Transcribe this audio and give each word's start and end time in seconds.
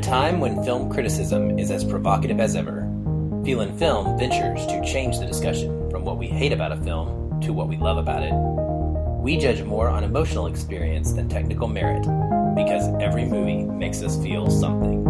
a 0.00 0.02
time 0.02 0.40
when 0.40 0.64
film 0.64 0.90
criticism 0.90 1.58
is 1.58 1.70
as 1.70 1.84
provocative 1.84 2.40
as 2.40 2.56
ever, 2.56 2.88
Feelin' 3.44 3.76
Film 3.76 4.18
ventures 4.18 4.66
to 4.66 4.82
change 4.82 5.18
the 5.18 5.26
discussion 5.26 5.90
from 5.90 6.04
what 6.06 6.16
we 6.16 6.26
hate 6.26 6.52
about 6.52 6.72
a 6.72 6.76
film 6.78 7.38
to 7.42 7.52
what 7.52 7.68
we 7.68 7.76
love 7.76 7.98
about 7.98 8.22
it. 8.22 8.32
We 9.22 9.36
judge 9.36 9.62
more 9.62 9.88
on 9.88 10.02
emotional 10.02 10.46
experience 10.46 11.12
than 11.12 11.28
technical 11.28 11.68
merit 11.68 12.02
because 12.54 12.88
every 12.98 13.26
movie 13.26 13.64
makes 13.64 14.02
us 14.02 14.16
feel 14.22 14.48
something. 14.50 15.09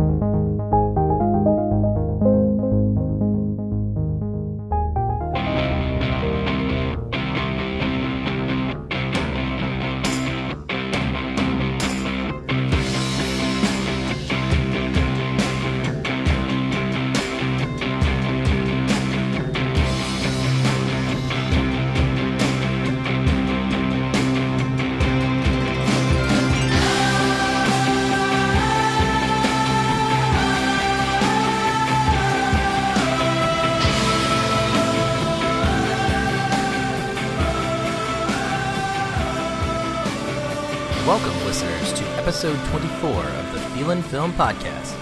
Film 44.21 44.35
Podcast. 44.35 44.95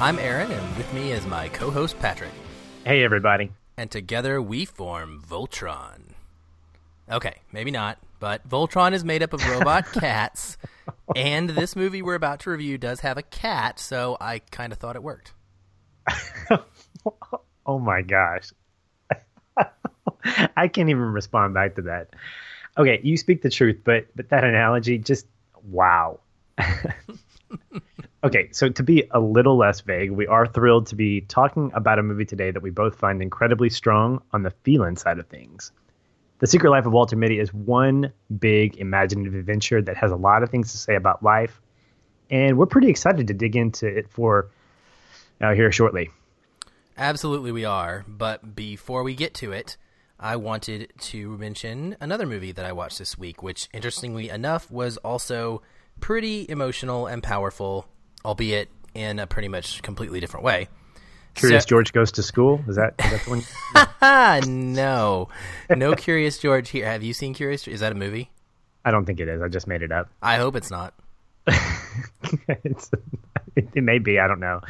I'm 0.00 0.18
Aaron, 0.18 0.50
and 0.50 0.76
with 0.78 0.90
me 0.94 1.12
is 1.12 1.26
my 1.26 1.50
co 1.50 1.70
host 1.70 1.98
Patrick. 1.98 2.30
Hey, 2.86 3.04
everybody. 3.04 3.52
And 3.76 3.90
together 3.90 4.40
we 4.40 4.64
form 4.64 5.22
Voltron. 5.28 6.14
Okay, 7.10 7.42
maybe 7.52 7.70
not, 7.70 7.98
but 8.18 8.48
Voltron 8.48 8.94
is 8.94 9.04
made 9.04 9.22
up 9.22 9.34
of 9.34 9.46
robot 9.46 9.92
cats, 9.92 10.56
and 11.14 11.50
this 11.50 11.76
movie 11.76 12.00
we're 12.00 12.14
about 12.14 12.40
to 12.40 12.50
review 12.50 12.78
does 12.78 13.00
have 13.00 13.18
a 13.18 13.22
cat, 13.22 13.78
so 13.78 14.16
I 14.18 14.38
kind 14.38 14.72
of 14.72 14.78
thought 14.78 14.96
it 14.96 15.02
worked. 15.02 15.34
oh 17.66 17.78
my 17.78 18.00
gosh. 18.00 18.52
I 20.56 20.68
can't 20.68 20.88
even 20.88 21.12
respond 21.12 21.52
back 21.52 21.74
to 21.74 21.82
that. 21.82 22.14
Okay, 22.78 23.00
you 23.02 23.18
speak 23.18 23.42
the 23.42 23.50
truth, 23.50 23.82
but 23.84 24.06
but 24.16 24.30
that 24.30 24.44
analogy 24.44 24.96
just 24.96 25.26
wow. 25.62 26.20
Okay, 28.24 28.48
so 28.52 28.68
to 28.68 28.82
be 28.82 29.04
a 29.10 29.20
little 29.20 29.56
less 29.56 29.80
vague, 29.80 30.10
we 30.10 30.26
are 30.26 30.46
thrilled 30.46 30.86
to 30.88 30.96
be 30.96 31.22
talking 31.22 31.70
about 31.74 31.98
a 31.98 32.02
movie 32.02 32.24
today 32.24 32.50
that 32.50 32.62
we 32.62 32.70
both 32.70 32.96
find 32.96 33.22
incredibly 33.22 33.70
strong 33.70 34.22
on 34.32 34.42
the 34.42 34.50
feeling 34.62 34.96
side 34.96 35.18
of 35.18 35.26
things. 35.26 35.72
The 36.38 36.46
Secret 36.46 36.70
Life 36.70 36.86
of 36.86 36.92
Walter 36.92 37.16
Mitty 37.16 37.38
is 37.38 37.54
one 37.54 38.12
big 38.38 38.76
imaginative 38.78 39.34
adventure 39.34 39.80
that 39.82 39.96
has 39.96 40.10
a 40.10 40.16
lot 40.16 40.42
of 40.42 40.50
things 40.50 40.72
to 40.72 40.78
say 40.78 40.96
about 40.96 41.22
life, 41.22 41.60
and 42.30 42.58
we're 42.58 42.66
pretty 42.66 42.88
excited 42.88 43.28
to 43.28 43.34
dig 43.34 43.56
into 43.56 43.86
it 43.86 44.10
for 44.10 44.50
uh, 45.40 45.54
here 45.54 45.70
shortly. 45.70 46.10
Absolutely, 46.96 47.52
we 47.52 47.64
are. 47.64 48.04
But 48.08 48.54
before 48.54 49.02
we 49.02 49.14
get 49.14 49.34
to 49.34 49.52
it, 49.52 49.76
I 50.18 50.36
wanted 50.36 50.92
to 50.98 51.36
mention 51.38 51.96
another 52.00 52.26
movie 52.26 52.52
that 52.52 52.64
I 52.64 52.72
watched 52.72 52.98
this 52.98 53.18
week, 53.18 53.42
which, 53.42 53.68
interestingly 53.72 54.28
enough, 54.28 54.70
was 54.70 54.96
also 54.98 55.62
pretty 56.00 56.46
emotional 56.48 57.06
and 57.06 57.22
powerful, 57.22 57.88
albeit 58.24 58.68
in 58.94 59.18
a 59.18 59.26
pretty 59.26 59.48
much 59.48 59.82
completely 59.82 60.20
different 60.20 60.44
way. 60.44 60.68
Curious 61.34 61.64
so, 61.64 61.68
George 61.68 61.92
goes 61.92 62.12
to 62.12 62.22
school. 62.22 62.62
Is 62.68 62.76
that, 62.76 62.94
is 62.98 63.10
that 63.10 63.24
the 63.24 63.30
one? 64.42 64.74
no, 64.74 65.28
no 65.70 65.94
Curious 65.94 66.38
George 66.38 66.68
here. 66.68 66.86
Have 66.86 67.02
you 67.02 67.14
seen 67.14 67.32
Curious? 67.32 67.66
Is 67.66 67.80
that 67.80 67.92
a 67.92 67.94
movie? 67.94 68.30
I 68.84 68.90
don't 68.90 69.04
think 69.04 69.20
it 69.20 69.28
is. 69.28 69.40
I 69.40 69.48
just 69.48 69.66
made 69.66 69.82
it 69.82 69.92
up. 69.92 70.08
I 70.20 70.36
hope 70.36 70.56
it's 70.56 70.70
not. 70.70 70.94
it's, 71.46 72.90
it, 73.56 73.68
it 73.74 73.82
may 73.82 73.98
be. 73.98 74.18
I 74.18 74.26
don't 74.26 74.40
know. 74.40 74.60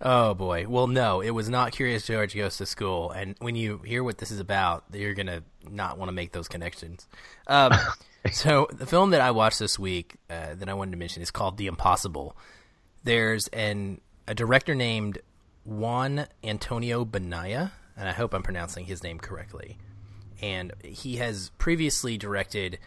Oh 0.00 0.34
boy. 0.34 0.66
Well, 0.68 0.88
no, 0.88 1.20
it 1.20 1.30
was 1.30 1.48
not 1.48 1.72
Curious 1.72 2.06
George 2.06 2.34
goes 2.34 2.56
to 2.56 2.66
school. 2.66 3.12
And 3.12 3.36
when 3.38 3.54
you 3.54 3.78
hear 3.78 4.02
what 4.02 4.18
this 4.18 4.32
is 4.32 4.40
about, 4.40 4.84
you're 4.92 5.14
gonna 5.14 5.42
not 5.70 5.98
want 5.98 6.08
to 6.08 6.12
make 6.12 6.32
those 6.32 6.48
connections. 6.48 7.06
Um, 7.46 7.72
so 8.32 8.66
the 8.72 8.86
film 8.86 9.10
that 9.10 9.20
I 9.20 9.30
watched 9.30 9.60
this 9.60 9.78
week 9.78 10.16
uh, 10.28 10.54
that 10.54 10.68
I 10.68 10.74
wanted 10.74 10.90
to 10.92 10.96
mention 10.96 11.22
is 11.22 11.30
called 11.30 11.56
The 11.56 11.68
Impossible. 11.68 12.36
There's 13.04 13.48
an 13.48 14.00
a 14.26 14.34
director 14.34 14.74
named 14.74 15.18
Juan 15.64 16.26
Antonio 16.44 17.04
Benaya, 17.04 17.72
and 17.96 18.08
I 18.08 18.12
hope 18.12 18.34
I'm 18.34 18.42
pronouncing 18.42 18.86
his 18.86 19.02
name 19.02 19.18
correctly. 19.18 19.78
And 20.40 20.72
he 20.84 21.16
has 21.16 21.50
previously 21.58 22.16
directed 22.16 22.78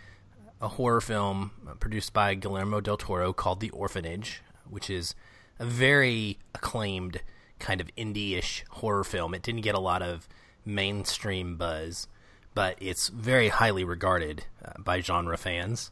a 0.62 0.70
horror 0.70 1.02
film 1.02 1.52
produced 1.80 2.14
by 2.14 2.34
Guillermo 2.36 2.82
del 2.82 2.98
Toro 2.98 3.34
called 3.34 3.60
The 3.60 3.70
Orphanage, 3.72 4.42
which 4.70 4.90
is 4.90 5.16
a 5.60 5.66
very 5.66 6.40
acclaimed 6.54 7.22
kind 7.60 7.80
of 7.80 7.94
indie-ish 7.96 8.66
horror 8.70 9.04
film. 9.04 9.34
It 9.34 9.42
didn't 9.42 9.62
get 9.62 9.76
a 9.76 9.80
lot 9.80 10.02
of 10.02 10.28
mainstream 10.66 11.56
buzz, 11.56 12.08
but 12.54 12.78
it's 12.80 13.10
very 13.10 13.50
highly 13.50 13.84
regarded 13.84 14.46
uh, 14.64 14.74
by 14.80 15.00
genre 15.02 15.38
fans. 15.38 15.92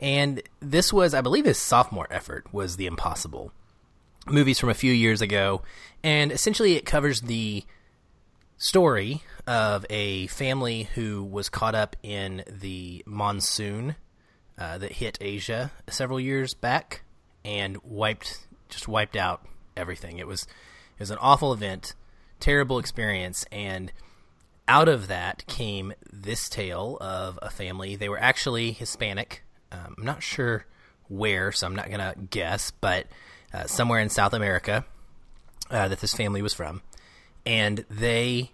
And 0.00 0.42
this 0.60 0.92
was, 0.92 1.14
I 1.14 1.20
believe, 1.20 1.44
his 1.44 1.60
sophomore 1.60 2.08
effort 2.10 2.52
was 2.52 2.76
The 2.76 2.86
Impossible. 2.86 3.52
Movies 4.26 4.58
from 4.58 4.68
a 4.68 4.74
few 4.74 4.92
years 4.92 5.22
ago, 5.22 5.62
and 6.02 6.30
essentially 6.30 6.74
it 6.76 6.84
covers 6.84 7.20
the 7.22 7.64
story 8.58 9.22
of 9.46 9.86
a 9.88 10.26
family 10.28 10.84
who 10.94 11.24
was 11.24 11.48
caught 11.48 11.74
up 11.74 11.96
in 12.02 12.44
the 12.46 13.02
monsoon 13.06 13.96
uh, 14.58 14.76
that 14.78 14.92
hit 14.92 15.16
Asia 15.20 15.72
several 15.88 16.20
years 16.20 16.52
back 16.52 17.02
and 17.44 17.78
wiped 17.82 18.46
just 18.68 18.86
wiped 18.86 19.16
out 19.16 19.44
everything. 19.76 20.18
It 20.18 20.26
was 20.26 20.42
it 20.42 21.00
was 21.00 21.10
an 21.10 21.18
awful 21.20 21.52
event, 21.52 21.94
terrible 22.38 22.78
experience, 22.78 23.46
and 23.50 23.90
out 24.68 24.88
of 24.88 25.08
that 25.08 25.46
came 25.46 25.94
this 26.12 26.48
tale 26.48 26.98
of 27.00 27.38
a 27.40 27.50
family. 27.50 27.96
They 27.96 28.08
were 28.08 28.20
actually 28.20 28.72
Hispanic. 28.72 29.42
Um, 29.72 29.94
I'm 29.98 30.04
not 30.04 30.22
sure 30.22 30.66
where, 31.08 31.52
so 31.52 31.66
I'm 31.66 31.76
not 31.76 31.90
gonna 31.90 32.14
guess, 32.30 32.70
but 32.70 33.06
uh, 33.52 33.64
somewhere 33.64 34.00
in 34.00 34.08
South 34.08 34.32
America 34.32 34.84
uh, 35.70 35.88
that 35.88 36.00
this 36.00 36.14
family 36.14 36.42
was 36.42 36.54
from, 36.54 36.82
and 37.44 37.84
they 37.90 38.52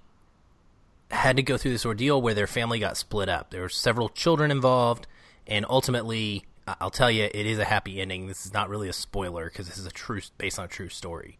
had 1.11 1.37
to 1.37 1.43
go 1.43 1.57
through 1.57 1.71
this 1.71 1.87
ordeal 1.87 2.21
where 2.21 2.35
their 2.35 2.47
family 2.47 2.79
got 2.79 2.97
split 2.97 3.29
up. 3.29 3.51
There 3.51 3.63
were 3.63 3.69
several 3.69 4.09
children 4.09 4.51
involved, 4.51 5.07
and 5.47 5.65
ultimately 5.69 6.47
I'll 6.81 6.91
tell 6.91 7.11
you, 7.11 7.25
it 7.25 7.47
is 7.47 7.59
a 7.59 7.65
happy 7.65 8.01
ending. 8.01 8.27
This 8.27 8.45
is 8.45 8.53
not 8.53 8.69
really 8.69 8.89
a 8.89 8.93
spoiler 8.93 9.45
because 9.45 9.69
this 9.69 9.79
is 9.79 9.87
a 9.87 9.91
true 9.91 10.21
based 10.37 10.59
on 10.59 10.65
a 10.65 10.69
true 10.69 10.89
story. 10.89 11.39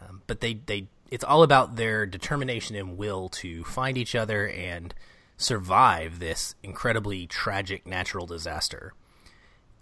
Um, 0.00 0.22
but 0.26 0.40
they 0.40 0.54
they 0.54 0.88
it's 1.10 1.24
all 1.24 1.42
about 1.42 1.76
their 1.76 2.06
determination 2.06 2.74
and 2.74 2.96
will 2.96 3.28
to 3.28 3.62
find 3.64 3.96
each 3.96 4.14
other 4.14 4.48
and 4.48 4.92
survive 5.36 6.18
this 6.18 6.54
incredibly 6.62 7.26
tragic 7.26 7.86
natural 7.86 8.26
disaster. 8.26 8.94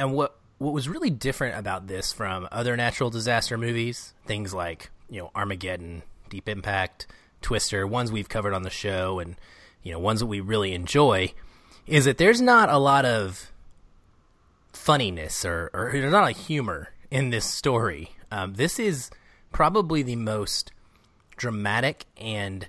And 0.03 0.15
what 0.15 0.37
what 0.59 0.73
was 0.73 0.89
really 0.89 1.11
different 1.11 1.57
about 1.57 1.87
this 1.87 2.13
from 2.13 2.49
other 2.51 2.77
natural 2.77 3.09
disaster 3.09 3.57
movies, 3.57 4.15
things 4.27 4.53
like 4.53 4.91
you 5.09 5.21
know 5.21 5.31
Armageddon, 5.33 6.03
Deep 6.29 6.49
Impact, 6.49 7.07
Twister, 7.41 7.87
ones 7.87 8.11
we've 8.11 8.29
covered 8.29 8.53
on 8.53 8.65
the 8.65 8.71
show, 8.71 9.21
and 9.21 9.37
you 9.85 9.93
know 9.93 10.01
ones 10.01 10.19
that 10.19 10.27
we 10.27 10.41
really 10.41 10.75
enjoy, 10.75 11.33
is 11.87 12.05
that 12.05 12.19
there's 12.19 12.41
not 12.41 12.69
a 12.69 12.79
lot 12.79 13.05
of 13.05 13.53
funniness 14.73 15.45
or, 15.45 15.71
or 15.73 15.93
there's 15.93 16.11
not 16.11 16.29
a 16.29 16.33
humor 16.33 16.89
in 17.09 17.31
this 17.31 17.45
story. 17.45 18.11
Um, 18.33 18.55
this 18.55 18.81
is 18.81 19.09
probably 19.53 20.03
the 20.03 20.17
most 20.17 20.73
dramatic 21.37 22.07
and 22.17 22.67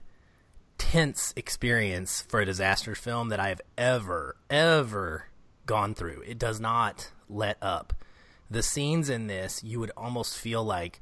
tense 0.77 1.33
experience 1.36 2.21
for 2.21 2.41
a 2.41 2.45
disaster 2.45 2.94
film 2.94 3.29
that 3.29 3.39
I 3.39 3.50
have 3.50 3.62
ever, 3.75 4.36
ever 4.51 5.29
gone 5.65 5.94
through. 5.94 6.24
It 6.27 6.38
does 6.38 6.60
not 6.60 7.12
let 7.30 7.57
up. 7.62 7.94
The 8.50 8.63
scenes 8.63 9.10
in 9.10 9.27
this, 9.27 9.63
you 9.63 9.80
would 9.80 9.92
almost 9.98 10.38
feel 10.38 10.63
like 10.63 11.00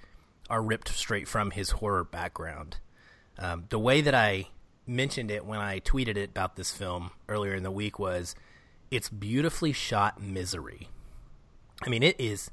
are 0.50 0.62
ripped 0.62 0.90
straight 0.90 1.28
from 1.28 1.52
his 1.52 1.72
horror 1.72 2.04
background. 2.04 2.78
Um, 3.38 3.66
the 3.69 3.80
way 3.80 4.02
that 4.02 4.13
I 4.13 4.48
mentioned 4.86 5.31
it 5.31 5.46
when 5.46 5.60
I 5.60 5.80
tweeted 5.80 6.18
it 6.18 6.30
about 6.31 6.56
this 6.56 6.72
film 6.72 7.12
earlier 7.30 7.56
in 7.56 7.63
the 7.63 7.72
week 7.72 7.98
was 7.98 8.36
it's 8.90 9.10
beautifully 9.10 9.72
shot 9.72 10.22
misery. 10.22 10.90
I 11.84 11.90
mean, 11.90 12.04
it 12.04 12.19
is 12.19 12.52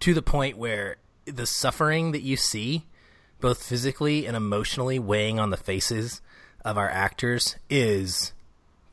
to 0.00 0.14
the 0.14 0.22
point 0.22 0.56
where 0.56 0.96
the 1.26 1.46
suffering 1.46 2.12
that 2.12 2.22
you 2.22 2.36
see, 2.36 2.86
both 3.40 3.62
physically 3.62 4.26
and 4.26 4.36
emotionally, 4.36 4.98
weighing 4.98 5.38
on 5.38 5.50
the 5.50 5.56
faces 5.56 6.22
of 6.64 6.78
our 6.78 6.88
actors 6.88 7.56
is 7.68 8.32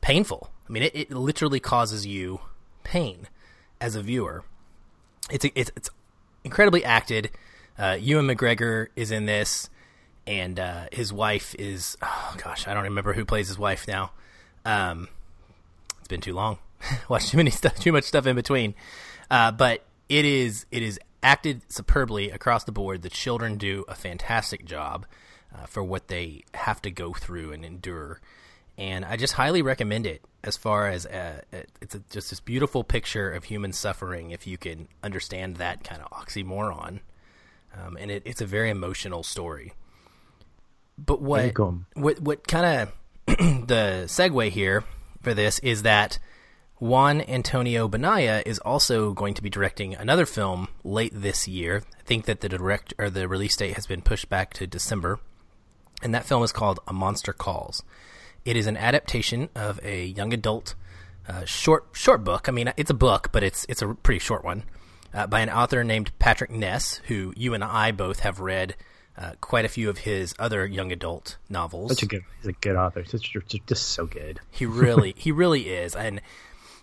painful. 0.00 0.50
I 0.68 0.72
mean, 0.72 0.82
it, 0.82 0.94
it 0.94 1.10
literally 1.10 1.60
causes 1.60 2.06
you 2.06 2.40
pain 2.84 3.28
as 3.80 3.94
a 3.94 4.02
viewer. 4.02 4.44
It's 5.30 5.44
it's, 5.54 5.70
it's 5.76 5.90
incredibly 6.44 6.84
acted. 6.84 7.30
Uh, 7.78 7.96
Ewan 8.00 8.26
McGregor 8.26 8.88
is 8.96 9.10
in 9.10 9.26
this, 9.26 9.70
and 10.26 10.58
uh, 10.58 10.86
his 10.92 11.12
wife 11.12 11.54
is 11.58 11.96
oh 12.02 12.36
gosh, 12.42 12.66
I 12.66 12.74
don't 12.74 12.84
remember 12.84 13.12
who 13.12 13.24
plays 13.24 13.48
his 13.48 13.58
wife 13.58 13.86
now. 13.86 14.12
Um, 14.64 15.08
it's 15.98 16.08
been 16.08 16.20
too 16.20 16.34
long. 16.34 16.58
Watched 17.08 17.30
too 17.30 17.36
many 17.36 17.50
stuff, 17.50 17.78
too 17.78 17.92
much 17.92 18.04
stuff 18.04 18.26
in 18.26 18.36
between. 18.36 18.74
Uh, 19.30 19.52
but 19.52 19.84
it 20.08 20.24
is 20.24 20.66
it 20.70 20.82
is 20.82 20.98
acted 21.22 21.62
superbly 21.68 22.30
across 22.30 22.64
the 22.64 22.72
board. 22.72 23.02
The 23.02 23.10
children 23.10 23.58
do 23.58 23.84
a 23.88 23.94
fantastic 23.94 24.64
job 24.64 25.06
uh, 25.54 25.66
for 25.66 25.82
what 25.82 26.08
they 26.08 26.44
have 26.54 26.80
to 26.82 26.90
go 26.90 27.12
through 27.12 27.52
and 27.52 27.64
endure, 27.64 28.20
and 28.78 29.04
I 29.04 29.16
just 29.16 29.32
highly 29.34 29.60
recommend 29.60 30.06
it. 30.06 30.22
As 30.44 30.56
far 30.56 30.88
as 30.88 31.04
uh, 31.04 31.42
it's 31.82 31.96
a, 31.96 31.98
just 32.10 32.30
this 32.30 32.38
beautiful 32.38 32.84
picture 32.84 33.30
of 33.30 33.44
human 33.44 33.72
suffering, 33.72 34.30
if 34.30 34.46
you 34.46 34.56
can 34.56 34.86
understand 35.02 35.56
that 35.56 35.82
kind 35.82 36.00
of 36.00 36.10
oxymoron, 36.12 37.00
um, 37.76 37.96
and 37.98 38.10
it, 38.10 38.22
it's 38.24 38.40
a 38.40 38.46
very 38.46 38.70
emotional 38.70 39.24
story. 39.24 39.72
But 40.96 41.20
what 41.20 41.42
what 41.94 42.20
what 42.20 42.46
kind 42.46 42.88
of 43.26 43.36
the 43.66 44.04
segue 44.06 44.50
here 44.50 44.84
for 45.22 45.34
this 45.34 45.58
is 45.58 45.82
that 45.82 46.20
Juan 46.78 47.20
Antonio 47.22 47.88
Banaya 47.88 48.44
is 48.46 48.60
also 48.60 49.12
going 49.12 49.34
to 49.34 49.42
be 49.42 49.50
directing 49.50 49.96
another 49.96 50.24
film 50.24 50.68
late 50.84 51.12
this 51.12 51.48
year. 51.48 51.82
I 51.98 52.02
think 52.04 52.26
that 52.26 52.40
the 52.40 52.48
direct 52.48 52.94
or 52.96 53.10
the 53.10 53.26
release 53.26 53.56
date 53.56 53.74
has 53.74 53.88
been 53.88 54.02
pushed 54.02 54.28
back 54.28 54.54
to 54.54 54.68
December, 54.68 55.18
and 56.00 56.14
that 56.14 56.24
film 56.24 56.44
is 56.44 56.52
called 56.52 56.78
A 56.86 56.92
Monster 56.92 57.32
Calls. 57.32 57.82
It 58.48 58.56
is 58.56 58.66
an 58.66 58.78
adaptation 58.78 59.50
of 59.54 59.78
a 59.84 60.06
young 60.06 60.32
adult 60.32 60.74
uh, 61.28 61.44
short 61.44 61.88
short 61.92 62.24
book. 62.24 62.48
I 62.48 62.52
mean, 62.52 62.72
it's 62.78 62.88
a 62.88 62.94
book, 62.94 63.28
but 63.30 63.42
it's 63.42 63.66
it's 63.68 63.82
a 63.82 63.88
pretty 63.88 64.20
short 64.20 64.42
one 64.42 64.62
uh, 65.12 65.26
by 65.26 65.40
an 65.40 65.50
author 65.50 65.84
named 65.84 66.18
Patrick 66.18 66.50
Ness, 66.50 67.02
who 67.08 67.34
you 67.36 67.52
and 67.52 67.62
I 67.62 67.92
both 67.92 68.20
have 68.20 68.40
read 68.40 68.74
uh, 69.18 69.32
quite 69.42 69.66
a 69.66 69.68
few 69.68 69.90
of 69.90 69.98
his 69.98 70.34
other 70.38 70.64
young 70.64 70.90
adult 70.92 71.36
novels. 71.50 71.90
Such 71.90 72.04
a 72.04 72.06
good, 72.06 72.22
he's 72.38 72.48
a 72.48 72.52
good 72.52 72.74
author. 72.74 73.02
Just, 73.02 73.30
just, 73.30 73.66
just 73.66 73.88
so 73.90 74.06
good. 74.06 74.40
He 74.50 74.64
really, 74.64 75.12
he 75.18 75.30
really 75.30 75.68
is, 75.68 75.94
and 75.94 76.22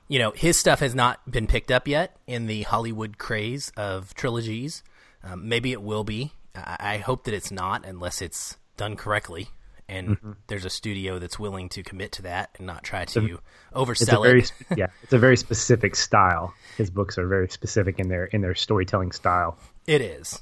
you 0.07 0.19
know, 0.19 0.33
his 0.35 0.59
stuff 0.59 0.81
has 0.81 0.93
not 0.93 1.31
been 1.31 1.47
picked 1.47 1.71
up 1.71 1.87
yet 1.87 2.15
in 2.27 2.45
the 2.45 2.61
Hollywood 2.61 3.17
craze 3.17 3.71
of 3.75 4.13
trilogies. 4.13 4.83
Um, 5.23 5.49
maybe 5.49 5.71
it 5.71 5.81
will 5.81 6.03
be. 6.03 6.33
I, 6.53 6.77
I, 6.79 6.97
hope 6.97 7.23
that 7.23 7.33
it's 7.33 7.49
not, 7.49 7.87
unless 7.87 8.21
it's 8.21 8.57
done 8.77 8.95
correctly, 8.95 9.49
and 9.87 10.09
mm-hmm. 10.09 10.31
there's 10.47 10.65
a 10.65 10.69
studio 10.69 11.19
that's 11.19 11.37
willing 11.37 11.69
to 11.69 11.83
commit 11.83 12.13
to 12.13 12.23
that 12.23 12.49
and 12.57 12.65
not 12.67 12.83
try 12.83 13.05
to 13.05 13.39
a, 13.73 13.77
oversell 13.77 14.23
very, 14.23 14.41
it. 14.41 14.51
yeah, 14.77 14.87
it's 15.03 15.13
a 15.13 15.19
very 15.19 15.37
specific 15.37 15.95
style. 15.95 16.53
His 16.77 16.89
books 16.89 17.17
are 17.17 17.27
very 17.27 17.49
specific 17.49 17.99
in 17.99 18.09
their 18.09 18.25
in 18.25 18.41
their 18.41 18.55
storytelling 18.55 19.11
style. 19.11 19.57
It 19.87 20.01
is, 20.01 20.41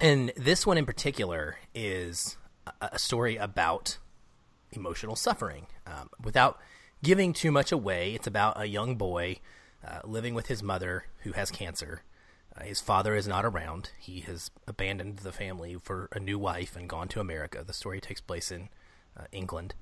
and 0.00 0.32
this 0.36 0.66
one 0.66 0.78
in 0.78 0.86
particular 0.86 1.56
is 1.74 2.36
a, 2.66 2.90
a 2.92 2.98
story 2.98 3.36
about 3.36 3.98
emotional 4.72 5.16
suffering. 5.16 5.66
Um, 5.86 6.10
without 6.22 6.58
giving 7.02 7.32
too 7.32 7.52
much 7.52 7.72
away. 7.72 8.14
It's 8.14 8.26
about 8.26 8.60
a 8.60 8.66
young 8.66 8.96
boy 8.96 9.38
uh, 9.86 10.00
living 10.04 10.34
with 10.34 10.46
his 10.46 10.62
mother 10.62 11.04
who 11.18 11.32
has 11.32 11.50
cancer. 11.50 12.02
His 12.62 12.80
father 12.80 13.14
is 13.14 13.28
not 13.28 13.44
around. 13.44 13.90
He 13.98 14.20
has 14.20 14.50
abandoned 14.66 15.18
the 15.18 15.32
family 15.32 15.76
for 15.82 16.08
a 16.12 16.20
new 16.20 16.38
wife 16.38 16.76
and 16.76 16.88
gone 16.88 17.08
to 17.08 17.20
America. 17.20 17.62
The 17.66 17.72
story 17.72 18.00
takes 18.00 18.20
place 18.20 18.50
in 18.50 18.68
uh, 19.18 19.24
England. 19.32 19.74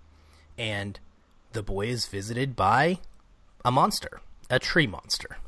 And 0.59 0.99
the 1.53 1.63
boy 1.63 1.87
is 1.87 2.07
visited 2.07 2.55
by 2.55 2.99
a 3.65 3.71
monster, 3.71 4.21
a 4.51 4.59
tree 4.59 4.87
monster. 4.87 5.39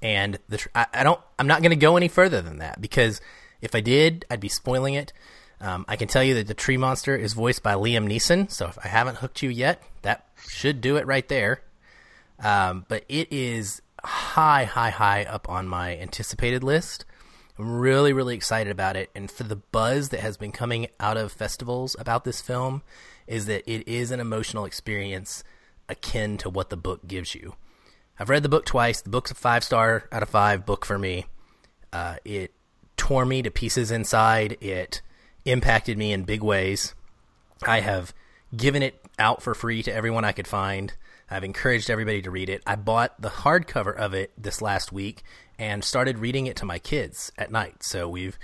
And 0.00 0.38
the 0.48 0.58
tr- 0.58 0.68
I, 0.74 0.86
I 0.92 1.02
don't 1.02 1.20
I'm 1.38 1.46
not 1.46 1.62
going 1.62 1.70
to 1.70 1.76
go 1.76 1.96
any 1.96 2.08
further 2.08 2.40
than 2.42 2.58
that 2.58 2.80
because 2.80 3.20
if 3.60 3.74
I 3.74 3.80
did, 3.80 4.24
I'd 4.30 4.40
be 4.40 4.48
spoiling 4.48 4.94
it. 4.94 5.12
Um, 5.60 5.86
I 5.88 5.96
can 5.96 6.08
tell 6.08 6.22
you 6.22 6.34
that 6.34 6.46
the 6.46 6.54
tree 6.54 6.76
monster 6.76 7.16
is 7.16 7.32
voiced 7.32 7.62
by 7.62 7.74
Liam 7.74 8.06
Neeson. 8.06 8.50
So 8.50 8.66
if 8.66 8.78
I 8.84 8.88
haven't 8.88 9.18
hooked 9.18 9.42
you 9.42 9.48
yet, 9.48 9.82
that 10.02 10.26
should 10.48 10.80
do 10.80 10.96
it 10.96 11.06
right 11.06 11.26
there. 11.28 11.62
Um, 12.38 12.84
but 12.88 13.04
it 13.08 13.32
is 13.32 13.80
high, 14.04 14.64
high, 14.64 14.90
high 14.90 15.24
up 15.24 15.48
on 15.48 15.68
my 15.68 15.96
anticipated 15.96 16.62
list. 16.62 17.04
I'm 17.58 17.78
really, 17.78 18.12
really 18.12 18.34
excited 18.34 18.70
about 18.70 18.96
it. 18.96 19.10
And 19.14 19.30
for 19.30 19.44
the 19.44 19.56
buzz 19.56 20.08
that 20.10 20.20
has 20.20 20.36
been 20.36 20.52
coming 20.52 20.88
out 20.98 21.16
of 21.16 21.32
festivals 21.32 21.94
about 21.98 22.24
this 22.24 22.40
film, 22.40 22.82
is 23.26 23.46
that 23.46 23.70
it 23.70 23.86
is 23.88 24.10
an 24.10 24.20
emotional 24.20 24.64
experience 24.64 25.44
akin 25.88 26.36
to 26.38 26.50
what 26.50 26.70
the 26.70 26.76
book 26.76 27.06
gives 27.06 27.34
you. 27.34 27.54
I've 28.18 28.30
read 28.30 28.42
the 28.42 28.48
book 28.48 28.64
twice. 28.64 29.00
The 29.00 29.10
book's 29.10 29.30
a 29.30 29.34
five 29.34 29.64
star 29.64 30.08
out 30.12 30.22
of 30.22 30.28
five 30.28 30.66
book 30.66 30.84
for 30.84 30.98
me. 30.98 31.26
Uh, 31.92 32.16
it 32.24 32.52
tore 32.96 33.24
me 33.24 33.42
to 33.42 33.50
pieces 33.50 33.90
inside. 33.90 34.56
It 34.60 35.02
impacted 35.44 35.98
me 35.98 36.12
in 36.12 36.24
big 36.24 36.42
ways. 36.42 36.94
I 37.66 37.80
have 37.80 38.14
given 38.56 38.82
it 38.82 39.04
out 39.18 39.42
for 39.42 39.54
free 39.54 39.82
to 39.82 39.92
everyone 39.92 40.24
I 40.24 40.32
could 40.32 40.46
find. 40.46 40.94
I've 41.30 41.44
encouraged 41.44 41.90
everybody 41.90 42.22
to 42.22 42.30
read 42.30 42.48
it. 42.48 42.62
I 42.66 42.76
bought 42.76 43.20
the 43.20 43.30
hardcover 43.30 43.96
of 43.96 44.14
it 44.14 44.32
this 44.36 44.60
last 44.60 44.92
week 44.92 45.22
and 45.58 45.82
started 45.82 46.18
reading 46.18 46.46
it 46.46 46.56
to 46.56 46.64
my 46.64 46.78
kids 46.78 47.32
at 47.38 47.50
night. 47.50 47.82
So 47.82 48.08
we've 48.08 48.38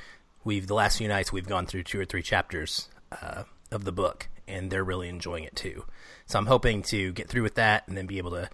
we've 0.44 0.66
the 0.66 0.74
last 0.74 0.98
few 0.98 1.08
nights 1.08 1.32
we've 1.32 1.46
gone 1.46 1.66
through 1.66 1.84
two 1.84 2.00
or 2.00 2.04
three 2.04 2.22
chapters 2.22 2.88
uh, 3.22 3.44
of 3.70 3.84
the 3.84 3.92
book, 3.92 4.28
and 4.48 4.70
they're 4.70 4.84
really 4.84 5.08
enjoying 5.08 5.44
it 5.44 5.56
too. 5.56 5.84
So 6.26 6.38
I'm 6.38 6.46
hoping 6.46 6.82
to 6.84 7.12
get 7.12 7.28
through 7.28 7.42
with 7.42 7.56
that 7.56 7.86
and 7.86 7.96
then 7.96 8.06
be 8.06 8.18
able 8.18 8.30
to 8.32 8.48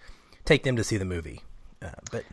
take 0.45 0.63
them 0.63 0.75
to 0.75 0.83
see 0.83 0.97
the 0.97 1.05
movie. 1.05 1.41
Uh, 1.81 1.91
but 2.11 2.23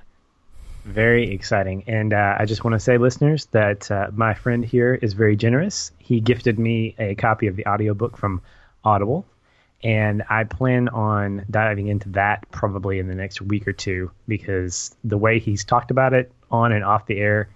very 0.84 1.30
exciting. 1.30 1.84
And 1.86 2.12
uh, 2.12 2.36
I 2.38 2.44
just 2.44 2.64
want 2.64 2.74
to 2.74 2.80
say, 2.80 2.98
listeners, 2.98 3.46
that 3.46 3.90
uh, 3.90 4.10
my 4.12 4.34
friend 4.34 4.64
here 4.64 4.98
is 5.00 5.14
very 5.14 5.36
generous. 5.36 5.92
He 5.98 6.20
gifted 6.20 6.58
me 6.58 6.94
a 6.98 7.14
copy 7.14 7.46
of 7.46 7.56
the 7.56 7.66
audiobook 7.66 8.16
from 8.16 8.42
Audible 8.84 9.24
and 9.84 10.22
I 10.30 10.44
plan 10.44 10.88
on 10.88 11.44
diving 11.50 11.88
into 11.88 12.08
that 12.10 12.50
probably 12.50 12.98
in 12.98 13.06
the 13.06 13.14
next 13.14 13.42
week 13.42 13.68
or 13.68 13.72
two 13.72 14.10
because 14.26 14.96
the 15.04 15.18
way 15.18 15.38
he's 15.38 15.62
talked 15.62 15.90
about 15.90 16.14
it 16.14 16.32
on 16.50 16.72
and 16.72 16.82
off 16.82 17.06
the 17.06 17.18
air 17.18 17.50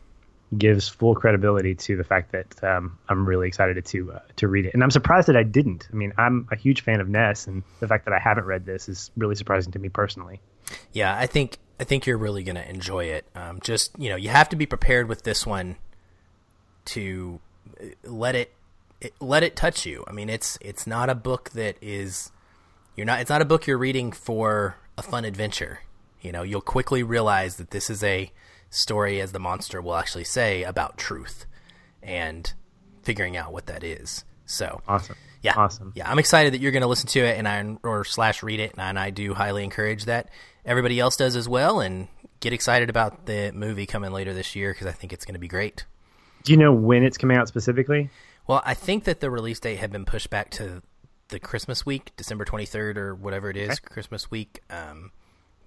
gives 0.56 0.88
full 0.88 1.14
credibility 1.14 1.74
to 1.74 1.96
the 1.96 2.04
fact 2.04 2.32
that 2.32 2.62
um, 2.62 2.98
I'm 3.08 3.26
really 3.26 3.48
excited 3.48 3.82
to 3.84 4.12
uh, 4.12 4.20
to 4.36 4.48
read 4.48 4.66
it, 4.66 4.74
and 4.74 4.82
I'm 4.82 4.90
surprised 4.90 5.28
that 5.28 5.36
I 5.36 5.42
didn't. 5.42 5.88
I 5.92 5.96
mean, 5.96 6.12
I'm 6.16 6.46
a 6.52 6.56
huge 6.56 6.82
fan 6.82 7.00
of 7.00 7.08
Ness, 7.08 7.46
and 7.46 7.62
the 7.80 7.88
fact 7.88 8.04
that 8.04 8.14
I 8.14 8.18
haven't 8.18 8.44
read 8.44 8.64
this 8.64 8.88
is 8.88 9.10
really 9.16 9.34
surprising 9.34 9.72
to 9.72 9.78
me 9.78 9.88
personally. 9.88 10.40
Yeah, 10.92 11.16
I 11.16 11.26
think 11.26 11.58
I 11.80 11.84
think 11.84 12.06
you're 12.06 12.18
really 12.18 12.44
going 12.44 12.56
to 12.56 12.68
enjoy 12.68 13.06
it. 13.06 13.26
Um, 13.34 13.60
just 13.62 13.98
you 13.98 14.08
know, 14.10 14.16
you 14.16 14.28
have 14.28 14.48
to 14.50 14.56
be 14.56 14.66
prepared 14.66 15.08
with 15.08 15.22
this 15.22 15.46
one 15.46 15.76
to 16.86 17.40
uh, 17.80 17.86
let 18.04 18.34
it 18.34 18.52
it, 19.00 19.14
let 19.20 19.42
it 19.42 19.56
touch 19.56 19.86
you. 19.86 20.04
I 20.08 20.12
mean, 20.12 20.28
it's 20.28 20.58
it's 20.60 20.86
not 20.86 21.10
a 21.10 21.14
book 21.14 21.50
that 21.50 21.76
is 21.80 22.30
you're 22.96 23.06
not. 23.06 23.20
It's 23.20 23.30
not 23.30 23.42
a 23.42 23.46
book 23.46 23.66
you're 23.66 23.78
reading 23.78 24.12
for 24.12 24.76
a 24.96 25.02
fun 25.02 25.24
adventure. 25.24 25.80
You 26.20 26.32
know, 26.32 26.42
you'll 26.42 26.60
quickly 26.60 27.02
realize 27.02 27.56
that 27.56 27.70
this 27.70 27.90
is 27.90 28.02
a 28.02 28.32
story, 28.70 29.20
as 29.20 29.32
the 29.32 29.38
monster 29.38 29.80
will 29.80 29.94
actually 29.94 30.24
say, 30.24 30.64
about 30.64 30.98
truth 30.98 31.46
and 32.02 32.52
figuring 33.02 33.36
out 33.36 33.52
what 33.52 33.66
that 33.66 33.84
is. 33.84 34.24
So 34.46 34.82
awesome. 34.88 35.16
Yeah, 35.42 35.54
awesome. 35.56 35.92
Yeah, 35.94 36.10
I'm 36.10 36.18
excited 36.18 36.52
that 36.52 36.60
you're 36.60 36.72
going 36.72 36.82
to 36.82 36.88
listen 36.88 37.08
to 37.10 37.20
it 37.20 37.38
and 37.38 37.46
I 37.46 37.76
or 37.84 38.04
slash 38.04 38.42
read 38.42 38.58
it, 38.60 38.74
and 38.76 38.98
I 38.98 39.10
do 39.10 39.34
highly 39.34 39.62
encourage 39.62 40.06
that 40.06 40.28
everybody 40.64 40.98
else 40.98 41.16
does 41.16 41.36
as 41.36 41.48
well, 41.48 41.80
and 41.80 42.08
get 42.40 42.52
excited 42.52 42.90
about 42.90 43.26
the 43.26 43.52
movie 43.52 43.86
coming 43.86 44.10
later 44.10 44.34
this 44.34 44.56
year 44.56 44.72
because 44.72 44.86
I 44.86 44.92
think 44.92 45.12
it's 45.12 45.24
going 45.24 45.34
to 45.34 45.40
be 45.40 45.48
great. 45.48 45.84
Do 46.42 46.52
you 46.52 46.58
know 46.58 46.72
when 46.72 47.04
it's 47.04 47.18
coming 47.18 47.36
out 47.36 47.46
specifically? 47.48 48.10
Well, 48.48 48.62
I 48.64 48.72
think 48.72 49.04
that 49.04 49.20
the 49.20 49.30
release 49.30 49.60
date 49.60 49.76
had 49.76 49.92
been 49.92 50.06
pushed 50.06 50.30
back 50.30 50.50
to 50.52 50.82
the 51.28 51.38
Christmas 51.38 51.84
week, 51.84 52.12
December 52.16 52.46
23rd 52.46 52.96
or 52.96 53.14
whatever 53.14 53.50
it 53.50 53.58
is, 53.58 53.72
okay. 53.72 53.80
Christmas 53.84 54.30
week. 54.30 54.62
Um, 54.70 55.12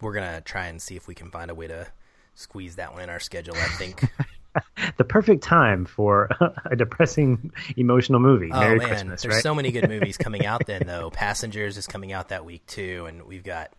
we're 0.01 0.13
going 0.13 0.33
to 0.33 0.41
try 0.41 0.65
and 0.65 0.81
see 0.81 0.95
if 0.95 1.07
we 1.07 1.13
can 1.13 1.29
find 1.29 1.51
a 1.51 1.55
way 1.55 1.67
to 1.67 1.87
squeeze 2.33 2.77
that 2.77 2.93
one 2.93 3.03
in 3.03 3.09
our 3.11 3.19
schedule, 3.19 3.55
I 3.55 3.67
think. 3.77 4.03
the 4.97 5.03
perfect 5.03 5.43
time 5.43 5.85
for 5.85 6.27
a 6.65 6.75
depressing 6.75 7.51
emotional 7.77 8.19
movie. 8.19 8.49
Oh, 8.51 8.59
Merry 8.59 8.79
man. 8.79 8.87
Christmas, 8.87 9.21
There's 9.21 9.35
right? 9.35 9.43
so 9.43 9.53
many 9.53 9.71
good 9.71 9.87
movies 9.89 10.17
coming 10.17 10.47
out 10.47 10.65
then 10.65 10.81
though. 10.87 11.11
Passengers 11.11 11.77
is 11.77 11.85
coming 11.85 12.11
out 12.11 12.29
that 12.29 12.45
week 12.45 12.65
too 12.65 13.05
and 13.07 13.23
we've 13.27 13.43
got 13.43 13.71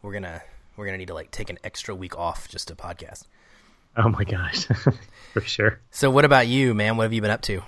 we're 0.00 0.12
going 0.12 0.22
to 0.22 0.40
we're 0.76 0.84
going 0.86 0.94
to 0.94 0.98
need 0.98 1.08
to 1.08 1.14
like 1.14 1.32
take 1.32 1.50
an 1.50 1.58
extra 1.64 1.92
week 1.92 2.16
off 2.16 2.48
just 2.48 2.68
to 2.68 2.76
podcast. 2.76 3.24
Oh 3.96 4.08
my 4.08 4.22
gosh. 4.22 4.66
for 5.32 5.40
sure. 5.40 5.80
So 5.90 6.08
what 6.08 6.24
about 6.24 6.46
you, 6.46 6.72
man? 6.72 6.96
What 6.96 7.02
have 7.04 7.12
you 7.12 7.20
been 7.20 7.30
up 7.32 7.42
to? 7.42 7.62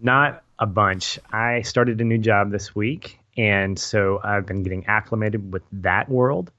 Not 0.00 0.42
a 0.58 0.66
bunch. 0.66 1.18
I 1.32 1.62
started 1.62 2.00
a 2.00 2.04
new 2.04 2.18
job 2.18 2.50
this 2.50 2.74
week, 2.74 3.18
and 3.36 3.78
so 3.78 4.20
I've 4.22 4.46
been 4.46 4.62
getting 4.62 4.86
acclimated 4.86 5.52
with 5.52 5.62
that 5.72 6.08
world. 6.08 6.50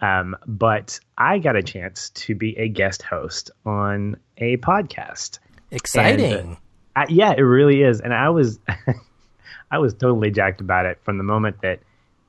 Um, 0.00 0.36
but 0.46 1.00
I 1.16 1.38
got 1.38 1.56
a 1.56 1.62
chance 1.62 2.10
to 2.10 2.34
be 2.34 2.56
a 2.56 2.68
guest 2.68 3.02
host 3.02 3.50
on 3.66 4.16
a 4.36 4.56
podcast. 4.58 5.40
Exciting. 5.70 6.32
And, 6.32 6.52
uh, 6.52 6.56
I, 6.94 7.06
yeah, 7.08 7.34
it 7.36 7.42
really 7.42 7.82
is. 7.82 8.00
And 8.00 8.14
I 8.14 8.30
was, 8.30 8.60
I 9.70 9.78
was 9.78 9.94
totally 9.94 10.30
jacked 10.30 10.60
about 10.60 10.86
it 10.86 11.00
from 11.02 11.18
the 11.18 11.24
moment 11.24 11.62
that 11.62 11.80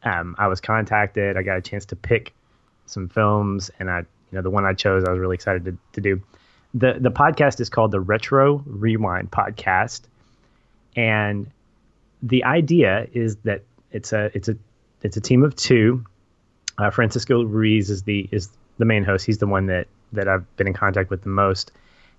um, 0.04 0.36
I 0.40 0.48
was 0.48 0.62
contacted. 0.62 1.38
I 1.38 1.44
got 1.44 1.58
a 1.58 1.62
chance 1.62 1.86
to 1.86 1.96
pick 1.96 2.34
some 2.86 3.08
films, 3.08 3.70
and 3.80 3.90
I, 3.90 4.00
you 4.00 4.06
know, 4.32 4.42
the 4.42 4.50
one 4.50 4.66
I 4.66 4.74
chose, 4.74 5.04
I 5.04 5.12
was 5.12 5.20
really 5.20 5.36
excited 5.36 5.66
to, 5.66 5.78
to 5.94 6.02
do. 6.02 6.22
the 6.74 6.98
the 7.00 7.12
podcast 7.12 7.60
is 7.60 7.70
called 7.70 7.92
the 7.92 8.00
Retro 8.00 8.64
Rewind 8.66 9.32
Podcast, 9.32 10.02
and 11.00 11.50
the 12.22 12.44
idea 12.44 13.08
is 13.14 13.38
that 13.46 13.64
it's 13.92 14.12
a 14.12 14.30
it's 14.34 14.50
a 14.50 14.58
it's 15.02 15.16
a 15.16 15.22
team 15.22 15.44
of 15.44 15.56
two. 15.56 16.06
Uh, 16.78 16.90
Francisco 16.90 17.44
Ruiz 17.44 17.90
is 17.90 18.04
the 18.04 18.28
is 18.34 18.50
the 18.80 18.86
main 18.86 19.06
host. 19.06 19.26
He's 19.26 19.38
the 19.38 19.48
one 19.48 19.68
that 19.68 19.88
that 20.12 20.28
I've 20.28 20.46
been 20.58 20.68
in 20.68 20.74
contact 20.74 21.10
with 21.10 21.22
the 21.22 21.30
most, 21.30 21.72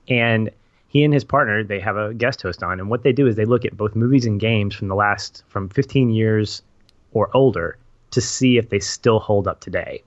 and 0.09 0.49
he 0.89 1.05
and 1.05 1.13
his 1.13 1.25
partner 1.25 1.63
they 1.63 1.79
have 1.79 1.99
a 1.99 2.15
guest 2.15 2.41
host 2.41 2.63
on. 2.63 2.81
And 2.81 2.89
what 2.89 3.03
they 3.03 3.13
do 3.13 3.27
is 3.27 3.37
they 3.37 3.45
look 3.45 3.67
at 3.67 3.77
both 3.77 3.95
movies 3.95 4.25
and 4.25 4.41
games 4.41 4.75
from 4.75 4.89
the 4.89 4.95
last 4.95 5.45
from 5.49 5.69
15 5.69 6.09
years 6.09 6.63
or 7.13 7.29
older 7.37 7.77
to 8.13 8.23
see 8.23 8.57
if 8.57 8.71
they 8.71 8.81
still 8.81 9.19
hold 9.21 9.47
up 9.47 9.61
today. 9.61 10.03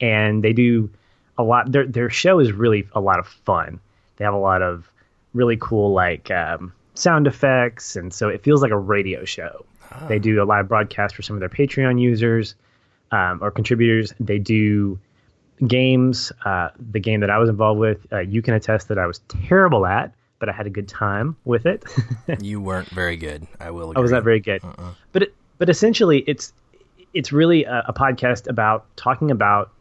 And 0.00 0.42
they 0.42 0.52
do 0.52 0.90
a 1.38 1.44
lot. 1.44 1.70
Their 1.70 1.86
their 1.86 2.10
show 2.10 2.40
is 2.40 2.50
really 2.50 2.88
a 2.92 3.00
lot 3.00 3.20
of 3.20 3.28
fun. 3.28 3.78
They 4.16 4.24
have 4.24 4.34
a 4.34 4.38
lot 4.38 4.62
of 4.62 4.90
really 5.32 5.56
cool 5.56 5.92
like 5.92 6.28
um, 6.32 6.72
sound 7.00 7.26
effects, 7.26 7.96
and 7.96 8.12
so 8.12 8.28
it 8.28 8.42
feels 8.42 8.62
like 8.62 8.70
a 8.70 8.78
radio 8.78 9.24
show. 9.24 9.64
Oh. 9.92 10.08
They 10.08 10.18
do 10.18 10.42
a 10.42 10.44
live 10.44 10.68
broadcast 10.68 11.16
for 11.16 11.22
some 11.22 11.34
of 11.34 11.40
their 11.40 11.48
Patreon 11.48 12.00
users 12.00 12.54
um, 13.10 13.40
or 13.42 13.50
contributors. 13.50 14.14
They 14.20 14.38
do 14.38 14.98
games. 15.66 16.32
Uh, 16.44 16.70
the 16.92 17.00
game 17.00 17.20
that 17.20 17.30
I 17.30 17.38
was 17.38 17.48
involved 17.48 17.80
with, 17.80 18.06
uh, 18.12 18.20
you 18.20 18.42
can 18.42 18.54
attest 18.54 18.88
that 18.88 18.98
I 18.98 19.06
was 19.06 19.20
terrible 19.48 19.86
at, 19.86 20.12
but 20.38 20.48
I 20.48 20.52
had 20.52 20.66
a 20.66 20.70
good 20.70 20.88
time 20.88 21.36
with 21.44 21.66
it. 21.66 21.84
you 22.40 22.60
weren't 22.60 22.88
very 22.88 23.16
good. 23.16 23.46
I 23.58 23.70
will. 23.70 23.90
Agree. 23.90 24.00
I 24.00 24.02
was 24.02 24.10
not 24.10 24.24
very 24.24 24.40
good. 24.40 24.64
Uh-uh. 24.64 24.92
But 25.12 25.22
it, 25.24 25.34
but 25.58 25.68
essentially, 25.68 26.24
it's 26.26 26.52
it's 27.12 27.32
really 27.32 27.64
a, 27.64 27.84
a, 27.88 27.92
podcast 27.92 28.48
about 28.48 28.84
talking 28.96 29.30
about 29.30 29.72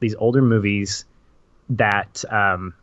these 0.00 0.14
older 0.14 0.40
movies 0.40 1.04
that 1.70 2.24
um, 2.30 2.74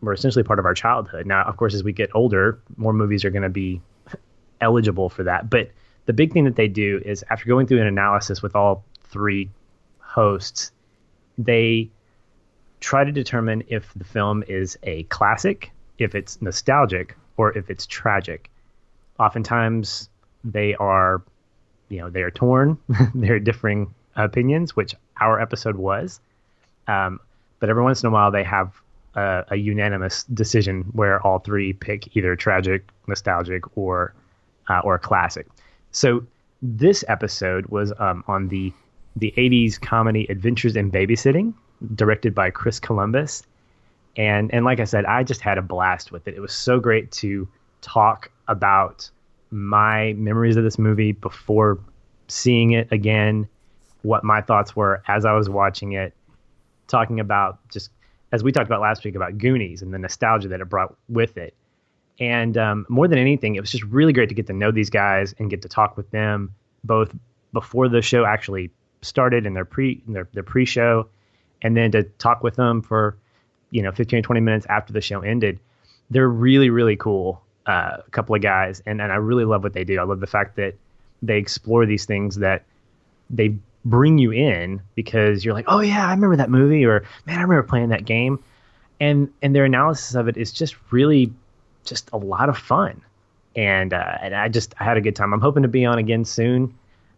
were 0.00 0.12
essentially 0.12 0.42
part 0.42 0.58
of 0.58 0.64
our 0.64 0.74
childhood. 0.74 1.26
Now, 1.26 1.44
of 1.44 1.56
course, 1.56 1.74
as 1.74 1.84
we 1.84 1.92
get 1.92 2.10
older, 2.14 2.58
more 2.76 2.92
movies 2.92 3.24
are 3.24 3.30
going 3.30 3.42
to 3.42 3.48
be 3.48 3.80
eligible 4.60 5.08
for 5.08 5.24
that. 5.24 5.50
But 5.50 5.70
the 6.06 6.12
big 6.12 6.32
thing 6.32 6.44
that 6.44 6.56
they 6.56 6.68
do 6.68 7.00
is 7.04 7.24
after 7.30 7.46
going 7.46 7.66
through 7.66 7.80
an 7.80 7.86
analysis 7.86 8.42
with 8.42 8.56
all 8.56 8.84
three 9.04 9.50
hosts, 9.98 10.72
they 11.38 11.90
try 12.80 13.04
to 13.04 13.12
determine 13.12 13.62
if 13.68 13.92
the 13.94 14.04
film 14.04 14.42
is 14.48 14.78
a 14.82 15.02
classic, 15.04 15.70
if 15.98 16.14
it's 16.14 16.40
nostalgic, 16.40 17.16
or 17.36 17.56
if 17.56 17.70
it's 17.70 17.86
tragic. 17.86 18.50
Oftentimes, 19.18 20.08
they 20.42 20.74
are, 20.76 21.22
you 21.90 21.98
know, 21.98 22.10
they 22.10 22.22
are 22.22 22.30
torn. 22.30 22.78
They're 23.14 23.38
differing 23.38 23.94
opinions, 24.16 24.74
which 24.74 24.94
our 25.20 25.40
episode 25.40 25.76
was. 25.76 26.20
Um, 26.88 27.20
but 27.58 27.68
every 27.68 27.82
once 27.82 28.02
in 28.02 28.08
a 28.08 28.10
while, 28.10 28.30
they 28.30 28.44
have 28.44 28.72
a, 29.14 29.44
a, 29.50 29.56
unanimous 29.56 30.24
decision 30.24 30.82
where 30.92 31.20
all 31.26 31.38
three 31.38 31.72
pick 31.72 32.16
either 32.16 32.36
tragic, 32.36 32.88
nostalgic, 33.06 33.76
or 33.76 34.14
uh, 34.68 34.80
or 34.84 34.98
classic. 34.98 35.46
So 35.90 36.24
this 36.62 37.04
episode 37.08 37.66
was 37.66 37.92
um, 37.98 38.24
on 38.28 38.48
the 38.48 38.72
the 39.16 39.34
80s 39.36 39.80
comedy 39.80 40.26
Adventures 40.30 40.76
in 40.76 40.90
Babysitting, 40.90 41.52
directed 41.94 42.34
by 42.34 42.50
Chris 42.50 42.78
Columbus. 42.78 43.42
And 44.16 44.52
and 44.54 44.64
like 44.64 44.80
I 44.80 44.84
said, 44.84 45.04
I 45.04 45.24
just 45.24 45.40
had 45.40 45.58
a 45.58 45.62
blast 45.62 46.12
with 46.12 46.28
it. 46.28 46.34
It 46.34 46.40
was 46.40 46.52
so 46.52 46.78
great 46.80 47.10
to 47.12 47.48
talk 47.80 48.30
about 48.48 49.10
my 49.50 50.12
memories 50.14 50.56
of 50.56 50.64
this 50.64 50.78
movie 50.78 51.12
before 51.12 51.78
seeing 52.28 52.72
it 52.72 52.90
again, 52.92 53.48
what 54.02 54.22
my 54.22 54.40
thoughts 54.40 54.76
were 54.76 55.02
as 55.08 55.24
I 55.24 55.32
was 55.32 55.48
watching 55.48 55.92
it, 55.92 56.14
talking 56.86 57.20
about 57.20 57.58
just 57.70 57.90
as 58.32 58.42
we 58.42 58.52
talked 58.52 58.66
about 58.66 58.80
last 58.80 59.04
week 59.04 59.14
about 59.14 59.38
Goonies 59.38 59.82
and 59.82 59.92
the 59.92 59.98
nostalgia 59.98 60.48
that 60.48 60.60
it 60.60 60.68
brought 60.68 60.94
with 61.08 61.36
it. 61.36 61.54
And 62.18 62.56
um, 62.58 62.86
more 62.88 63.08
than 63.08 63.18
anything, 63.18 63.56
it 63.56 63.60
was 63.60 63.70
just 63.70 63.84
really 63.84 64.12
great 64.12 64.28
to 64.28 64.34
get 64.34 64.46
to 64.48 64.52
know 64.52 64.70
these 64.70 64.90
guys 64.90 65.34
and 65.38 65.48
get 65.48 65.62
to 65.62 65.68
talk 65.68 65.96
with 65.96 66.10
them 66.10 66.54
both 66.84 67.14
before 67.52 67.88
the 67.88 68.02
show 68.02 68.24
actually 68.24 68.70
started 69.02 69.46
in 69.46 69.54
their 69.54 69.64
pre 69.64 70.02
in 70.06 70.12
their, 70.12 70.28
their 70.32 70.42
pre-show 70.42 71.08
and 71.62 71.76
then 71.76 71.90
to 71.90 72.02
talk 72.02 72.42
with 72.42 72.56
them 72.56 72.82
for 72.82 73.16
you 73.70 73.82
know 73.82 73.92
15 73.92 74.18
or 74.18 74.22
20 74.22 74.40
minutes 74.40 74.66
after 74.68 74.92
the 74.92 75.00
show 75.00 75.20
ended 75.20 75.58
they're 76.10 76.28
really 76.28 76.70
really 76.70 76.96
cool 76.96 77.42
uh, 77.66 77.98
couple 78.10 78.34
of 78.34 78.42
guys 78.42 78.82
and, 78.86 79.00
and 79.00 79.12
i 79.12 79.16
really 79.16 79.44
love 79.44 79.62
what 79.62 79.72
they 79.72 79.84
do 79.84 79.98
i 79.98 80.02
love 80.02 80.20
the 80.20 80.26
fact 80.26 80.56
that 80.56 80.74
they 81.22 81.38
explore 81.38 81.86
these 81.86 82.04
things 82.04 82.36
that 82.36 82.64
they 83.28 83.54
bring 83.84 84.18
you 84.18 84.30
in 84.30 84.80
because 84.94 85.44
you're 85.44 85.54
like 85.54 85.64
oh 85.68 85.80
yeah 85.80 86.06
i 86.06 86.10
remember 86.10 86.36
that 86.36 86.50
movie 86.50 86.84
or 86.84 87.02
man 87.26 87.38
i 87.38 87.42
remember 87.42 87.62
playing 87.62 87.88
that 87.88 88.04
game 88.04 88.42
and 89.00 89.32
and 89.42 89.54
their 89.54 89.64
analysis 89.64 90.14
of 90.14 90.28
it 90.28 90.36
is 90.36 90.52
just 90.52 90.76
really 90.90 91.32
just 91.84 92.10
a 92.12 92.16
lot 92.16 92.48
of 92.48 92.58
fun 92.58 93.00
and 93.56 93.94
uh, 93.94 94.18
and 94.20 94.34
i 94.34 94.48
just 94.48 94.74
i 94.78 94.84
had 94.84 94.96
a 94.96 95.00
good 95.00 95.16
time 95.16 95.32
i'm 95.32 95.40
hoping 95.40 95.62
to 95.62 95.68
be 95.68 95.84
on 95.84 95.98
again 95.98 96.24
soon 96.24 96.74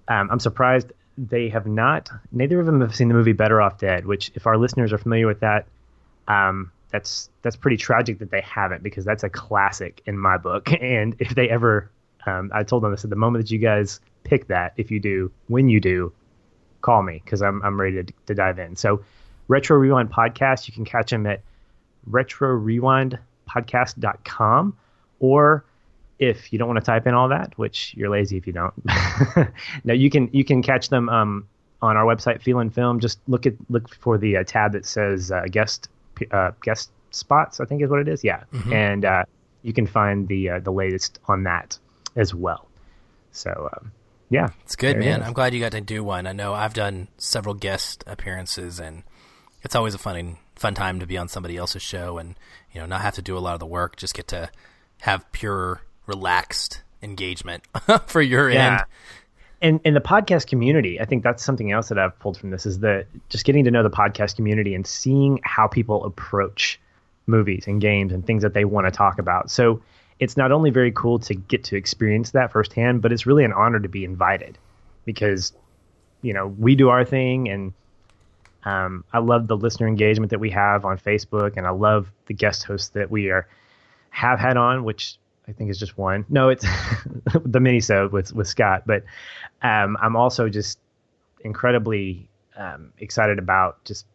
um, 0.08 0.28
i'm 0.30 0.40
surprised 0.40 0.92
they 1.18 1.48
have 1.48 1.66
not. 1.66 2.10
Neither 2.30 2.58
of 2.60 2.66
them 2.66 2.80
have 2.80 2.94
seen 2.94 3.08
the 3.08 3.14
movie 3.14 3.32
Better 3.32 3.60
Off 3.60 3.78
Dead. 3.78 4.06
Which, 4.06 4.32
if 4.34 4.46
our 4.46 4.56
listeners 4.56 4.92
are 4.92 4.98
familiar 4.98 5.26
with 5.26 5.40
that, 5.40 5.66
um, 6.28 6.70
that's 6.90 7.30
that's 7.42 7.56
pretty 7.56 7.76
tragic 7.76 8.18
that 8.18 8.30
they 8.30 8.40
haven't 8.40 8.82
because 8.82 9.04
that's 9.04 9.24
a 9.24 9.30
classic 9.30 10.02
in 10.06 10.18
my 10.18 10.36
book. 10.36 10.70
And 10.80 11.16
if 11.18 11.34
they 11.34 11.48
ever, 11.48 11.90
um, 12.26 12.50
I 12.54 12.62
told 12.62 12.82
them 12.82 12.92
I 12.92 12.96
said 12.96 13.10
the 13.10 13.16
moment 13.16 13.44
that 13.44 13.50
you 13.50 13.58
guys 13.58 14.00
pick 14.24 14.48
that, 14.48 14.72
if 14.76 14.90
you 14.90 15.00
do, 15.00 15.30
when 15.48 15.68
you 15.68 15.80
do, 15.80 16.12
call 16.82 17.02
me 17.02 17.22
because 17.24 17.40
I'm 17.42 17.62
I'm 17.62 17.80
ready 17.80 18.04
to, 18.04 18.12
to 18.26 18.34
dive 18.34 18.58
in. 18.58 18.76
So, 18.76 19.02
Retro 19.48 19.78
Rewind 19.78 20.10
podcast, 20.10 20.68
you 20.68 20.74
can 20.74 20.84
catch 20.84 21.10
them 21.10 21.26
at 21.26 21.40
retrorewindpodcast.com 22.10 24.76
or 25.20 25.64
if 26.18 26.52
you 26.52 26.58
don't 26.58 26.68
want 26.68 26.78
to 26.78 26.84
type 26.84 27.06
in 27.06 27.14
all 27.14 27.28
that, 27.28 27.56
which 27.58 27.94
you're 27.96 28.10
lazy 28.10 28.36
if 28.36 28.46
you 28.46 28.52
don't. 28.52 28.74
now 29.84 29.94
you 29.94 30.10
can 30.10 30.28
you 30.32 30.44
can 30.44 30.62
catch 30.62 30.88
them 30.88 31.08
um, 31.08 31.48
on 31.80 31.96
our 31.96 32.04
website, 32.04 32.42
Feelin' 32.42 32.70
Film. 32.70 33.00
Just 33.00 33.18
look 33.26 33.46
at 33.46 33.54
look 33.68 33.92
for 33.94 34.18
the 34.18 34.36
uh, 34.36 34.44
tab 34.44 34.72
that 34.72 34.86
says 34.86 35.32
uh, 35.32 35.42
guest 35.50 35.88
uh, 36.30 36.52
guest 36.62 36.92
spots. 37.10 37.58
I 37.60 37.64
think 37.64 37.82
is 37.82 37.90
what 37.90 38.00
it 38.00 38.08
is. 38.08 38.22
Yeah, 38.22 38.44
mm-hmm. 38.52 38.72
and 38.72 39.04
uh, 39.04 39.24
you 39.62 39.72
can 39.72 39.86
find 39.86 40.28
the 40.28 40.50
uh, 40.50 40.60
the 40.60 40.70
latest 40.70 41.18
on 41.26 41.42
that 41.44 41.78
as 42.14 42.34
well. 42.34 42.68
So 43.32 43.70
um, 43.76 43.90
yeah, 44.32 44.48
it's 44.62 44.76
good, 44.76 44.96
man. 44.96 45.22
I'm 45.22 45.34
glad 45.34 45.52
you 45.52 45.60
got 45.60 45.72
to 45.72 45.82
do 45.82 46.02
one. 46.02 46.26
I 46.26 46.32
know 46.32 46.54
I've 46.54 46.72
done 46.72 47.08
several 47.18 47.54
guest 47.54 48.02
appearances, 48.06 48.80
and 48.80 49.02
it's 49.62 49.76
always 49.76 49.94
a 49.94 49.98
fun 49.98 50.38
fun 50.56 50.74
time 50.74 51.00
to 51.00 51.06
be 51.06 51.18
on 51.18 51.28
somebody 51.28 51.56
else's 51.58 51.82
show 51.82 52.16
and 52.16 52.34
you 52.72 52.80
know 52.80 52.86
not 52.86 53.02
have 53.02 53.14
to 53.14 53.22
do 53.22 53.36
a 53.36 53.40
lot 53.40 53.52
of 53.52 53.60
the 53.60 53.66
work. 53.66 53.96
Just 53.96 54.14
get 54.14 54.28
to 54.28 54.50
have 55.02 55.30
pure 55.32 55.82
relaxed 56.06 56.80
engagement 57.02 57.62
for 58.06 58.22
your 58.22 58.50
yeah. 58.50 58.70
end. 58.70 58.82
And 59.60 59.80
in 59.84 59.92
the 59.92 60.00
podcast 60.00 60.46
community, 60.46 60.98
I 60.98 61.04
think 61.04 61.22
that's 61.22 61.44
something 61.44 61.70
else 61.70 61.90
that 61.90 61.98
I've 61.98 62.18
pulled 62.18 62.38
from 62.38 62.48
this 62.48 62.64
is 62.64 62.78
that 62.78 63.08
just 63.28 63.44
getting 63.44 63.64
to 63.64 63.70
know 63.70 63.82
the 63.82 63.90
podcast 63.90 64.36
community 64.36 64.74
and 64.74 64.86
seeing 64.86 65.40
how 65.44 65.68
people 65.68 66.06
approach 66.06 66.80
movies 67.26 67.64
and 67.66 67.82
games 67.82 68.14
and 68.14 68.26
things 68.26 68.42
that 68.44 68.54
they 68.54 68.64
want 68.64 68.86
to 68.86 68.90
talk 68.90 69.18
about. 69.18 69.50
So 69.50 69.82
it's 70.22 70.36
not 70.36 70.52
only 70.52 70.70
very 70.70 70.92
cool 70.92 71.18
to 71.18 71.34
get 71.34 71.64
to 71.64 71.74
experience 71.74 72.30
that 72.30 72.52
firsthand, 72.52 73.02
but 73.02 73.10
it's 73.10 73.26
really 73.26 73.42
an 73.44 73.52
honor 73.52 73.80
to 73.80 73.88
be 73.88 74.04
invited 74.04 74.56
because, 75.04 75.52
you 76.22 76.32
know, 76.32 76.46
we 76.46 76.76
do 76.76 76.90
our 76.90 77.04
thing 77.04 77.48
and 77.48 77.72
um, 78.64 79.04
I 79.12 79.18
love 79.18 79.48
the 79.48 79.56
listener 79.56 79.88
engagement 79.88 80.30
that 80.30 80.38
we 80.38 80.50
have 80.50 80.84
on 80.84 80.96
Facebook, 80.96 81.56
and 81.56 81.66
I 81.66 81.70
love 81.70 82.12
the 82.26 82.34
guest 82.34 82.62
hosts 82.62 82.90
that 82.90 83.10
we 83.10 83.30
are 83.30 83.48
have 84.10 84.38
had 84.38 84.56
on, 84.56 84.84
which 84.84 85.16
I 85.48 85.52
think 85.52 85.70
is 85.70 85.80
just 85.80 85.98
one. 85.98 86.24
No, 86.28 86.50
it's 86.50 86.64
the 87.44 87.58
mini 87.58 87.80
with 88.12 88.32
with 88.32 88.46
Scott. 88.46 88.84
But 88.86 89.02
um, 89.62 89.96
I'm 90.00 90.14
also 90.14 90.48
just 90.48 90.78
incredibly 91.40 92.28
um, 92.56 92.92
excited 92.98 93.40
about 93.40 93.82
just 93.84 94.06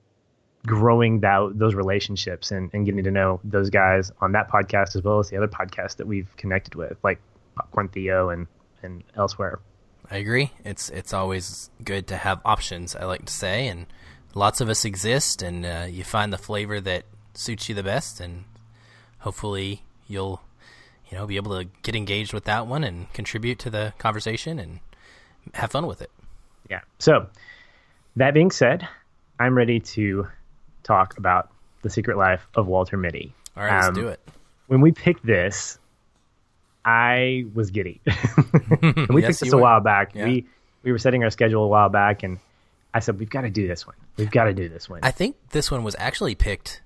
growing 0.67 1.21
that 1.21 1.51
those 1.55 1.73
relationships 1.73 2.51
and, 2.51 2.69
and 2.73 2.85
getting 2.85 3.03
to 3.03 3.09
know 3.09 3.39
those 3.43 3.71
guys 3.71 4.11
on 4.21 4.33
that 4.33 4.51
podcast 4.51 4.95
as 4.95 5.01
well 5.01 5.17
as 5.17 5.29
the 5.29 5.37
other 5.37 5.47
podcasts 5.47 5.95
that 5.95 6.05
we've 6.05 6.29
connected 6.37 6.75
with, 6.75 6.97
like 7.03 7.19
Popcorn 7.55 7.87
Theo 7.87 8.29
and 8.29 8.45
and 8.83 9.03
elsewhere. 9.15 9.59
I 10.11 10.17
agree. 10.17 10.51
It's 10.63 10.89
it's 10.89 11.13
always 11.13 11.71
good 11.83 12.05
to 12.07 12.17
have 12.17 12.39
options. 12.45 12.95
I 12.95 13.05
like 13.05 13.25
to 13.25 13.33
say, 13.33 13.67
and 13.67 13.87
lots 14.35 14.61
of 14.61 14.69
us 14.69 14.85
exist, 14.85 15.41
and 15.41 15.65
uh, 15.65 15.87
you 15.89 16.03
find 16.03 16.31
the 16.31 16.37
flavor 16.37 16.79
that 16.81 17.05
suits 17.33 17.67
you 17.67 17.73
the 17.73 17.83
best, 17.83 18.19
and 18.19 18.43
hopefully 19.19 19.83
you'll 20.07 20.41
you 21.09 21.17
know, 21.17 21.25
be 21.25 21.37
able 21.37 21.57
to 21.57 21.69
get 21.83 21.95
engaged 21.95 22.33
with 22.33 22.45
that 22.45 22.67
one 22.67 22.83
and 22.83 23.11
contribute 23.13 23.59
to 23.59 23.69
the 23.69 23.93
conversation 23.97 24.59
and 24.59 24.79
have 25.53 25.71
fun 25.71 25.87
with 25.87 26.01
it. 26.01 26.11
Yeah. 26.69 26.81
So, 26.99 27.27
that 28.17 28.33
being 28.33 28.51
said, 28.51 28.87
I'm 29.39 29.55
ready 29.55 29.79
to 29.79 30.27
talk 30.87 31.17
about 31.17 31.51
the 31.81 31.89
secret 31.89 32.17
life 32.17 32.47
of 32.55 32.67
Walter 32.67 32.97
Mitty. 32.97 33.33
All 33.55 33.63
right, 33.63 33.83
um, 33.83 33.93
let's 33.93 33.97
do 33.97 34.07
it. 34.07 34.19
When 34.67 34.81
we 34.81 34.91
picked 34.91 35.25
this, 35.25 35.77
I 36.83 37.45
was 37.53 37.71
giddy. 37.71 38.01
we 38.05 38.11
yes, 38.11 39.09
picked 39.09 39.39
this 39.39 39.53
a 39.53 39.57
while 39.57 39.81
back. 39.81 40.15
Yeah. 40.15 40.25
We 40.25 40.45
we 40.83 40.91
were 40.91 40.97
setting 40.99 41.23
our 41.23 41.29
schedule 41.29 41.63
a 41.63 41.67
while 41.67 41.89
back, 41.89 42.23
and 42.23 42.39
I 42.93 42.99
said 42.99 43.19
we've 43.19 43.29
got 43.29 43.41
to 43.41 43.49
do 43.49 43.67
this 43.67 43.85
one. 43.85 43.95
We've 44.17 44.31
got 44.31 44.45
to 44.45 44.53
do 44.53 44.69
this 44.69 44.89
one. 44.89 45.01
I 45.03 45.11
think 45.11 45.35
this 45.49 45.69
one 45.69 45.83
was 45.83 45.95
actually 45.99 46.35
picked 46.35 46.81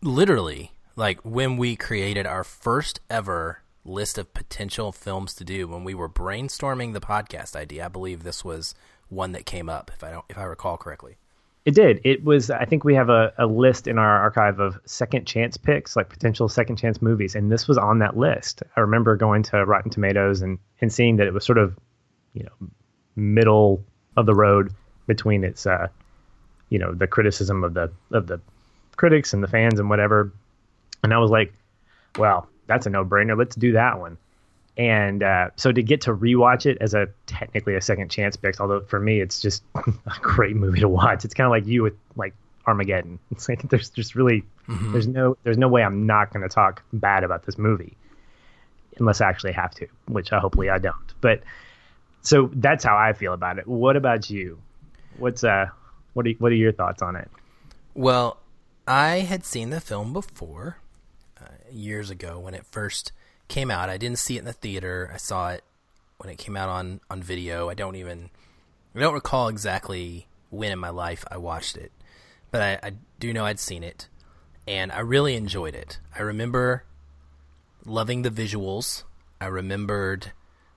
literally 0.00 0.72
like 0.96 1.20
when 1.22 1.56
we 1.56 1.76
created 1.76 2.26
our 2.26 2.44
first 2.44 3.00
ever 3.10 3.60
list 3.84 4.16
of 4.16 4.32
potential 4.32 4.92
films 4.92 5.34
to 5.34 5.44
do 5.44 5.68
when 5.68 5.84
we 5.84 5.94
were 5.94 6.08
brainstorming 6.08 6.92
the 6.92 7.00
podcast 7.00 7.56
idea. 7.56 7.86
I 7.86 7.88
believe 7.88 8.22
this 8.22 8.44
was 8.44 8.74
one 9.08 9.32
that 9.32 9.44
came 9.44 9.68
up, 9.68 9.90
if 9.94 10.02
I 10.02 10.10
don't, 10.10 10.24
if 10.28 10.38
I 10.38 10.44
recall 10.44 10.76
correctly. 10.76 11.16
It 11.64 11.74
did. 11.74 12.00
It 12.04 12.24
was. 12.24 12.50
I 12.50 12.66
think 12.66 12.84
we 12.84 12.94
have 12.94 13.08
a, 13.08 13.32
a 13.38 13.46
list 13.46 13.86
in 13.86 13.96
our 13.96 14.20
archive 14.20 14.60
of 14.60 14.78
second 14.84 15.26
chance 15.26 15.56
picks, 15.56 15.96
like 15.96 16.10
potential 16.10 16.48
second 16.48 16.76
chance 16.76 17.00
movies, 17.00 17.34
and 17.34 17.50
this 17.50 17.66
was 17.66 17.78
on 17.78 18.00
that 18.00 18.18
list. 18.18 18.62
I 18.76 18.80
remember 18.80 19.16
going 19.16 19.42
to 19.44 19.64
Rotten 19.64 19.90
Tomatoes 19.90 20.42
and 20.42 20.58
and 20.82 20.92
seeing 20.92 21.16
that 21.16 21.26
it 21.26 21.32
was 21.32 21.44
sort 21.44 21.56
of, 21.56 21.78
you 22.34 22.42
know, 22.42 22.68
middle 23.16 23.82
of 24.16 24.26
the 24.26 24.34
road 24.34 24.74
between 25.06 25.42
its, 25.42 25.66
uh, 25.66 25.88
you 26.68 26.78
know, 26.78 26.92
the 26.92 27.06
criticism 27.06 27.64
of 27.64 27.72
the 27.72 27.90
of 28.12 28.26
the 28.26 28.40
critics 28.96 29.32
and 29.32 29.42
the 29.42 29.48
fans 29.48 29.80
and 29.80 29.88
whatever. 29.88 30.32
And 31.02 31.14
I 31.14 31.18
was 31.18 31.30
like, 31.30 31.54
well, 32.18 32.46
that's 32.66 32.84
a 32.84 32.90
no 32.90 33.06
brainer. 33.06 33.38
Let's 33.38 33.56
do 33.56 33.72
that 33.72 33.98
one. 33.98 34.18
And 34.76 35.22
uh, 35.22 35.50
so 35.56 35.70
to 35.70 35.82
get 35.82 36.00
to 36.02 36.14
rewatch 36.14 36.66
it 36.66 36.78
as 36.80 36.94
a 36.94 37.08
technically 37.26 37.76
a 37.76 37.80
second 37.80 38.10
chance 38.10 38.36
pick, 38.36 38.60
although 38.60 38.80
for 38.80 38.98
me 38.98 39.20
it's 39.20 39.40
just 39.40 39.62
a 39.74 40.20
great 40.20 40.56
movie 40.56 40.80
to 40.80 40.88
watch. 40.88 41.24
It's 41.24 41.34
kind 41.34 41.46
of 41.46 41.50
like 41.50 41.66
you 41.66 41.82
with 41.82 41.94
like 42.16 42.34
Armageddon. 42.66 43.18
It's 43.30 43.48
like 43.48 43.62
there's 43.68 43.90
just 43.90 44.14
really 44.14 44.42
mm-hmm. 44.68 44.92
there's 44.92 45.06
no 45.06 45.36
there's 45.44 45.58
no 45.58 45.68
way 45.68 45.82
I'm 45.82 46.06
not 46.06 46.32
going 46.32 46.42
to 46.42 46.52
talk 46.52 46.82
bad 46.92 47.22
about 47.22 47.44
this 47.46 47.56
movie 47.56 47.96
unless 48.98 49.20
I 49.20 49.28
actually 49.28 49.52
have 49.52 49.72
to, 49.74 49.86
which 50.06 50.32
I 50.32 50.38
hopefully 50.38 50.70
I 50.70 50.78
don't. 50.78 51.14
But 51.20 51.42
so 52.22 52.50
that's 52.54 52.84
how 52.84 52.96
I 52.96 53.12
feel 53.12 53.32
about 53.32 53.58
it. 53.58 53.66
What 53.66 53.96
about 53.96 54.28
you? 54.28 54.60
What's 55.18 55.44
uh 55.44 55.66
what 56.14 56.26
are 56.26 56.30
what 56.38 56.50
are 56.50 56.56
your 56.56 56.72
thoughts 56.72 57.00
on 57.00 57.14
it? 57.14 57.30
Well, 57.94 58.38
I 58.88 59.20
had 59.20 59.44
seen 59.44 59.70
the 59.70 59.80
film 59.80 60.12
before 60.12 60.78
uh, 61.40 61.46
years 61.70 62.10
ago 62.10 62.40
when 62.40 62.54
it 62.54 62.66
first 62.66 63.12
came 63.48 63.70
out. 63.70 63.88
I 63.88 63.96
didn't 63.96 64.18
see 64.18 64.36
it 64.36 64.40
in 64.40 64.44
the 64.44 64.52
theater. 64.52 65.10
I 65.12 65.16
saw 65.16 65.50
it 65.50 65.64
when 66.18 66.30
it 66.30 66.38
came 66.38 66.56
out 66.56 66.68
on 66.68 67.00
on 67.10 67.22
video. 67.22 67.68
I 67.68 67.74
don't 67.74 67.96
even 67.96 68.30
I 68.94 69.00
don't 69.00 69.14
recall 69.14 69.48
exactly 69.48 70.26
when 70.50 70.72
in 70.72 70.78
my 70.78 70.90
life 70.90 71.24
I 71.30 71.36
watched 71.36 71.76
it, 71.76 71.92
but 72.50 72.62
I, 72.62 72.88
I 72.88 72.92
do 73.18 73.32
know 73.32 73.44
I'd 73.44 73.58
seen 73.58 73.82
it, 73.82 74.08
and 74.68 74.92
I 74.92 75.00
really 75.00 75.34
enjoyed 75.36 75.74
it. 75.74 75.98
I 76.16 76.22
remember 76.22 76.84
loving 77.84 78.22
the 78.22 78.30
visuals. 78.30 79.02
I 79.40 79.46
remembered 79.46 80.32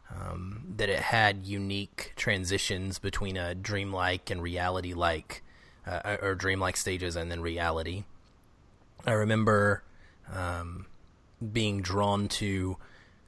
um, 0.10 0.74
that 0.78 0.90
it 0.90 1.00
had 1.00 1.46
unique 1.46 2.14
transitions 2.16 3.00
between 3.00 3.38
a 3.38 3.54
dreamlike 3.54 4.30
and 4.30 4.42
reality-like, 4.42 5.44
uh, 5.86 6.18
or 6.22 6.36
dreamlike 6.36 6.78
stages 6.78 7.16
and 7.16 7.32
then 7.32 7.42
reality. 7.42 8.04
I 9.06 9.12
remember 9.12 9.84
um, 10.34 10.88
being 11.54 11.82
drawn 11.82 12.28
to 12.28 12.78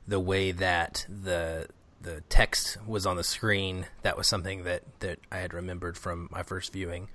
the 0.08 0.20
way 0.20 0.52
that 0.52 1.06
the 1.08 1.68
the 2.02 2.22
text 2.30 2.78
was 2.88 3.06
on 3.06 3.18
the 3.18 3.24
screen. 3.24 3.86
That 4.04 4.18
was 4.18 4.28
something 4.28 4.64
that 4.64 4.84
that 5.00 5.20
I 5.32 5.38
had 5.38 5.54
remembered 5.54 5.98
from 5.98 6.30
my 6.32 6.44
first 6.44 6.74
viewing. 6.74 7.10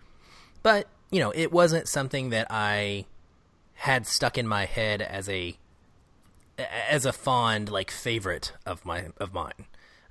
But, 0.63 0.89
you 1.11 1.21
know, 1.21 1.33
it 1.35 1.53
wasn't 1.53 1.89
something 1.89 2.31
that 2.31 2.47
I 2.51 3.07
had 3.75 4.07
stuck 4.07 4.39
in 4.39 4.47
my 4.47 4.65
head 4.65 5.03
as 5.03 5.29
a 5.29 5.57
as 6.89 7.05
a 7.05 7.13
fond 7.13 7.71
like 7.71 7.91
favorite 7.91 8.53
of 8.65 8.85
my 8.85 9.09
of 9.19 9.35
mine. 9.35 9.67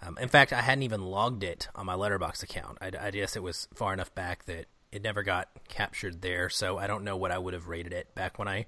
Um, 0.05 0.17
in 0.19 0.27
fact, 0.27 0.51
I 0.51 0.61
hadn't 0.61 0.83
even 0.83 1.01
logged 1.01 1.43
it 1.43 1.69
on 1.75 1.85
my 1.85 1.95
Letterboxd 1.95 2.43
account. 2.43 2.77
I, 2.81 2.91
I 2.99 3.11
guess 3.11 3.37
it 3.37 3.43
was 3.43 3.69
far 3.73 3.93
enough 3.93 4.13
back 4.13 4.45
that 4.45 4.65
it 4.91 5.01
never 5.01 5.23
got 5.23 5.47
captured 5.69 6.21
there, 6.21 6.49
so 6.49 6.77
I 6.77 6.87
don't 6.87 7.05
know 7.05 7.15
what 7.15 7.31
I 7.31 7.37
would 7.37 7.53
have 7.53 7.67
rated 7.67 7.93
it 7.93 8.13
back 8.13 8.37
when 8.37 8.47
I 8.47 8.65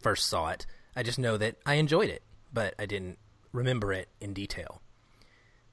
first 0.00 0.26
saw 0.26 0.48
it. 0.48 0.66
I 0.94 1.02
just 1.02 1.18
know 1.18 1.36
that 1.36 1.56
I 1.64 1.74
enjoyed 1.74 2.10
it, 2.10 2.22
but 2.52 2.74
I 2.78 2.86
didn't 2.86 3.18
remember 3.52 3.92
it 3.92 4.08
in 4.20 4.32
detail. 4.32 4.80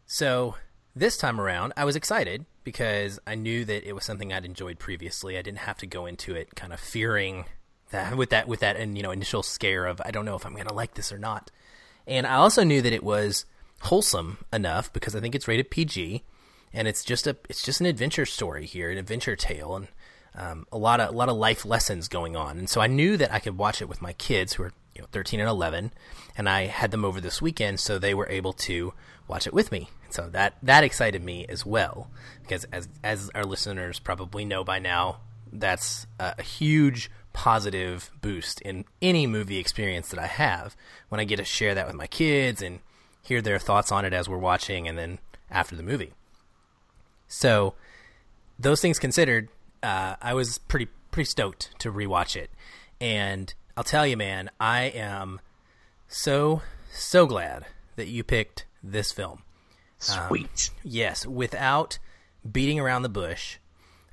So 0.05 0.55
this 0.95 1.17
time 1.17 1.39
around, 1.39 1.73
I 1.77 1.85
was 1.85 1.95
excited 1.95 2.45
because 2.63 3.19
I 3.25 3.35
knew 3.35 3.65
that 3.65 3.87
it 3.87 3.93
was 3.93 4.03
something 4.05 4.33
I'd 4.33 4.45
enjoyed 4.45 4.79
previously. 4.79 5.37
I 5.37 5.41
didn't 5.41 5.59
have 5.59 5.77
to 5.79 5.87
go 5.87 6.05
into 6.05 6.35
it 6.35 6.55
kind 6.55 6.73
of 6.73 6.79
fearing 6.79 7.45
that 7.91 8.15
with 8.17 8.29
that 8.29 8.47
with 8.47 8.59
that 8.61 8.75
and 8.75 8.97
you 8.97 9.03
know 9.03 9.11
initial 9.11 9.43
scare 9.43 9.85
of 9.85 10.01
I 10.05 10.11
don't 10.11 10.25
know 10.25 10.35
if 10.35 10.45
I'm 10.45 10.53
going 10.53 10.67
to 10.67 10.73
like 10.73 10.95
this 10.95 11.11
or 11.11 11.17
not. 11.17 11.51
And 12.07 12.25
I 12.25 12.35
also 12.35 12.63
knew 12.63 12.81
that 12.81 12.93
it 12.93 13.03
was 13.03 13.45
wholesome 13.81 14.39
enough 14.51 14.91
because 14.91 15.15
I 15.15 15.19
think 15.19 15.35
it's 15.35 15.47
rated 15.47 15.69
PG 15.69 16.23
and 16.73 16.87
it's 16.87 17.03
just 17.03 17.27
a 17.27 17.37
it's 17.49 17.63
just 17.63 17.79
an 17.79 17.85
adventure 17.85 18.25
story 18.25 18.65
here, 18.65 18.91
an 18.91 18.97
adventure 18.97 19.35
tale 19.35 19.75
and 19.75 19.87
um, 20.35 20.65
a 20.71 20.77
lot 20.77 20.99
of 20.99 21.09
a 21.09 21.17
lot 21.17 21.29
of 21.29 21.37
life 21.37 21.65
lessons 21.65 22.07
going 22.07 22.35
on. 22.35 22.57
And 22.57 22.69
so 22.69 22.81
I 22.81 22.87
knew 22.87 23.17
that 23.17 23.33
I 23.33 23.39
could 23.39 23.57
watch 23.57 23.81
it 23.81 23.89
with 23.89 24.01
my 24.01 24.13
kids 24.13 24.53
who 24.53 24.63
are 24.63 24.73
you 24.99 25.03
know 25.03 25.07
13 25.13 25.39
and 25.39 25.47
11 25.47 25.93
and 26.35 26.49
I 26.49 26.65
had 26.65 26.91
them 26.91 27.05
over 27.05 27.21
this 27.21 27.41
weekend 27.41 27.79
so 27.79 27.97
they 27.97 28.13
were 28.13 28.27
able 28.27 28.51
to 28.53 28.93
watch 29.29 29.47
it 29.47 29.53
with 29.53 29.71
me. 29.71 29.89
So 30.09 30.27
that 30.31 30.55
that 30.61 30.83
excited 30.83 31.23
me 31.23 31.45
as 31.47 31.65
well 31.65 32.09
because 32.41 32.65
as 32.65 32.89
as 33.01 33.31
our 33.33 33.45
listeners 33.45 33.97
probably 33.97 34.43
know 34.43 34.65
by 34.65 34.79
now 34.79 35.21
that's 35.53 36.05
a, 36.19 36.41
huge 36.43 37.09
positive 37.31 38.11
boost 38.21 38.59
in 38.61 38.83
any 39.01 39.25
movie 39.25 39.57
experience 39.57 40.09
that 40.09 40.19
I 40.19 40.27
have. 40.27 40.75
When 41.07 41.21
I 41.21 41.23
get 41.23 41.37
to 41.37 41.45
share 41.45 41.73
that 41.75 41.87
with 41.87 41.95
my 41.95 42.07
kids 42.07 42.61
and 42.61 42.79
hear 43.21 43.41
their 43.41 43.57
thoughts 43.57 43.91
on 43.91 44.03
it 44.03 44.11
as 44.11 44.27
we're 44.27 44.37
watching 44.37 44.85
and 44.85 44.97
then 44.97 45.19
after 45.49 45.77
the 45.77 45.83
movie. 45.83 46.11
So 47.29 47.75
those 48.59 48.81
things 48.81 48.99
considered 48.99 49.47
uh, 49.81 50.15
I 50.21 50.33
was 50.33 50.57
pretty 50.57 50.89
pretty 51.11 51.29
stoked 51.29 51.79
to 51.79 51.89
rewatch 51.89 52.35
it. 52.35 52.49
And 52.99 53.53
I'll 53.79 53.83
tell 53.83 54.05
you, 54.05 54.17
man, 54.17 54.49
I 54.59 54.87
am 54.87 55.39
so 56.09 56.61
so 56.91 57.25
glad 57.25 57.65
that 57.95 58.09
you 58.09 58.25
picked 58.25 58.65
this 58.83 59.13
film. 59.13 59.43
Sweet. 59.99 60.69
Um, 60.73 60.81
yes, 60.83 61.25
without 61.25 61.97
beating 62.51 62.77
around 62.81 63.03
the 63.03 63.09
bush. 63.09 63.55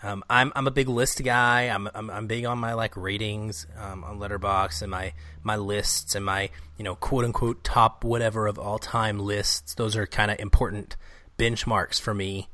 Um, 0.04 0.22
I'm 0.30 0.52
I'm 0.54 0.68
a 0.68 0.70
big 0.70 0.88
list 0.88 1.20
guy. 1.24 1.62
I'm 1.62 1.88
I'm, 1.96 2.10
I'm 2.10 2.28
big 2.28 2.44
on 2.44 2.58
my 2.58 2.74
like 2.74 2.96
ratings 2.96 3.66
um, 3.76 4.04
on 4.04 4.20
Letterboxd 4.20 4.82
and 4.82 4.90
my 4.92 5.14
my 5.42 5.56
lists 5.56 6.14
and 6.14 6.24
my 6.24 6.50
you 6.78 6.84
know 6.84 6.94
quote 6.94 7.24
unquote 7.24 7.64
top 7.64 8.04
whatever 8.04 8.46
of 8.46 8.60
all 8.60 8.78
time 8.78 9.18
lists. 9.18 9.74
Those 9.74 9.96
are 9.96 10.06
kind 10.06 10.30
of 10.30 10.38
important 10.38 10.94
benchmarks 11.40 12.00
for 12.00 12.14
me. 12.14 12.48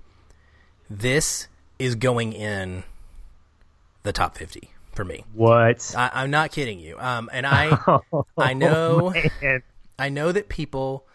This 0.88 1.46
is 1.78 1.94
going 1.94 2.32
in 2.32 2.84
the 4.02 4.12
top 4.12 4.38
fifty 4.38 4.71
for 4.92 5.04
me. 5.04 5.24
What? 5.32 5.94
I, 5.96 6.22
am 6.22 6.30
not 6.30 6.52
kidding 6.52 6.78
you. 6.78 6.98
Um, 6.98 7.30
and 7.32 7.46
I, 7.46 7.78
oh, 8.12 8.26
I 8.36 8.54
know, 8.54 9.12
man. 9.40 9.62
I 9.98 10.08
know 10.08 10.32
that 10.32 10.48
people 10.48 11.06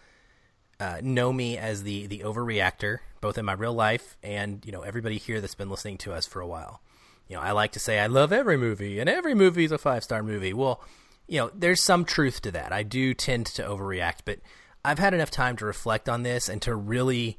uh, 0.80 1.00
know 1.02 1.32
me 1.32 1.58
as 1.58 1.82
the 1.82 2.06
the 2.06 2.20
overreactor, 2.20 2.98
both 3.20 3.38
in 3.38 3.44
my 3.44 3.52
real 3.52 3.74
life 3.74 4.16
and 4.22 4.64
you 4.64 4.72
know 4.72 4.82
everybody 4.82 5.18
here 5.18 5.40
that's 5.40 5.54
been 5.54 5.70
listening 5.70 5.98
to 5.98 6.12
us 6.12 6.26
for 6.26 6.40
a 6.40 6.46
while. 6.46 6.80
You 7.28 7.36
know, 7.36 7.42
I 7.42 7.52
like 7.52 7.72
to 7.72 7.80
say 7.80 7.98
I 7.98 8.06
love 8.06 8.32
every 8.32 8.56
movie, 8.56 8.98
and 8.98 9.08
every 9.08 9.34
movie 9.34 9.64
is 9.64 9.72
a 9.72 9.78
five 9.78 10.04
star 10.04 10.22
movie. 10.22 10.52
Well, 10.52 10.82
you 11.26 11.38
know, 11.38 11.50
there's 11.54 11.82
some 11.82 12.04
truth 12.04 12.40
to 12.42 12.50
that. 12.52 12.72
I 12.72 12.82
do 12.82 13.12
tend 13.12 13.46
to 13.46 13.62
overreact, 13.62 14.20
but 14.24 14.38
I've 14.84 14.98
had 14.98 15.12
enough 15.12 15.30
time 15.30 15.56
to 15.56 15.66
reflect 15.66 16.08
on 16.08 16.22
this 16.22 16.48
and 16.48 16.62
to 16.62 16.74
really 16.74 17.38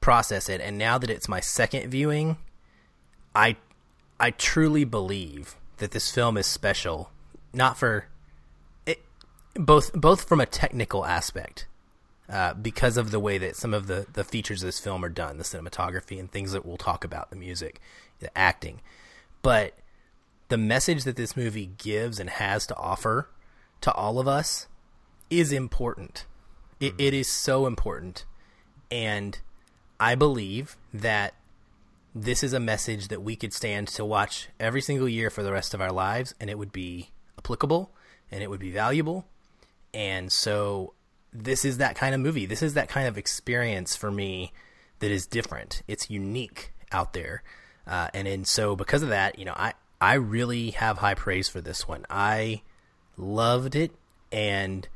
process 0.00 0.48
it. 0.48 0.60
And 0.60 0.78
now 0.78 0.96
that 0.96 1.10
it's 1.10 1.28
my 1.28 1.40
second 1.40 1.90
viewing, 1.90 2.38
I 3.34 3.56
I 4.18 4.30
truly 4.30 4.84
believe 4.84 5.56
that 5.80 5.90
this 5.90 6.10
film 6.10 6.36
is 6.36 6.46
special, 6.46 7.10
not 7.52 7.76
for 7.76 8.06
it, 8.86 9.02
both 9.54 9.92
both 9.92 10.28
from 10.28 10.40
a 10.40 10.46
technical 10.46 11.04
aspect, 11.04 11.66
uh, 12.28 12.54
because 12.54 12.96
of 12.96 13.10
the 13.10 13.18
way 13.18 13.38
that 13.38 13.56
some 13.56 13.74
of 13.74 13.88
the 13.88 14.06
the 14.12 14.22
features 14.24 14.62
of 14.62 14.68
this 14.68 14.78
film 14.78 15.04
are 15.04 15.10
done, 15.10 15.38
the 15.38 15.44
cinematography 15.44 16.20
and 16.20 16.30
things 16.30 16.52
that 16.52 16.64
we'll 16.64 16.76
talk 16.76 17.02
about, 17.02 17.30
the 17.30 17.36
music, 17.36 17.80
the 18.20 18.36
acting, 18.38 18.80
but 19.42 19.74
the 20.48 20.58
message 20.58 21.04
that 21.04 21.16
this 21.16 21.36
movie 21.36 21.70
gives 21.78 22.20
and 22.20 22.30
has 22.30 22.66
to 22.66 22.76
offer 22.76 23.28
to 23.80 23.92
all 23.92 24.18
of 24.18 24.28
us 24.28 24.66
is 25.30 25.52
important. 25.52 26.26
It, 26.78 26.94
it 26.98 27.14
is 27.14 27.28
so 27.28 27.66
important, 27.66 28.24
and 28.90 29.38
I 29.98 30.14
believe 30.14 30.76
that 30.92 31.34
this 32.14 32.42
is 32.42 32.52
a 32.52 32.60
message 32.60 33.08
that 33.08 33.22
we 33.22 33.36
could 33.36 33.52
stand 33.52 33.88
to 33.88 34.04
watch 34.04 34.48
every 34.58 34.80
single 34.80 35.08
year 35.08 35.30
for 35.30 35.42
the 35.42 35.52
rest 35.52 35.74
of 35.74 35.80
our 35.80 35.92
lives, 35.92 36.34
and 36.40 36.50
it 36.50 36.58
would 36.58 36.72
be 36.72 37.10
applicable 37.38 37.92
and 38.30 38.42
it 38.42 38.50
would 38.50 38.60
be 38.60 38.70
valuable. 38.70 39.26
And 39.92 40.30
so, 40.30 40.94
this 41.32 41.64
is 41.64 41.78
that 41.78 41.96
kind 41.96 42.14
of 42.14 42.20
movie. 42.20 42.46
This 42.46 42.62
is 42.62 42.74
that 42.74 42.88
kind 42.88 43.06
of 43.06 43.16
experience 43.16 43.96
for 43.96 44.10
me 44.10 44.52
that 44.98 45.10
is 45.10 45.26
different. 45.26 45.82
It's 45.88 46.10
unique 46.10 46.72
out 46.92 47.12
there, 47.12 47.42
uh, 47.86 48.08
and 48.14 48.26
and 48.26 48.46
so 48.46 48.76
because 48.76 49.02
of 49.02 49.08
that, 49.10 49.38
you 49.38 49.44
know, 49.44 49.54
I 49.56 49.74
I 50.00 50.14
really 50.14 50.70
have 50.70 50.98
high 50.98 51.14
praise 51.14 51.48
for 51.48 51.60
this 51.60 51.86
one. 51.86 52.06
I 52.08 52.62
loved 53.16 53.76
it, 53.76 53.92
and 54.32 54.88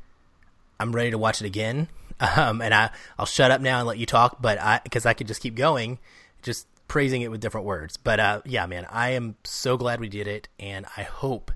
I'm 0.79 0.93
ready 0.93 1.11
to 1.11 1.17
watch 1.17 1.41
it 1.41 1.47
again. 1.47 1.87
Um, 2.17 2.61
and 2.61 2.73
I 2.73 2.91
I'll 3.19 3.25
shut 3.25 3.51
up 3.51 3.59
now 3.59 3.79
and 3.79 3.87
let 3.89 3.97
you 3.97 4.05
talk, 4.05 4.41
but 4.41 4.57
I 4.57 4.79
because 4.81 5.05
I 5.05 5.13
could 5.13 5.27
just 5.27 5.41
keep 5.41 5.53
going. 5.53 5.99
Just 6.41 6.65
praising 6.87 7.21
it 7.21 7.31
with 7.31 7.41
different 7.41 7.65
words. 7.65 7.97
But 7.97 8.19
uh, 8.19 8.41
yeah, 8.45 8.65
man, 8.65 8.85
I 8.89 9.11
am 9.11 9.35
so 9.43 9.77
glad 9.77 9.99
we 9.99 10.09
did 10.09 10.27
it, 10.27 10.47
and 10.59 10.85
I 10.97 11.03
hope 11.03 11.51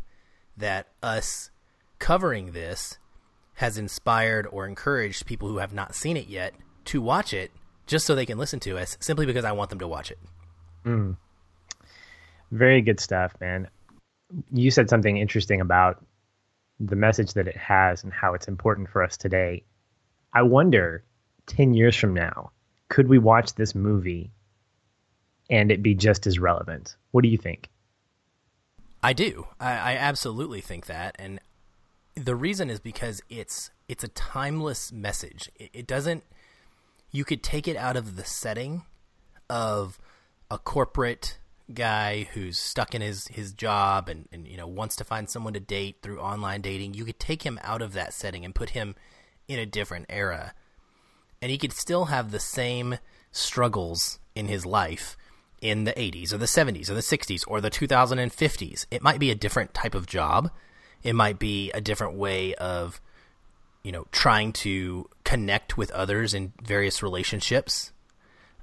that 0.58 0.88
us 1.02 1.52
covering 2.00 2.52
this 2.52 2.98
has 3.56 3.78
inspired 3.78 4.48
or 4.52 4.66
encouraged 4.66 5.26
people 5.26 5.50
who 5.50 5.58
have 5.58 5.74
not 5.74 5.96
seen 5.96 6.18
it 6.18 6.28
yet 6.28 6.54
to 6.86 7.02
watch 7.02 7.34
it 7.34 7.52
just 7.86 8.06
so 8.06 8.16
they 8.16 8.26
can 8.26 8.38
listen 8.38 8.60
to 8.62 8.78
us 8.78 8.98
simply 9.00 9.26
because 9.26 9.44
I 9.44 9.52
want 9.52 9.70
them 9.70 9.80
to 9.80 9.88
watch 9.88 10.12
it. 10.12 10.20
Mm. 10.86 11.18
Very 12.52 12.82
good 12.82 13.00
stuff, 13.00 13.34
man. 13.42 13.68
You 14.52 14.72
said 14.72 14.90
something 14.90 15.18
interesting 15.18 15.60
about 15.60 16.04
the 16.80 16.96
message 16.96 17.34
that 17.34 17.48
it 17.48 17.58
has 17.58 18.04
and 18.04 18.14
how 18.14 18.34
it's 18.34 18.48
important 18.48 18.90
for 18.90 19.04
us 19.04 19.18
today. 19.18 19.64
I 20.34 20.44
wonder 20.44 21.04
10 21.48 21.74
years 21.74 21.96
from 21.96 22.14
now, 22.14 22.52
could 22.88 23.10
we 23.10 23.18
watch 23.18 23.56
this 23.56 23.76
movie 23.76 24.32
and 25.50 25.72
it 25.72 25.82
be 25.82 25.96
just 25.96 26.28
as 26.28 26.40
relevant? 26.40 26.96
What 27.12 27.24
do 27.24 27.30
you 27.30 27.38
think? 27.38 27.70
I 29.02 29.14
do. 29.14 29.48
I, 29.60 29.72
I 29.72 29.96
absolutely 29.96 30.62
think 30.62 30.88
that. 30.88 31.16
And 31.18 31.40
the 32.16 32.36
reason 32.36 32.70
is 32.70 32.80
because 32.80 33.22
it's 33.30 33.72
it's 33.88 34.04
a 34.04 34.10
timeless 34.10 34.92
message. 34.92 35.50
It, 35.56 35.70
it 35.74 35.88
doesn't 35.88 36.24
you 37.12 37.24
could 37.26 37.42
take 37.42 37.68
it 37.68 37.76
out 37.76 37.98
of 37.98 38.16
the 38.16 38.26
setting 38.26 38.84
of 39.50 39.98
a 40.52 40.58
corporate 40.58 41.40
guy 41.74 42.28
who's 42.34 42.58
stuck 42.58 42.96
in 42.96 43.02
his, 43.02 43.28
his 43.28 43.54
job 43.54 44.10
and, 44.10 44.28
and 44.32 44.48
you 44.48 44.58
know 44.58 44.68
wants 44.68 44.96
to 44.98 45.04
find 45.04 45.30
someone 45.30 45.54
to 45.54 45.60
date 45.60 45.98
through 46.02 46.20
online 46.20 46.62
dating. 46.62 46.94
You 46.94 47.06
could 47.06 47.20
take 47.20 47.44
him 47.44 47.60
out 47.64 47.82
of 47.82 47.94
that 47.94 48.14
setting 48.14 48.44
and 48.44 48.54
put 48.54 48.72
him 48.72 48.96
in 49.48 49.60
a 49.60 49.66
different 49.66 50.06
era. 50.10 50.54
And 51.42 51.52
he 51.52 51.58
could 51.58 51.74
still 51.74 52.06
have 52.06 52.32
the 52.32 52.40
same 52.40 52.98
struggles 53.32 54.20
in 54.36 54.48
his 54.48 54.66
life 54.66 55.16
in 55.62 55.84
the 55.84 55.94
80s 55.94 56.34
or 56.34 56.38
the 56.38 56.46
70s 56.46 56.90
or 56.90 56.94
the 56.94 57.02
60s 57.02 57.44
or 57.48 57.62
the 57.62 57.72
2050s. 57.72 58.86
It 58.92 59.02
might 59.02 59.20
be 59.20 59.32
a 59.32 59.36
different 59.36 59.74
type 59.74 59.96
of 59.96 60.06
job. 60.08 60.52
It 61.04 61.14
might 61.14 61.40
be 61.40 61.72
a 61.72 61.82
different 61.82 62.16
way 62.16 62.56
of 62.56 63.02
you 63.84 63.92
know, 63.92 64.06
trying 64.12 64.52
to 64.52 65.10
connect 65.24 65.78
with 65.78 65.92
others 65.92 66.34
in 66.34 66.54
various 66.62 67.02
relationships. 67.02 67.92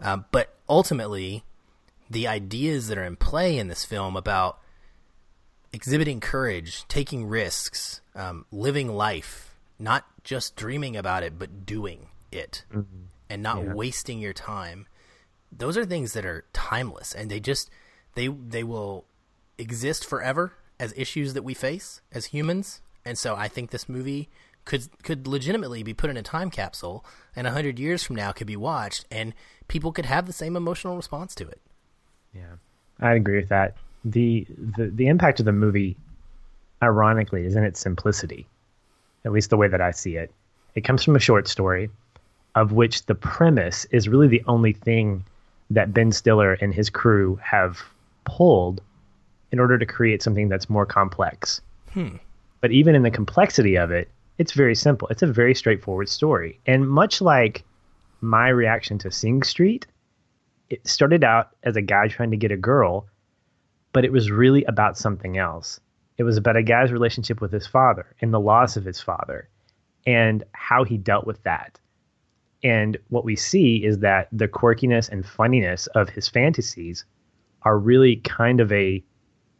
Um, 0.01 0.27
but 0.31 0.55
ultimately, 0.69 1.43
the 2.11 2.29
ideas 2.29 2.89
that 2.89 2.99
are 2.99 3.05
in 3.05 3.17
play 3.17 3.59
in 3.59 3.69
this 3.69 3.85
film 3.85 4.17
about 4.17 4.59
exhibiting 5.73 6.21
courage, 6.21 6.87
taking 6.89 7.27
risks, 7.27 8.01
um, 8.15 8.45
living 8.53 8.89
life, 8.89 9.55
not 9.79 10.05
just 10.23 10.57
dreaming 10.57 10.97
about 10.97 11.23
it, 11.23 11.39
but 11.39 11.65
doing 11.65 12.09
it, 12.31 12.65
mm-hmm. 12.71 13.05
and 13.31 13.43
not 13.43 13.63
yeah. 13.63 13.73
wasting 13.73 14.19
your 14.19 14.33
time. 14.35 14.87
Those 15.51 15.77
are 15.77 15.85
things 15.85 16.13
that 16.13 16.25
are 16.25 16.45
timeless, 16.53 17.15
and 17.15 17.31
they 17.31 17.41
just 17.41 17.71
they 18.15 18.29
they 18.29 18.63
will 18.65 19.05
exist 19.59 20.05
forever 20.05 20.53
as 20.79 20.93
issues 20.97 21.35
that 21.35 21.43
we 21.43 21.55
face 21.55 22.01
as 22.13 22.27
humans. 22.27 22.83
And 23.05 23.17
so, 23.17 23.37
I 23.37 23.49
think 23.49 23.71
this 23.71 23.89
movie 23.89 24.29
could 24.65 24.89
could 25.03 25.27
legitimately 25.27 25.83
be 25.83 25.95
put 25.95 26.11
in 26.11 26.17
a 26.17 26.23
time 26.23 26.51
capsule 26.51 27.05
and 27.35 27.47
a 27.47 27.53
hundred 27.53 27.79
years 27.79 28.03
from 28.03 28.17
now 28.17 28.33
could 28.33 28.49
be 28.49 28.57
watched 28.57 29.07
and 29.11 29.33
people 29.69 29.93
could 29.93 30.07
have 30.07 30.27
the 30.27 30.33
same 30.33 30.57
emotional 30.57 30.97
response 30.97 31.35
to 31.37 31.47
it. 31.49 31.61
Yeah, 32.35 32.57
I 33.01 33.15
agree 33.15 33.37
with 33.37 33.49
that. 33.49 33.77
the 34.05 34.47
the 34.77 34.89
The 34.89 35.07
impact 35.07 35.41
of 35.41 35.47
the 35.47 35.53
movie, 35.53 35.97
ironically, 36.83 37.47
is 37.47 37.57
in 37.57 37.65
its 37.65 37.81
simplicity, 37.81 38.47
at 39.25 39.33
least 39.33 39.51
the 39.51 39.57
way 39.57 39.69
that 39.69 39.81
I 39.81 39.93
see 39.93 40.17
it. 40.17 40.33
It 40.75 40.83
comes 40.83 41.03
from 41.03 41.17
a 41.17 41.21
short 41.21 41.49
story, 41.49 41.89
of 42.55 42.73
which 42.73 43.07
the 43.07 43.15
premise 43.15 43.87
is 43.87 44.09
really 44.09 44.29
the 44.29 44.43
only 44.47 44.73
thing 44.73 45.25
that 45.71 45.93
Ben 45.93 46.13
Stiller 46.13 46.55
and 46.55 46.73
his 46.73 46.91
crew 46.91 47.39
have 47.43 47.83
pulled 48.25 48.81
in 49.53 49.59
order 49.59 49.79
to 49.79 49.87
create 49.87 50.23
something 50.23 50.49
that's 50.49 50.71
more 50.71 50.87
complex. 50.87 51.61
Hmm. 51.93 52.17
But 52.61 52.73
even 52.73 52.95
in 52.95 53.03
the 53.03 53.11
complexity 53.11 53.77
of 53.77 53.91
it, 53.91 54.09
it's 54.39 54.53
very 54.53 54.75
simple. 54.75 55.09
It's 55.09 55.23
a 55.23 55.27
very 55.27 55.55
straightforward 55.55 56.09
story. 56.09 56.61
And 56.67 56.89
much 56.89 57.21
like 57.21 57.65
my 58.21 58.49
reaction 58.49 58.99
to 58.99 59.11
Sing 59.11 59.43
Street, 59.43 59.87
it 60.69 60.87
started 60.87 61.25
out 61.25 61.51
as 61.63 61.77
a 61.77 61.83
guy 61.83 62.09
trying 62.09 62.33
to 62.33 62.37
get 62.37 62.51
a 62.51 62.57
girl, 62.57 63.07
but 63.93 64.05
it 64.05 64.13
was 64.13 64.31
really 64.31 64.65
about 64.65 64.99
something 64.99 65.39
else. 65.39 65.81
It 66.19 66.25
was 66.25 66.37
about 66.37 66.57
a 66.57 66.63
guy's 66.63 66.93
relationship 66.93 67.41
with 67.41 67.53
his 67.53 67.67
father 67.67 68.15
and 68.21 68.33
the 68.33 68.41
loss 68.41 68.77
of 68.77 68.85
his 68.85 69.01
father 69.01 69.49
and 70.07 70.45
how 70.53 70.85
he 70.85 70.97
dealt 70.97 71.27
with 71.27 71.43
that. 71.45 71.79
And 72.67 72.97
what 73.11 73.25
we 73.25 73.37
see 73.37 73.77
is 73.77 74.01
that 74.01 74.27
the 74.33 74.49
quirkiness 74.49 75.09
and 75.09 75.25
funniness 75.25 75.87
of 75.95 76.09
his 76.09 76.27
fantasies 76.27 77.05
are 77.63 77.79
really 77.79 78.17
kind 78.17 78.61
of 78.61 78.73
a, 78.73 79.05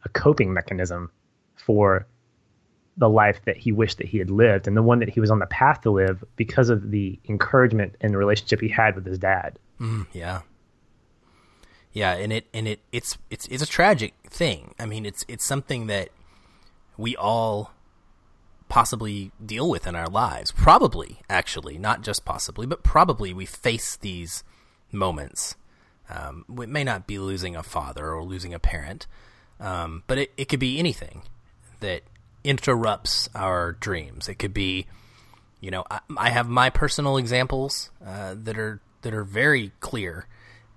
a 0.03 0.09
coping 0.09 0.53
mechanism 0.53 1.09
for 1.55 2.05
the 2.97 3.07
life 3.07 3.39
that 3.45 3.55
he 3.55 3.71
wished 3.71 3.99
that 3.99 4.07
he 4.07 4.17
had 4.17 4.29
lived 4.29 4.67
and 4.67 4.75
the 4.75 4.83
one 4.83 4.99
that 4.99 5.07
he 5.07 5.21
was 5.21 5.31
on 5.31 5.39
the 5.39 5.45
path 5.45 5.79
to 5.81 5.89
live 5.89 6.21
because 6.35 6.67
of 6.69 6.91
the 6.91 7.17
encouragement 7.29 7.95
and 8.01 8.13
the 8.13 8.17
relationship 8.17 8.59
he 8.59 8.67
had 8.67 8.93
with 8.93 9.05
his 9.05 9.17
dad. 9.17 9.57
Mm, 9.79 10.05
yeah. 10.11 10.41
Yeah, 11.93 12.11
and 12.11 12.33
it 12.33 12.45
and 12.53 12.67
it 12.67 12.81
it's 12.91 13.17
it's 13.29 13.47
it's 13.47 13.63
a 13.63 13.67
tragic 13.67 14.15
thing. 14.29 14.75
I 14.77 14.85
mean, 14.85 15.05
it's 15.05 15.23
it's 15.29 15.45
something 15.45 15.87
that 15.87 16.09
we 16.97 17.15
all 17.15 17.71
possibly 18.69 19.31
deal 19.43 19.69
with 19.69 19.87
in 19.87 19.95
our 19.95 20.07
lives. 20.07 20.51
Probably, 20.51 21.19
actually, 21.29 21.77
not 21.77 22.01
just 22.01 22.25
possibly, 22.25 22.67
but 22.67 22.83
probably 22.83 23.33
we 23.33 23.45
face 23.45 23.95
these 23.95 24.43
moments. 24.91 25.55
Um, 26.09 26.45
it 26.61 26.69
may 26.69 26.83
not 26.83 27.07
be 27.07 27.19
losing 27.19 27.55
a 27.55 27.63
father 27.63 28.11
or 28.11 28.23
losing 28.23 28.53
a 28.53 28.59
parent, 28.59 29.07
um, 29.59 30.03
but 30.07 30.17
it, 30.17 30.31
it 30.37 30.45
could 30.45 30.59
be 30.59 30.79
anything 30.79 31.23
that 31.79 32.03
interrupts 32.43 33.29
our 33.35 33.73
dreams. 33.73 34.29
It 34.29 34.35
could 34.35 34.53
be, 34.53 34.87
you 35.59 35.71
know, 35.71 35.83
I, 35.91 35.99
I 36.17 36.29
have 36.29 36.47
my 36.47 36.69
personal 36.69 37.17
examples 37.17 37.91
uh, 38.05 38.35
that 38.37 38.57
are 38.57 38.81
that 39.01 39.13
are 39.13 39.23
very 39.23 39.71
clear 39.79 40.27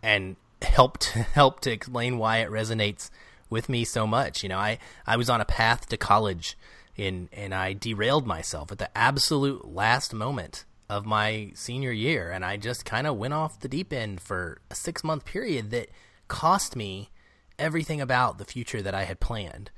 and 0.02 0.36
help 0.62 0.98
to, 0.98 1.22
help 1.34 1.60
to 1.60 1.70
explain 1.70 2.18
why 2.18 2.38
it 2.38 2.50
resonates 2.50 3.10
with 3.48 3.68
me 3.68 3.84
so 3.84 4.06
much. 4.06 4.42
You 4.42 4.48
know, 4.48 4.58
I 4.58 4.78
I 5.06 5.16
was 5.16 5.30
on 5.30 5.40
a 5.40 5.44
path 5.44 5.88
to 5.88 5.96
college 5.96 6.56
in 7.00 7.28
and 7.32 7.54
I 7.54 7.72
derailed 7.72 8.26
myself 8.26 8.70
at 8.70 8.78
the 8.78 8.96
absolute 8.96 9.66
last 9.66 10.12
moment 10.12 10.64
of 10.88 11.06
my 11.06 11.52
senior 11.54 11.92
year 11.92 12.30
and 12.30 12.44
I 12.44 12.56
just 12.56 12.84
kind 12.84 13.06
of 13.06 13.16
went 13.16 13.34
off 13.34 13.60
the 13.60 13.68
deep 13.68 13.92
end 13.92 14.20
for 14.20 14.60
a 14.70 14.74
6 14.74 15.04
month 15.04 15.24
period 15.24 15.70
that 15.70 15.88
cost 16.28 16.76
me 16.76 17.10
everything 17.58 18.00
about 18.00 18.38
the 18.38 18.44
future 18.44 18.82
that 18.82 18.94
I 18.94 19.04
had 19.04 19.20
planned 19.20 19.70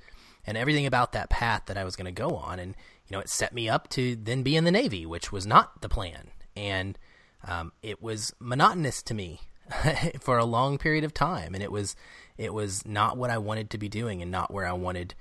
and 0.47 0.57
everything 0.57 0.87
about 0.87 1.13
that 1.13 1.31
path 1.31 1.63
that 1.67 1.77
I 1.77 1.85
was 1.85 1.97
going 1.97 2.13
to 2.13 2.23
go 2.23 2.37
on. 2.37 2.59
And, 2.59 2.75
you 3.07 3.15
know, 3.15 3.21
it 3.21 3.29
set 3.29 3.53
me 3.53 3.69
up 3.69 3.89
to 3.91 4.17
then 4.17 4.43
be 4.43 4.57
in 4.57 4.65
the 4.65 4.71
Navy, 4.71 5.07
which 5.07 5.31
was 5.31 5.47
not 5.47 5.81
the 5.83 5.89
plan. 5.89 6.31
And 6.57 6.99
um, 7.47 7.73
it 7.83 8.03
was 8.03 8.35
monotonous 8.39 9.03
to 9.05 9.15
me 9.15 9.41
for 10.21 10.39
a 10.39 10.45
long 10.45 10.79
period 10.79 11.05
of 11.05 11.15
time. 11.15 11.55
And 11.55 11.63
it 11.63 11.71
was, 11.71 11.95
it 12.37 12.53
was 12.53 12.87
not 12.87 13.17
what 13.17 13.31
I 13.31 13.39
wanted 13.39 13.71
to 13.71 13.79
be 13.79 13.89
doing 13.89 14.23
and 14.23 14.31
not 14.31 14.53
where 14.53 14.67
I 14.67 14.73
wanted 14.73 15.15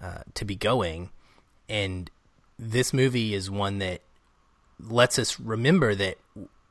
uh, 0.00 0.22
to 0.34 0.44
be 0.44 0.56
going. 0.56 1.10
And 1.68 2.10
this 2.58 2.92
movie 2.92 3.34
is 3.34 3.50
one 3.50 3.78
that 3.78 4.00
lets 4.80 5.18
us 5.18 5.38
remember 5.40 5.94
that 5.94 6.18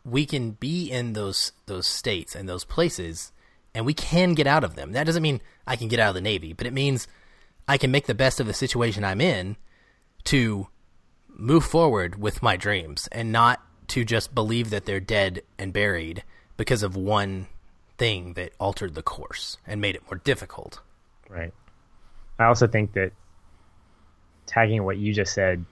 we 0.05 0.25
can 0.25 0.51
be 0.51 0.89
in 0.89 1.13
those 1.13 1.51
those 1.65 1.85
states 1.85 2.35
and 2.35 2.47
those 2.47 2.63
places 2.63 3.33
and 3.75 3.85
we 3.85 3.93
can 3.93 4.33
get 4.33 4.47
out 4.47 4.63
of 4.63 4.75
them. 4.75 4.93
That 4.93 5.05
doesn't 5.05 5.21
mean 5.21 5.41
I 5.67 5.75
can 5.75 5.87
get 5.87 5.99
out 5.99 6.09
of 6.09 6.15
the 6.15 6.21
Navy, 6.21 6.53
but 6.53 6.65
it 6.65 6.73
means 6.73 7.07
I 7.67 7.77
can 7.77 7.91
make 7.91 8.07
the 8.07 8.15
best 8.15 8.39
of 8.39 8.47
the 8.47 8.53
situation 8.53 9.03
I'm 9.03 9.21
in 9.21 9.57
to 10.25 10.67
move 11.27 11.63
forward 11.63 12.19
with 12.19 12.41
my 12.41 12.57
dreams 12.57 13.07
and 13.11 13.31
not 13.31 13.61
to 13.89 14.03
just 14.03 14.33
believe 14.33 14.69
that 14.69 14.85
they're 14.85 14.99
dead 14.99 15.43
and 15.57 15.71
buried 15.71 16.23
because 16.57 16.81
of 16.83 16.95
one 16.95 17.47
thing 17.97 18.33
that 18.33 18.51
altered 18.59 18.95
the 18.95 19.03
course 19.03 19.57
and 19.67 19.79
made 19.79 19.95
it 19.95 20.03
more 20.09 20.19
difficult. 20.23 20.81
Right. 21.29 21.53
I 22.39 22.45
also 22.45 22.67
think 22.67 22.93
that 22.93 23.11
tagging 24.47 24.83
what 24.83 24.97
you 24.97 25.13
just 25.13 25.33
said, 25.33 25.63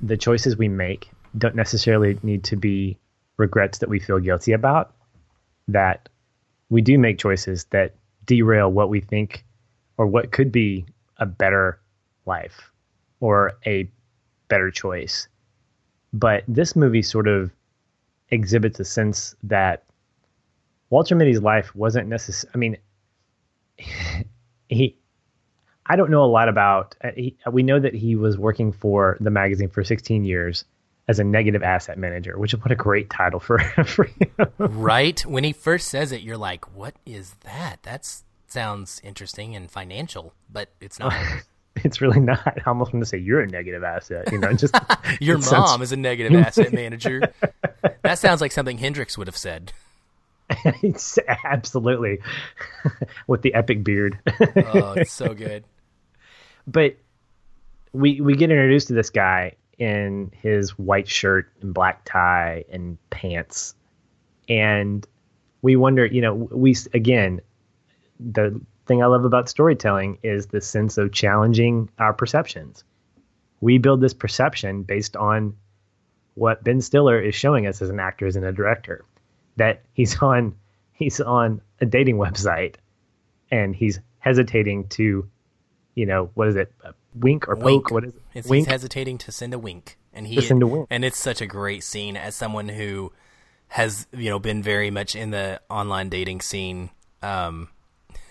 the 0.00 0.16
choices 0.16 0.56
we 0.56 0.68
make 0.68 1.10
don't 1.36 1.54
necessarily 1.56 2.18
need 2.22 2.44
to 2.44 2.56
be 2.56 2.98
regrets 3.36 3.78
that 3.78 3.88
we 3.88 3.98
feel 3.98 4.18
guilty 4.18 4.52
about. 4.52 4.94
That 5.68 6.08
we 6.70 6.80
do 6.80 6.98
make 6.98 7.18
choices 7.18 7.64
that 7.66 7.94
derail 8.26 8.70
what 8.70 8.88
we 8.88 9.00
think 9.00 9.44
or 9.96 10.06
what 10.06 10.32
could 10.32 10.52
be 10.52 10.86
a 11.18 11.26
better 11.26 11.80
life 12.26 12.70
or 13.20 13.52
a 13.66 13.90
better 14.48 14.70
choice. 14.70 15.28
But 16.12 16.44
this 16.46 16.76
movie 16.76 17.02
sort 17.02 17.28
of 17.28 17.50
exhibits 18.30 18.80
a 18.80 18.84
sense 18.84 19.34
that 19.42 19.84
Walter 20.90 21.14
Mitty's 21.14 21.40
life 21.40 21.74
wasn't 21.74 22.08
necessary. 22.08 22.50
I 22.54 22.58
mean, 22.58 22.76
he. 24.68 24.96
I 25.86 25.96
don't 25.96 26.10
know 26.10 26.24
a 26.24 26.26
lot 26.26 26.48
about. 26.48 26.94
Uh, 27.02 27.10
he, 27.16 27.36
we 27.50 27.62
know 27.62 27.80
that 27.80 27.94
he 27.94 28.16
was 28.16 28.38
working 28.38 28.72
for 28.72 29.16
the 29.20 29.30
magazine 29.30 29.68
for 29.68 29.82
16 29.82 30.24
years 30.24 30.64
as 31.08 31.18
a 31.18 31.24
negative 31.24 31.62
asset 31.62 31.98
manager, 31.98 32.38
which 32.38 32.54
is 32.54 32.60
what 32.60 32.70
a 32.70 32.76
great 32.76 33.10
title 33.10 33.40
for 33.40 33.58
for 33.84 34.04
him. 34.04 34.28
Right 34.58 35.20
when 35.26 35.44
he 35.44 35.52
first 35.52 35.88
says 35.88 36.12
it, 36.12 36.22
you're 36.22 36.36
like, 36.36 36.74
"What 36.76 36.94
is 37.04 37.34
that?" 37.44 37.82
That 37.82 38.08
sounds 38.46 39.00
interesting 39.02 39.56
and 39.56 39.70
financial, 39.70 40.34
but 40.50 40.68
it's 40.80 40.98
not. 40.98 41.12
it's 41.76 42.00
really 42.00 42.20
not. 42.20 42.40
I 42.46 42.62
almost 42.66 42.92
want 42.92 43.02
to 43.04 43.08
say 43.08 43.18
you're 43.18 43.40
a 43.40 43.46
negative 43.46 43.82
asset. 43.82 44.30
You 44.30 44.38
know, 44.38 44.52
just 44.52 44.74
your 45.20 45.38
mom 45.38 45.42
sounds... 45.42 45.82
is 45.82 45.92
a 45.92 45.96
negative 45.96 46.34
asset 46.40 46.72
manager. 46.72 47.32
that 48.02 48.18
sounds 48.18 48.40
like 48.40 48.52
something 48.52 48.78
Hendricks 48.78 49.18
would 49.18 49.26
have 49.26 49.36
said. 49.36 49.72
it's 50.82 51.18
absolutely 51.44 52.18
with 53.26 53.42
the 53.42 53.54
epic 53.54 53.82
beard. 53.82 54.18
oh, 54.74 54.92
it's 54.92 55.12
so 55.12 55.34
good. 55.34 55.64
But 56.66 56.96
we 57.92 58.20
we 58.20 58.34
get 58.34 58.50
introduced 58.50 58.88
to 58.88 58.94
this 58.94 59.10
guy 59.10 59.56
in 59.78 60.30
his 60.40 60.78
white 60.78 61.08
shirt 61.08 61.50
and 61.60 61.74
black 61.74 62.04
tie 62.04 62.64
and 62.70 62.98
pants, 63.10 63.74
and 64.48 65.06
we 65.62 65.76
wonder, 65.76 66.06
you 66.06 66.20
know, 66.20 66.34
we 66.34 66.76
again 66.94 67.40
the 68.20 68.60
thing 68.86 69.02
I 69.02 69.06
love 69.06 69.24
about 69.24 69.48
storytelling 69.48 70.18
is 70.22 70.46
the 70.46 70.60
sense 70.60 70.98
of 70.98 71.12
challenging 71.12 71.88
our 71.98 72.12
perceptions. 72.12 72.84
We 73.60 73.78
build 73.78 74.00
this 74.00 74.14
perception 74.14 74.82
based 74.82 75.16
on 75.16 75.56
what 76.34 76.64
Ben 76.64 76.80
Stiller 76.80 77.20
is 77.20 77.34
showing 77.34 77.66
us 77.66 77.82
as 77.82 77.90
an 77.90 78.00
actor, 78.00 78.26
as 78.26 78.36
a 78.36 78.52
director, 78.52 79.04
that 79.56 79.82
he's 79.92 80.20
on 80.22 80.54
he's 80.92 81.20
on 81.20 81.60
a 81.80 81.86
dating 81.86 82.16
website 82.16 82.76
and 83.50 83.74
he's 83.74 84.00
hesitating 84.18 84.88
to, 84.88 85.28
you 85.94 86.06
know, 86.06 86.30
what 86.34 86.48
is 86.48 86.56
it, 86.56 86.72
A 86.84 86.94
wink 87.14 87.48
or 87.48 87.54
wink. 87.54 87.84
poke? 87.84 87.90
What 87.90 88.04
is 88.04 88.14
it? 88.14 88.22
It's, 88.34 88.48
wink? 88.48 88.66
He's 88.66 88.72
hesitating 88.72 89.18
to 89.18 89.32
send 89.32 89.54
a 89.54 89.58
wink, 89.58 89.98
and 90.12 90.26
he 90.26 90.40
send 90.40 90.62
a 90.62 90.66
wink. 90.66 90.86
and 90.90 91.04
it's 91.04 91.18
such 91.18 91.40
a 91.40 91.46
great 91.46 91.84
scene 91.84 92.16
as 92.16 92.34
someone 92.34 92.68
who 92.68 93.12
has 93.68 94.06
you 94.12 94.30
know 94.30 94.38
been 94.38 94.62
very 94.62 94.90
much 94.90 95.14
in 95.16 95.30
the 95.30 95.60
online 95.68 96.08
dating 96.08 96.40
scene. 96.40 96.90
Um, 97.22 97.68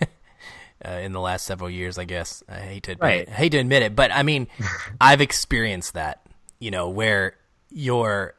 uh, 0.84 0.88
in 0.88 1.12
the 1.12 1.20
last 1.20 1.46
several 1.46 1.70
years, 1.70 1.98
I 1.98 2.04
guess. 2.04 2.42
I 2.48 2.56
hate 2.56 2.82
to 2.84 2.92
admit 2.92 3.06
right. 3.06 3.20
it. 3.22 3.28
I 3.28 3.32
hate 3.32 3.50
to 3.50 3.58
admit 3.58 3.82
it, 3.82 3.96
but 3.96 4.12
I 4.12 4.22
mean, 4.22 4.48
I've 5.00 5.20
experienced 5.20 5.94
that. 5.94 6.20
You 6.58 6.70
know, 6.70 6.88
where 6.88 7.36
you're 7.70 8.34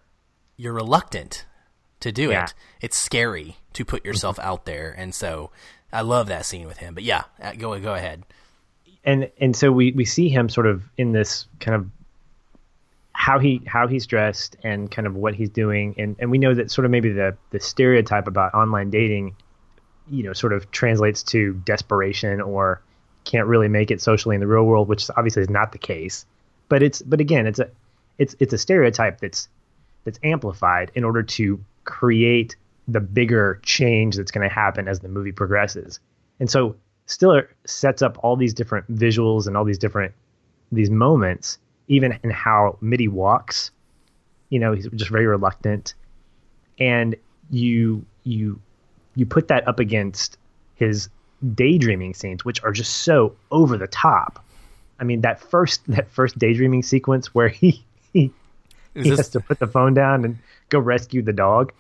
you're 0.58 0.74
reluctant 0.74 1.46
to 2.02 2.12
do 2.12 2.30
yeah. 2.30 2.46
it. 2.46 2.54
It's 2.82 2.98
scary 2.98 3.58
to 3.74 3.86
put 3.86 4.06
yourself 4.06 4.38
mm-hmm. 4.38 4.48
out 4.48 4.66
there, 4.66 4.94
and 4.98 5.16
so 5.16 5.52
I 5.92 6.02
love 6.02 6.28
that 6.28 6.46
scene 6.46 6.68
with 6.68 6.78
him. 6.78 6.94
But 6.94 7.04
yeah, 7.04 7.24
uh, 7.42 7.54
go 7.54 7.78
go 7.80 7.94
ahead. 7.94 8.24
And 9.06 9.30
and 9.40 9.56
so 9.56 9.72
we 9.72 9.92
we 9.92 10.06
see 10.06 10.30
him 10.30 10.50
sort 10.50 10.68
of 10.68 10.84
in 10.98 11.12
this 11.12 11.48
kind 11.60 11.76
of 11.76 11.90
how 13.14 13.40
he 13.40 13.62
how 13.66 13.88
he's 13.88 14.08
dressed 14.08 14.56
and 14.64 14.90
kind 14.90 15.08
of 15.08 15.16
what 15.16 15.36
he's 15.36 15.50
doing 15.50 15.94
and 15.98 16.16
and 16.20 16.32
we 16.32 16.38
know 16.38 16.54
that 16.54 16.72
sort 16.72 16.84
of 16.84 16.92
maybe 16.92 17.12
the 17.12 17.38
the 17.52 17.60
stereotype 17.60 18.28
about 18.28 18.54
online 18.56 18.90
dating 18.90 19.36
you 20.10 20.24
know 20.24 20.34
sort 20.34 20.52
of 20.52 20.70
translates 20.72 21.22
to 21.22 21.54
desperation 21.66 22.42
or 22.42 22.82
can't 23.24 23.48
really 23.48 23.68
make 23.68 23.92
it 23.92 24.02
socially 24.02 24.36
in 24.36 24.42
the 24.42 24.48
real 24.48 24.64
world, 24.64 24.88
which 24.88 25.10
obviously 25.16 25.42
is 25.42 25.50
not 25.50 25.72
the 25.72 25.78
case. 25.78 26.26
But 26.70 26.84
it's 26.84 27.02
but 27.02 27.20
again, 27.22 27.48
it's 27.48 27.60
a 27.60 27.70
it's 28.18 28.36
it's 28.40 28.54
a 28.54 28.58
stereotype 28.58 29.20
that's 29.20 29.48
that's 30.04 30.20
amplified 30.24 30.92
in 30.96 31.04
order 31.04 31.24
to 31.24 31.64
create 31.86 32.56
the 32.88 33.00
bigger 33.00 33.60
change 33.64 34.18
that's 34.18 34.32
going 34.32 34.48
to 34.48 34.54
happen 34.54 34.88
as 34.88 35.00
the 35.00 35.08
movie 35.08 35.32
progresses. 35.32 36.00
And 36.40 36.50
so 36.50 36.76
Stiller 37.06 37.50
sets 37.66 38.02
up 38.02 38.18
all 38.24 38.36
these 38.36 38.54
different 38.54 38.90
visuals 38.94 39.48
and 39.48 39.58
all 39.58 39.66
these 39.66 39.78
different 39.78 40.14
these 40.72 40.90
moments, 40.90 41.58
even 41.88 42.18
in 42.24 42.30
how 42.30 42.78
Mitty 42.82 43.08
walks. 43.08 43.72
You 44.50 44.60
know, 44.60 44.74
he's 44.74 44.88
just 44.88 45.12
very 45.12 45.28
reluctant, 45.28 45.94
and 46.80 47.16
you 47.50 48.06
you 48.24 48.60
you 49.16 49.26
put 49.26 49.48
that 49.50 49.68
up 49.68 49.80
against 49.80 50.38
his 50.76 51.10
daydreaming 51.54 52.14
scenes, 52.14 52.46
which 52.46 52.64
are 52.64 52.72
just 52.72 52.98
so 52.98 53.36
over 53.52 53.78
the 53.78 53.88
top. 53.88 54.44
I 55.00 55.04
mean, 55.04 55.22
that 55.22 55.40
first 55.40 55.82
that 55.88 56.10
first 56.12 56.38
daydreaming 56.38 56.84
sequence 56.84 57.34
where 57.34 57.50
he 57.50 57.84
he, 58.14 58.32
he 58.94 59.10
this... 59.10 59.18
has 59.18 59.30
to 59.30 59.40
put 59.40 59.60
the 59.60 59.68
phone 59.68 59.94
down 59.94 60.26
and 60.26 60.38
go 60.70 60.80
rescue 60.80 61.22
the 61.22 61.34
dog. 61.34 61.74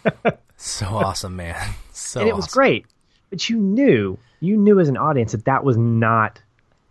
so 0.56 0.86
awesome, 0.86 1.36
man! 1.36 1.74
So 1.92 2.20
and 2.20 2.28
it 2.28 2.36
was 2.36 2.46
great, 2.46 2.86
but 3.34 3.50
you 3.50 3.56
knew 3.56 4.16
you 4.38 4.56
knew 4.56 4.78
as 4.78 4.88
an 4.88 4.96
audience 4.96 5.32
that 5.32 5.44
that 5.46 5.64
was 5.64 5.76
not 5.76 6.40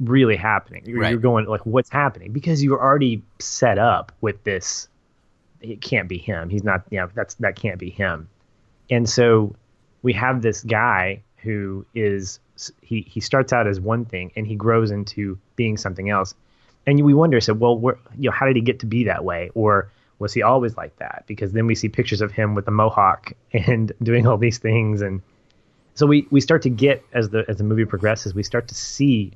really 0.02 0.36
happening. 0.36 0.84
You're, 0.86 1.00
right. 1.00 1.12
you're 1.12 1.22
going 1.22 1.46
like, 1.46 1.66
what's 1.66 1.90
happening? 1.90 2.34
Because 2.34 2.62
you 2.62 2.72
were 2.72 2.82
already 2.82 3.24
set 3.40 3.78
up 3.78 4.12
with 4.20 4.44
this. 4.44 4.90
It 5.62 5.80
can't 5.80 6.10
be 6.10 6.18
him. 6.18 6.50
He's 6.50 6.66
not. 6.66 6.84
Yeah, 6.90 7.04
you 7.04 7.06
know, 7.06 7.12
that's 7.16 7.36
that 7.36 7.56
can't 7.56 7.80
be 7.80 7.90
him. 7.90 8.28
And 8.90 9.10
so 9.10 9.56
we 10.02 10.12
have 10.12 10.42
this 10.42 10.62
guy 10.64 11.24
who 11.38 11.86
is 11.96 12.42
he 12.82 13.08
he 13.10 13.22
starts 13.22 13.54
out 13.54 13.66
as 13.66 13.80
one 13.80 14.04
thing 14.04 14.34
and 14.36 14.46
he 14.46 14.56
grows 14.56 14.92
into 14.92 15.40
being 15.56 15.78
something 15.78 16.10
else 16.10 16.36
and 16.86 17.02
we 17.02 17.14
wonder 17.14 17.40
so 17.40 17.54
well 17.54 17.78
where, 17.78 17.98
you 18.18 18.30
know 18.30 18.36
how 18.36 18.46
did 18.46 18.58
he 18.58 18.62
get 18.62 18.80
to 18.82 18.86
be 18.86 19.06
that 19.06 19.24
way 19.24 19.50
or 19.56 19.90
was 20.20 20.34
he 20.34 20.42
always 20.42 20.78
like 20.78 20.96
that 20.98 21.24
because 21.26 21.52
then 21.52 21.66
we 21.66 21.76
see 21.76 21.90
pictures 21.90 22.22
of 22.22 22.32
him 22.32 22.54
with 22.54 22.66
the 22.66 22.72
mohawk 22.72 23.34
and 23.54 23.92
doing 24.04 24.28
all 24.28 24.38
these 24.38 24.58
things 24.60 25.02
and 25.02 25.22
so 25.96 26.06
we 26.06 26.28
we 26.32 26.42
start 26.42 26.62
to 26.62 26.70
get 26.70 27.04
as 27.14 27.30
the 27.30 27.46
as 27.48 27.58
the 27.58 27.64
movie 27.64 27.86
progresses 27.86 28.34
we 28.34 28.44
start 28.44 28.68
to 28.68 28.76
see 28.76 29.32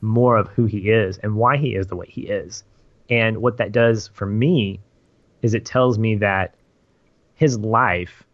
more 0.00 0.36
of 0.36 0.48
who 0.48 0.66
he 0.66 0.90
is 0.90 1.18
and 1.18 1.34
why 1.36 1.56
he 1.56 1.74
is 1.74 1.86
the 1.86 1.96
way 1.96 2.06
he 2.08 2.22
is 2.22 2.64
and 3.10 3.38
what 3.38 3.56
that 3.56 3.72
does 3.72 4.08
for 4.08 4.26
me 4.26 4.80
is 5.42 5.54
it 5.54 5.64
tells 5.64 5.98
me 5.98 6.16
that 6.16 6.54
his 7.34 7.58
life 7.58 8.24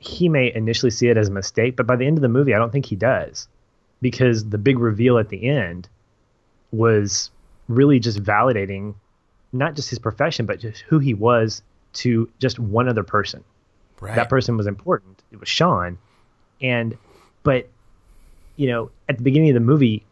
he 0.00 0.28
may 0.30 0.52
initially 0.52 0.90
see 0.90 1.08
it 1.08 1.18
as 1.18 1.28
a 1.28 1.30
mistake, 1.30 1.76
but 1.76 1.86
by 1.86 1.94
the 1.94 2.06
end 2.06 2.16
of 2.16 2.22
the 2.22 2.28
movie, 2.28 2.54
I 2.54 2.58
don't 2.58 2.72
think 2.72 2.86
he 2.86 2.96
does 2.96 3.46
because 4.00 4.48
the 4.48 4.56
big 4.56 4.78
reveal 4.78 5.18
at 5.18 5.28
the 5.28 5.46
end 5.48 5.88
was 6.72 7.30
really 7.68 8.00
just 8.00 8.20
validating 8.22 8.94
not 9.52 9.76
just 9.76 9.90
his 9.90 9.98
profession, 9.98 10.46
but 10.46 10.58
just 10.58 10.80
who 10.82 10.98
he 10.98 11.12
was 11.12 11.62
to 11.92 12.30
just 12.38 12.58
one 12.58 12.88
other 12.88 13.04
person. 13.04 13.44
Right. 14.00 14.14
That 14.14 14.30
person 14.30 14.56
was 14.56 14.66
important. 14.66 15.22
It 15.32 15.38
was 15.38 15.50
Sean. 15.50 15.98
And, 16.60 16.96
but, 17.42 17.68
you 18.56 18.68
know, 18.68 18.90
at 19.08 19.16
the 19.16 19.22
beginning 19.22 19.50
of 19.50 19.54
the 19.54 19.60
movie, 19.60 20.04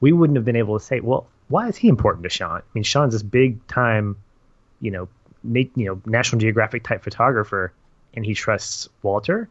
we 0.00 0.12
wouldn't 0.12 0.36
have 0.36 0.44
been 0.44 0.56
able 0.56 0.78
to 0.78 0.84
say, 0.84 1.00
well, 1.00 1.26
why 1.48 1.68
is 1.68 1.76
he 1.76 1.88
important 1.88 2.24
to 2.24 2.28
Sean? 2.28 2.58
I 2.58 2.62
mean, 2.74 2.84
Sean's 2.84 3.12
this 3.12 3.22
big 3.22 3.64
time, 3.66 4.16
you 4.80 4.90
know, 4.90 5.08
na- 5.42 5.62
you 5.74 5.86
know, 5.86 6.00
National 6.06 6.40
Geographic 6.40 6.84
type 6.84 7.02
photographer 7.02 7.72
and 8.14 8.24
he 8.24 8.34
trusts 8.34 8.88
Walter. 9.02 9.48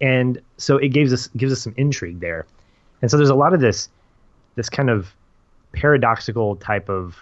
And 0.00 0.40
so 0.58 0.76
it 0.76 0.88
gives 0.88 1.12
us 1.12 1.26
gives 1.28 1.52
us 1.52 1.60
some 1.60 1.74
intrigue 1.76 2.20
there. 2.20 2.46
And 3.02 3.10
so 3.10 3.16
there's 3.16 3.30
a 3.30 3.34
lot 3.34 3.52
of 3.52 3.60
this 3.60 3.88
this 4.54 4.68
kind 4.68 4.90
of 4.90 5.12
paradoxical 5.72 6.56
type 6.56 6.88
of 6.88 7.16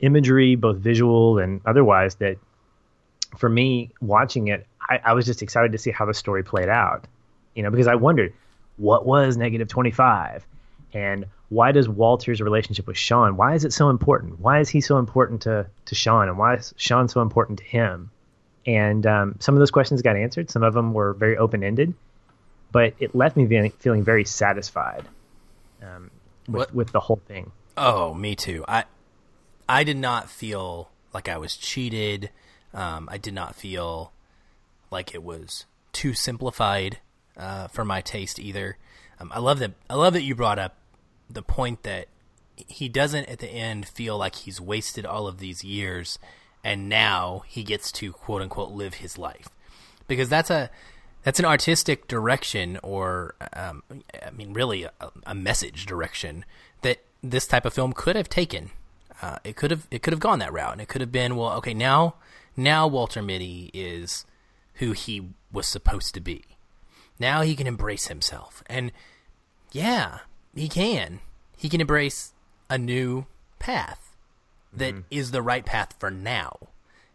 imagery, 0.00 0.56
both 0.56 0.76
visual 0.76 1.38
and 1.38 1.60
otherwise, 1.64 2.16
that 2.16 2.36
for 3.38 3.48
me 3.48 3.90
watching 4.00 4.48
it, 4.48 4.66
I, 4.80 5.00
I 5.04 5.12
was 5.14 5.26
just 5.26 5.42
excited 5.42 5.72
to 5.72 5.78
see 5.78 5.90
how 5.90 6.04
the 6.04 6.14
story 6.14 6.42
played 6.42 6.68
out. 6.68 7.06
You 7.54 7.62
know, 7.62 7.70
because 7.70 7.86
I 7.86 7.94
wondered 7.94 8.32
what 8.76 9.06
was 9.06 9.36
negative 9.36 9.68
25 9.68 10.46
and 10.92 11.26
why 11.48 11.72
does 11.72 11.88
Walter's 11.88 12.40
relationship 12.40 12.86
with 12.86 12.96
Sean, 12.96 13.36
why 13.36 13.54
is 13.54 13.64
it 13.64 13.72
so 13.72 13.90
important? 13.90 14.40
Why 14.40 14.60
is 14.60 14.68
he 14.68 14.80
so 14.80 14.98
important 14.98 15.42
to, 15.42 15.66
to 15.84 15.94
Sean 15.94 16.28
and 16.28 16.38
why 16.38 16.56
is 16.56 16.74
Sean 16.76 17.08
so 17.08 17.20
important 17.20 17.58
to 17.58 17.64
him? 17.64 18.10
And 18.66 19.06
um, 19.06 19.36
some 19.40 19.54
of 19.54 19.58
those 19.58 19.70
questions 19.70 20.02
got 20.02 20.16
answered. 20.16 20.50
Some 20.50 20.62
of 20.62 20.72
them 20.74 20.94
were 20.94 21.12
very 21.12 21.36
open 21.36 21.62
ended, 21.62 21.94
but 22.72 22.94
it 22.98 23.14
left 23.14 23.36
me 23.36 23.70
feeling 23.78 24.02
very 24.02 24.24
satisfied 24.24 25.04
um, 25.82 26.10
with, 26.48 26.74
with 26.74 26.92
the 26.92 27.00
whole 27.00 27.20
thing. 27.28 27.52
Oh, 27.76 28.14
me 28.14 28.34
too. 28.34 28.64
I 28.66 28.84
I 29.68 29.84
did 29.84 29.96
not 29.96 30.30
feel 30.30 30.90
like 31.12 31.28
I 31.28 31.38
was 31.38 31.56
cheated. 31.56 32.30
Um, 32.72 33.08
I 33.10 33.18
did 33.18 33.34
not 33.34 33.54
feel 33.54 34.12
like 34.90 35.14
it 35.14 35.22
was 35.22 35.64
too 35.92 36.14
simplified 36.14 36.98
uh, 37.36 37.68
for 37.68 37.84
my 37.84 38.00
taste 38.00 38.38
either. 38.38 38.76
Um, 39.20 39.30
I 39.34 39.38
love 39.38 39.58
that. 39.60 39.72
I 39.88 39.94
love 39.94 40.12
that 40.14 40.22
you 40.22 40.34
brought 40.34 40.58
up 40.58 40.76
the 41.28 41.42
point 41.42 41.82
that 41.84 42.08
he 42.56 42.88
doesn't 42.88 43.28
at 43.28 43.38
the 43.38 43.48
end 43.48 43.88
feel 43.88 44.16
like 44.16 44.36
he's 44.36 44.60
wasted 44.60 45.04
all 45.04 45.26
of 45.26 45.38
these 45.38 45.64
years 45.64 46.18
and 46.62 46.88
now 46.88 47.42
he 47.46 47.62
gets 47.62 47.92
to 47.92 48.12
quote 48.12 48.42
unquote 48.42 48.70
live 48.70 48.94
his 48.94 49.18
life 49.18 49.48
because 50.08 50.28
that's 50.28 50.50
a 50.50 50.70
that's 51.22 51.38
an 51.38 51.44
artistic 51.44 52.06
direction 52.06 52.78
or 52.82 53.34
um, 53.54 53.82
I 54.22 54.30
mean 54.30 54.52
really 54.52 54.84
a, 54.84 54.92
a, 55.26 55.34
message 55.34 55.86
direction 55.86 56.44
that 56.82 56.98
this 57.22 57.46
type 57.46 57.64
of 57.64 57.72
film 57.72 57.94
could 57.94 58.14
have 58.14 58.28
taken. 58.28 58.70
Uh, 59.22 59.38
it 59.42 59.56
could 59.56 59.70
have 59.70 59.86
it 59.90 60.02
could 60.02 60.12
have 60.12 60.20
gone 60.20 60.38
that 60.40 60.52
route 60.52 60.72
and 60.72 60.80
it 60.80 60.88
could 60.88 61.00
have 61.00 61.12
been 61.12 61.36
well 61.36 61.52
okay 61.52 61.74
now 61.74 62.16
now 62.56 62.86
Walter 62.86 63.22
Mitty 63.22 63.70
is 63.72 64.26
who 64.74 64.92
he 64.92 65.30
was 65.52 65.66
supposed 65.66 66.14
to 66.14 66.20
be. 66.20 66.44
Now 67.18 67.42
he 67.42 67.56
can 67.56 67.66
embrace 67.66 68.08
himself 68.08 68.62
and 68.66 68.92
yeah 69.72 70.20
he 70.54 70.68
can 70.68 71.20
he 71.56 71.68
can 71.68 71.80
embrace 71.80 72.32
a 72.68 72.78
new 72.78 73.26
path 73.58 74.16
that 74.72 74.94
mm-hmm. 74.94 75.00
is 75.10 75.30
the 75.30 75.42
right 75.42 75.64
path 75.64 75.94
for 75.98 76.10
now. 76.10 76.58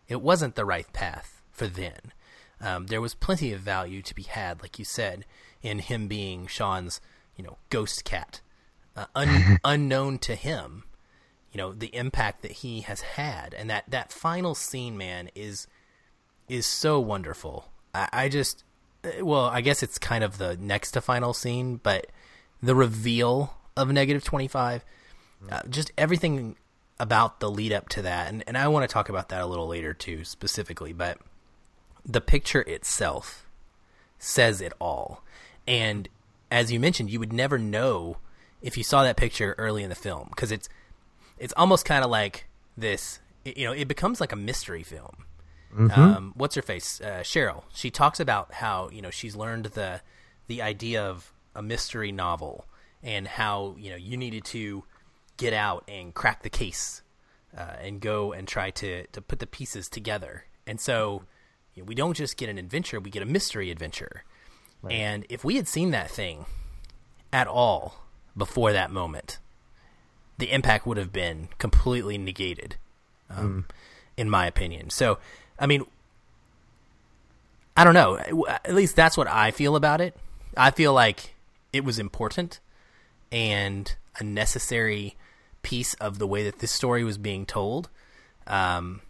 It 0.07 0.21
wasn't 0.21 0.55
the 0.55 0.65
right 0.65 0.91
path 0.93 1.41
for 1.51 1.67
then. 1.67 2.13
Um, 2.61 2.87
there 2.87 3.01
was 3.01 3.13
plenty 3.13 3.53
of 3.53 3.61
value 3.61 4.01
to 4.01 4.15
be 4.15 4.23
had, 4.23 4.61
like 4.61 4.79
you 4.79 4.85
said, 4.85 5.25
in 5.61 5.79
him 5.79 6.07
being 6.07 6.47
Sean's, 6.47 6.99
you 7.35 7.43
know, 7.43 7.57
ghost 7.69 8.03
cat. 8.03 8.41
uh, 8.95 9.05
un- 9.15 9.59
unknown 9.63 10.17
to 10.19 10.35
him. 10.35 10.83
You 11.51 11.57
know 11.57 11.73
the 11.73 11.93
impact 11.95 12.43
that 12.43 12.51
he 12.51 12.81
has 12.81 13.01
had, 13.01 13.55
and 13.55 13.69
that 13.71 13.85
that 13.87 14.11
final 14.11 14.53
scene, 14.53 14.97
man, 14.97 15.31
is 15.33 15.67
is 16.47 16.67
so 16.67 16.99
wonderful. 16.99 17.69
I, 17.93 18.09
I 18.11 18.29
just, 18.29 18.63
well, 19.21 19.45
I 19.45 19.61
guess 19.61 19.83
it's 19.83 19.97
kind 19.97 20.23
of 20.23 20.37
the 20.37 20.57
next 20.57 20.91
to 20.91 21.01
final 21.01 21.33
scene, 21.33 21.77
but 21.81 22.07
the 22.61 22.75
reveal 22.75 23.55
of 23.77 23.89
negative 23.91 24.23
twenty 24.23 24.47
five, 24.47 24.83
uh, 25.49 25.61
just 25.69 25.91
everything 25.97 26.55
about 26.99 27.39
the 27.39 27.49
lead 27.49 27.71
up 27.71 27.87
to 27.89 28.01
that, 28.01 28.27
and, 28.27 28.43
and 28.45 28.57
I 28.57 28.67
want 28.67 28.87
to 28.89 28.93
talk 28.93 29.07
about 29.07 29.29
that 29.29 29.41
a 29.41 29.45
little 29.45 29.67
later 29.67 29.93
too, 29.93 30.23
specifically, 30.25 30.91
but 30.91 31.17
the 32.05 32.21
picture 32.21 32.61
itself 32.61 33.45
says 34.17 34.59
it 34.59 34.73
all. 34.79 35.23
And 35.65 36.09
as 36.51 36.71
you 36.71 36.79
mentioned, 36.79 37.09
you 37.09 37.19
would 37.19 37.31
never 37.31 37.57
know 37.57 38.17
if 38.61 38.77
you 38.77 38.83
saw 38.83 39.03
that 39.03 39.15
picture 39.15 39.55
early 39.57 39.83
in 39.83 39.89
the 39.89 39.95
film 39.95 40.27
because 40.29 40.51
it's 40.51 40.67
it's 41.37 41.53
almost 41.55 41.85
kind 41.85 42.03
of 42.03 42.11
like 42.11 42.47
this. 42.77 43.19
You 43.45 43.65
know, 43.65 43.71
it 43.71 43.87
becomes 43.87 44.19
like 44.19 44.33
a 44.33 44.35
mystery 44.35 44.83
film. 44.83 45.25
Mm-hmm. 45.73 45.99
Um, 45.99 46.33
what's 46.35 46.55
her 46.55 46.61
face? 46.61 46.99
Uh, 47.01 47.21
Cheryl. 47.21 47.63
She 47.73 47.91
talks 47.91 48.19
about 48.19 48.53
how 48.53 48.89
you 48.91 49.01
know 49.01 49.09
she's 49.09 49.35
learned 49.35 49.65
the 49.65 50.01
the 50.47 50.61
idea 50.61 51.03
of 51.03 51.33
a 51.55 51.61
mystery 51.61 52.11
novel 52.11 52.65
and 53.03 53.27
how 53.27 53.75
you 53.77 53.89
know 53.91 53.95
you 53.95 54.17
needed 54.17 54.45
to 54.45 54.83
get 55.37 55.53
out 55.53 55.83
and 55.87 56.13
crack 56.13 56.43
the 56.43 56.49
case 56.49 57.01
uh, 57.57 57.75
and 57.81 58.01
go 58.01 58.33
and 58.33 58.47
try 58.47 58.71
to 58.71 59.05
to 59.07 59.21
put 59.21 59.39
the 59.39 59.47
pieces 59.47 59.89
together. 59.89 60.45
And 60.65 60.79
so 60.79 61.23
you 61.75 61.83
know, 61.83 61.87
we 61.87 61.95
don't 61.95 62.15
just 62.15 62.37
get 62.37 62.49
an 62.49 62.57
adventure; 62.57 62.99
we 62.99 63.09
get 63.09 63.23
a 63.23 63.27
mystery 63.27 63.71
adventure. 63.71 64.23
Right. 64.81 64.93
And 64.93 65.25
if 65.29 65.43
we 65.43 65.57
had 65.57 65.67
seen 65.67 65.91
that 65.91 66.09
thing 66.09 66.45
at 67.33 67.47
all 67.47 68.05
before 68.35 68.71
that 68.71 68.91
moment, 68.91 69.39
the 70.37 70.51
impact 70.51 70.87
would 70.87 70.97
have 70.97 71.11
been 71.11 71.49
completely 71.57 72.17
negated, 72.17 72.77
um, 73.29 73.65
mm. 73.67 73.75
in 74.15 74.29
my 74.29 74.47
opinion. 74.47 74.89
So, 74.89 75.19
I 75.59 75.67
mean, 75.67 75.85
I 77.75 77.83
don't 77.83 77.93
know. 77.93 78.17
At 78.47 78.73
least 78.73 78.95
that's 78.95 79.17
what 79.17 79.27
I 79.27 79.51
feel 79.51 79.75
about 79.75 80.01
it. 80.01 80.15
I 80.57 80.71
feel 80.71 80.93
like 80.93 81.35
it 81.71 81.83
was 81.83 81.99
important 81.99 82.59
and 83.31 83.95
a 84.19 84.23
necessary 84.23 85.15
piece 85.61 85.93
of 85.95 86.19
the 86.19 86.27
way 86.27 86.43
that 86.43 86.59
this 86.59 86.71
story 86.71 87.03
was 87.03 87.17
being 87.17 87.45
told. 87.45 87.89
Um, 88.47 89.01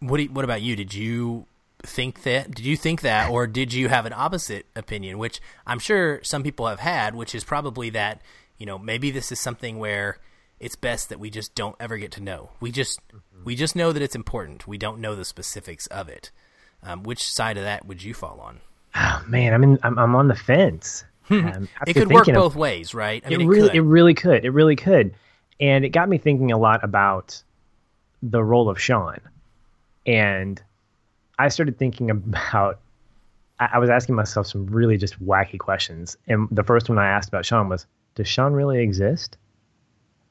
what 0.00 0.20
you, 0.20 0.28
what 0.30 0.44
about 0.44 0.62
you? 0.62 0.76
Did 0.76 0.94
you 0.94 1.46
think 1.82 2.22
that? 2.22 2.54
Did 2.54 2.64
you 2.64 2.76
think 2.76 3.02
that, 3.02 3.30
or 3.30 3.46
did 3.46 3.72
you 3.72 3.88
have 3.88 4.06
an 4.06 4.12
opposite 4.12 4.66
opinion? 4.74 5.18
Which 5.18 5.40
I'm 5.66 5.78
sure 5.78 6.20
some 6.22 6.42
people 6.42 6.66
have 6.66 6.80
had, 6.80 7.14
which 7.14 7.34
is 7.34 7.44
probably 7.44 7.90
that 7.90 8.22
you 8.58 8.66
know 8.66 8.78
maybe 8.78 9.10
this 9.10 9.30
is 9.30 9.40
something 9.40 9.78
where 9.78 10.18
it's 10.60 10.76
best 10.76 11.08
that 11.08 11.20
we 11.20 11.30
just 11.30 11.54
don't 11.54 11.76
ever 11.80 11.98
get 11.98 12.12
to 12.12 12.22
know. 12.22 12.50
We 12.60 12.70
just 12.70 13.00
mm-hmm. 13.08 13.44
we 13.44 13.54
just 13.54 13.76
know 13.76 13.92
that 13.92 14.02
it's 14.02 14.14
important. 14.14 14.66
We 14.66 14.78
don't 14.78 15.00
know 15.00 15.14
the 15.14 15.24
specifics 15.24 15.86
of 15.88 16.08
it. 16.08 16.30
Um, 16.82 17.02
which 17.02 17.22
side 17.22 17.56
of 17.56 17.64
that 17.64 17.86
would 17.86 18.02
you 18.02 18.14
fall 18.14 18.40
on? 18.40 18.60
Oh 18.94 19.24
man, 19.26 19.54
I'm 19.54 19.62
in, 19.64 19.78
I'm, 19.82 19.98
I'm 19.98 20.14
on 20.14 20.28
the 20.28 20.36
fence. 20.36 21.04
Um, 21.30 21.70
it 21.86 21.94
could 21.94 22.12
work 22.12 22.26
both 22.26 22.54
ways, 22.54 22.92
right? 22.92 23.22
I 23.24 23.30
mean, 23.30 23.40
it, 23.40 23.44
it 23.44 23.48
really, 23.48 23.68
could. 23.68 23.76
it 23.76 23.80
really 23.80 24.14
could. 24.14 24.44
It 24.44 24.50
really 24.50 24.76
could, 24.76 25.14
and 25.58 25.82
it 25.82 25.88
got 25.88 26.06
me 26.06 26.18
thinking 26.18 26.52
a 26.52 26.58
lot 26.58 26.84
about 26.84 27.42
the 28.22 28.44
role 28.44 28.68
of 28.68 28.78
Sean, 28.78 29.18
and 30.04 30.62
I 31.38 31.48
started 31.48 31.78
thinking 31.78 32.10
about. 32.10 32.78
I, 33.58 33.78
was 33.78 33.88
asking 33.88 34.16
myself 34.16 34.48
some 34.48 34.66
really 34.66 34.98
just 34.98 35.24
wacky 35.24 35.58
questions, 35.58 36.18
and 36.28 36.46
the 36.50 36.62
first 36.62 36.90
one 36.90 36.98
I 36.98 37.08
asked 37.08 37.30
about 37.30 37.46
Sean 37.46 37.70
was, 37.70 37.86
"Does 38.16 38.28
Sean 38.28 38.52
really 38.52 38.82
exist?" 38.82 39.38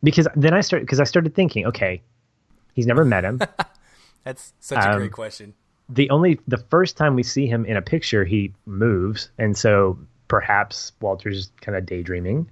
Because 0.04 0.28
then 0.36 0.54
I 0.54 0.62
started 0.62 0.86
because 0.86 1.00
I 1.00 1.06
started 1.06 1.34
thinking, 1.34 1.66
okay, 1.68 2.02
he's 2.74 2.88
never 2.88 3.06
met 3.06 3.24
him. 3.24 3.40
That's 4.24 4.54
such 4.60 4.84
a 4.84 4.92
um, 4.92 4.98
great 4.98 5.12
question. 5.12 5.54
The 5.90 6.10
only 6.10 6.40
the 6.48 6.58
first 6.58 6.98
time 6.98 7.16
we 7.16 7.24
see 7.24 7.48
him 7.48 7.66
in 7.66 7.78
a 7.78 7.82
picture, 7.82 8.24
he 8.26 8.54
moves, 8.66 9.30
and 9.38 9.58
so 9.58 9.98
perhaps 10.28 10.94
Walter's 11.02 11.52
kind 11.62 11.78
of 11.78 11.86
daydreaming. 11.86 12.50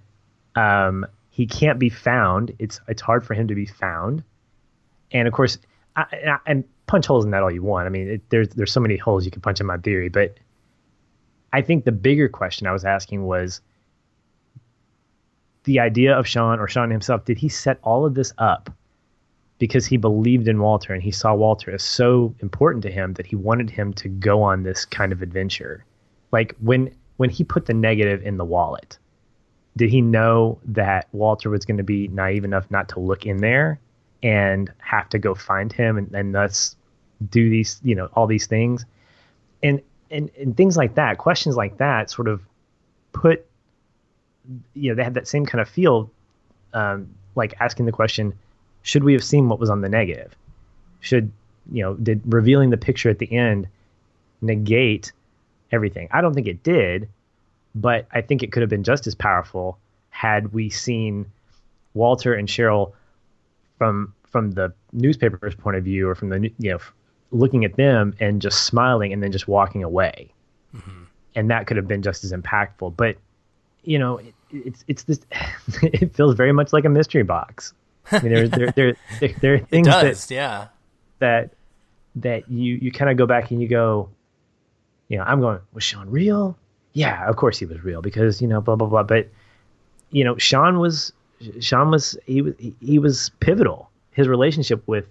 Um, 0.55 1.05
he 1.29 1.45
can't 1.45 1.79
be 1.79 1.89
found. 1.89 2.53
It's 2.59 2.79
it's 2.87 3.01
hard 3.01 3.25
for 3.25 3.33
him 3.33 3.47
to 3.47 3.55
be 3.55 3.65
found, 3.65 4.23
and 5.11 5.27
of 5.27 5.33
course, 5.33 5.57
I, 5.95 6.37
and 6.45 6.63
punch 6.87 7.05
holes 7.05 7.23
in 7.23 7.31
that 7.31 7.41
all 7.41 7.51
you 7.51 7.63
want. 7.63 7.85
I 7.85 7.89
mean, 7.89 8.09
it, 8.09 8.21
there's 8.29 8.49
there's 8.49 8.71
so 8.71 8.81
many 8.81 8.97
holes 8.97 9.25
you 9.25 9.31
can 9.31 9.41
punch 9.41 9.59
in 9.59 9.65
my 9.65 9.77
theory, 9.77 10.09
but 10.09 10.37
I 11.53 11.61
think 11.61 11.85
the 11.85 11.91
bigger 11.91 12.29
question 12.29 12.67
I 12.67 12.73
was 12.73 12.85
asking 12.85 13.25
was 13.25 13.61
the 15.63 15.79
idea 15.79 16.17
of 16.17 16.27
Sean 16.27 16.59
or 16.59 16.67
Sean 16.67 16.89
himself. 16.89 17.25
Did 17.25 17.37
he 17.37 17.49
set 17.49 17.79
all 17.83 18.05
of 18.05 18.15
this 18.15 18.33
up 18.37 18.69
because 19.59 19.85
he 19.85 19.97
believed 19.97 20.47
in 20.47 20.59
Walter 20.59 20.93
and 20.93 21.03
he 21.03 21.11
saw 21.11 21.33
Walter 21.33 21.71
as 21.71 21.83
so 21.83 22.33
important 22.39 22.83
to 22.83 22.91
him 22.91 23.13
that 23.13 23.27
he 23.27 23.35
wanted 23.35 23.69
him 23.69 23.93
to 23.93 24.09
go 24.09 24.41
on 24.41 24.63
this 24.63 24.85
kind 24.85 25.11
of 25.11 25.21
adventure? 25.21 25.85
Like 26.31 26.55
when 26.59 26.95
when 27.17 27.29
he 27.29 27.43
put 27.43 27.67
the 27.67 27.73
negative 27.73 28.23
in 28.23 28.37
the 28.37 28.45
wallet, 28.45 28.97
did 29.77 29.89
he 29.89 30.01
know 30.01 30.59
that 30.65 31.07
Walter 31.11 31.49
was 31.49 31.65
going 31.65 31.77
to 31.77 31.83
be 31.83 32.07
naive 32.07 32.43
enough 32.43 32.69
not 32.71 32.89
to 32.89 32.99
look 32.99 33.25
in 33.25 33.37
there 33.37 33.79
and 34.23 34.71
have 34.79 35.09
to 35.09 35.19
go 35.19 35.33
find 35.33 35.71
him 35.71 35.97
and, 35.97 36.13
and 36.13 36.33
thus 36.33 36.75
do 37.29 37.49
these, 37.49 37.79
you 37.83 37.95
know, 37.95 38.07
all 38.13 38.27
these 38.27 38.47
things, 38.47 38.85
and 39.61 39.81
and 40.09 40.29
and 40.39 40.57
things 40.57 40.75
like 40.75 40.95
that. 40.95 41.17
Questions 41.17 41.55
like 41.55 41.77
that 41.77 42.09
sort 42.09 42.27
of 42.27 42.41
put, 43.13 43.45
you 44.73 44.89
know, 44.89 44.95
they 44.95 45.03
had 45.03 45.13
that 45.13 45.27
same 45.27 45.45
kind 45.45 45.61
of 45.61 45.69
feel, 45.69 46.11
um, 46.73 47.09
like 47.35 47.55
asking 47.59 47.85
the 47.85 47.91
question, 47.91 48.33
should 48.83 49.03
we 49.03 49.13
have 49.13 49.23
seen 49.23 49.47
what 49.49 49.59
was 49.59 49.69
on 49.69 49.81
the 49.81 49.89
negative? 49.89 50.35
Should 50.99 51.31
you 51.71 51.83
know, 51.83 51.93
did 51.95 52.21
revealing 52.25 52.69
the 52.69 52.77
picture 52.77 53.09
at 53.09 53.19
the 53.19 53.31
end 53.31 53.67
negate 54.41 55.11
everything? 55.71 56.07
I 56.11 56.21
don't 56.21 56.33
think 56.33 56.47
it 56.47 56.63
did, 56.63 57.07
but 57.75 58.07
I 58.11 58.21
think 58.21 58.43
it 58.43 58.51
could 58.51 58.61
have 58.61 58.69
been 58.69 58.83
just 58.83 59.07
as 59.07 59.15
powerful 59.15 59.77
had 60.09 60.53
we 60.53 60.69
seen 60.69 61.25
Walter 61.93 62.33
and 62.33 62.47
Cheryl 62.47 62.93
from 63.77 64.13
from 64.23 64.51
the 64.51 64.73
newspaper's 64.93 65.55
point 65.55 65.77
of 65.77 65.83
view 65.83 66.07
or 66.07 66.15
from 66.15 66.29
the 66.29 66.51
you 66.57 66.71
know 66.71 66.79
looking 67.31 67.65
at 67.65 67.75
them 67.75 68.13
and 68.19 68.41
just 68.41 68.65
smiling 68.65 69.13
and 69.13 69.23
then 69.23 69.31
just 69.31 69.47
walking 69.47 69.83
away. 69.83 70.33
Mm-hmm. 70.75 71.03
And 71.35 71.49
that 71.49 71.65
could 71.67 71.77
have 71.77 71.87
been 71.87 72.01
just 72.01 72.23
as 72.23 72.33
impactful. 72.33 72.95
But, 72.97 73.17
you 73.83 73.99
know, 73.99 74.17
it, 74.17 74.33
it's, 74.51 74.83
it's 74.87 75.03
this, 75.03 75.19
it 75.81 76.15
feels 76.15 76.35
very 76.35 76.51
much 76.51 76.73
like 76.73 76.85
a 76.85 76.89
mystery 76.89 77.23
box. 77.23 77.73
I 78.11 78.19
mean, 78.21 78.33
there, 78.33 78.47
there, 78.47 78.71
there, 78.71 78.95
there, 79.19 79.35
there 79.41 79.53
are 79.55 79.59
things 79.69 79.87
does, 79.87 80.25
that, 80.27 80.33
yeah. 80.33 80.67
that, 81.19 81.51
that 82.15 82.49
you, 82.49 82.75
you 82.75 82.91
kind 82.91 83.09
of 83.09 83.17
go 83.17 83.25
back 83.25 83.51
and 83.51 83.61
you 83.61 83.67
go, 83.67 84.09
you 85.07 85.17
know, 85.17 85.23
I'm 85.23 85.39
going, 85.39 85.59
was 85.73 85.83
Sean 85.83 86.09
real? 86.09 86.57
Yeah, 86.93 87.27
of 87.27 87.35
course 87.35 87.57
he 87.59 87.65
was 87.65 87.83
real 87.83 88.01
because, 88.01 88.41
you 88.41 88.47
know, 88.47 88.61
blah, 88.61 88.75
blah, 88.75 88.87
blah. 88.87 89.03
But, 89.03 89.29
you 90.11 90.23
know, 90.23 90.37
Sean 90.37 90.79
was, 90.79 91.13
Sean 91.59 91.89
was, 91.91 92.17
he 92.25 92.41
was, 92.41 92.53
he 92.81 92.99
was 92.99 93.31
pivotal. 93.39 93.89
His 94.11 94.27
relationship 94.27 94.85
with 94.87 95.05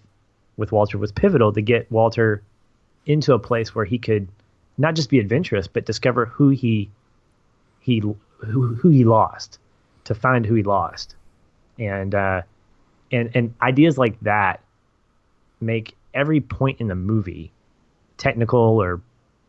with 0.60 0.72
Walter 0.72 0.98
was 0.98 1.10
pivotal 1.10 1.52
to 1.54 1.62
get 1.62 1.90
Walter 1.90 2.42
into 3.06 3.32
a 3.32 3.38
place 3.38 3.74
where 3.74 3.86
he 3.86 3.98
could 3.98 4.28
not 4.76 4.94
just 4.94 5.08
be 5.08 5.18
adventurous, 5.18 5.66
but 5.66 5.86
discover 5.86 6.26
who 6.26 6.50
he 6.50 6.90
he 7.80 8.02
who 8.46 8.88
he 8.88 9.04
lost, 9.04 9.58
to 10.04 10.14
find 10.14 10.44
who 10.46 10.54
he 10.54 10.62
lost, 10.62 11.14
and 11.78 12.14
uh, 12.14 12.42
and 13.12 13.30
and 13.34 13.54
ideas 13.60 13.98
like 13.98 14.18
that 14.20 14.60
make 15.60 15.94
every 16.14 16.40
point 16.40 16.80
in 16.80 16.88
the 16.88 16.94
movie, 16.94 17.52
technical 18.16 18.60
or 18.60 19.00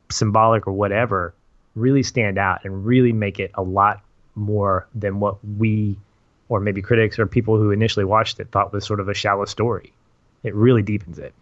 symbolic 0.09 0.67
or 0.67 0.73
whatever, 0.73 1.33
really 1.75 2.03
stand 2.03 2.37
out 2.37 2.65
and 2.65 2.85
really 2.85 3.13
make 3.13 3.39
it 3.39 3.51
a 3.55 3.61
lot 3.61 4.01
more 4.35 4.87
than 4.93 5.19
what 5.19 5.37
we 5.57 5.97
or 6.49 6.59
maybe 6.59 6.81
critics 6.81 7.17
or 7.17 7.25
people 7.25 7.57
who 7.57 7.71
initially 7.71 8.05
watched 8.05 8.39
it 8.39 8.49
thought 8.51 8.73
was 8.73 8.85
sort 8.85 8.99
of 8.99 9.07
a 9.07 9.13
shallow 9.13 9.45
story. 9.45 9.93
It 10.43 10.53
really 10.53 10.81
deepens 10.81 11.17
it. 11.17 11.33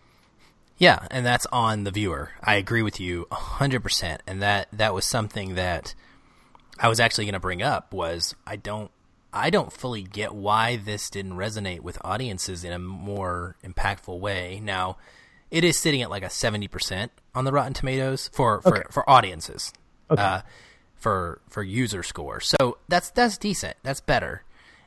Yeah, 0.78 1.08
and 1.12 1.26
that's 1.26 1.45
on 1.47 1.84
the 1.84 1.91
viewer. 1.91 2.30
I 2.41 2.56
agree 2.56 2.84
with 2.84 3.00
you 3.00 3.28
100%. 3.32 4.20
And 4.28 4.41
that 4.41 4.68
that 4.72 4.93
was 4.93 5.06
something 5.06 5.56
that 5.56 5.93
I 6.80 6.88
was 6.88 6.99
actually 6.99 7.25
going 7.25 7.34
to 7.34 7.39
bring 7.39 7.61
up 7.61 7.93
was 7.93 8.36
I 8.47 8.55
don't 8.55 8.91
I 9.32 9.49
don't 9.49 9.71
fully 9.71 10.01
get 10.03 10.34
why 10.34 10.77
this 10.77 11.09
didn't 11.09 11.34
resonate 11.34 11.82
with 11.82 11.97
audiences 12.03 12.63
in 12.63 12.71
a 12.71 12.80
more 12.80 13.55
impactful 13.63 14.19
way. 14.19 14.59
Now, 14.63 14.97
it 15.51 15.63
is 15.63 15.77
sitting 15.77 16.01
at 16.01 16.09
like 16.09 16.23
a 16.23 16.27
70% 16.27 17.09
on 17.36 17.45
the 17.45 17.51
Rotten 17.51 17.73
Tomatoes 17.73 18.30
for 18.34 18.61
for, 18.61 18.77
okay. 18.77 18.88
for 18.89 19.09
audiences. 19.09 19.73
Okay. 20.09 20.21
Uh, 20.21 20.41
for 20.95 21.41
for 21.49 21.63
user 21.63 22.03
score. 22.03 22.39
So 22.39 22.77
that's 22.88 23.11
that's 23.11 23.38
decent. 23.38 23.77
That's 23.84 24.01
better 24.01 24.43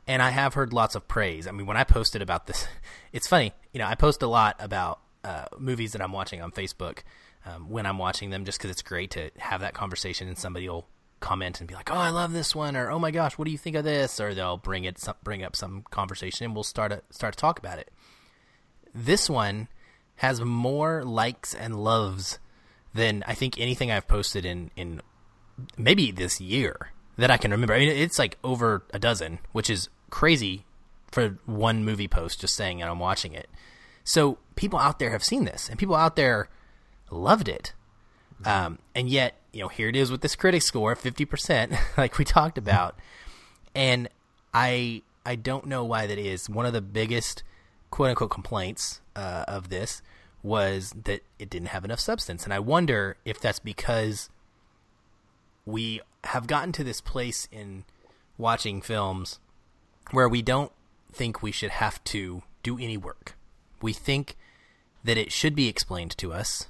and 0.06 0.20
I 0.22 0.30
have 0.30 0.54
heard 0.54 0.72
lots 0.72 0.94
of 0.94 1.06
praise. 1.06 1.46
I 1.46 1.52
mean, 1.52 1.66
when 1.66 1.76
I 1.76 1.84
posted 1.84 2.22
about 2.22 2.46
this, 2.46 2.66
it's 3.12 3.26
funny. 3.26 3.52
You 3.72 3.78
know, 3.78 3.86
I 3.86 3.94
post 3.94 4.22
a 4.22 4.26
lot 4.26 4.56
about 4.58 5.00
uh, 5.24 5.46
movies 5.58 5.92
that 5.92 6.02
I'm 6.02 6.12
watching 6.12 6.42
on 6.42 6.50
Facebook 6.50 7.00
um, 7.46 7.68
when 7.70 7.86
I'm 7.86 7.98
watching 7.98 8.30
them, 8.30 8.44
just 8.44 8.58
because 8.58 8.70
it's 8.70 8.82
great 8.82 9.12
to 9.12 9.30
have 9.38 9.60
that 9.60 9.74
conversation 9.74 10.28
and 10.28 10.36
somebody 10.36 10.68
will 10.68 10.86
comment 11.22 11.60
and 11.60 11.68
be 11.68 11.74
like, 11.74 11.90
"Oh, 11.90 11.96
I 11.96 12.10
love 12.10 12.32
this 12.32 12.54
one," 12.54 12.76
or 12.76 12.90
"Oh 12.90 12.98
my 12.98 13.10
gosh, 13.10 13.38
what 13.38 13.46
do 13.46 13.50
you 13.50 13.58
think 13.58 13.76
of 13.76 13.84
this?" 13.84 14.20
Or 14.20 14.34
they'll 14.34 14.58
bring 14.58 14.84
it 14.84 15.02
bring 15.24 15.42
up 15.42 15.56
some 15.56 15.84
conversation 15.90 16.44
and 16.44 16.54
we'll 16.54 16.64
start 16.64 16.92
a, 16.92 17.02
start 17.10 17.34
to 17.34 17.40
talk 17.40 17.58
about 17.58 17.78
it. 17.78 17.90
This 18.94 19.30
one 19.30 19.68
has 20.16 20.40
more 20.40 21.02
likes 21.04 21.54
and 21.54 21.82
loves 21.82 22.38
than 22.92 23.24
I 23.26 23.34
think 23.34 23.58
anything 23.58 23.90
I've 23.90 24.08
posted 24.08 24.44
in 24.44 24.70
in 24.76 25.00
maybe 25.78 26.10
this 26.10 26.40
year 26.40 26.92
that 27.16 27.30
I 27.30 27.36
can 27.36 27.50
remember. 27.50 27.74
I 27.74 27.78
mean, 27.78 27.88
it's 27.88 28.18
like 28.18 28.36
over 28.44 28.84
a 28.92 28.98
dozen, 28.98 29.38
which 29.52 29.70
is 29.70 29.88
crazy 30.10 30.66
for 31.10 31.38
one 31.46 31.84
movie 31.84 32.08
post 32.08 32.40
just 32.40 32.56
saying 32.56 32.82
and 32.82 32.90
I'm 32.90 32.98
watching 32.98 33.32
it. 33.32 33.48
So 34.04 34.38
people 34.56 34.78
out 34.78 34.98
there 34.98 35.10
have 35.10 35.22
seen 35.22 35.44
this, 35.44 35.68
and 35.68 35.78
people 35.78 35.94
out 35.94 36.16
there 36.16 36.48
loved 37.10 37.48
it. 37.48 37.72
Um, 38.44 38.78
and 38.94 39.08
yet, 39.08 39.34
you 39.52 39.60
know, 39.60 39.68
here 39.68 39.88
it 39.88 39.96
is 39.96 40.10
with 40.10 40.20
this 40.20 40.36
critic 40.36 40.62
score, 40.62 40.94
fifty 40.94 41.24
percent, 41.24 41.72
like 41.96 42.18
we 42.18 42.24
talked 42.24 42.58
about. 42.58 42.96
And 43.74 44.08
I 44.52 45.02
I 45.24 45.36
don't 45.36 45.66
know 45.66 45.84
why 45.84 46.06
that 46.06 46.18
is. 46.18 46.48
One 46.48 46.66
of 46.66 46.72
the 46.72 46.82
biggest 46.82 47.42
quote 47.90 48.10
unquote 48.10 48.30
complaints 48.30 49.00
uh, 49.14 49.44
of 49.48 49.68
this 49.68 50.02
was 50.42 50.92
that 51.04 51.22
it 51.38 51.48
didn't 51.48 51.68
have 51.68 51.84
enough 51.84 52.00
substance, 52.00 52.44
and 52.44 52.52
I 52.52 52.58
wonder 52.58 53.16
if 53.24 53.40
that's 53.40 53.60
because 53.60 54.28
we 55.64 56.00
have 56.24 56.46
gotten 56.46 56.72
to 56.72 56.84
this 56.84 57.00
place 57.00 57.48
in 57.52 57.84
watching 58.38 58.80
films 58.80 59.38
where 60.10 60.28
we 60.28 60.42
don't 60.42 60.72
think 61.12 61.42
we 61.42 61.52
should 61.52 61.70
have 61.70 62.02
to 62.04 62.42
do 62.62 62.78
any 62.78 62.96
work. 62.96 63.36
We 63.80 63.92
think 63.92 64.36
that 65.04 65.18
it 65.18 65.32
should 65.32 65.54
be 65.54 65.68
explained 65.68 66.16
to 66.18 66.32
us 66.32 66.66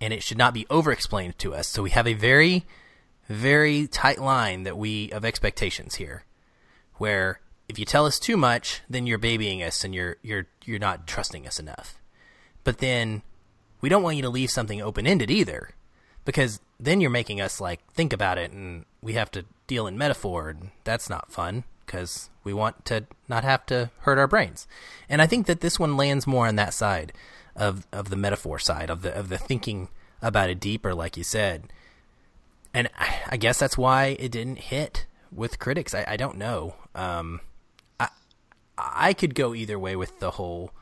and 0.00 0.12
it 0.12 0.22
should 0.22 0.38
not 0.38 0.54
be 0.54 0.66
over 0.70 0.92
explained 0.92 1.38
to 1.38 1.54
us. 1.54 1.66
So 1.66 1.82
we 1.82 1.90
have 1.90 2.06
a 2.06 2.14
very, 2.14 2.64
very 3.28 3.86
tight 3.86 4.20
line 4.20 4.64
that 4.64 4.76
we 4.76 5.10
of 5.10 5.24
expectations 5.24 5.96
here, 5.96 6.24
where 6.94 7.40
if 7.68 7.78
you 7.78 7.84
tell 7.84 8.06
us 8.06 8.18
too 8.18 8.36
much, 8.36 8.82
then 8.88 9.06
you're 9.06 9.18
babying 9.18 9.62
us 9.62 9.84
and 9.84 9.94
you're 9.94 10.16
you're 10.22 10.46
you're 10.64 10.78
not 10.78 11.06
trusting 11.06 11.46
us 11.46 11.58
enough. 11.58 11.98
But 12.64 12.78
then 12.78 13.22
we 13.80 13.88
don't 13.88 14.02
want 14.02 14.16
you 14.16 14.22
to 14.22 14.30
leave 14.30 14.50
something 14.50 14.80
open 14.80 15.06
ended 15.06 15.30
either, 15.30 15.70
because 16.24 16.60
then 16.78 17.00
you're 17.00 17.10
making 17.10 17.40
us 17.40 17.60
like 17.60 17.80
think 17.92 18.12
about 18.12 18.38
it 18.38 18.52
and 18.52 18.84
we 19.00 19.14
have 19.14 19.30
to 19.32 19.44
deal 19.66 19.86
in 19.86 19.98
metaphor 19.98 20.48
and 20.50 20.70
that's 20.84 21.08
not 21.08 21.32
fun 21.32 21.64
because 21.84 22.30
we 22.44 22.52
want 22.52 22.84
to 22.84 23.06
not 23.28 23.44
have 23.44 23.64
to 23.66 23.90
hurt 24.00 24.18
our 24.18 24.26
brains. 24.26 24.66
And 25.08 25.22
I 25.22 25.26
think 25.26 25.46
that 25.46 25.60
this 25.60 25.78
one 25.78 25.96
lands 25.96 26.26
more 26.26 26.46
on 26.46 26.56
that 26.56 26.74
side 26.74 27.12
of 27.56 27.86
of 27.92 28.10
the 28.10 28.16
metaphor 28.16 28.58
side 28.58 28.90
of 28.90 29.02
the 29.02 29.16
of 29.16 29.28
the 29.28 29.38
thinking 29.38 29.88
about 30.22 30.50
it 30.50 30.60
deeper, 30.60 30.94
like 30.94 31.16
you 31.16 31.24
said. 31.24 31.72
And 32.72 32.88
I, 32.98 33.20
I 33.30 33.36
guess 33.36 33.58
that's 33.58 33.78
why 33.78 34.16
it 34.18 34.30
didn't 34.32 34.58
hit 34.58 35.06
with 35.32 35.58
critics. 35.58 35.94
I, 35.94 36.04
I 36.06 36.16
don't 36.16 36.36
know. 36.36 36.74
Um, 36.94 37.40
I 37.98 38.08
I 38.76 39.12
could 39.12 39.34
go 39.34 39.54
either 39.54 39.78
way 39.78 39.96
with 39.96 40.20
the 40.20 40.32
whole 40.32 40.72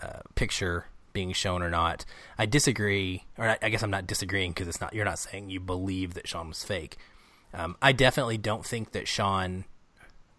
uh, 0.00 0.20
picture 0.34 0.86
being 1.12 1.32
shown 1.32 1.62
or 1.62 1.70
not. 1.70 2.04
I 2.38 2.46
disagree, 2.46 3.24
or 3.36 3.48
I, 3.48 3.58
I 3.60 3.68
guess 3.68 3.82
I'm 3.82 3.90
not 3.90 4.06
disagreeing 4.06 4.52
because 4.52 4.68
it's 4.68 4.80
not. 4.80 4.94
You're 4.94 5.04
not 5.04 5.18
saying 5.18 5.50
you 5.50 5.60
believe 5.60 6.14
that 6.14 6.28
Sean 6.28 6.48
was 6.48 6.64
fake. 6.64 6.96
Um, 7.52 7.76
I 7.80 7.92
definitely 7.92 8.38
don't 8.38 8.64
think 8.64 8.92
that 8.92 9.08
Sean, 9.08 9.64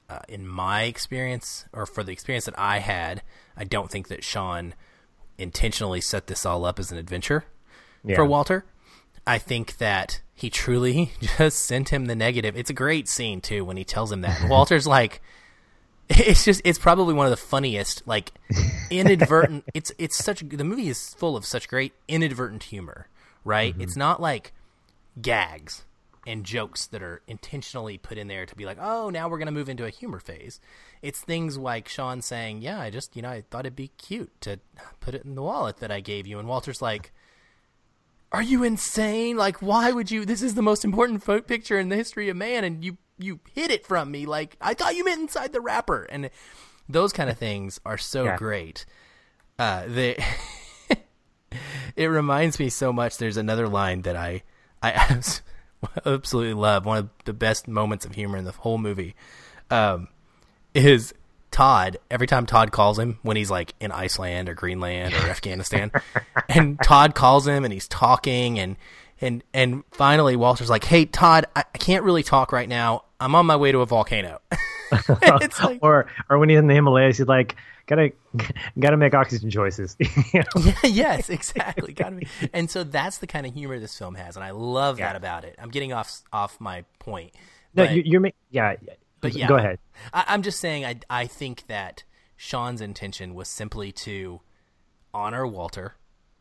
uh, 0.09 0.19
in 0.27 0.47
my 0.47 0.83
experience, 0.83 1.65
or 1.73 1.85
for 1.85 2.03
the 2.03 2.11
experience 2.11 2.45
that 2.45 2.57
I 2.57 2.79
had, 2.79 3.23
I 3.57 3.63
don't 3.63 3.89
think 3.89 4.07
that 4.09 4.23
Sean 4.23 4.75
intentionally 5.39 6.01
set 6.01 6.27
this 6.27 6.45
all 6.45 6.65
up 6.65 6.79
as 6.79 6.91
an 6.91 6.97
adventure 6.97 7.45
yeah. 8.03 8.15
for 8.15 8.25
Walter. 8.25 8.65
I 9.25 9.37
think 9.37 9.77
that 9.77 10.21
he 10.33 10.49
truly 10.49 11.11
just 11.37 11.65
sent 11.65 11.89
him 11.89 12.05
the 12.05 12.15
negative. 12.15 12.55
It's 12.55 12.69
a 12.69 12.73
great 12.73 13.07
scene 13.07 13.41
too 13.41 13.63
when 13.65 13.77
he 13.77 13.83
tells 13.83 14.11
him 14.11 14.21
that. 14.21 14.41
Walter's 14.49 14.87
like, 14.87 15.21
it's 16.09 16.43
just 16.43 16.61
it's 16.65 16.79
probably 16.79 17.13
one 17.13 17.25
of 17.25 17.31
the 17.31 17.37
funniest 17.37 18.07
like 18.07 18.31
inadvertent. 18.89 19.63
it's 19.73 19.91
it's 19.97 20.17
such 20.17 20.41
the 20.47 20.63
movie 20.63 20.89
is 20.89 21.13
full 21.15 21.37
of 21.37 21.45
such 21.45 21.67
great 21.67 21.93
inadvertent 22.07 22.63
humor, 22.63 23.07
right? 23.43 23.73
Mm-hmm. 23.73 23.81
It's 23.81 23.95
not 23.95 24.21
like 24.21 24.53
gags 25.21 25.83
and 26.29 26.45
jokes 26.45 26.85
that 26.87 27.01
are 27.01 27.23
intentionally 27.27 27.97
put 27.97 28.17
in 28.17 28.27
there 28.27 28.45
to 28.45 28.55
be 28.55 28.65
like, 28.65 28.77
oh, 28.79 29.09
now 29.09 29.27
we're 29.27 29.39
going 29.39 29.47
to 29.47 29.51
move 29.51 29.67
into 29.67 29.85
a 29.85 29.89
humor 29.89 30.19
phase. 30.19 30.59
It's 31.01 31.19
things 31.19 31.57
like 31.57 31.89
Sean 31.89 32.21
saying, 32.21 32.61
yeah, 32.61 32.79
I 32.79 32.91
just, 32.91 33.15
you 33.15 33.23
know, 33.23 33.29
I 33.29 33.43
thought 33.49 33.65
it'd 33.65 33.75
be 33.75 33.87
cute 33.97 34.39
to 34.41 34.59
put 34.99 35.15
it 35.15 35.25
in 35.25 35.33
the 35.33 35.41
wallet 35.41 35.77
that 35.77 35.91
I 35.91 36.01
gave 36.01 36.27
you. 36.27 36.37
And 36.37 36.47
Walter's 36.47 36.83
like, 36.83 37.11
are 38.31 38.43
you 38.43 38.63
insane? 38.63 39.37
Like, 39.37 39.57
why 39.57 39.91
would 39.91 40.11
you? 40.11 40.23
This 40.23 40.43
is 40.43 40.53
the 40.53 40.61
most 40.61 40.85
important 40.85 41.25
picture 41.47 41.79
in 41.79 41.89
the 41.89 41.95
history 41.95 42.29
of 42.29 42.37
man, 42.37 42.63
and 42.63 42.85
you 42.85 42.97
you 43.17 43.39
hid 43.55 43.71
it 43.71 43.87
from 43.87 44.11
me. 44.11 44.27
Like, 44.27 44.55
I 44.61 44.75
thought 44.75 44.95
you 44.95 45.03
meant 45.03 45.21
inside 45.21 45.51
the 45.51 45.61
wrapper. 45.61 46.03
And 46.03 46.29
those 46.87 47.11
kind 47.11 47.31
of 47.31 47.39
things 47.39 47.79
are 47.85 47.97
so 47.97 48.25
yeah. 48.25 48.37
great. 48.37 48.85
Uh, 49.57 49.85
they. 49.87 50.23
it 51.95 52.05
reminds 52.05 52.59
me 52.59 52.69
so 52.69 52.93
much. 52.93 53.17
There's 53.17 53.37
another 53.37 53.67
line 53.67 54.03
that 54.03 54.15
I 54.15 54.43
I 54.83 54.91
absolutely 56.05 56.53
love. 56.53 56.85
One 56.85 56.97
of 56.97 57.09
the 57.25 57.33
best 57.33 57.67
moments 57.67 58.05
of 58.05 58.15
humor 58.15 58.37
in 58.37 58.45
the 58.45 58.51
whole 58.51 58.77
movie 58.77 59.15
um, 59.69 60.07
is 60.73 61.13
Todd. 61.51 61.97
Every 62.09 62.27
time 62.27 62.45
Todd 62.45 62.71
calls 62.71 62.99
him 62.99 63.19
when 63.21 63.37
he's 63.37 63.51
like 63.51 63.73
in 63.79 63.91
Iceland 63.91 64.49
or 64.49 64.53
Greenland 64.53 65.13
or 65.13 65.29
Afghanistan, 65.29 65.91
and 66.47 66.79
Todd 66.83 67.15
calls 67.15 67.47
him 67.47 67.63
and 67.63 67.73
he's 67.73 67.87
talking 67.87 68.59
and 68.59 68.75
and 69.21 69.43
and 69.53 69.83
finally 69.91 70.35
Walter's 70.35 70.69
like, 70.69 70.83
"Hey 70.83 71.05
Todd, 71.05 71.45
I, 71.55 71.63
I 71.73 71.77
can't 71.77 72.03
really 72.03 72.23
talk 72.23 72.51
right 72.51 72.69
now. 72.69 73.05
I'm 73.19 73.35
on 73.35 73.45
my 73.45 73.55
way 73.55 73.71
to 73.71 73.79
a 73.79 73.85
volcano." 73.85 74.41
like, 75.19 75.79
or 75.81 76.07
or 76.29 76.39
when 76.39 76.49
he's 76.49 76.57
in 76.57 76.67
the 76.67 76.73
Himalayas, 76.73 77.17
he's 77.17 77.27
like, 77.27 77.55
gotta 77.89 78.11
gotta 78.79 78.97
make 78.97 79.13
oxygen 79.13 79.49
choices. 79.49 79.97
you 80.33 80.43
know? 80.55 80.71
yes, 80.83 81.29
exactly. 81.29 81.93
Gotta 81.93 82.17
be. 82.17 82.27
And 82.53 82.69
so 82.69 82.83
that's 82.83 83.17
the 83.17 83.27
kind 83.27 83.45
of 83.45 83.53
humor 83.53 83.79
this 83.79 83.97
film 83.97 84.15
has, 84.15 84.35
and 84.35 84.45
I 84.45 84.51
love 84.51 84.99
yeah. 84.99 85.07
that 85.07 85.15
about 85.15 85.43
it. 85.43 85.55
I'm 85.59 85.69
getting 85.69 85.91
off 85.91 86.21
off 86.31 86.61
my 86.61 86.85
point. 86.99 87.33
No, 87.73 87.85
but, 87.85 87.95
you're, 87.95 88.21
you're 88.21 88.31
yeah. 88.51 88.75
But 89.21 89.33
yeah, 89.35 89.47
go 89.47 89.55
ahead. 89.55 89.79
I, 90.13 90.25
I'm 90.27 90.43
just 90.43 90.59
saying. 90.59 90.85
I 90.85 90.99
I 91.09 91.25
think 91.25 91.67
that 91.67 92.03
Sean's 92.37 92.79
intention 92.79 93.33
was 93.33 93.49
simply 93.49 93.91
to 93.91 94.41
honor 95.13 95.45
Walter 95.45 95.95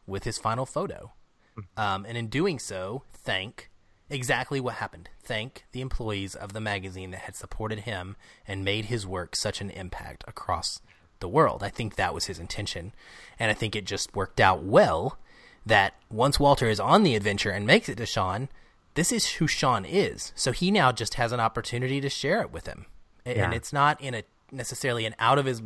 with 0.06 0.24
his 0.24 0.38
final 0.38 0.66
photo, 0.66 1.12
mm-hmm. 1.58 1.80
um, 1.80 2.04
and 2.06 2.16
in 2.16 2.28
doing 2.28 2.58
so, 2.58 3.02
thank 3.12 3.70
exactly 4.10 4.60
what 4.60 4.74
happened. 4.74 5.08
Thank 5.22 5.64
the 5.72 5.80
employees 5.80 6.34
of 6.34 6.52
the 6.52 6.60
magazine 6.60 7.10
that 7.10 7.22
had 7.22 7.36
supported 7.36 7.80
him 7.80 8.16
and 8.46 8.64
made 8.64 8.86
his 8.86 9.06
work 9.06 9.34
such 9.34 9.60
an 9.60 9.70
impact 9.70 10.24
across 10.26 10.80
the 11.20 11.28
world. 11.28 11.62
I 11.62 11.68
think 11.68 11.96
that 11.96 12.14
was 12.14 12.26
his 12.26 12.38
intention. 12.38 12.92
And 13.38 13.50
I 13.50 13.54
think 13.54 13.74
it 13.74 13.84
just 13.84 14.14
worked 14.14 14.40
out 14.40 14.62
well 14.62 15.18
that 15.66 15.94
once 16.10 16.40
Walter 16.40 16.68
is 16.68 16.80
on 16.80 17.02
the 17.02 17.14
adventure 17.14 17.50
and 17.50 17.66
makes 17.66 17.88
it 17.88 17.96
to 17.96 18.06
Sean, 18.06 18.48
this 18.94 19.12
is 19.12 19.26
who 19.32 19.46
Sean 19.46 19.84
is. 19.84 20.32
So 20.34 20.52
he 20.52 20.70
now 20.70 20.92
just 20.92 21.14
has 21.14 21.32
an 21.32 21.40
opportunity 21.40 22.00
to 22.00 22.08
share 22.08 22.40
it 22.40 22.52
with 22.52 22.66
him. 22.66 22.86
Yeah. 23.24 23.44
And 23.44 23.54
it's 23.54 23.72
not 23.72 24.00
in 24.00 24.14
a 24.14 24.22
necessarily 24.50 25.04
an 25.04 25.14
out 25.18 25.38
of 25.38 25.44
his 25.44 25.62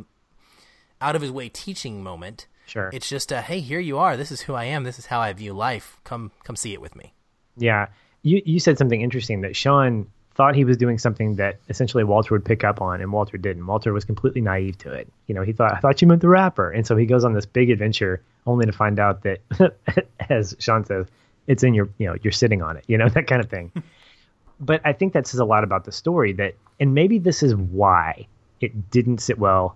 out 1.01 1.15
of 1.15 1.21
his 1.21 1.31
way 1.31 1.49
teaching 1.49 2.03
moment. 2.03 2.47
Sure. 2.65 2.89
It's 2.93 3.09
just 3.09 3.31
a 3.31 3.41
hey, 3.41 3.59
here 3.59 3.79
you 3.79 3.97
are. 3.97 4.17
This 4.17 4.31
is 4.31 4.41
who 4.41 4.53
I 4.53 4.65
am. 4.65 4.83
This 4.83 4.99
is 4.99 5.07
how 5.07 5.19
I 5.19 5.31
view 5.33 5.53
life. 5.53 5.99
Come 6.03 6.31
come 6.43 6.55
see 6.55 6.73
it 6.73 6.81
with 6.81 6.95
me. 6.95 7.13
Yeah. 7.57 7.87
You 8.21 8.41
you 8.45 8.59
said 8.59 8.77
something 8.77 9.01
interesting 9.01 9.41
that 9.41 9.55
Sean 9.55 10.07
thought 10.35 10.55
he 10.55 10.65
was 10.65 10.77
doing 10.77 10.97
something 10.97 11.35
that 11.35 11.59
essentially 11.69 12.03
Walter 12.03 12.33
would 12.33 12.45
pick 12.45 12.63
up 12.63 12.81
on, 12.81 13.01
and 13.01 13.11
Walter 13.11 13.37
didn't. 13.37 13.67
Walter 13.67 13.93
was 13.93 14.03
completely 14.03 14.41
naive 14.41 14.77
to 14.79 14.91
it. 14.91 15.07
You 15.27 15.35
know, 15.35 15.43
he 15.43 15.53
thought, 15.53 15.73
I 15.73 15.79
thought 15.79 16.01
you 16.01 16.07
meant 16.07 16.21
the 16.21 16.29
wrapper. 16.29 16.71
And 16.71 16.87
so 16.87 16.95
he 16.95 17.05
goes 17.05 17.23
on 17.23 17.33
this 17.33 17.45
big 17.45 17.69
adventure 17.69 18.21
only 18.47 18.65
to 18.65 18.71
find 18.71 18.99
out 18.99 19.23
that, 19.23 19.41
as 20.29 20.55
Sean 20.59 20.85
says, 20.85 21.05
it's 21.47 21.63
in 21.63 21.73
your, 21.73 21.89
you 21.97 22.07
know, 22.07 22.15
you're 22.23 22.31
sitting 22.31 22.61
on 22.61 22.77
it, 22.77 22.83
you 22.87 22.97
know, 22.97 23.09
that 23.13 23.27
kind 23.27 23.43
of 23.43 23.49
thing. 23.49 23.71
but 24.59 24.81
I 24.83 24.93
think 24.93 25.13
that 25.13 25.27
says 25.27 25.39
a 25.39 25.45
lot 25.45 25.63
about 25.63 25.85
the 25.85 25.91
story 25.91 26.33
that, 26.33 26.55
and 26.79 26.93
maybe 26.93 27.19
this 27.19 27.43
is 27.43 27.55
why 27.55 28.27
it 28.59 28.91
didn't 28.91 29.19
sit 29.19 29.37
well 29.37 29.75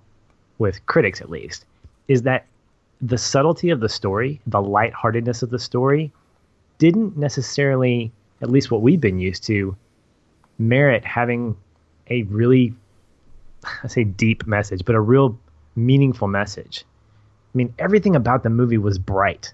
with 0.57 0.83
critics 0.87 1.21
at 1.21 1.29
least, 1.29 1.65
is 2.07 2.23
that 2.23 2.45
the 2.99 3.17
subtlety 3.17 3.69
of 3.69 3.79
the 3.79 3.89
story, 3.89 4.41
the 4.47 4.61
lightheartedness 4.61 5.43
of 5.43 5.51
the 5.51 5.59
story, 5.59 6.11
didn't 6.79 7.15
necessarily, 7.15 8.11
at 8.41 8.49
least 8.49 8.71
what 8.71 8.81
we've 8.81 9.01
been 9.01 9.19
used 9.19 9.43
to, 9.43 9.75
merit 10.57 11.05
having 11.05 11.55
a 12.09 12.23
really, 12.23 12.73
I 13.83 13.87
say 13.87 14.03
deep 14.03 14.47
message, 14.47 14.83
but 14.85 14.95
a 14.95 15.01
real 15.01 15.37
meaningful 15.75 16.27
message. 16.27 16.85
I 17.53 17.57
mean, 17.57 17.73
everything 17.79 18.15
about 18.15 18.43
the 18.43 18.49
movie 18.49 18.77
was 18.77 18.99
bright, 18.99 19.53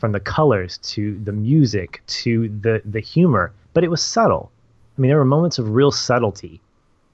from 0.00 0.12
the 0.12 0.20
colors 0.20 0.78
to 0.78 1.18
the 1.22 1.32
music 1.32 2.02
to 2.06 2.48
the 2.60 2.82
the 2.84 3.00
humor, 3.00 3.52
but 3.74 3.84
it 3.84 3.90
was 3.90 4.02
subtle. 4.02 4.50
I 4.96 5.00
mean, 5.00 5.10
there 5.10 5.18
were 5.18 5.24
moments 5.24 5.58
of 5.58 5.70
real 5.70 5.92
subtlety, 5.92 6.60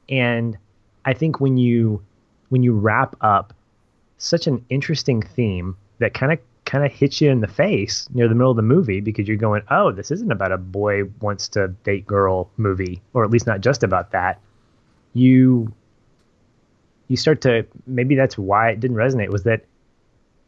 and 0.08 0.56
I 1.04 1.12
think 1.12 1.40
when 1.40 1.56
you 1.56 2.02
when 2.48 2.62
you 2.62 2.72
wrap 2.72 3.16
up 3.20 3.52
such 4.18 4.46
an 4.46 4.64
interesting 4.70 5.20
theme 5.20 5.76
that 5.98 6.14
kind 6.14 6.32
of 6.32 6.38
kind 6.66 6.84
of 6.84 6.92
hits 6.92 7.20
you 7.20 7.30
in 7.30 7.40
the 7.40 7.48
face 7.48 8.08
near 8.12 8.28
the 8.28 8.34
middle 8.34 8.50
of 8.50 8.56
the 8.56 8.62
movie 8.62 9.00
because 9.00 9.26
you're 9.26 9.36
going, 9.36 9.62
oh, 9.70 9.92
this 9.92 10.10
isn't 10.10 10.30
about 10.30 10.52
a 10.52 10.58
boy 10.58 11.04
wants 11.20 11.48
to 11.48 11.68
date 11.84 12.06
girl 12.06 12.50
movie, 12.56 13.00
or 13.14 13.24
at 13.24 13.30
least 13.30 13.46
not 13.46 13.60
just 13.60 13.82
about 13.82 14.10
that. 14.10 14.40
You 15.14 15.72
you 17.08 17.16
start 17.16 17.40
to 17.42 17.64
maybe 17.86 18.16
that's 18.16 18.36
why 18.36 18.70
it 18.70 18.80
didn't 18.80 18.96
resonate 18.96 19.28
was 19.28 19.44
that 19.44 19.64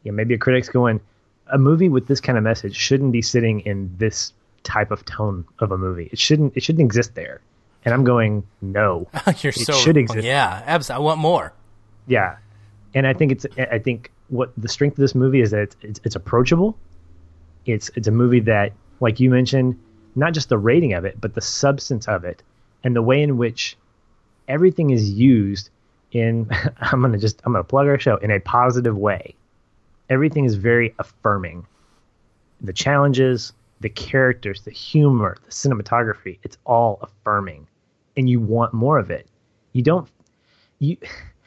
yeah 0.03 0.11
maybe 0.11 0.35
a 0.35 0.39
critic's 0.39 0.69
going 0.69 1.01
a 1.47 1.57
movie 1.57 1.89
with 1.89 2.09
this 2.09 2.21
kind 2.21 2.37
of 2.37 2.45
message 2.45 2.77
shouldn't 2.77 3.13
be 3.13 3.23
sitting 3.23 3.61
in 3.61 3.95
this 3.97 4.33
type 4.65 4.91
of 4.91 5.05
tone 5.05 5.45
of 5.61 5.73
a 5.73 5.79
movie. 5.79 6.09
It 6.13 6.19
shouldn't 6.19 6.57
it 6.57 6.63
shouldn't 6.63 6.85
exist 6.85 7.15
there. 7.15 7.41
And 7.85 7.95
I'm 7.95 8.05
going 8.05 8.43
no. 8.61 9.09
You're 9.39 9.51
it 9.51 9.65
so 9.65 9.73
should 9.73 9.97
exist. 9.97 10.27
Yeah, 10.27 10.63
absolutely. 10.67 11.03
I 11.03 11.05
want 11.05 11.21
more. 11.21 11.53
Yeah, 12.07 12.37
and 12.95 13.07
I 13.07 13.15
think 13.15 13.33
it's 13.33 13.47
I 13.57 13.79
think 13.79 14.11
what 14.29 14.53
the 14.57 14.69
strength 14.69 14.95
of 14.95 15.01
this 15.01 15.15
movie 15.15 15.41
is 15.41 15.51
that 15.51 15.75
it's, 15.83 16.01
it's, 16.05 16.17
approachable. 16.17 16.77
It's 17.67 17.91
it's 17.97 18.09
a 18.09 18.13
movie 18.13 18.41
that, 18.41 18.73
like 19.01 19.21
you 19.21 19.31
mentioned, 19.31 19.79
not 20.15 20.35
just 20.35 20.49
the 20.49 20.59
rating 20.59 20.93
of 20.93 21.05
it, 21.05 21.21
but 21.21 21.35
the 21.35 21.41
substance 21.41 22.09
of 22.09 22.25
it, 22.25 22.43
and 22.85 22.95
the 22.95 23.03
way 23.03 23.23
in 23.23 23.37
which 23.37 23.77
everything 24.47 24.91
is 24.91 25.11
used 25.11 25.71
in. 26.13 26.49
I'm 26.81 27.01
gonna 27.01 27.19
just 27.19 27.41
I'm 27.45 27.53
gonna 27.53 27.65
plug 27.65 27.87
our 27.87 27.99
show 27.99 28.17
in 28.17 28.31
a 28.31 28.41
positive 28.41 28.97
way. 28.97 29.35
Everything 30.11 30.45
is 30.45 30.55
very 30.55 30.95
affirming. 30.99 31.67
The 32.61 32.73
challenges, 32.73 33.53
the 33.81 33.91
characters, 33.91 34.63
the 34.63 34.71
humor, 34.71 35.37
the 35.45 35.51
cinematography, 35.51 36.39
it's 36.43 36.59
all 36.65 36.99
affirming, 37.03 37.69
and 38.17 38.29
you 38.29 38.41
want 38.41 38.73
more 38.73 38.99
of 38.99 39.11
it. 39.11 39.27
You 39.73 39.83
don't 39.83 40.09
you 40.79 40.97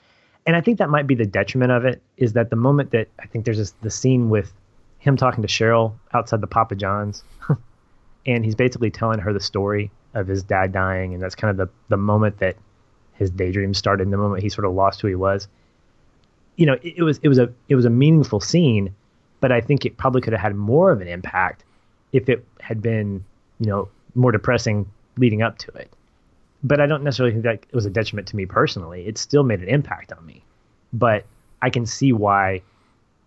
and 0.45 0.55
I 0.55 0.61
think 0.61 0.79
that 0.79 0.89
might 0.89 1.07
be 1.07 1.15
the 1.15 1.25
detriment 1.25 1.71
of 1.71 1.85
it 1.85 2.01
is 2.17 2.33
that 2.33 2.49
the 2.49 2.55
moment 2.55 2.91
that 2.91 3.07
I 3.19 3.27
think 3.27 3.45
there's 3.45 3.57
this 3.57 3.71
the 3.81 3.91
scene 3.91 4.29
with 4.29 4.51
him 4.99 5.17
talking 5.17 5.41
to 5.41 5.47
Cheryl 5.47 5.93
outside 6.13 6.41
the 6.41 6.47
Papa 6.47 6.75
John's, 6.75 7.23
and 8.25 8.45
he's 8.45 8.55
basically 8.55 8.91
telling 8.91 9.19
her 9.19 9.33
the 9.33 9.39
story 9.39 9.91
of 10.13 10.27
his 10.27 10.43
dad 10.43 10.71
dying, 10.71 11.13
and 11.13 11.21
that's 11.21 11.35
kind 11.35 11.51
of 11.51 11.57
the 11.57 11.73
the 11.89 11.97
moment 11.97 12.39
that 12.39 12.55
his 13.13 13.29
daydream 13.29 13.73
started, 13.73 14.03
and 14.03 14.13
the 14.13 14.17
moment 14.17 14.41
he 14.41 14.49
sort 14.49 14.65
of 14.65 14.73
lost 14.73 15.01
who 15.01 15.07
he 15.07 15.15
was. 15.15 15.47
You 16.55 16.65
know, 16.65 16.73
it, 16.81 16.95
it 16.97 17.03
was 17.03 17.19
it 17.21 17.27
was 17.27 17.37
a 17.37 17.51
it 17.69 17.75
was 17.75 17.85
a 17.85 17.89
meaningful 17.89 18.39
scene, 18.39 18.95
but 19.39 19.51
I 19.51 19.61
think 19.61 19.85
it 19.85 19.97
probably 19.97 20.21
could 20.21 20.33
have 20.33 20.41
had 20.41 20.55
more 20.55 20.91
of 20.91 21.01
an 21.01 21.07
impact 21.07 21.63
if 22.11 22.29
it 22.29 22.45
had 22.59 22.81
been 22.81 23.23
you 23.59 23.67
know 23.67 23.89
more 24.15 24.31
depressing 24.31 24.89
leading 25.17 25.41
up 25.41 25.57
to 25.59 25.71
it 25.73 25.91
but 26.63 26.79
I 26.79 26.85
don't 26.85 27.03
necessarily 27.03 27.33
think 27.33 27.43
that 27.43 27.65
it 27.67 27.75
was 27.75 27.85
a 27.85 27.89
detriment 27.89 28.27
to 28.29 28.35
me 28.35 28.45
personally. 28.45 29.07
It 29.07 29.17
still 29.17 29.43
made 29.43 29.61
an 29.61 29.69
impact 29.69 30.11
on 30.11 30.25
me, 30.25 30.43
but 30.93 31.25
I 31.61 31.69
can 31.69 31.85
see 31.85 32.13
why 32.13 32.61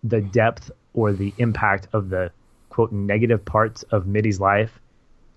the 0.03 0.21
depth 0.21 0.71
or 0.93 1.13
the 1.13 1.33
impact 1.37 1.87
of 1.93 2.09
the 2.09 2.31
quote 2.69 2.91
negative 2.91 3.43
parts 3.43 3.83
of 3.83 4.05
Mitty's 4.07 4.39
life 4.39 4.79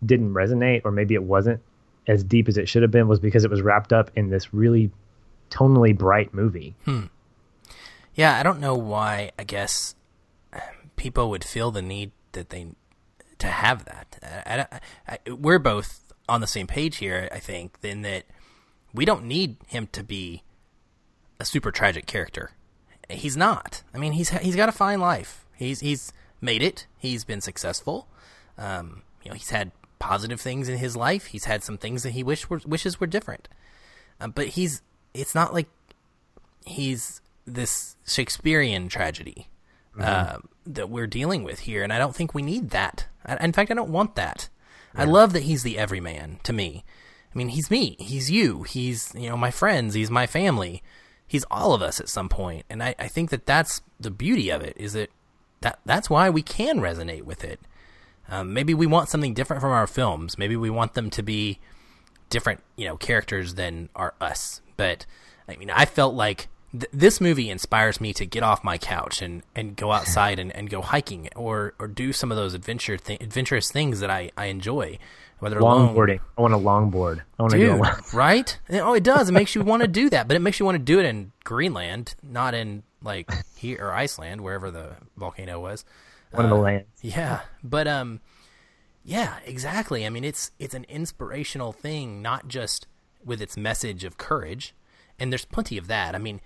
didn't 0.04 0.32
resonate, 0.32 0.82
or 0.84 0.90
maybe 0.90 1.14
it 1.14 1.22
wasn't 1.22 1.60
as 2.06 2.24
deep 2.24 2.48
as 2.48 2.56
it 2.56 2.68
should 2.68 2.82
have 2.82 2.90
been, 2.90 3.08
was 3.08 3.20
because 3.20 3.44
it 3.44 3.50
was 3.50 3.62
wrapped 3.62 3.92
up 3.92 4.10
in 4.16 4.30
this 4.30 4.54
really 4.54 4.90
tonally 5.50 5.96
bright 5.96 6.32
movie. 6.32 6.74
Hmm. 6.84 7.04
Yeah, 8.14 8.38
I 8.38 8.42
don't 8.42 8.60
know 8.60 8.74
why. 8.74 9.32
I 9.38 9.44
guess 9.44 9.94
people 10.96 11.30
would 11.30 11.44
feel 11.44 11.70
the 11.70 11.82
need 11.82 12.12
that 12.32 12.50
they 12.50 12.68
to 13.38 13.46
have 13.46 13.84
that. 13.84 14.18
I, 14.22 14.60
I, 14.60 14.80
I, 15.26 15.32
we're 15.32 15.60
both 15.60 16.07
on 16.28 16.40
the 16.40 16.46
same 16.46 16.66
page 16.66 16.96
here, 16.98 17.28
I 17.32 17.38
think, 17.38 17.78
in 17.82 18.02
that 18.02 18.24
we 18.92 19.04
don't 19.04 19.24
need 19.24 19.56
him 19.66 19.88
to 19.92 20.02
be 20.02 20.42
a 21.40 21.44
super 21.44 21.70
tragic 21.70 22.06
character. 22.06 22.52
He's 23.08 23.36
not. 23.36 23.82
I 23.94 23.98
mean, 23.98 24.12
he's 24.12 24.30
he's 24.30 24.56
got 24.56 24.68
a 24.68 24.72
fine 24.72 25.00
life. 25.00 25.46
He's 25.56 25.80
he's 25.80 26.12
made 26.40 26.62
it. 26.62 26.86
He's 26.98 27.24
been 27.24 27.40
successful. 27.40 28.08
Um, 28.56 29.02
you 29.22 29.30
know, 29.30 29.34
he's 29.34 29.50
had 29.50 29.72
positive 29.98 30.40
things 30.40 30.68
in 30.68 30.78
his 30.78 30.96
life. 30.96 31.26
He's 31.26 31.44
had 31.44 31.62
some 31.62 31.78
things 31.78 32.02
that 32.02 32.10
he 32.10 32.22
wish 32.22 32.48
were, 32.50 32.60
wishes 32.66 33.00
were 33.00 33.06
different. 33.06 33.48
Um, 34.20 34.32
but 34.32 34.48
he's 34.48 34.82
it's 35.14 35.34
not 35.34 35.54
like 35.54 35.68
he's 36.66 37.20
this 37.46 37.96
Shakespearean 38.06 38.88
tragedy 38.88 39.48
mm-hmm. 39.96 40.02
uh, 40.02 40.38
that 40.66 40.90
we're 40.90 41.06
dealing 41.06 41.44
with 41.44 41.60
here, 41.60 41.82
and 41.82 41.92
I 41.92 41.98
don't 41.98 42.14
think 42.14 42.34
we 42.34 42.42
need 42.42 42.70
that. 42.70 43.06
I, 43.24 43.42
in 43.42 43.52
fact, 43.52 43.70
I 43.70 43.74
don't 43.74 43.90
want 43.90 44.16
that. 44.16 44.48
Yeah. 44.94 45.02
I 45.02 45.04
love 45.04 45.32
that 45.32 45.44
he's 45.44 45.62
the 45.62 45.78
everyman 45.78 46.40
to 46.44 46.52
me. 46.52 46.84
I 47.34 47.38
mean, 47.38 47.48
he's 47.48 47.70
me. 47.70 47.96
He's 47.98 48.30
you. 48.30 48.62
He's, 48.62 49.12
you 49.14 49.28
know, 49.28 49.36
my 49.36 49.50
friends. 49.50 49.94
He's 49.94 50.10
my 50.10 50.26
family. 50.26 50.82
He's 51.26 51.44
all 51.50 51.74
of 51.74 51.82
us 51.82 52.00
at 52.00 52.08
some 52.08 52.28
point. 52.28 52.64
And 52.70 52.82
I, 52.82 52.94
I 52.98 53.08
think 53.08 53.30
that 53.30 53.46
that's 53.46 53.82
the 54.00 54.10
beauty 54.10 54.50
of 54.50 54.62
it 54.62 54.74
is 54.76 54.94
that, 54.94 55.10
that 55.60 55.78
that's 55.84 56.08
why 56.08 56.30
we 56.30 56.42
can 56.42 56.78
resonate 56.78 57.22
with 57.22 57.44
it. 57.44 57.60
Um, 58.30 58.52
maybe 58.52 58.74
we 58.74 58.86
want 58.86 59.08
something 59.08 59.34
different 59.34 59.60
from 59.60 59.72
our 59.72 59.86
films. 59.86 60.38
Maybe 60.38 60.56
we 60.56 60.70
want 60.70 60.94
them 60.94 61.10
to 61.10 61.22
be 61.22 61.58
different, 62.30 62.62
you 62.76 62.86
know, 62.86 62.96
characters 62.96 63.54
than 63.54 63.88
are 63.94 64.14
us. 64.20 64.60
But 64.76 65.06
I 65.48 65.56
mean, 65.56 65.70
I 65.70 65.84
felt 65.84 66.14
like 66.14 66.48
th- 66.72 66.90
this 66.92 67.20
movie 67.20 67.50
inspires 67.50 68.00
me 68.00 68.12
to 68.14 68.26
get 68.26 68.42
off 68.42 68.64
my 68.64 68.78
couch 68.78 69.22
and, 69.22 69.42
and 69.54 69.76
go 69.76 69.92
outside 69.92 70.38
and, 70.38 70.54
and 70.54 70.70
go 70.70 70.82
hiking 70.82 71.28
or, 71.36 71.74
or 71.78 71.88
do 71.88 72.12
some 72.12 72.30
of 72.30 72.36
those 72.36 72.54
adventure 72.54 72.96
th- 72.96 73.20
adventurous 73.20 73.70
things 73.70 74.00
that 74.00 74.10
I, 74.10 74.30
I 74.36 74.46
enjoy. 74.46 74.98
Whether 75.40 75.60
longboarding, 75.60 76.18
I 76.36 76.40
want 76.40 76.54
a 76.54 76.58
longboard. 76.58 77.20
I 77.38 77.42
want 77.42 77.52
Dude, 77.52 77.70
to 77.70 77.78
go. 77.78 77.96
right? 78.12 78.58
Oh, 78.70 78.94
it 78.94 79.04
does. 79.04 79.28
It 79.28 79.32
makes 79.32 79.54
you 79.54 79.62
want 79.62 79.82
to 79.82 79.88
do 79.88 80.10
that, 80.10 80.26
but 80.26 80.36
it 80.36 80.40
makes 80.40 80.58
you 80.58 80.66
want 80.66 80.74
to 80.74 80.82
do 80.82 80.98
it 80.98 81.06
in 81.06 81.30
Greenland, 81.44 82.16
not 82.24 82.54
in 82.54 82.82
like 83.02 83.30
here 83.56 83.78
or 83.80 83.92
Iceland, 83.92 84.40
wherever 84.40 84.72
the 84.72 84.96
volcano 85.16 85.60
was. 85.60 85.84
One 86.32 86.46
uh, 86.46 86.48
of 86.48 86.56
the 86.56 86.62
lands. 86.62 86.88
Yeah, 87.02 87.42
but 87.62 87.86
um, 87.86 88.20
yeah, 89.04 89.36
exactly. 89.46 90.04
I 90.04 90.10
mean, 90.10 90.24
it's 90.24 90.50
it's 90.58 90.74
an 90.74 90.84
inspirational 90.88 91.72
thing, 91.72 92.20
not 92.20 92.48
just 92.48 92.88
with 93.24 93.40
its 93.40 93.56
message 93.56 94.02
of 94.02 94.18
courage, 94.18 94.74
and 95.20 95.32
there's 95.32 95.44
plenty 95.44 95.78
of 95.78 95.86
that. 95.86 96.16
I 96.16 96.18
mean, 96.18 96.40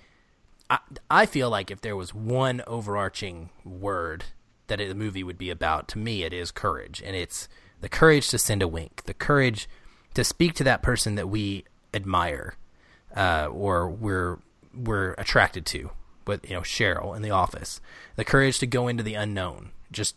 I, 0.72 0.78
I 1.10 1.26
feel 1.26 1.50
like 1.50 1.70
if 1.70 1.82
there 1.82 1.94
was 1.94 2.14
one 2.14 2.62
overarching 2.66 3.50
word 3.62 4.24
that 4.68 4.78
the 4.78 4.94
movie 4.94 5.22
would 5.22 5.36
be 5.36 5.50
about, 5.50 5.86
to 5.88 5.98
me, 5.98 6.22
it 6.22 6.32
is 6.32 6.50
courage, 6.50 7.02
and 7.04 7.14
it's 7.14 7.46
the 7.82 7.90
courage 7.90 8.28
to 8.30 8.38
send 8.38 8.62
a 8.62 8.68
wink, 8.68 9.04
the 9.04 9.12
courage 9.12 9.68
to 10.14 10.24
speak 10.24 10.54
to 10.54 10.64
that 10.64 10.82
person 10.82 11.14
that 11.16 11.28
we 11.28 11.64
admire 11.92 12.54
uh, 13.14 13.48
or 13.52 13.90
we're 13.90 14.38
we're 14.74 15.12
attracted 15.18 15.66
to. 15.66 15.90
But 16.24 16.48
you 16.48 16.54
know, 16.54 16.62
Cheryl 16.62 17.14
in 17.14 17.20
the 17.20 17.30
office, 17.30 17.82
the 18.16 18.24
courage 18.24 18.58
to 18.60 18.66
go 18.66 18.88
into 18.88 19.02
the 19.02 19.14
unknown, 19.14 19.72
just 19.90 20.16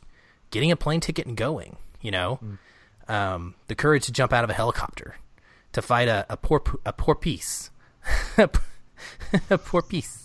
getting 0.52 0.72
a 0.72 0.78
plane 0.78 1.02
ticket 1.02 1.26
and 1.26 1.36
going. 1.36 1.76
You 2.02 2.12
know, 2.12 2.40
mm. 2.42 3.14
um, 3.14 3.56
the 3.68 3.76
courage 3.76 4.06
to 4.06 4.14
jump 4.14 4.32
out 4.32 4.46
of 4.46 4.50
a 4.50 4.54
helicopter, 4.54 5.18
to 5.74 5.82
fight 5.82 6.08
a, 6.08 6.26
a 6.30 6.38
poor 6.38 6.64
a 6.86 6.94
poor 6.94 7.16
piece, 7.16 7.72
a 8.38 9.58
poor 9.58 9.82
piece 9.82 10.25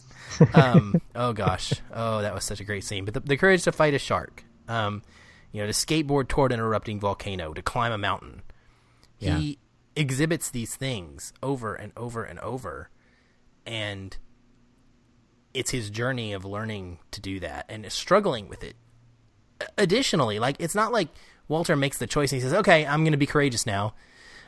um, 0.55 1.01
oh 1.15 1.33
gosh, 1.33 1.73
oh 1.93 2.23
that 2.23 2.35
was 2.35 2.45
such 2.45 2.61
a 2.61 2.65
great 2.65 2.85
scene. 2.85 3.05
But 3.05 3.15
the, 3.15 3.21
the 3.21 3.37
courage 3.37 3.65
to 3.65 3.73
fight 3.73 3.95
a 3.95 3.99
shark, 3.99 4.45
um, 4.69 5.03
you 5.53 5.61
know, 5.61 5.67
to 5.67 5.73
skateboard 5.73 6.29
toward 6.29 6.53
an 6.53 6.61
erupting 6.61 7.01
volcano, 7.01 7.53
to 7.53 7.63
climb 7.63 7.93
a 7.93 7.99
mountain. 7.99 8.43
Yeah. 9.19 9.39
He 9.39 9.59
exhibits 9.97 10.51
these 10.51 10.77
things 10.77 11.33
over 11.43 11.75
and 11.75 11.93
over 11.97 12.25
and 12.25 12.39
over, 12.41 12.91
and 13.67 14.17
it's 15.53 15.71
his 15.71 15.91
journey 15.91 16.33
of 16.33 16.45
learning 16.45 16.99
to 17.11 17.21
do 17.21 17.41
that 17.41 17.67
and 17.69 17.91
struggling 17.93 18.49
with 18.49 18.63
it. 18.63 18.77
Additionally, 19.77 20.39
like 20.39 20.57
it's 20.59 20.75
not 20.75 20.93
like 20.93 21.09
Walter 21.49 21.77
makes 21.77 21.99
the 21.99 22.07
choice 22.07 22.33
and 22.33 22.41
he 22.41 22.43
says, 22.43 22.55
"Okay, 22.55 22.87
I'm 22.87 23.03
going 23.03 23.13
to 23.13 23.19
be 23.19 23.27
courageous 23.27 23.67
now." 23.67 23.95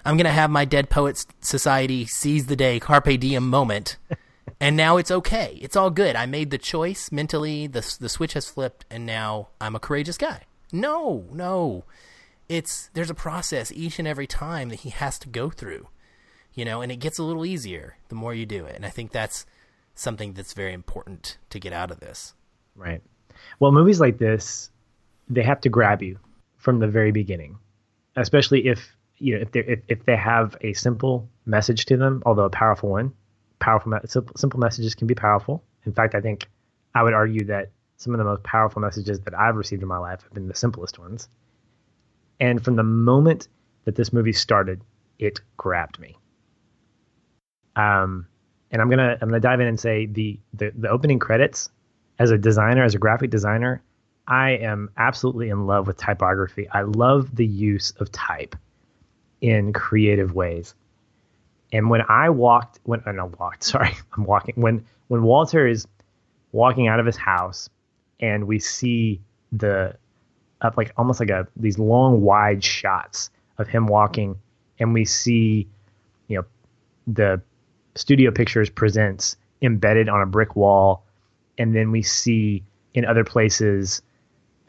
I'm 0.05 0.17
going 0.17 0.25
to 0.27 0.33
have 0.33 0.51
my 0.51 0.65
Dead 0.65 0.91
Poets 0.91 1.27
Society 1.41 2.07
seize 2.07 2.47
the 2.47 2.57
day, 2.57 2.81
carpe 2.81 3.21
diem 3.21 3.49
moment 3.49 3.99
and 4.61 4.77
now 4.77 4.97
it's 4.97 5.11
okay. 5.11 5.59
It's 5.61 5.77
all 5.77 5.91
good. 5.91 6.17
I 6.17 6.27
made 6.27 6.51
the 6.51 6.59
choice 6.59 7.11
mentally. 7.11 7.67
The 7.67 7.97
the 8.01 8.09
switch 8.09 8.35
has 8.35 8.49
flipped, 8.49 8.85
and 8.91 9.07
now 9.07 9.49
I'm 9.61 9.75
a 9.75 9.81
courageous 9.81 10.19
guy. 10.19 10.43
No, 10.73 11.27
no, 11.33 11.85
it's 12.49 12.91
there's 12.95 13.11
a 13.11 13.15
process 13.15 13.73
each 13.73 13.99
and 13.99 14.09
every 14.09 14.27
time 14.27 14.69
that 14.69 14.81
he 14.81 14.91
has 14.91 15.19
to 15.21 15.29
go 15.29 15.51
through, 15.51 15.89
you 16.55 16.65
know, 16.65 16.81
and 16.81 16.91
it 16.93 16.97
gets 16.97 17.19
a 17.19 17.23
little 17.23 17.45
easier 17.45 17.97
the 18.09 18.15
more 18.15 18.35
you 18.35 18.47
do 18.47 18.65
it. 18.65 18.77
And 18.77 18.87
I 18.87 18.91
think 18.91 19.13
that's 19.13 19.47
something 19.95 20.33
that's 20.33 20.53
very 20.53 20.73
important 20.73 21.39
to 21.51 21.61
get 21.61 21.73
out 21.73 21.91
of 21.91 22.01
this. 22.01 22.35
Right. 22.75 23.03
Well, 23.61 23.73
movies 23.73 24.01
like 24.01 24.19
this, 24.19 24.71
they 25.29 25.43
have 25.43 25.61
to 25.63 25.69
grab 25.69 26.03
you 26.03 26.19
from 26.59 26.79
the 26.79 26.89
very 26.89 27.13
beginning, 27.13 27.59
especially 28.17 28.67
if 28.67 28.95
you 29.19 29.35
know 29.35 29.43
if 29.43 29.53
they 29.53 29.61
if, 29.61 29.81
if 29.89 30.05
they 30.05 30.17
have 30.17 30.57
a 30.61 30.73
simple 30.73 31.29
message 31.47 31.87
to 31.87 31.97
them, 31.97 32.23
although 32.25 32.45
a 32.45 32.51
powerful 32.51 32.89
one 32.89 33.13
powerful, 33.63 33.93
simple, 34.37 34.61
messages 34.61 34.95
can 34.95 35.07
be 35.07 35.15
powerful. 35.15 35.63
In 35.87 35.93
fact, 35.93 36.15
I 36.15 36.21
think 36.21 36.49
I 36.95 37.03
would 37.03 37.15
argue 37.15 37.45
that 37.47 37.71
some 37.97 38.13
of 38.13 38.19
the 38.19 38.25
most 38.25 38.43
powerful 38.43 38.83
messages 38.83 39.21
that 39.21 39.39
I've 39.39 39.57
received 39.57 39.83
in 39.83 39.89
my 39.89 39.99
life 39.99 40.23
have 40.23 40.33
been 40.35 40.49
the 40.49 40.55
simplest 40.55 40.99
ones. 40.99 41.29
And 42.41 42.63
from 42.63 42.77
the 42.77 42.83
moment 42.83 43.49
that 43.85 43.95
this 43.95 44.13
movie 44.13 44.33
started, 44.33 44.83
it 45.19 45.41
grabbed 45.57 45.99
me. 46.01 46.17
Um, 47.77 48.27
and 48.71 48.83
I'm 48.83 48.91
gonna 48.91 49.17
I'm 49.21 49.29
gonna 49.29 49.41
dive 49.41 49.61
in 49.61 49.69
and 49.69 49.79
say 49.79 50.07
the 50.07 50.41
the, 50.55 50.73
the 50.77 50.89
opening 50.89 51.19
credits 51.19 51.71
as 52.19 52.31
a 52.31 52.39
designer, 52.39 52.85
as 52.85 52.95
a 52.95 52.99
graphic 52.99 53.31
designer, 53.31 53.83
I 54.27 54.51
am 54.51 54.91
absolutely 54.97 55.49
in 55.49 55.67
love 55.67 55.87
with 55.87 55.97
typography. 55.97 56.69
I 56.71 56.83
love 56.83 57.35
the 57.35 57.47
use 57.47 57.93
of 57.99 58.13
type 58.13 58.55
in 59.41 59.73
creative 59.73 60.35
ways. 60.35 60.75
And 61.73 61.89
when 61.89 62.03
I 62.09 62.29
walked, 62.29 62.81
when 62.85 63.03
I 63.07 63.11
uh, 63.17 63.27
walked, 63.39 63.65
sorry, 63.65 63.95
I'm 64.17 64.25
walking. 64.25 64.55
When 64.57 64.85
when 65.09 65.23
Walter 65.23 65.67
is 65.67 65.87
walking 66.53 66.87
out 66.89 67.01
of 67.01 67.07
his 67.07 67.17
house, 67.17 67.69
and 68.21 68.47
we 68.47 68.59
see 68.59 69.21
the 69.53 69.97
up 70.61 70.77
like 70.77 70.93
almost 70.97 71.19
like 71.19 71.31
a 71.31 71.49
these 71.57 71.79
long 71.79 72.21
wide 72.21 72.63
shots 72.63 73.31
of 73.59 73.69
him 73.69 73.87
walking, 73.87 74.37
and 74.79 74.93
we 74.95 75.05
see, 75.05 75.67
you 76.29 76.37
know, 76.37 76.45
the 77.07 77.41
studio 77.95 78.31
pictures 78.31 78.71
presents 78.71 79.37
embedded 79.61 80.09
on 80.09 80.21
a 80.21 80.27
brick 80.27 80.57
wall, 80.57 81.05
and 81.59 81.75
then 81.75 81.91
we 81.91 82.03
see 82.03 82.63
in 82.95 83.05
other 83.05 83.25
places, 83.25 84.03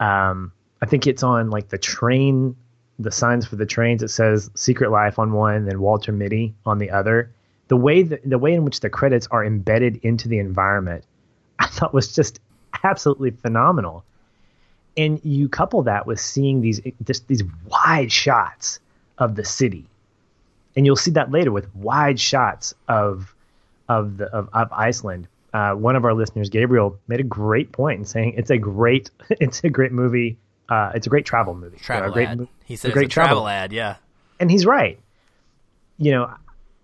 um, 0.00 0.52
I 0.80 0.86
think 0.86 1.06
it's 1.06 1.22
on 1.22 1.50
like 1.50 1.68
the 1.68 1.78
train 1.78 2.56
the 2.98 3.10
signs 3.10 3.46
for 3.46 3.56
the 3.56 3.66
trains 3.66 4.02
it 4.02 4.08
says 4.08 4.50
Secret 4.54 4.90
Life 4.90 5.18
on 5.18 5.32
one, 5.32 5.64
then 5.66 5.80
Walter 5.80 6.12
Mitty 6.12 6.54
on 6.64 6.78
the 6.78 6.90
other. 6.90 7.30
The 7.68 7.76
way 7.76 8.02
that, 8.02 8.28
the 8.28 8.38
way 8.38 8.52
in 8.52 8.64
which 8.64 8.80
the 8.80 8.90
credits 8.90 9.26
are 9.30 9.44
embedded 9.44 9.96
into 10.02 10.28
the 10.28 10.38
environment, 10.38 11.04
I 11.58 11.66
thought 11.66 11.94
was 11.94 12.14
just 12.14 12.40
absolutely 12.82 13.30
phenomenal. 13.30 14.04
And 14.96 15.20
you 15.24 15.48
couple 15.48 15.82
that 15.82 16.06
with 16.06 16.20
seeing 16.20 16.60
these 16.60 16.80
just 17.02 17.26
these 17.26 17.42
wide 17.66 18.12
shots 18.12 18.78
of 19.18 19.34
the 19.34 19.44
city, 19.44 19.86
and 20.76 20.86
you'll 20.86 20.94
see 20.94 21.10
that 21.12 21.32
later 21.32 21.50
with 21.50 21.74
wide 21.74 22.20
shots 22.20 22.74
of 22.86 23.34
of 23.88 24.18
the 24.18 24.26
of, 24.26 24.48
of 24.52 24.72
Iceland. 24.72 25.26
Uh, 25.52 25.72
one 25.72 25.94
of 25.94 26.04
our 26.04 26.14
listeners, 26.14 26.48
Gabriel, 26.48 26.98
made 27.06 27.20
a 27.20 27.24
great 27.24 27.72
point 27.72 28.00
in 28.00 28.04
saying 28.04 28.34
it's 28.36 28.50
a 28.50 28.58
great 28.58 29.10
it's 29.30 29.64
a 29.64 29.70
great 29.70 29.90
movie 29.90 30.38
uh, 30.68 30.92
it's 30.94 31.06
a 31.06 31.10
great 31.10 31.26
travel 31.26 31.54
movie. 31.54 31.78
Travel 31.78 32.12
great, 32.12 32.28
ad. 32.28 32.48
He 32.64 32.76
said 32.76 32.90
a 32.90 32.94
great 32.94 33.06
a 33.06 33.08
travel, 33.08 33.42
travel 33.42 33.48
ad. 33.48 33.72
Yeah, 33.72 33.96
and 34.40 34.50
he's 34.50 34.66
right. 34.66 34.98
You 35.98 36.12
know, 36.12 36.34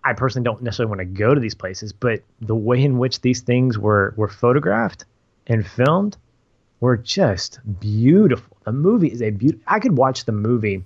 I 0.04 0.12
personally 0.12 0.44
don't 0.44 0.62
necessarily 0.62 0.90
want 0.90 1.00
to 1.00 1.18
go 1.18 1.34
to 1.34 1.40
these 1.40 1.54
places, 1.54 1.92
but 1.92 2.22
the 2.40 2.54
way 2.54 2.82
in 2.82 2.98
which 2.98 3.20
these 3.20 3.40
things 3.40 3.78
were 3.78 4.14
were 4.16 4.28
photographed 4.28 5.04
and 5.46 5.66
filmed 5.66 6.16
were 6.80 6.96
just 6.96 7.60
beautiful. 7.80 8.56
The 8.64 8.72
movie 8.72 9.08
is 9.08 9.22
a 9.22 9.30
beautiful. 9.30 9.64
I 9.66 9.80
could 9.80 9.96
watch 9.96 10.24
the 10.24 10.32
movie 10.32 10.84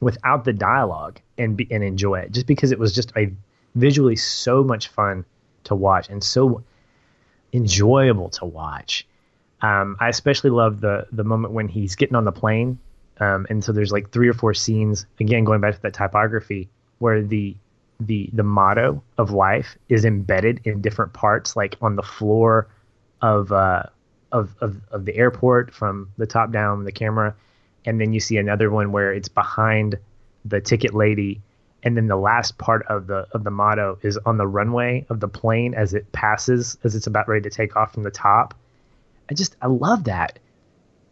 without 0.00 0.44
the 0.44 0.52
dialogue 0.52 1.20
and 1.36 1.56
be, 1.56 1.66
and 1.70 1.82
enjoy 1.82 2.20
it 2.20 2.32
just 2.32 2.46
because 2.46 2.70
it 2.70 2.78
was 2.78 2.94
just 2.94 3.12
a 3.16 3.32
visually 3.74 4.16
so 4.16 4.62
much 4.62 4.88
fun 4.88 5.24
to 5.64 5.74
watch 5.74 6.08
and 6.08 6.22
so 6.22 6.62
enjoyable 7.52 8.28
to 8.30 8.44
watch. 8.44 9.06
Um, 9.60 9.96
I 9.98 10.08
especially 10.08 10.50
love 10.50 10.80
the 10.80 11.06
the 11.10 11.24
moment 11.24 11.52
when 11.52 11.68
he's 11.68 11.96
getting 11.96 12.14
on 12.14 12.24
the 12.24 12.32
plane, 12.32 12.78
um, 13.18 13.46
and 13.50 13.62
so 13.62 13.72
there's 13.72 13.90
like 13.90 14.10
three 14.10 14.28
or 14.28 14.34
four 14.34 14.54
scenes. 14.54 15.06
Again, 15.18 15.44
going 15.44 15.60
back 15.60 15.74
to 15.74 15.82
that 15.82 15.94
typography, 15.94 16.68
where 16.98 17.22
the 17.22 17.56
the 18.00 18.30
the 18.32 18.44
motto 18.44 19.02
of 19.16 19.32
life 19.32 19.76
is 19.88 20.04
embedded 20.04 20.60
in 20.64 20.80
different 20.80 21.12
parts, 21.12 21.56
like 21.56 21.76
on 21.80 21.96
the 21.96 22.02
floor 22.02 22.68
of 23.20 23.50
uh, 23.50 23.82
of, 24.30 24.54
of 24.60 24.80
of 24.92 25.04
the 25.04 25.16
airport 25.16 25.74
from 25.74 26.12
the 26.18 26.26
top 26.26 26.52
down 26.52 26.84
the 26.84 26.92
camera, 26.92 27.34
and 27.84 28.00
then 28.00 28.12
you 28.12 28.20
see 28.20 28.36
another 28.36 28.70
one 28.70 28.92
where 28.92 29.12
it's 29.12 29.28
behind 29.28 29.98
the 30.44 30.60
ticket 30.60 30.94
lady, 30.94 31.40
and 31.82 31.96
then 31.96 32.06
the 32.06 32.16
last 32.16 32.58
part 32.58 32.86
of 32.86 33.08
the 33.08 33.26
of 33.32 33.42
the 33.42 33.50
motto 33.50 33.98
is 34.02 34.16
on 34.18 34.36
the 34.36 34.46
runway 34.46 35.04
of 35.08 35.18
the 35.18 35.28
plane 35.28 35.74
as 35.74 35.94
it 35.94 36.12
passes 36.12 36.78
as 36.84 36.94
it's 36.94 37.08
about 37.08 37.26
ready 37.26 37.42
to 37.42 37.50
take 37.50 37.74
off 37.74 37.92
from 37.92 38.04
the 38.04 38.10
top 38.12 38.54
I 39.30 39.34
just 39.34 39.56
I 39.60 39.66
love 39.66 40.04
that 40.04 40.38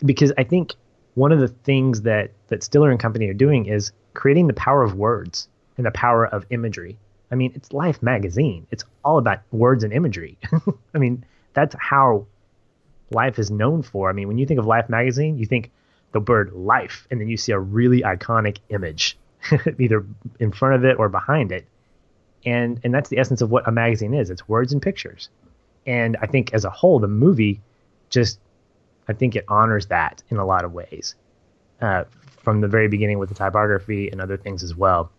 because 0.05 0.33
I 0.37 0.45
think 0.45 0.75
one 1.15 1.33
of 1.33 1.41
the 1.41 1.49
things 1.49 2.03
that 2.03 2.31
that 2.49 2.63
Stiller 2.63 2.91
and 2.91 3.01
company 3.01 3.29
are 3.29 3.35
doing 3.35 3.67
is 3.67 3.93
creating 4.15 4.47
the 4.47 4.55
power 4.55 4.83
of 4.83 4.95
words 4.95 5.49
and 5.77 5.87
the 5.87 5.91
power 5.91 6.27
of 6.27 6.47
imagery. 6.51 6.99
I 7.31 7.35
mean, 7.35 7.53
it's 7.55 7.73
Life 7.73 8.03
magazine. 8.03 8.67
It's 8.71 8.85
all 9.05 9.19
about 9.19 9.41
words 9.51 9.85
and 9.85 9.93
imagery. 9.93 10.39
I 10.95 10.99
mean, 10.99 11.25
that's 11.55 11.75
how 11.79 12.27
Life 13.11 13.39
is 13.39 13.51
known 13.51 13.83
for. 13.83 14.09
I 14.09 14.13
mean, 14.13 14.29
when 14.29 14.39
you 14.39 14.47
think 14.47 14.61
of 14.61 14.67
Life 14.67 14.89
magazine, 14.89 15.39
you 15.39 15.47
think 15.47 15.71
the 16.13 16.21
bird 16.21 16.53
life 16.55 17.07
and 17.11 17.21
then 17.21 17.29
you 17.29 17.37
see 17.37 17.53
a 17.53 17.59
really 17.59 18.01
iconic 18.01 18.59
image 18.71 19.19
either 19.79 20.07
in 20.41 20.51
front 20.53 20.75
of 20.75 20.85
it 20.85 20.99
or 20.99 21.09
behind 21.09 21.53
it. 21.53 21.67
And 22.45 22.81
and 22.85 22.95
that's 22.95 23.11
the 23.11 23.19
essence 23.19 23.43
of 23.43 23.51
what 23.51 23.67
a 23.69 23.73
magazine 23.73 24.15
is. 24.15 24.31
It's 24.31 24.49
words 24.49 24.73
and 24.73 24.81
pictures. 24.81 25.29
And 25.85 26.17
I 26.23 26.27
think 26.27 26.55
as 26.55 26.65
a 26.65 26.71
whole 26.71 27.01
the 27.01 27.09
movie 27.09 27.61
just 28.11 28.39
I 29.09 29.13
think 29.13 29.37
it 29.37 29.45
honors 29.49 29.87
that 29.87 30.23
in 30.31 30.39
a 30.39 30.45
lot 30.45 30.65
of 30.65 30.73
ways 30.73 31.15
uh, 31.81 32.05
from 32.43 32.61
the 32.61 32.69
very 32.69 32.89
beginning 32.89 33.19
with 33.19 33.29
the 33.29 33.35
typography 33.35 34.09
and 34.11 34.21
other 34.21 34.37
things 34.37 34.63
as 34.63 34.75
well. 34.75 35.11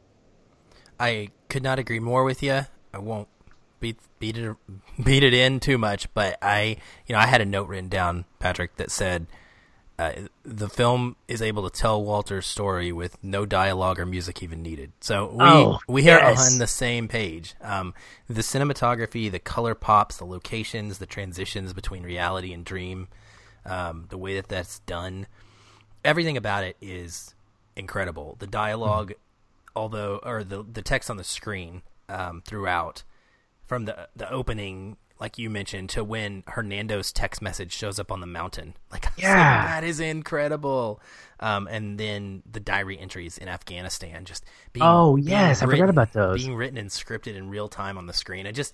I 1.00 1.30
could 1.50 1.64
not 1.64 1.80
agree 1.80 2.00
more 2.00 2.24
with 2.24 2.42
you. 2.42 2.62
I 2.94 3.00
won't 3.00 3.28
beat 3.80 4.00
beat 4.20 4.38
it 4.38 4.56
beat 5.04 5.24
it 5.24 5.34
in 5.34 5.60
too 5.60 5.78
much, 5.78 6.12
but 6.14 6.38
I 6.42 6.78
you 7.06 7.14
know 7.14 7.20
I 7.20 7.28
had 7.28 7.42
a 7.42 7.46
note 7.46 7.68
written 7.68 7.90
down, 7.90 8.26
Patrick, 8.40 8.78
that 8.78 8.92
said 8.92 9.28
uh, 10.00 10.12
the 10.44 10.70
film 10.70 11.16
is 11.28 11.42
able 11.42 11.68
to 11.68 11.76
tell 11.76 12.04
Walter's 12.04 12.46
story 12.46 12.92
with 12.92 13.18
no 13.24 13.48
dialogue 13.48 14.00
or 14.00 14.06
music 14.06 14.44
even 14.44 14.62
needed. 14.62 14.92
So 15.00 15.28
we 15.32 15.44
oh, 15.44 15.80
we 15.88 16.04
yes. 16.04 16.22
are 16.22 16.46
on 16.46 16.60
the 16.60 16.68
same 16.68 17.08
page. 17.08 17.56
Um, 17.62 17.96
the 18.28 18.42
cinematography, 18.42 19.32
the 19.32 19.40
color 19.40 19.74
pops, 19.74 20.18
the 20.18 20.26
locations, 20.26 21.00
the 21.00 21.08
transitions 21.08 21.74
between 21.74 22.04
reality 22.04 22.54
and 22.54 22.64
dream, 22.64 23.08
um, 23.66 24.06
the 24.10 24.20
way 24.20 24.36
that 24.36 24.50
that's 24.50 24.80
done, 24.80 25.26
everything 26.06 26.38
about 26.38 26.64
it 26.64 26.78
is 26.80 27.34
incredible. 27.76 28.36
The 28.38 28.48
dialogue, 28.48 29.10
mm-hmm. 29.10 29.78
although 29.78 30.20
or 30.22 30.44
the 30.44 30.64
the 30.64 30.84
text 30.84 31.10
on 31.10 31.18
the 31.18 31.24
screen 31.24 31.82
um, 32.08 32.44
throughout, 32.46 33.02
from 33.66 33.86
the 33.86 34.10
the 34.16 34.30
opening 34.32 34.98
like 35.20 35.38
you 35.38 35.50
mentioned, 35.50 35.90
to 35.92 36.04
when 36.04 36.44
Hernando's 36.48 37.12
text 37.12 37.42
message 37.42 37.72
shows 37.72 38.00
up 38.00 38.12
on 38.12 38.20
the 38.20 38.28
mountain. 38.28 38.76
Like, 38.90 39.06
yeah, 39.18 39.68
that 39.68 39.84
is 39.84 40.00
incredible. 40.00 41.02
Um, 41.40 41.68
and 41.68 42.00
then 42.00 42.42
the 42.50 42.60
diary 42.60 42.98
entries 42.98 43.38
in 43.38 43.48
Afghanistan, 43.48 44.26
just 44.26 44.46
being 44.72 44.86
oh 44.86 45.18
yes, 45.18 45.60
being 45.60 45.70
written, 45.70 45.84
I 45.84 45.88
forgot 45.88 45.90
about 45.90 46.14
those 46.14 46.44
being 46.44 46.56
written 46.56 46.78
and 46.78 46.90
scripted 46.90 47.36
in 47.36 47.50
real 47.50 47.68
time 47.68 47.98
on 47.98 48.08
the 48.08 48.14
screen. 48.14 48.48
I 48.48 48.52
just 48.52 48.74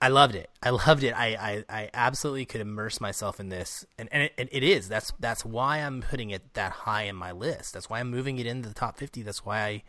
I 0.00 0.08
loved 0.08 0.36
it. 0.36 0.50
I 0.62 0.70
loved 0.70 1.02
it. 1.02 1.12
I, 1.12 1.26
I, 1.34 1.64
I 1.68 1.90
absolutely 1.92 2.44
could 2.44 2.60
immerse 2.60 3.00
myself 3.00 3.40
in 3.40 3.48
this, 3.48 3.84
and 3.98 4.08
and 4.12 4.30
it, 4.36 4.48
it 4.52 4.62
is. 4.62 4.88
That's 4.88 5.12
that's 5.18 5.44
why 5.44 5.78
I'm 5.78 6.02
putting 6.02 6.30
it 6.30 6.54
that 6.54 6.72
high 6.72 7.02
in 7.02 7.16
my 7.16 7.32
list. 7.32 7.74
That's 7.74 7.90
why 7.90 8.00
I'm 8.00 8.10
moving 8.10 8.38
it 8.38 8.46
into 8.46 8.68
the 8.68 8.74
top 8.74 8.96
fifty. 8.96 9.22
That's 9.22 9.44
why 9.44 9.60
I 9.60 9.82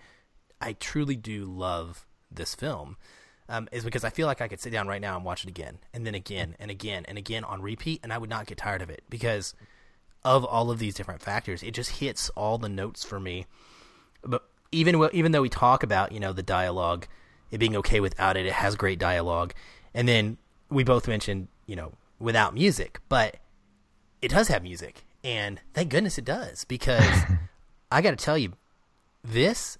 I 0.59 0.73
truly 0.73 1.15
do 1.15 1.45
love 1.45 2.07
this 2.31 2.55
film 2.55 2.97
um, 3.49 3.67
is 3.71 3.83
because 3.83 4.03
I 4.03 4.11
feel 4.11 4.27
like 4.27 4.41
I 4.41 4.47
could 4.47 4.61
sit 4.61 4.71
down 4.71 4.87
right 4.87 5.01
now 5.01 5.15
and 5.15 5.25
watch 5.25 5.43
it 5.43 5.49
again, 5.49 5.79
and 5.93 6.05
then 6.05 6.13
again, 6.13 6.55
and 6.59 6.69
again, 6.69 7.03
and 7.07 7.17
again 7.17 7.43
on 7.43 7.61
repeat, 7.61 7.99
and 8.03 8.13
I 8.13 8.17
would 8.19 8.29
not 8.29 8.45
get 8.45 8.59
tired 8.59 8.83
of 8.83 8.91
it 8.91 9.03
because 9.09 9.55
of 10.23 10.45
all 10.45 10.69
of 10.69 10.77
these 10.77 10.93
different 10.93 11.21
factors. 11.21 11.63
It 11.63 11.73
just 11.73 11.89
hits 11.97 12.29
all 12.29 12.57
the 12.59 12.69
notes 12.69 13.03
for 13.03 13.19
me. 13.19 13.47
But 14.23 14.43
even 14.71 15.03
even 15.13 15.31
though 15.31 15.41
we 15.41 15.49
talk 15.49 15.81
about 15.81 16.11
you 16.11 16.19
know 16.19 16.31
the 16.31 16.43
dialogue, 16.43 17.07
it 17.49 17.57
being 17.57 17.75
okay 17.77 17.99
without 17.99 18.37
it, 18.37 18.45
it 18.45 18.53
has 18.53 18.75
great 18.75 18.99
dialogue, 18.99 19.53
and 19.95 20.07
then 20.07 20.37
we 20.69 20.83
both 20.83 21.07
mentioned 21.07 21.47
you 21.65 21.75
know 21.75 21.93
without 22.19 22.53
music, 22.53 22.99
but 23.09 23.37
it 24.21 24.29
does 24.29 24.47
have 24.49 24.61
music, 24.61 25.05
and 25.23 25.59
thank 25.73 25.89
goodness 25.89 26.19
it 26.19 26.25
does 26.25 26.65
because 26.65 27.23
I 27.91 28.01
got 28.03 28.11
to 28.11 28.23
tell 28.23 28.37
you, 28.37 28.53
this 29.23 29.79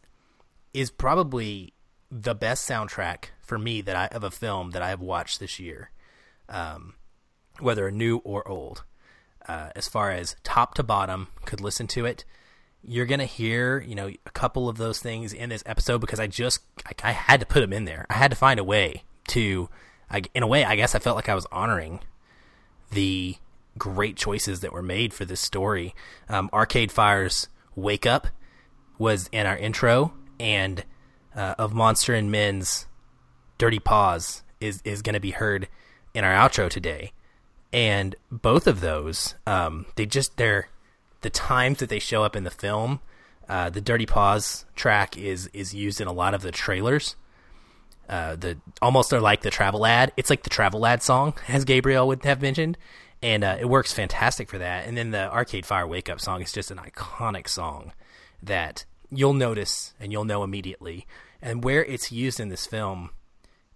is 0.74 0.90
probably 0.90 1.74
the 2.10 2.34
best 2.34 2.68
soundtrack 2.68 3.26
for 3.50 3.58
me 3.58 3.82
that 3.82 3.96
I 3.96 4.06
of 4.16 4.24
a 4.24 4.32
film 4.32 4.72
that 4.72 4.82
I 4.82 4.90
have 4.90 5.02
watched 5.02 5.40
this 5.40 5.60
year, 5.60 5.90
um, 6.48 6.94
whether 7.60 7.90
new 7.92 8.18
or 8.18 8.48
old. 8.48 8.84
Uh, 9.48 9.72
as 9.76 9.88
far 9.88 10.12
as 10.12 10.36
top 10.44 10.76
to 10.76 10.84
bottom, 10.84 11.28
could 11.46 11.60
listen 11.60 11.88
to 11.88 12.06
it. 12.06 12.24
You're 12.84 13.08
gonna 13.08 13.26
hear, 13.26 13.82
you 13.82 13.96
know, 13.96 14.08
a 14.08 14.30
couple 14.32 14.70
of 14.70 14.78
those 14.78 15.00
things 15.00 15.34
in 15.34 15.50
this 15.50 15.64
episode 15.66 16.00
because 16.00 16.20
I 16.20 16.28
just 16.28 16.62
I, 16.86 17.10
I 17.10 17.12
had 17.12 17.40
to 17.40 17.46
put 17.46 17.62
them 17.62 17.74
in 17.74 17.86
there. 17.86 18.06
I 18.10 18.14
had 18.14 18.30
to 18.30 18.38
find 18.38 18.60
a 18.60 18.64
way 18.64 19.04
to, 19.30 19.68
I, 20.10 20.22
in 20.36 20.44
a 20.44 20.48
way, 20.48 20.64
I 20.64 20.76
guess 20.76 20.94
I 20.94 21.00
felt 21.00 21.16
like 21.16 21.28
I 21.28 21.36
was 21.36 21.48
honoring 21.52 22.02
the 22.92 23.36
great 23.78 24.16
choices 24.16 24.60
that 24.60 24.72
were 24.72 24.84
made 24.84 25.14
for 25.14 25.26
this 25.26 25.42
story. 25.42 25.96
Um, 26.30 26.50
Arcade 26.54 26.92
Fire's 26.92 27.48
"Wake 27.76 28.06
Up" 28.06 28.28
was 29.00 29.28
in 29.32 29.48
our 29.48 29.58
intro, 29.58 30.14
and 30.40 30.84
uh, 31.36 31.56
of 31.58 31.74
Monster 31.74 32.14
and 32.14 32.30
Men's 32.32 32.86
Dirty 33.60 33.78
Paws 33.78 34.42
is 34.60 34.82
is 34.84 35.04
going 35.04 35.14
to 35.14 35.20
be 35.20 35.32
heard 35.32 35.68
in 36.16 36.24
our 36.24 36.34
outro 36.34 36.70
today, 36.70 37.12
and 37.72 38.16
both 38.32 38.66
of 38.66 38.82
those, 38.82 39.36
um, 39.46 39.86
they 39.96 40.08
just 40.08 40.38
they're 40.38 40.70
the 41.22 41.30
times 41.30 41.80
that 41.80 41.90
they 41.90 42.00
show 42.00 42.24
up 42.24 42.36
in 42.36 42.46
the 42.46 42.50
film. 42.50 43.02
Uh, 43.48 43.70
the 43.70 43.82
Dirty 43.82 44.08
Paws 44.08 44.66
track 44.76 45.18
is 45.18 45.50
is 45.54 45.76
used 45.76 46.02
in 46.02 46.08
a 46.08 46.14
lot 46.14 46.34
of 46.34 46.42
the 46.42 46.52
trailers. 46.52 47.16
Uh, 48.08 48.36
the 48.36 48.58
almost 48.82 49.14
are 49.14 49.20
like 49.20 49.42
the 49.42 49.52
travel 49.52 49.86
ad. 49.86 50.12
It's 50.18 50.32
like 50.32 50.44
the 50.44 50.50
travel 50.50 50.86
ad 50.86 51.04
song, 51.04 51.34
as 51.48 51.66
Gabriel 51.66 52.08
would 52.08 52.24
have 52.24 52.42
mentioned, 52.42 52.78
and 53.22 53.44
uh, 53.44 53.58
it 53.60 53.66
works 53.66 53.92
fantastic 53.92 54.50
for 54.50 54.58
that. 54.58 54.88
And 54.88 54.98
then 54.98 55.12
the 55.12 55.32
Arcade 55.32 55.66
Fire 55.66 55.86
Wake 55.86 56.10
Up 56.10 56.22
song 56.22 56.42
is 56.42 56.54
just 56.54 56.72
an 56.72 56.78
iconic 56.78 57.50
song 57.50 57.92
that 58.42 58.86
you'll 59.12 59.34
notice 59.34 59.94
and 60.00 60.14
you'll 60.14 60.24
know 60.24 60.44
immediately. 60.44 61.06
And 61.42 61.64
where 61.64 61.84
it's 61.84 62.12
used 62.12 62.40
in 62.40 62.50
this 62.50 62.66
film 62.66 63.12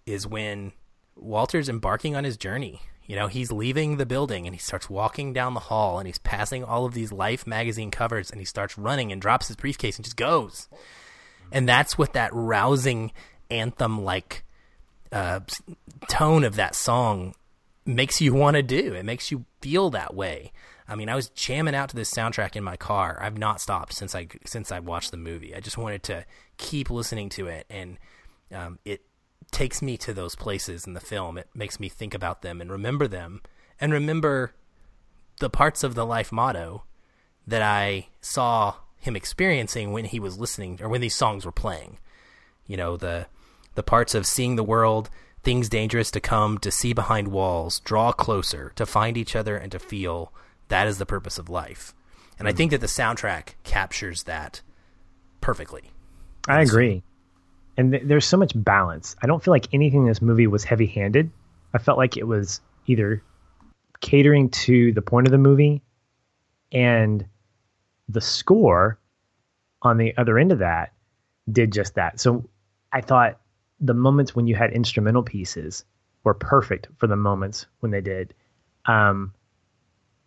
is 0.06 0.26
when 0.26 0.72
Walter's 1.16 1.68
embarking 1.68 2.16
on 2.16 2.24
his 2.24 2.36
journey. 2.36 2.82
You 3.06 3.16
know, 3.16 3.26
he's 3.26 3.52
leaving 3.52 3.98
the 3.98 4.06
building 4.06 4.46
and 4.46 4.54
he 4.54 4.60
starts 4.60 4.88
walking 4.88 5.32
down 5.32 5.54
the 5.54 5.60
hall 5.60 5.98
and 5.98 6.06
he's 6.06 6.18
passing 6.18 6.64
all 6.64 6.86
of 6.86 6.94
these 6.94 7.12
Life 7.12 7.46
magazine 7.46 7.90
covers 7.90 8.30
and 8.30 8.40
he 8.40 8.46
starts 8.46 8.78
running 8.78 9.12
and 9.12 9.20
drops 9.20 9.48
his 9.48 9.56
briefcase 9.56 9.96
and 9.96 10.04
just 10.04 10.16
goes. 10.16 10.68
And 11.52 11.68
that's 11.68 11.98
what 11.98 12.14
that 12.14 12.30
rousing 12.32 13.12
anthem 13.50 14.02
like 14.02 14.44
uh, 15.12 15.40
tone 16.08 16.44
of 16.44 16.56
that 16.56 16.74
song 16.74 17.34
makes 17.84 18.20
you 18.20 18.32
want 18.32 18.56
to 18.56 18.62
do. 18.62 18.94
It 18.94 19.04
makes 19.04 19.30
you 19.30 19.44
feel 19.60 19.90
that 19.90 20.14
way. 20.14 20.52
I 20.88 20.96
mean, 20.96 21.08
I 21.08 21.14
was 21.14 21.28
jamming 21.30 21.74
out 21.74 21.90
to 21.90 21.96
this 21.96 22.10
soundtrack 22.10 22.56
in 22.56 22.64
my 22.64 22.76
car. 22.76 23.18
I've 23.20 23.38
not 23.38 23.60
stopped 23.60 23.94
since 23.94 24.14
I 24.14 24.28
since 24.44 24.70
I 24.70 24.80
watched 24.80 25.10
the 25.10 25.16
movie. 25.16 25.54
I 25.54 25.60
just 25.60 25.78
wanted 25.78 26.02
to 26.04 26.26
keep 26.58 26.90
listening 26.90 27.30
to 27.30 27.46
it, 27.46 27.66
and 27.70 27.98
um, 28.52 28.78
it 28.84 29.02
takes 29.54 29.80
me 29.80 29.96
to 29.96 30.12
those 30.12 30.34
places 30.34 30.84
in 30.86 30.94
the 30.94 31.00
film. 31.00 31.38
It 31.38 31.48
makes 31.54 31.78
me 31.78 31.88
think 31.88 32.12
about 32.12 32.42
them 32.42 32.60
and 32.60 32.70
remember 32.70 33.06
them, 33.06 33.40
and 33.80 33.92
remember 33.92 34.52
the 35.38 35.48
parts 35.48 35.84
of 35.84 35.94
the 35.94 36.04
life 36.04 36.32
motto 36.32 36.82
that 37.46 37.62
I 37.62 38.08
saw 38.20 38.74
him 38.98 39.16
experiencing 39.16 39.92
when 39.92 40.06
he 40.06 40.18
was 40.18 40.38
listening 40.38 40.80
or 40.82 40.88
when 40.88 41.00
these 41.00 41.14
songs 41.14 41.46
were 41.46 41.52
playing. 41.52 41.98
You 42.66 42.76
know, 42.76 42.96
the 42.96 43.26
the 43.74 43.82
parts 43.82 44.14
of 44.14 44.26
seeing 44.26 44.56
the 44.56 44.64
world, 44.64 45.08
things 45.42 45.68
dangerous 45.68 46.10
to 46.12 46.20
come, 46.20 46.58
to 46.58 46.70
see 46.70 46.92
behind 46.92 47.28
walls, 47.28 47.80
draw 47.80 48.12
closer, 48.12 48.72
to 48.76 48.86
find 48.86 49.16
each 49.16 49.36
other 49.36 49.56
and 49.56 49.70
to 49.72 49.78
feel 49.78 50.32
that 50.68 50.86
is 50.86 50.98
the 50.98 51.06
purpose 51.06 51.38
of 51.38 51.48
life. 51.48 51.94
And 52.38 52.46
mm. 52.46 52.48
I 52.48 52.52
hmm. 52.52 52.56
think 52.56 52.70
that 52.72 52.80
the 52.80 52.86
soundtrack 52.86 53.54
captures 53.62 54.24
that 54.24 54.62
perfectly. 55.40 55.90
I 56.48 56.62
agree. 56.62 57.02
And 57.76 57.92
th- 57.92 58.04
there's 58.06 58.26
so 58.26 58.36
much 58.36 58.52
balance. 58.54 59.16
I 59.22 59.26
don't 59.26 59.42
feel 59.42 59.52
like 59.52 59.68
anything 59.72 60.02
in 60.02 60.08
this 60.08 60.22
movie 60.22 60.46
was 60.46 60.64
heavy 60.64 60.86
handed. 60.86 61.30
I 61.72 61.78
felt 61.78 61.98
like 61.98 62.16
it 62.16 62.26
was 62.26 62.60
either 62.86 63.22
catering 64.00 64.50
to 64.50 64.92
the 64.92 65.02
point 65.02 65.26
of 65.26 65.32
the 65.32 65.38
movie 65.38 65.82
and 66.72 67.26
the 68.08 68.20
score 68.20 68.98
on 69.82 69.98
the 69.98 70.16
other 70.16 70.38
end 70.38 70.52
of 70.52 70.58
that 70.58 70.92
did 71.50 71.72
just 71.72 71.94
that. 71.94 72.20
So 72.20 72.44
I 72.92 73.00
thought 73.00 73.40
the 73.80 73.94
moments 73.94 74.34
when 74.34 74.46
you 74.46 74.54
had 74.54 74.72
instrumental 74.72 75.22
pieces 75.22 75.84
were 76.22 76.34
perfect 76.34 76.88
for 76.98 77.06
the 77.06 77.16
moments 77.16 77.66
when 77.80 77.90
they 77.90 78.00
did. 78.00 78.34
Um, 78.86 79.34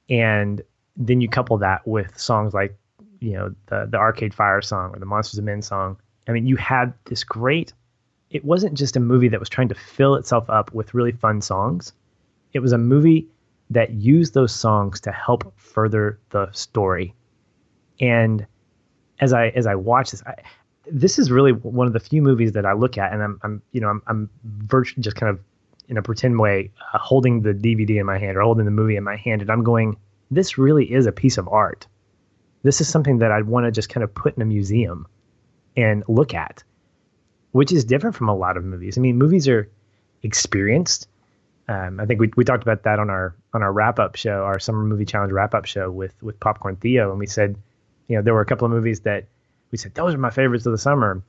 and 0.09 0.61
then 0.95 1.21
you 1.21 1.29
couple 1.29 1.57
that 1.59 1.87
with 1.87 2.17
songs 2.19 2.53
like 2.53 2.77
you 3.19 3.33
know 3.33 3.53
the 3.67 3.87
the 3.89 3.97
Arcade 3.97 4.33
Fire 4.33 4.61
song 4.61 4.91
or 4.93 4.99
the 4.99 5.05
Monsters 5.05 5.39
of 5.39 5.45
Men 5.45 5.61
song. 5.61 5.97
I 6.27 6.31
mean, 6.31 6.45
you 6.45 6.55
had 6.55 6.93
this 7.05 7.23
great. 7.23 7.73
It 8.29 8.43
wasn't 8.43 8.73
just 8.73 8.95
a 8.95 8.99
movie 8.99 9.29
that 9.29 9.39
was 9.39 9.49
trying 9.49 9.69
to 9.69 9.75
fill 9.75 10.15
itself 10.15 10.49
up 10.49 10.73
with 10.73 10.93
really 10.93 11.11
fun 11.11 11.41
songs. 11.41 11.93
It 12.53 12.59
was 12.59 12.73
a 12.73 12.77
movie 12.77 13.27
that 13.69 13.91
used 13.91 14.33
those 14.33 14.53
songs 14.53 14.99
to 15.01 15.11
help 15.11 15.53
further 15.57 16.19
the 16.29 16.51
story. 16.51 17.13
And 17.99 18.45
as 19.19 19.33
I 19.33 19.47
as 19.49 19.65
I 19.65 19.75
watch 19.75 20.11
this, 20.11 20.23
I, 20.25 20.35
this 20.89 21.19
is 21.19 21.31
really 21.31 21.51
one 21.51 21.87
of 21.87 21.93
the 21.93 21.99
few 21.99 22.21
movies 22.21 22.53
that 22.53 22.65
I 22.65 22.73
look 22.73 22.97
at, 22.97 23.11
and 23.11 23.21
I'm, 23.21 23.39
I'm 23.43 23.61
you 23.71 23.81
know 23.81 23.89
I'm, 23.89 24.01
I'm 24.07 24.29
virtually 24.43 25.01
just 25.01 25.17
kind 25.17 25.29
of 25.29 25.39
in 25.89 25.97
a 25.97 26.01
pretend 26.01 26.39
way 26.39 26.71
uh, 26.93 26.97
holding 26.97 27.41
the 27.41 27.53
DVD 27.53 27.99
in 27.99 28.05
my 28.05 28.17
hand 28.17 28.37
or 28.37 28.41
holding 28.41 28.65
the 28.65 28.71
movie 28.71 28.95
in 28.95 29.03
my 29.03 29.15
hand, 29.15 29.41
and 29.41 29.49
I'm 29.49 29.63
going, 29.63 29.97
this 30.31 30.57
really 30.57 30.91
is 30.91 31.05
a 31.05 31.11
piece 31.11 31.37
of 31.37 31.47
art. 31.47 31.87
This 32.63 32.81
is 32.81 32.89
something 32.89 33.19
that 33.19 33.31
I'd 33.31 33.45
want 33.45 33.65
to 33.65 33.71
just 33.71 33.89
kind 33.89 34.03
of 34.03 34.13
put 34.13 34.35
in 34.35 34.41
a 34.41 34.45
museum 34.45 35.07
and 35.77 36.03
look 36.07 36.33
at, 36.33 36.63
which 37.51 37.71
is 37.71 37.85
different 37.85 38.15
from 38.15 38.27
a 38.27 38.35
lot 38.35 38.57
of 38.57 38.65
movies. 38.65 38.97
I 38.97 39.01
mean, 39.01 39.17
movies 39.17 39.47
are 39.47 39.69
experienced. 40.23 41.07
Um, 41.69 41.99
I 41.99 42.05
think 42.05 42.19
we, 42.19 42.31
we 42.35 42.43
talked 42.43 42.63
about 42.63 42.83
that 42.83 42.99
on 42.99 43.09
our 43.09 43.35
on 43.53 43.61
our 43.61 43.71
wrap 43.71 43.99
up 43.99 44.15
show, 44.15 44.43
our 44.43 44.59
summer 44.59 44.83
movie 44.83 45.05
challenge 45.05 45.31
wrap 45.31 45.53
up 45.53 45.65
show 45.65 45.91
with 45.91 46.21
with 46.23 46.39
Popcorn 46.39 46.75
Theo, 46.77 47.11
and 47.11 47.19
we 47.19 47.27
said, 47.27 47.55
you 48.07 48.15
know, 48.15 48.21
there 48.21 48.33
were 48.33 48.41
a 48.41 48.45
couple 48.45 48.65
of 48.65 48.71
movies 48.71 49.01
that 49.01 49.25
we 49.71 49.77
said 49.77 49.93
those 49.93 50.13
are 50.13 50.17
my 50.17 50.29
favorites 50.29 50.65
of 50.65 50.71
the 50.71 50.77
summer, 50.77 51.21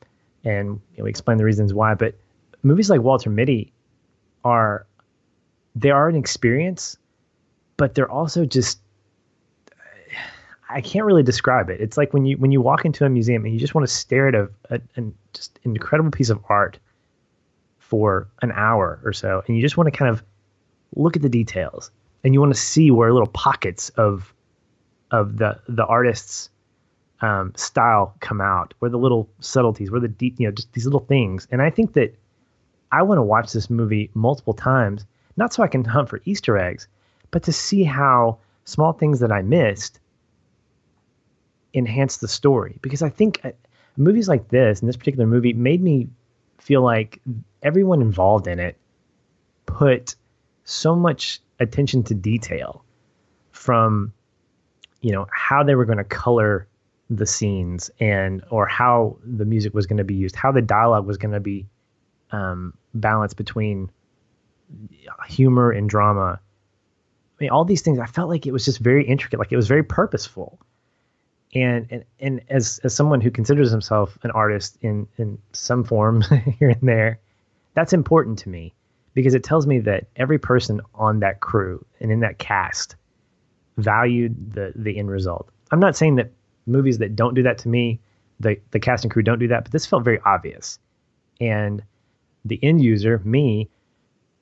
and 0.44 0.80
you 0.92 0.98
know, 0.98 1.04
we 1.04 1.10
explained 1.10 1.40
the 1.40 1.44
reasons 1.44 1.74
why. 1.74 1.94
But 1.94 2.14
movies 2.62 2.88
like 2.88 3.02
Walter 3.02 3.30
Mitty 3.30 3.72
are 4.44 4.86
they 5.74 5.90
are 5.90 6.08
an 6.08 6.16
experience, 6.16 6.96
but 7.76 7.94
they're 7.94 8.10
also 8.10 8.44
just 8.44 8.80
I 10.70 10.80
can't 10.80 11.06
really 11.06 11.22
describe 11.22 11.70
it. 11.70 11.80
It's 11.80 11.96
like 11.96 12.12
when 12.12 12.26
you 12.26 12.36
when 12.36 12.52
you 12.52 12.60
walk 12.60 12.84
into 12.84 13.04
a 13.04 13.08
museum 13.08 13.44
and 13.44 13.54
you 13.54 13.60
just 13.60 13.74
want 13.74 13.86
to 13.86 13.92
stare 13.92 14.28
at 14.28 14.34
a, 14.34 14.48
a, 14.70 15.02
just 15.32 15.58
incredible 15.64 16.10
piece 16.10 16.30
of 16.30 16.42
art 16.48 16.78
for 17.78 18.28
an 18.42 18.52
hour 18.52 19.00
or 19.04 19.12
so, 19.12 19.42
and 19.46 19.56
you 19.56 19.62
just 19.62 19.76
want 19.76 19.86
to 19.86 19.96
kind 19.96 20.10
of 20.10 20.22
look 20.94 21.16
at 21.16 21.22
the 21.22 21.28
details 21.28 21.90
and 22.24 22.34
you 22.34 22.40
want 22.40 22.52
to 22.54 22.60
see 22.60 22.90
where 22.90 23.12
little 23.12 23.28
pockets 23.28 23.88
of 23.90 24.34
of 25.10 25.38
the 25.38 25.58
the 25.68 25.86
artist's 25.86 26.50
um, 27.20 27.52
style 27.56 28.14
come 28.20 28.40
out, 28.40 28.74
where 28.78 28.90
the 28.90 28.98
little 28.98 29.28
subtleties, 29.40 29.90
where 29.90 30.00
the 30.00 30.08
deep, 30.08 30.38
you 30.38 30.46
know, 30.46 30.52
just 30.52 30.72
these 30.72 30.84
little 30.84 31.00
things. 31.00 31.48
And 31.50 31.60
I 31.62 31.70
think 31.70 31.94
that 31.94 32.14
I 32.92 33.02
want 33.02 33.18
to 33.18 33.22
watch 33.22 33.52
this 33.52 33.68
movie 33.68 34.10
multiple 34.14 34.54
times, 34.54 35.04
not 35.36 35.52
so 35.52 35.62
I 35.62 35.68
can 35.68 35.84
hunt 35.84 36.08
for 36.08 36.20
Easter 36.24 36.56
eggs, 36.58 36.86
but 37.30 37.42
to 37.44 37.52
see 37.52 37.84
how 37.84 38.38
small 38.64 38.92
things 38.92 39.20
that 39.20 39.32
I 39.32 39.42
missed 39.42 39.98
enhance 41.78 42.18
the 42.18 42.28
story. 42.28 42.78
Because 42.82 43.02
I 43.02 43.08
think 43.08 43.40
uh, 43.44 43.52
movies 43.96 44.28
like 44.28 44.48
this, 44.48 44.80
and 44.80 44.88
this 44.88 44.96
particular 44.96 45.26
movie, 45.26 45.52
made 45.52 45.82
me 45.82 46.08
feel 46.58 46.82
like 46.82 47.20
everyone 47.62 48.02
involved 48.02 48.46
in 48.46 48.58
it 48.58 48.76
put 49.66 50.16
so 50.64 50.94
much 50.94 51.40
attention 51.60 52.02
to 52.04 52.14
detail 52.14 52.84
from 53.52 54.12
you 55.00 55.12
know 55.12 55.26
how 55.32 55.62
they 55.62 55.74
were 55.74 55.84
going 55.84 55.98
to 55.98 56.04
color 56.04 56.66
the 57.10 57.26
scenes 57.26 57.90
and 58.00 58.42
or 58.50 58.66
how 58.66 59.16
the 59.24 59.44
music 59.44 59.72
was 59.74 59.86
going 59.86 59.96
to 59.96 60.04
be 60.04 60.14
used, 60.14 60.36
how 60.36 60.52
the 60.52 60.62
dialogue 60.62 61.06
was 61.06 61.16
going 61.16 61.32
to 61.32 61.40
be 61.40 61.66
um, 62.32 62.74
balanced 62.94 63.36
between 63.36 63.90
humor 65.26 65.70
and 65.70 65.88
drama. 65.88 66.38
I 66.40 67.44
mean, 67.44 67.50
all 67.50 67.64
these 67.64 67.82
things. 67.82 67.98
I 67.98 68.06
felt 68.06 68.28
like 68.28 68.46
it 68.46 68.52
was 68.52 68.64
just 68.64 68.78
very 68.80 69.06
intricate, 69.06 69.38
like 69.38 69.52
it 69.52 69.56
was 69.56 69.68
very 69.68 69.82
purposeful. 69.82 70.58
And 71.54 71.86
and 71.90 72.04
and 72.20 72.40
as 72.50 72.78
as 72.84 72.94
someone 72.94 73.20
who 73.20 73.30
considers 73.30 73.70
himself 73.70 74.18
an 74.22 74.30
artist 74.32 74.76
in 74.82 75.06
in 75.16 75.38
some 75.52 75.82
form 75.82 76.22
here 76.58 76.70
and 76.70 76.88
there, 76.88 77.18
that's 77.74 77.92
important 77.92 78.38
to 78.40 78.48
me 78.48 78.74
because 79.14 79.34
it 79.34 79.42
tells 79.42 79.66
me 79.66 79.78
that 79.80 80.08
every 80.16 80.38
person 80.38 80.80
on 80.94 81.20
that 81.20 81.40
crew 81.40 81.84
and 82.00 82.12
in 82.12 82.20
that 82.20 82.38
cast 82.38 82.96
valued 83.78 84.52
the 84.52 84.72
the 84.76 84.98
end 84.98 85.10
result. 85.10 85.48
I'm 85.70 85.80
not 85.80 85.96
saying 85.96 86.16
that 86.16 86.32
movies 86.66 86.98
that 86.98 87.16
don't 87.16 87.34
do 87.34 87.42
that 87.42 87.58
to 87.58 87.68
me, 87.68 88.00
the 88.40 88.58
the 88.70 88.80
cast 88.80 89.04
and 89.04 89.10
crew 89.10 89.22
don't 89.22 89.38
do 89.38 89.48
that, 89.48 89.64
but 89.64 89.72
this 89.72 89.86
felt 89.86 90.04
very 90.04 90.20
obvious. 90.26 90.78
And 91.40 91.82
the 92.44 92.58
end 92.62 92.82
user, 92.82 93.20
me, 93.24 93.68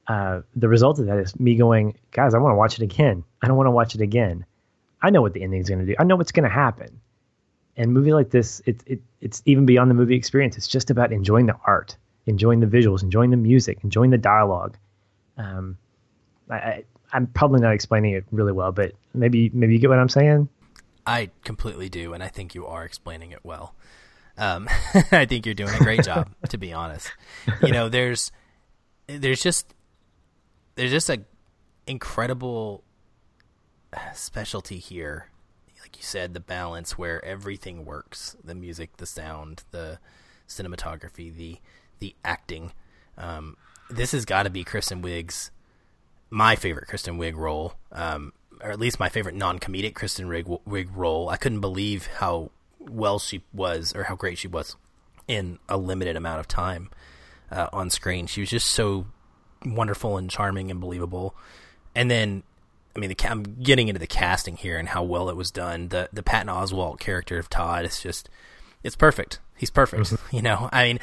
uh, 0.09 0.41
the 0.55 0.69
result 0.69 0.99
of 0.99 1.07
that 1.07 1.19
is 1.19 1.39
me 1.39 1.57
going, 1.57 1.99
guys, 2.13 2.35
I 2.35 2.39
want 2.39 2.53
to 2.53 2.57
watch 2.57 2.79
it 2.79 2.83
again. 2.83 3.25
I 3.43 3.49
don't 3.49 3.57
want 3.57 3.67
to 3.67 3.73
watch 3.73 3.95
it 3.95 4.01
again. 4.01 4.45
I 5.03 5.11
know 5.11 5.23
what 5.23 5.35
the 5.35 5.43
ending 5.43 5.61
is 5.61 5.69
going 5.69 5.81
to 5.81 5.87
do. 5.87 5.95
I 5.99 6.05
know 6.05 6.17
what's 6.17 6.33
going 6.33 6.45
to 6.45 6.55
happen. 6.55 7.01
And 7.77 7.93
movie 7.93 8.13
like 8.13 8.31
this, 8.31 8.63
it, 8.65 8.83
it 8.87 9.01
it's 9.21 9.43
even 9.45 9.67
beyond 9.67 9.91
the 9.91 9.95
movie 9.95 10.17
experience. 10.17 10.57
It's 10.57 10.67
just 10.67 10.91
about 10.91 11.13
enjoying 11.13 11.47
the 11.47 11.57
art, 11.67 11.97
enjoying 12.25 12.61
the 12.61 12.67
visuals, 12.67 13.03
enjoying 13.03 13.31
the 13.31 13.37
music, 13.37 13.81
enjoying 13.85 14.11
the 14.11 14.19
dialogue. 14.19 14.79
Um, 15.37 15.77
I, 16.49 16.55
I, 16.55 16.85
I'm 17.13 17.27
probably 17.27 17.61
not 17.61 17.75
explaining 17.75 18.15
it 18.15 18.25
really 18.31 18.53
well, 18.53 18.73
but 18.73 18.93
maybe 19.13 19.51
maybe 19.53 19.75
you 19.75 19.79
get 19.79 19.91
what 19.91 19.99
I'm 19.99 20.09
saying. 20.09 20.49
I 21.07 21.31
completely 21.45 21.89
do, 21.89 22.15
and 22.15 22.23
I 22.23 22.29
think 22.29 22.55
you 22.55 22.67
are 22.67 22.85
explaining 22.85 23.31
it 23.31 23.41
well. 23.45 23.75
Um, 24.39 24.69
I 25.13 25.27
think 25.27 25.45
you're 25.45 25.55
doing 25.55 25.75
a 25.75 25.79
great 25.79 26.03
job, 26.05 26.31
to 26.49 26.59
be 26.59 26.73
honest. 26.73 27.13
You 27.63 27.73
know, 27.73 27.89
there's 27.91 28.33
there's 29.07 29.43
just 29.43 29.75
there's 30.77 30.91
just 30.91 31.11
a 31.11 31.23
incredible 31.87 32.83
specialty 34.15 34.79
here. 34.79 35.31
Like 35.81 35.97
you 35.97 36.03
said, 36.03 36.35
the 36.35 36.41
balance 36.41 36.99
where 36.99 37.25
everything 37.25 37.85
works: 37.85 38.37
the 38.43 38.55
music, 38.55 38.97
the 38.97 39.07
sound, 39.07 39.65
the 39.71 39.99
cinematography, 40.49 41.35
the 41.35 41.59
the 41.99 42.15
acting. 42.25 42.73
Um, 43.17 43.57
this 43.89 44.13
has 44.13 44.25
got 44.25 44.43
to 44.43 44.51
be 44.51 44.65
Kristen 44.65 45.03
Wiig's 45.03 45.51
my 46.29 46.57
favorite 46.57 46.89
Kristen 46.89 47.19
Wiig 47.19 47.37
role. 47.37 47.75
Um, 47.93 48.33
or 48.63 48.71
at 48.71 48.81
least 48.81 48.99
my 48.99 49.09
favorite 49.09 49.35
non-comedic 49.35 49.95
Kristen 49.95 50.29
Wiig 50.29 50.89
role. 50.95 51.29
I 51.29 51.37
couldn't 51.37 51.61
believe 51.61 52.07
how 52.07 52.51
well 52.81 53.19
she 53.19 53.43
was, 53.53 53.95
or 53.95 54.05
how 54.05 54.15
great 54.17 54.39
she 54.39 54.49
was, 54.49 54.77
in 55.29 55.59
a 55.69 55.77
limited 55.77 56.17
amount 56.17 56.41
of 56.41 56.49
time 56.49 56.91
uh, 57.51 57.69
on 57.73 57.91
screen. 57.91 58.27
She 58.27 58.41
was 58.41 58.51
just 58.51 58.71
so 58.71 59.07
wonderful 59.65 60.17
and 60.17 60.31
charming 60.31 60.71
and 60.71 60.81
believable. 60.81 61.35
And 61.95 62.11
then 62.11 62.43
I 62.97 62.99
mean, 62.99 63.11
the, 63.11 63.29
I'm 63.29 63.43
getting 63.43 63.89
into 63.89 63.99
the 63.99 64.07
casting 64.07 64.57
here 64.57 64.79
and 64.79 64.89
how 64.89 65.03
well 65.03 65.29
it 65.29 65.37
was 65.37 65.51
done. 65.51 65.89
The 65.89 66.09
the 66.13 66.23
Patton 66.23 66.49
Oswalt 66.49 66.99
character 66.99 67.39
of 67.39 67.51
Todd 67.51 67.85
is 67.85 68.01
just 68.01 68.31
it's 68.83 68.97
perfect. 68.97 69.39
He's 69.57 69.71
perfect. 69.71 70.05
Mm-hmm. 70.05 70.17
You 70.37 70.43
know, 70.43 70.69
I 70.73 70.85
mean, 70.85 70.99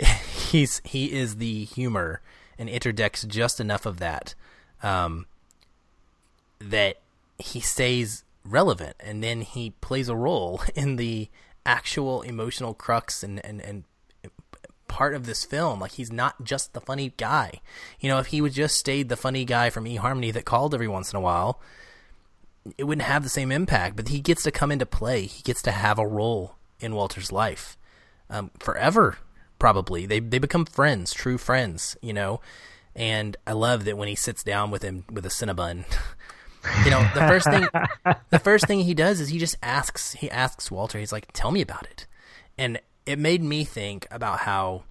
he's 0.50 0.82
he 0.84 1.12
is 1.12 1.36
the 1.36 1.64
humor 1.64 2.20
and 2.58 2.68
interdects 2.68 3.22
just 3.24 3.60
enough 3.60 3.86
of 3.86 3.98
that 3.98 4.34
um, 4.82 5.26
that 6.58 6.98
he 7.38 7.60
stays 7.60 8.24
relevant, 8.44 8.96
and 9.00 9.22
then 9.22 9.42
he 9.42 9.70
plays 9.80 10.08
a 10.08 10.16
role 10.16 10.62
in 10.74 10.96
the 10.96 11.28
actual 11.64 12.22
emotional 12.22 12.74
crux 12.74 13.22
and 13.22 13.44
and 13.44 13.60
and 13.60 13.84
part 14.94 15.14
of 15.14 15.26
this 15.26 15.44
film. 15.44 15.80
Like 15.80 15.92
he's 15.92 16.12
not 16.12 16.44
just 16.44 16.72
the 16.72 16.80
funny 16.80 17.12
guy. 17.16 17.60
You 17.98 18.08
know, 18.08 18.20
if 18.20 18.26
he 18.26 18.40
would 18.40 18.52
just 18.52 18.76
stayed 18.76 19.08
the 19.08 19.16
funny 19.16 19.44
guy 19.44 19.68
from 19.68 19.86
eHarmony 19.86 20.32
that 20.32 20.44
called 20.44 20.72
every 20.72 20.86
once 20.86 21.12
in 21.12 21.16
a 21.16 21.20
while, 21.20 21.60
it 22.78 22.84
wouldn't 22.84 23.08
have 23.08 23.24
the 23.24 23.28
same 23.28 23.50
impact. 23.50 23.96
But 23.96 24.08
he 24.08 24.20
gets 24.20 24.44
to 24.44 24.52
come 24.52 24.70
into 24.70 24.86
play. 24.86 25.22
He 25.22 25.42
gets 25.42 25.62
to 25.62 25.72
have 25.72 25.98
a 25.98 26.06
role 26.06 26.54
in 26.78 26.94
Walter's 26.94 27.32
life 27.32 27.76
um, 28.30 28.52
forever. 28.60 29.18
Probably 29.58 30.06
they 30.06 30.20
they 30.20 30.38
become 30.38 30.64
friends, 30.64 31.12
true 31.12 31.38
friends. 31.38 31.96
You 32.00 32.12
know, 32.12 32.40
and 32.94 33.36
I 33.48 33.52
love 33.52 33.86
that 33.86 33.98
when 33.98 34.06
he 34.06 34.14
sits 34.14 34.44
down 34.44 34.70
with 34.70 34.82
him 34.82 35.04
with 35.10 35.26
a 35.26 35.28
Cinnabon. 35.28 35.86
you 36.84 36.92
know, 36.92 37.00
the 37.14 37.26
first 37.26 37.50
thing 37.50 37.66
the 38.30 38.38
first 38.38 38.68
thing 38.68 38.78
he 38.80 38.94
does 38.94 39.20
is 39.20 39.30
he 39.30 39.40
just 39.40 39.56
asks 39.60 40.12
he 40.12 40.30
asks 40.30 40.70
Walter. 40.70 41.00
He's 41.00 41.12
like, 41.12 41.32
"Tell 41.32 41.50
me 41.50 41.62
about 41.62 41.84
it," 41.86 42.06
and 42.56 42.78
it 43.06 43.18
made 43.18 43.42
me 43.42 43.64
think 43.64 44.06
about 44.10 44.40
how 44.40 44.84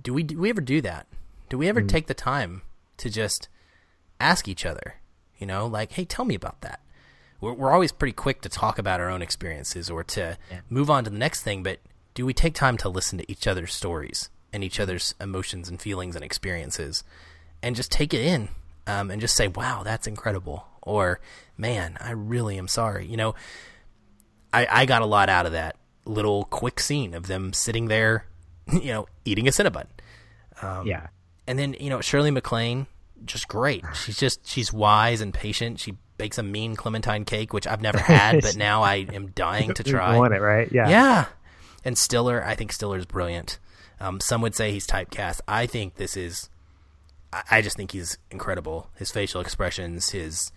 do 0.00 0.12
we 0.12 0.22
do 0.22 0.38
we 0.38 0.50
ever 0.50 0.60
do 0.60 0.80
that? 0.80 1.06
Do 1.48 1.58
we 1.58 1.68
ever 1.68 1.82
mm. 1.82 1.88
take 1.88 2.06
the 2.06 2.14
time 2.14 2.62
to 2.98 3.10
just 3.10 3.48
ask 4.20 4.48
each 4.48 4.64
other? 4.64 4.94
You 5.38 5.46
know, 5.46 5.66
like, 5.66 5.92
hey, 5.92 6.04
tell 6.04 6.24
me 6.24 6.34
about 6.34 6.60
that. 6.60 6.80
We're, 7.40 7.52
we're 7.52 7.72
always 7.72 7.92
pretty 7.92 8.12
quick 8.12 8.40
to 8.42 8.48
talk 8.48 8.78
about 8.78 9.00
our 9.00 9.10
own 9.10 9.22
experiences 9.22 9.90
or 9.90 10.04
to 10.04 10.38
yeah. 10.50 10.60
move 10.70 10.88
on 10.88 11.04
to 11.04 11.10
the 11.10 11.18
next 11.18 11.42
thing, 11.42 11.62
but 11.62 11.80
do 12.14 12.24
we 12.24 12.32
take 12.32 12.54
time 12.54 12.76
to 12.78 12.88
listen 12.88 13.18
to 13.18 13.30
each 13.30 13.46
other's 13.46 13.74
stories 13.74 14.30
and 14.52 14.62
each 14.62 14.78
other's 14.78 15.14
emotions 15.20 15.68
and 15.68 15.80
feelings 15.80 16.14
and 16.14 16.24
experiences 16.24 17.02
and 17.62 17.74
just 17.74 17.90
take 17.90 18.14
it 18.14 18.20
in 18.20 18.48
um, 18.86 19.10
and 19.10 19.20
just 19.20 19.34
say, 19.34 19.48
wow, 19.48 19.82
that's 19.82 20.06
incredible? 20.06 20.66
Or, 20.82 21.20
man, 21.56 21.96
I 22.00 22.12
really 22.12 22.58
am 22.58 22.68
sorry. 22.68 23.06
You 23.06 23.16
know, 23.16 23.34
I, 24.52 24.66
I 24.70 24.86
got 24.86 25.02
a 25.02 25.06
lot 25.06 25.28
out 25.28 25.46
of 25.46 25.52
that 25.52 25.76
little 26.04 26.44
quick 26.44 26.80
scene 26.80 27.14
of 27.14 27.26
them 27.26 27.52
sitting 27.52 27.88
there, 27.88 28.26
you 28.72 28.92
know, 28.92 29.06
eating 29.24 29.46
a 29.48 29.50
Cinnabon. 29.50 29.86
Um, 30.60 30.86
yeah. 30.86 31.08
And 31.46 31.58
then, 31.58 31.74
you 31.78 31.90
know, 31.90 32.00
Shirley 32.00 32.30
MacLaine, 32.30 32.86
just 33.24 33.48
great. 33.48 33.84
She's 33.94 34.16
just, 34.16 34.46
she's 34.46 34.72
wise 34.72 35.20
and 35.20 35.34
patient. 35.34 35.80
She 35.80 35.96
bakes 36.18 36.38
a 36.38 36.42
mean 36.42 36.76
Clementine 36.76 37.24
cake, 37.24 37.52
which 37.52 37.66
I've 37.66 37.82
never 37.82 37.98
had, 37.98 38.42
but 38.42 38.56
now 38.56 38.82
I 38.82 39.06
am 39.12 39.28
dying 39.28 39.74
to 39.74 39.82
try. 39.84 40.14
You 40.14 40.20
want 40.20 40.34
it, 40.34 40.40
right? 40.40 40.70
Yeah. 40.70 40.88
Yeah. 40.88 41.24
And 41.84 41.98
Stiller, 41.98 42.44
I 42.44 42.54
think 42.54 42.72
Stiller's 42.72 43.06
brilliant. 43.06 43.58
Um, 43.98 44.20
some 44.20 44.40
would 44.42 44.54
say 44.54 44.72
he's 44.72 44.86
typecast. 44.86 45.40
I 45.48 45.66
think 45.66 45.96
this 45.96 46.16
is, 46.16 46.48
I, 47.32 47.42
I 47.50 47.62
just 47.62 47.76
think 47.76 47.90
he's 47.92 48.18
incredible. 48.30 48.90
His 48.96 49.10
facial 49.10 49.40
expressions, 49.40 50.10
his, 50.10 50.52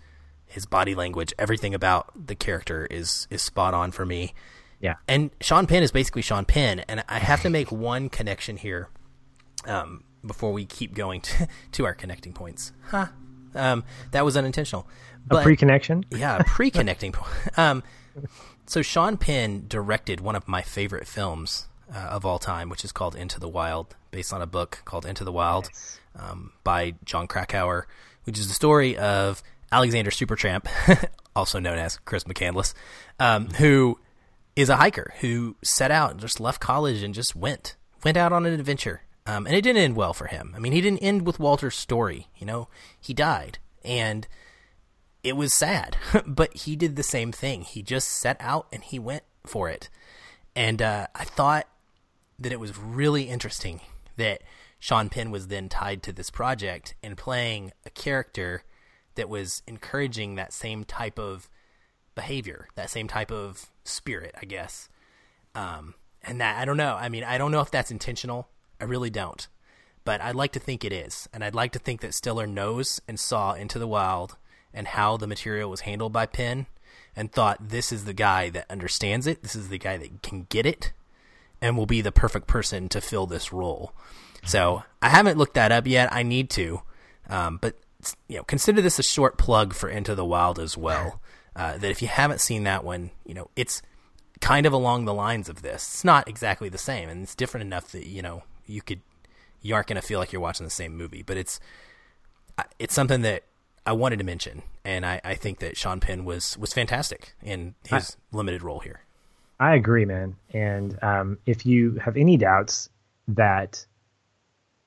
his 0.46 0.66
body 0.66 0.94
language, 0.94 1.34
everything 1.38 1.74
about 1.74 2.26
the 2.26 2.34
character 2.34 2.86
is 2.86 3.26
is 3.30 3.42
spot 3.42 3.74
on 3.74 3.90
for 3.90 4.06
me. 4.06 4.32
Yeah. 4.80 4.94
And 5.08 5.30
Sean 5.40 5.66
Penn 5.66 5.82
is 5.82 5.90
basically 5.90 6.22
Sean 6.22 6.44
Penn. 6.44 6.80
And 6.88 7.04
I 7.08 7.18
have 7.18 7.42
to 7.42 7.50
make 7.50 7.72
one 7.72 8.08
connection 8.08 8.56
here 8.56 8.88
um, 9.66 10.04
before 10.24 10.52
we 10.52 10.64
keep 10.64 10.94
going 10.94 11.20
to, 11.22 11.48
to 11.72 11.84
our 11.84 11.94
connecting 11.94 12.32
points. 12.32 12.72
Huh. 12.88 13.06
Um, 13.54 13.84
that 14.10 14.24
was 14.24 14.36
unintentional. 14.36 14.86
But, 15.26 15.40
a 15.40 15.42
pre-connection? 15.42 16.04
yeah, 16.10 16.42
pre-connecting 16.46 17.12
point. 17.12 17.32
Um, 17.56 17.82
so 18.66 18.82
Sean 18.82 19.16
Penn 19.16 19.64
directed 19.68 20.20
one 20.20 20.36
of 20.36 20.48
my 20.48 20.62
favorite 20.62 21.06
films 21.06 21.68
uh, 21.94 21.98
of 21.98 22.24
all 22.26 22.38
time, 22.38 22.68
which 22.68 22.84
is 22.84 22.92
called 22.92 23.14
Into 23.14 23.38
the 23.38 23.48
Wild, 23.48 23.94
based 24.10 24.32
on 24.32 24.42
a 24.42 24.46
book 24.46 24.82
called 24.84 25.06
Into 25.06 25.24
the 25.24 25.32
Wild 25.32 25.66
nice. 25.66 26.00
um, 26.18 26.52
by 26.64 26.94
Jon 27.04 27.26
Krakauer, 27.26 27.86
which 28.24 28.38
is 28.38 28.48
the 28.48 28.54
story 28.54 28.96
of 28.96 29.42
Alexander 29.70 30.10
Supertramp, 30.10 30.66
also 31.36 31.58
known 31.58 31.78
as 31.78 31.98
Chris 31.98 32.24
McCandless, 32.24 32.74
um, 33.20 33.48
who 33.50 33.98
is 34.56 34.68
a 34.68 34.76
hiker 34.76 35.12
who 35.20 35.56
set 35.62 35.90
out 35.90 36.10
and 36.12 36.20
just 36.20 36.40
left 36.40 36.60
college 36.60 37.02
and 37.02 37.14
just 37.14 37.36
went 37.36 37.76
went 38.02 38.16
out 38.16 38.32
on 38.32 38.46
an 38.46 38.54
adventure. 38.54 39.02
Um, 39.26 39.46
and 39.46 39.56
it 39.56 39.62
didn't 39.62 39.82
end 39.82 39.96
well 39.96 40.14
for 40.14 40.28
him. 40.28 40.52
I 40.56 40.60
mean, 40.60 40.72
he 40.72 40.80
didn't 40.80 41.00
end 41.00 41.26
with 41.26 41.40
Walter's 41.40 41.74
story. 41.74 42.28
You 42.36 42.46
know, 42.46 42.68
he 43.00 43.12
died, 43.12 43.58
and 43.84 44.26
it 45.26 45.36
was 45.36 45.52
sad. 45.52 45.96
but 46.26 46.56
he 46.56 46.76
did 46.76 46.94
the 46.94 47.02
same 47.02 47.32
thing. 47.32 47.62
He 47.62 47.82
just 47.82 48.08
set 48.08 48.36
out 48.38 48.68
and 48.72 48.84
he 48.84 48.98
went 48.98 49.24
for 49.44 49.68
it. 49.68 49.90
And 50.54 50.80
uh, 50.80 51.08
I 51.14 51.24
thought 51.24 51.66
that 52.38 52.52
it 52.52 52.60
was 52.60 52.78
really 52.78 53.24
interesting 53.24 53.80
that 54.16 54.42
Sean 54.78 55.08
Penn 55.08 55.32
was 55.32 55.48
then 55.48 55.68
tied 55.68 56.02
to 56.04 56.12
this 56.12 56.30
project 56.30 56.94
and 57.02 57.16
playing 57.16 57.72
a 57.84 57.90
character 57.90 58.62
that 59.16 59.28
was 59.28 59.62
encouraging 59.66 60.36
that 60.36 60.52
same 60.52 60.84
type 60.84 61.18
of 61.18 61.50
behavior, 62.14 62.68
that 62.76 62.90
same 62.90 63.08
type 63.08 63.32
of 63.32 63.68
spirit, 63.88 64.34
I 64.40 64.44
guess. 64.44 64.88
Um, 65.54 65.94
and 66.22 66.40
that 66.40 66.58
I 66.58 66.64
don't 66.64 66.76
know. 66.76 66.94
I 66.94 67.08
mean, 67.08 67.24
I 67.24 67.38
don't 67.38 67.52
know 67.52 67.60
if 67.60 67.70
that's 67.70 67.90
intentional. 67.90 68.48
I 68.80 68.84
really 68.84 69.10
don't. 69.10 69.46
But 70.04 70.20
I'd 70.20 70.36
like 70.36 70.52
to 70.52 70.60
think 70.60 70.84
it 70.84 70.92
is, 70.92 71.28
and 71.32 71.42
I'd 71.42 71.54
like 71.54 71.72
to 71.72 71.80
think 71.80 72.00
that 72.00 72.14
Stiller 72.14 72.46
knows 72.46 73.00
and 73.08 73.18
saw 73.18 73.54
Into 73.54 73.78
the 73.78 73.88
Wild 73.88 74.36
and 74.72 74.86
how 74.86 75.16
the 75.16 75.26
material 75.26 75.70
was 75.70 75.80
handled 75.80 76.12
by 76.12 76.26
Penn, 76.26 76.66
and 77.16 77.32
thought 77.32 77.70
this 77.70 77.90
is 77.90 78.04
the 78.04 78.12
guy 78.12 78.50
that 78.50 78.70
understands 78.70 79.26
it. 79.26 79.42
This 79.42 79.56
is 79.56 79.68
the 79.68 79.78
guy 79.78 79.96
that 79.96 80.22
can 80.22 80.46
get 80.48 80.64
it, 80.64 80.92
and 81.60 81.76
will 81.76 81.86
be 81.86 82.02
the 82.02 82.12
perfect 82.12 82.46
person 82.46 82.88
to 82.90 83.00
fill 83.00 83.26
this 83.26 83.52
role. 83.52 83.94
So 84.44 84.84
I 85.02 85.08
haven't 85.08 85.38
looked 85.38 85.54
that 85.54 85.72
up 85.72 85.86
yet. 85.88 86.12
I 86.12 86.22
need 86.22 86.50
to, 86.50 86.82
um, 87.28 87.58
but 87.60 87.74
you 88.28 88.36
know, 88.36 88.44
consider 88.44 88.80
this 88.80 89.00
a 89.00 89.02
short 89.02 89.38
plug 89.38 89.74
for 89.74 89.88
Into 89.88 90.14
the 90.14 90.24
Wild 90.24 90.60
as 90.60 90.76
well. 90.76 91.20
Uh, 91.56 91.78
that 91.78 91.90
if 91.90 92.02
you 92.02 92.08
haven't 92.08 92.40
seen 92.40 92.64
that 92.64 92.84
one, 92.84 93.10
you 93.24 93.32
know, 93.32 93.48
it's 93.56 93.80
kind 94.40 94.66
of 94.66 94.72
along 94.72 95.06
the 95.06 95.14
lines 95.14 95.48
of 95.48 95.62
this. 95.62 95.82
It's 95.82 96.04
not 96.04 96.28
exactly 96.28 96.68
the 96.68 96.78
same, 96.78 97.08
and 97.08 97.22
it's 97.22 97.34
different 97.34 97.64
enough 97.64 97.90
that 97.92 98.06
you 98.06 98.20
know 98.20 98.42
you 98.66 98.82
could 98.82 99.00
you 99.62 99.74
aren't 99.74 99.86
going 99.86 100.00
to 100.00 100.06
feel 100.06 100.18
like 100.18 100.32
you're 100.32 100.40
watching 100.40 100.64
the 100.64 100.70
same 100.70 100.96
movie. 100.96 101.22
But 101.22 101.38
it's 101.38 101.58
it's 102.78 102.94
something 102.94 103.22
that 103.22 103.44
I 103.86 103.92
wanted 103.92 104.18
to 104.18 104.24
mention, 104.24 104.62
and 104.84 105.06
I, 105.06 105.20
I 105.24 105.34
think 105.34 105.60
that 105.60 105.76
Sean 105.76 106.00
Penn 106.00 106.24
was 106.24 106.58
was 106.58 106.72
fantastic 106.72 107.34
in 107.42 107.74
his 107.88 108.16
I, 108.32 108.36
limited 108.36 108.62
role 108.62 108.80
here. 108.80 109.00
I 109.58 109.74
agree, 109.74 110.04
man. 110.04 110.36
And 110.52 110.98
um, 111.02 111.38
if 111.46 111.64
you 111.64 111.94
have 111.94 112.16
any 112.16 112.36
doubts 112.36 112.90
that 113.28 113.86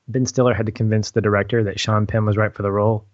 Ben 0.08 0.26
Stiller 0.26 0.54
had 0.54 0.68
to 0.68 0.72
convince 0.72 1.12
the 1.12 1.22
director 1.22 1.64
that 1.64 1.80
Sean 1.80 2.06
Penn 2.06 2.26
was 2.26 2.38
right 2.38 2.54
for 2.54 2.62
the 2.62 2.72
role, 2.72 3.06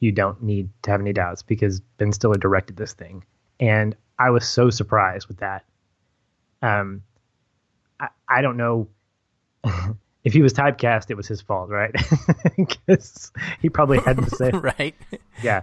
you 0.00 0.12
don't 0.12 0.42
need 0.42 0.68
to 0.82 0.90
have 0.90 1.00
any 1.00 1.12
doubts 1.12 1.42
because 1.42 1.80
Ben 1.98 2.12
Stiller 2.12 2.36
directed 2.36 2.76
this 2.76 2.92
thing. 2.92 3.24
And 3.60 3.96
I 4.18 4.30
was 4.30 4.46
so 4.46 4.70
surprised 4.70 5.28
with 5.28 5.38
that. 5.38 5.64
Um, 6.62 7.02
I, 7.98 8.08
I 8.28 8.42
don't 8.42 8.56
know 8.56 8.88
if 10.24 10.32
he 10.32 10.42
was 10.42 10.52
typecast, 10.52 11.10
it 11.10 11.16
was 11.16 11.26
his 11.26 11.40
fault, 11.40 11.70
right? 11.70 11.94
Because 12.56 13.32
he 13.60 13.68
probably 13.68 13.98
had 13.98 14.16
to 14.16 14.30
say, 14.30 14.50
right? 14.54 14.94
Yeah, 15.42 15.62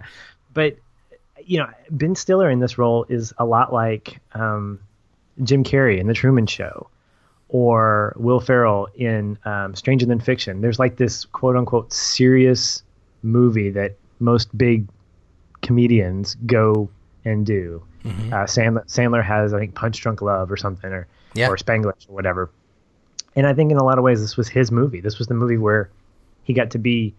but 0.52 0.76
you 1.44 1.58
know, 1.58 1.68
Ben 1.90 2.14
Stiller 2.14 2.50
in 2.50 2.60
this 2.60 2.78
role 2.78 3.04
is 3.08 3.32
a 3.38 3.44
lot 3.44 3.72
like 3.72 4.18
um, 4.32 4.80
Jim 5.42 5.62
Carrey 5.62 5.98
in 6.00 6.06
The 6.06 6.14
Truman 6.14 6.46
Show, 6.46 6.88
or 7.48 8.14
Will 8.18 8.40
Ferrell 8.40 8.88
in 8.94 9.38
um, 9.44 9.74
Stranger 9.74 10.06
Than 10.06 10.20
Fiction. 10.20 10.62
There's 10.62 10.78
like 10.78 10.96
this 10.96 11.26
quote 11.26 11.56
unquote 11.56 11.92
serious 11.92 12.82
movie 13.22 13.70
that 13.70 13.96
most 14.18 14.56
big 14.56 14.88
comedians 15.62 16.36
go 16.46 16.88
and 17.24 17.44
do. 17.44 17.82
Mm-hmm. 18.04 18.32
Uh, 18.32 18.36
Sandler, 18.44 18.86
Sandler 18.86 19.24
has, 19.24 19.52
I 19.52 19.58
think, 19.58 19.74
Punch 19.74 20.00
Drunk 20.00 20.22
Love 20.22 20.50
or 20.50 20.56
something, 20.56 20.92
or 20.92 21.06
yeah. 21.34 21.48
or 21.48 21.56
Spanglish 21.56 22.08
or 22.08 22.14
whatever. 22.14 22.50
And 23.34 23.46
I 23.46 23.52
think 23.52 23.70
in 23.70 23.76
a 23.76 23.84
lot 23.84 23.98
of 23.98 24.04
ways, 24.04 24.20
this 24.20 24.36
was 24.36 24.48
his 24.48 24.70
movie. 24.70 25.00
This 25.00 25.18
was 25.18 25.26
the 25.26 25.34
movie 25.34 25.58
where 25.58 25.90
he 26.44 26.52
got 26.52 26.70
to 26.70 26.78
be 26.78 27.14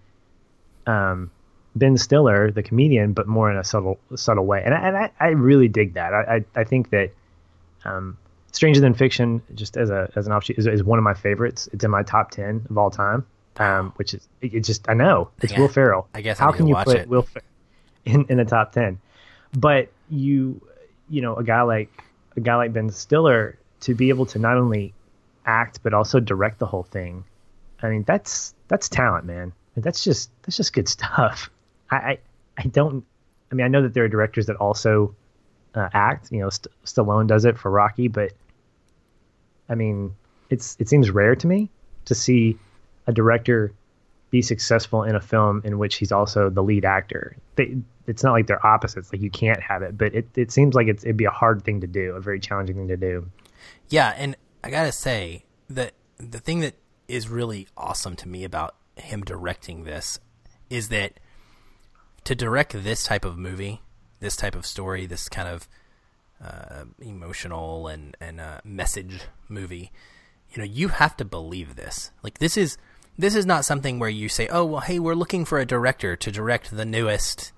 um, 0.87 1.29
Ben 1.75 1.97
Stiller, 1.97 2.51
the 2.51 2.63
comedian, 2.63 3.13
but 3.13 3.27
more 3.27 3.51
in 3.51 3.57
a 3.57 3.63
subtle 3.63 3.99
subtle 4.15 4.45
way. 4.45 4.63
And 4.63 4.73
I, 4.73 4.87
and 4.87 4.97
I, 4.97 5.11
I 5.19 5.27
really 5.29 5.67
dig 5.67 5.93
that. 5.95 6.13
I, 6.13 6.37
I, 6.37 6.61
I 6.61 6.63
think 6.63 6.89
that 6.91 7.11
um, 7.85 8.17
Stranger 8.51 8.81
Than 8.81 8.93
Fiction, 8.93 9.41
just 9.53 9.77
as 9.77 9.89
a 9.89 10.09
as 10.15 10.25
an 10.25 10.33
offshoot, 10.33 10.57
is, 10.57 10.65
is 10.65 10.83
one 10.83 10.97
of 10.97 11.03
my 11.03 11.13
favorites. 11.13 11.67
It's 11.73 11.83
in 11.83 11.91
my 11.91 12.03
top 12.03 12.31
ten 12.31 12.65
of 12.69 12.77
all 12.77 12.89
time 12.89 13.25
um, 13.59 13.93
which 13.95 14.13
is 14.13 14.27
it 14.41 14.61
just 14.61 14.87
I 14.89 14.93
know 14.93 15.29
it's 15.41 15.53
yeah, 15.53 15.59
Will 15.59 15.67
Ferrell. 15.67 16.07
I 16.13 16.21
guess 16.21 16.39
how 16.39 16.51
can 16.51 16.67
you 16.67 16.75
put 16.75 16.97
it. 16.97 17.07
Will 17.07 17.23
Fer- 17.23 17.41
in 18.05 18.25
in 18.29 18.37
the 18.37 18.45
top 18.45 18.71
ten? 18.71 18.99
But 19.57 19.89
you 20.09 20.61
you 21.09 21.21
know 21.21 21.35
a 21.35 21.43
guy 21.43 21.61
like 21.61 22.03
a 22.35 22.39
guy 22.39 22.55
like 22.55 22.73
Ben 22.73 22.89
Stiller 22.89 23.57
to 23.81 23.95
be 23.95 24.09
able 24.09 24.25
to 24.27 24.39
not 24.39 24.57
only 24.57 24.93
act 25.45 25.79
but 25.83 25.93
also 25.93 26.19
direct 26.19 26.59
the 26.59 26.65
whole 26.65 26.83
thing. 26.83 27.23
I 27.81 27.89
mean 27.89 28.03
that's 28.03 28.53
that's 28.67 28.89
talent, 28.89 29.25
man. 29.25 29.53
That's 29.75 30.03
just 30.03 30.29
that's 30.43 30.57
just 30.57 30.73
good 30.73 30.87
stuff. 30.87 31.49
I 31.91 31.95
I, 31.95 32.19
I 32.57 32.63
don't 32.63 33.05
I 33.51 33.55
mean, 33.55 33.65
I 33.65 33.69
know 33.69 33.81
that 33.81 33.93
there 33.93 34.03
are 34.03 34.09
directors 34.09 34.47
that 34.47 34.57
also 34.57 35.15
uh, 35.73 35.89
act. 35.93 36.31
You 36.31 36.39
know, 36.39 36.49
St- 36.49 36.73
Stallone 36.85 37.27
does 37.27 37.45
it 37.45 37.57
for 37.57 37.71
Rocky, 37.71 38.07
but 38.07 38.33
I 39.69 39.75
mean, 39.75 40.15
it's 40.49 40.75
it 40.79 40.89
seems 40.89 41.09
rare 41.09 41.35
to 41.35 41.47
me 41.47 41.69
to 42.05 42.15
see 42.15 42.57
a 43.07 43.13
director 43.13 43.73
be 44.29 44.41
successful 44.41 45.03
in 45.03 45.15
a 45.15 45.21
film 45.21 45.61
in 45.63 45.79
which 45.79 45.95
he's 45.95 46.11
also 46.11 46.49
the 46.49 46.61
lead 46.61 46.85
actor. 46.85 47.37
They, 47.55 47.77
it's 48.07 48.23
not 48.23 48.33
like 48.33 48.47
they're 48.47 48.65
opposites; 48.65 49.11
like 49.11 49.21
you 49.21 49.29
can't 49.29 49.61
have 49.61 49.81
it, 49.81 49.97
but 49.97 50.13
it 50.13 50.27
it 50.35 50.51
seems 50.51 50.75
like 50.75 50.87
it'd 50.87 51.17
be 51.17 51.25
a 51.25 51.31
hard 51.31 51.63
thing 51.63 51.81
to 51.81 51.87
do, 51.87 52.13
a 52.13 52.21
very 52.21 52.39
challenging 52.39 52.75
thing 52.75 52.87
to 52.89 52.97
do. 52.97 53.29
Yeah, 53.89 54.13
and 54.17 54.35
I 54.63 54.69
gotta 54.69 54.91
say 54.91 55.45
that 55.69 55.93
the 56.17 56.39
thing 56.39 56.59
that 56.61 56.75
is 57.07 57.29
really 57.29 57.67
awesome 57.77 58.15
to 58.17 58.27
me 58.27 58.43
about 58.43 58.75
him 58.95 59.21
directing 59.21 59.83
this 59.83 60.19
is 60.69 60.89
that 60.89 61.19
to 62.25 62.35
direct 62.35 62.83
this 62.83 63.03
type 63.03 63.23
of 63.23 63.37
movie, 63.37 63.81
this 64.19 64.35
type 64.35 64.55
of 64.55 64.65
story, 64.65 65.05
this 65.05 65.29
kind 65.29 65.47
of 65.47 65.69
uh, 66.43 66.83
emotional 66.99 67.87
and 67.87 68.17
and 68.19 68.39
uh, 68.39 68.59
message 68.63 69.21
movie, 69.47 69.91
you 70.51 70.57
know, 70.57 70.65
you 70.65 70.89
have 70.89 71.15
to 71.17 71.25
believe 71.25 71.75
this. 71.75 72.11
Like 72.23 72.39
this 72.39 72.57
is 72.57 72.77
this 73.17 73.35
is 73.35 73.45
not 73.45 73.65
something 73.65 73.99
where 73.99 74.09
you 74.09 74.29
say, 74.29 74.47
"Oh, 74.47 74.65
well, 74.65 74.81
hey, 74.81 74.99
we're 74.99 75.15
looking 75.15 75.45
for 75.45 75.59
a 75.59 75.65
director 75.65 76.15
to 76.15 76.31
direct 76.31 76.71
the 76.71 76.85
newest, 76.85 77.51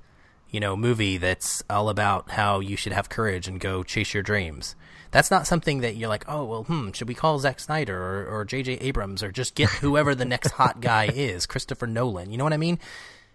you 0.50 0.60
know, 0.60 0.76
movie 0.76 1.18
that's 1.18 1.64
all 1.70 1.90
about 1.90 2.32
how 2.32 2.60
you 2.60 2.78
should 2.78 2.94
have 2.94 3.10
courage 3.10 3.48
and 3.48 3.60
go 3.60 3.84
chase 3.84 4.14
your 4.14 4.24
dreams." 4.24 4.76
That's 5.12 5.32
not 5.32 5.48
something 5.48 5.82
that 5.82 5.96
you're 5.96 6.10
like, 6.10 6.26
"Oh, 6.28 6.46
well, 6.46 6.64
hmm, 6.64 6.92
should 6.92 7.08
we 7.08 7.16
call 7.16 7.40
Zack 7.40 7.60
Snyder 7.60 7.98
or 7.98 8.28
or 8.28 8.46
J.J. 8.46 8.74
Abrams 8.74 9.22
or 9.24 9.32
just 9.32 9.56
get 9.56 9.70
whoever 9.70 10.16
the 10.16 10.26
next 10.26 10.52
hot 10.52 10.82
guy 10.82 11.06
is, 11.14 11.46
Christopher 11.46 11.88
Nolan?" 11.88 12.32
You 12.32 12.38
know 12.38 12.44
what 12.44 12.54
I 12.54 12.58
mean? 12.58 12.80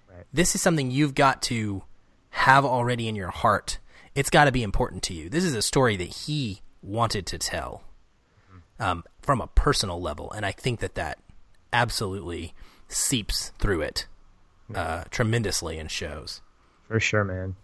Right. 0.09 0.25
This 0.33 0.55
is 0.55 0.63
something 0.63 0.91
you've 0.91 1.15
got 1.15 1.43
to 1.43 1.83
have 2.31 2.65
already 2.65 3.07
in 3.09 3.17
your 3.17 3.31
heart. 3.31 3.79
It's 4.15 4.31
got 4.31 4.45
to 4.45 4.53
be 4.53 4.63
important 4.63 5.03
to 5.05 5.15
you. 5.15 5.29
This 5.29 5.45
is 5.45 5.55
a 5.55 5.63
story 5.63 5.97
that 5.97 6.05
he 6.05 6.63
wanted 6.83 7.27
to 7.27 7.39
tell 7.39 7.83
um, 8.79 9.05
from 9.23 9.41
a 9.41 9.47
personal 9.49 10.01
level, 10.01 10.31
and 10.33 10.47
I 10.47 10.53
think 10.53 10.81
that 10.81 10.95
that 10.95 11.19
absolutely 11.75 12.55
seeps 12.89 13.51
through 13.59 13.83
it 13.83 14.07
uh, 14.75 15.05
tremendously 15.11 15.79
in 15.79 15.89
shows. 15.89 16.41
For 16.89 17.01
sure, 17.01 17.25
man. 17.25 17.57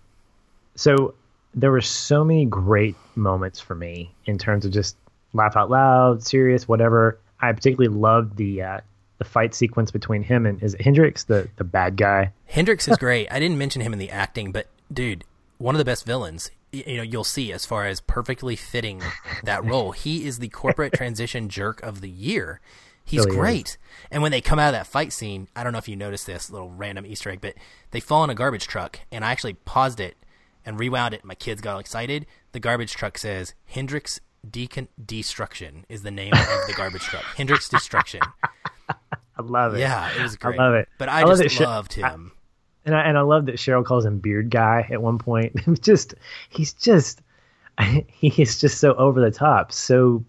So 0.74 1.14
there 1.54 1.70
were 1.70 1.80
so 1.80 2.24
many 2.24 2.44
great 2.44 2.96
moments 3.14 3.60
for 3.60 3.74
me 3.74 4.14
in 4.26 4.36
terms 4.36 4.64
of 4.64 4.72
just 4.72 4.96
laugh 5.32 5.56
out 5.56 5.70
loud, 5.70 6.22
serious, 6.22 6.68
whatever. 6.68 7.18
I 7.40 7.52
particularly 7.52 7.96
loved 7.96 8.36
the 8.36 8.62
uh, 8.62 8.80
the 9.18 9.24
fight 9.24 9.54
sequence 9.54 9.90
between 9.90 10.22
him 10.22 10.46
and 10.46 10.62
is 10.62 10.74
it 10.74 10.80
Hendricks, 10.80 11.24
the 11.24 11.48
the 11.56 11.64
bad 11.64 11.96
guy. 11.96 12.32
Hendricks 12.46 12.88
is 12.88 12.96
great. 12.98 13.28
I 13.30 13.38
didn't 13.38 13.58
mention 13.58 13.82
him 13.82 13.92
in 13.92 13.98
the 13.98 14.10
acting, 14.10 14.52
but 14.52 14.66
dude, 14.92 15.24
one 15.58 15.74
of 15.74 15.78
the 15.78 15.84
best 15.84 16.04
villains. 16.04 16.50
You 16.72 16.98
know, 16.98 17.02
you'll 17.02 17.24
see 17.24 17.52
as 17.52 17.66
far 17.66 17.86
as 17.86 18.00
perfectly 18.00 18.54
fitting 18.54 19.02
that 19.42 19.64
role. 19.68 19.90
He 19.90 20.24
is 20.24 20.38
the 20.38 20.48
corporate 20.48 20.92
transition 20.92 21.48
jerk 21.48 21.82
of 21.82 22.00
the 22.00 22.08
year. 22.08 22.60
He's 23.10 23.24
really 23.24 23.36
great. 23.36 23.68
Is. 23.68 23.78
And 24.10 24.22
when 24.22 24.32
they 24.32 24.40
come 24.40 24.58
out 24.58 24.68
of 24.68 24.74
that 24.74 24.86
fight 24.86 25.12
scene, 25.12 25.48
I 25.56 25.64
don't 25.64 25.72
know 25.72 25.78
if 25.78 25.88
you 25.88 25.96
noticed 25.96 26.26
this 26.26 26.50
little 26.50 26.70
random 26.70 27.04
Easter 27.06 27.30
egg, 27.30 27.40
but 27.40 27.54
they 27.90 28.00
fall 28.00 28.24
in 28.24 28.30
a 28.30 28.34
garbage 28.34 28.66
truck, 28.66 29.00
and 29.10 29.24
I 29.24 29.32
actually 29.32 29.54
paused 29.54 30.00
it 30.00 30.16
and 30.64 30.78
rewound 30.78 31.14
it. 31.14 31.24
My 31.24 31.34
kids 31.34 31.60
got 31.60 31.74
all 31.74 31.80
excited. 31.80 32.26
The 32.52 32.60
garbage 32.60 32.92
truck 32.92 33.18
says 33.18 33.54
Hendricks 33.66 34.20
Decon- 34.48 34.88
Destruction 35.04 35.84
is 35.88 36.02
the 36.02 36.10
name 36.10 36.32
of 36.32 36.66
the 36.66 36.74
garbage 36.76 37.02
truck. 37.02 37.24
Hendricks 37.36 37.68
Destruction. 37.68 38.20
I 38.88 39.42
love 39.42 39.74
it. 39.74 39.80
Yeah, 39.80 40.10
it 40.16 40.22
was 40.22 40.36
great. 40.36 40.58
I 40.58 40.64
love 40.64 40.74
it. 40.74 40.88
But 40.98 41.08
I, 41.08 41.22
I 41.22 41.24
just 41.24 41.60
love 41.60 41.68
loved 41.68 41.92
him. 41.94 42.32
I, 42.34 42.40
and 42.86 42.94
I 42.94 43.02
and 43.02 43.18
I 43.18 43.22
love 43.22 43.46
that 43.46 43.56
Cheryl 43.56 43.84
calls 43.84 44.04
him 44.04 44.18
Beard 44.18 44.50
Guy 44.50 44.86
at 44.90 45.02
one 45.02 45.18
point. 45.18 45.56
just 45.80 46.14
he's 46.48 46.72
just 46.72 47.20
he 48.06 48.28
is 48.42 48.60
just 48.60 48.78
so 48.78 48.94
over 48.94 49.20
the 49.20 49.30
top. 49.30 49.72
So 49.72 50.24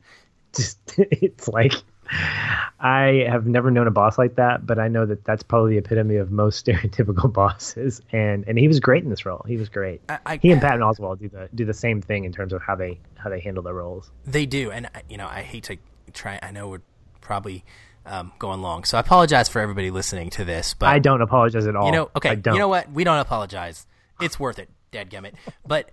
just 0.54 0.80
it's 0.98 1.48
like 1.48 1.74
I 2.12 3.26
have 3.30 3.46
never 3.46 3.72
known 3.72 3.88
a 3.88 3.92
boss 3.92 4.18
like 4.18 4.36
that, 4.36 4.66
but 4.66 4.80
I 4.80 4.88
know 4.88 5.06
that 5.06 5.24
that's 5.24 5.44
probably 5.44 5.74
the 5.74 5.78
epitome 5.78 6.18
of 6.18 6.32
most 6.32 6.66
stereotypical 6.66 7.32
bosses. 7.32 8.02
And 8.12 8.44
and 8.48 8.58
he 8.58 8.68
was 8.68 8.80
great 8.80 9.04
in 9.04 9.10
this 9.10 9.26
role. 9.26 9.44
He 9.48 9.58
was 9.58 9.70
great. 9.70 10.02
I, 10.10 10.20
I, 10.26 10.38
he 10.38 10.52
and 10.52 10.62
Patton 10.62 10.82
Oswalt 10.82 11.20
do 11.20 11.30
the 11.30 11.50
do 11.54 11.66
the 11.66 11.74
same 11.74 12.02
thing 12.02 12.24
in 12.26 12.32
terms 12.32 12.54
of 12.54 12.62
how 12.62 12.76
they 12.76 13.00
how 13.16 13.30
they 13.30 13.40
handle 13.40 13.64
their 13.64 13.74
roles. 13.74 14.12
They 14.26 14.46
do, 14.46 14.72
and 14.72 14.90
you 15.10 15.18
know 15.18 15.28
I 15.28 15.42
hate 15.42 15.64
to 15.66 15.78
try. 16.14 16.40
I 16.42 16.52
know 16.52 16.68
we're 16.68 16.82
probably 17.22 17.64
um, 18.06 18.32
going 18.40 18.62
long, 18.62 18.84
so 18.84 18.98
I 18.98 19.02
apologize 19.02 19.48
for 19.48 19.62
everybody 19.62 19.92
listening 19.92 20.30
to 20.32 20.44
this. 20.46 20.74
But 20.74 20.90
I 20.90 21.00
don't 21.00 21.22
apologize 21.22 21.68
at 21.68 21.76
all. 21.76 21.86
You 21.86 21.92
know, 21.92 22.12
okay. 22.16 22.36
You 22.46 22.58
know 22.58 22.68
what? 22.68 22.92
We 22.92 23.04
don't 23.04 23.20
apologize. 23.20 23.86
It's 24.20 24.40
worth 24.40 24.60
it, 24.60 24.70
dadgummit. 24.92 25.34
But 25.66 25.90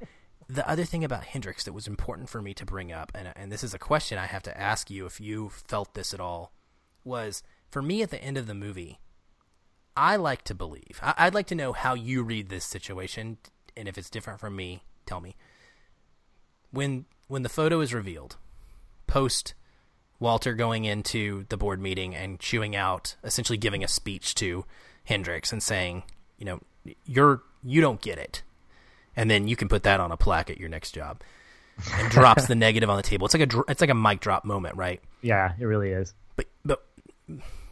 the 0.49 0.69
other 0.69 0.85
thing 0.85 1.05
about 1.05 1.25
Hendricks 1.25 1.65
that 1.65 1.75
was 1.75 1.87
important 1.87 2.29
for 2.31 2.41
me 2.41 2.55
to 2.55 2.65
bring 2.65 2.91
up, 2.91 3.13
and, 3.15 3.33
and 3.37 3.53
this 3.53 3.63
is 3.63 3.75
a 3.75 3.79
question 3.79 4.17
I 4.19 4.27
have 4.27 4.43
to 4.45 4.59
ask 4.59 4.91
you 4.91 5.05
if 5.05 5.21
you 5.21 5.51
felt 5.51 5.95
this 5.95 6.15
at 6.15 6.21
all, 6.21 6.53
was 7.05 7.43
for 7.71 7.83
me 7.83 8.03
at 8.03 8.11
the 8.11 8.23
end 8.23 8.39
of 8.39 8.47
the 8.47 8.55
movie, 8.55 8.99
I 9.95 10.17
like 10.17 10.43
to 10.45 10.55
believe, 10.55 11.01
I, 11.03 11.15
I'd 11.19 11.35
like 11.35 11.49
to 11.49 11.55
know 11.55 11.73
how 11.73 11.95
you 11.95 12.23
read 12.23 12.49
this 12.49 12.65
situation, 12.65 13.37
and 13.77 13.89
if 13.89 13.99
it's 13.99 14.09
different 14.09 14.41
from 14.41 14.57
me, 14.57 14.85
tell 15.05 15.21
me. 15.21 15.37
When 16.71 17.05
when 17.29 17.43
the 17.43 17.51
photo 17.51 17.81
is 17.81 17.93
revealed, 17.93 18.37
post 19.07 19.53
Walter 20.19 20.55
going 20.55 20.87
into 20.87 21.45
the 21.51 21.59
board 21.59 21.81
meeting 21.81 22.15
and 22.15 22.41
chewing 22.41 22.75
out, 22.75 23.17
essentially 23.23 23.59
giving 23.59 23.85
a 23.85 23.89
speech 23.89 24.35
to 24.37 24.65
Hendricks 25.05 25.53
and 25.53 25.63
saying, 25.63 26.05
you 26.39 26.47
know, 26.47 26.61
you're 27.05 27.43
you 27.63 27.83
don't 27.83 28.01
get 28.01 28.19
it 28.19 28.43
and 29.19 29.31
then 29.31 29.49
you 29.49 29.57
can 29.57 29.69
put 29.69 29.83
that 29.83 30.01
on 30.01 30.13
a 30.13 30.17
plaque 30.17 30.51
at 30.51 30.59
your 30.59 30.69
next 30.69 30.93
job. 30.93 31.23
And 31.95 32.11
drops 32.11 32.47
the 32.47 32.55
negative 32.57 32.91
on 32.91 32.97
the 32.97 33.03
table. 33.03 33.27
It's 33.27 33.35
like 33.35 33.53
a 33.53 33.63
it's 33.69 33.81
like 33.81 33.91
a 33.91 33.95
mic 33.95 34.21
drop 34.21 34.45
moment, 34.45 34.77
right? 34.77 35.01
Yeah, 35.23 35.53
it 35.61 35.65
really 35.65 35.91
is. 35.91 36.13
But 36.35 36.47
but 36.65 36.83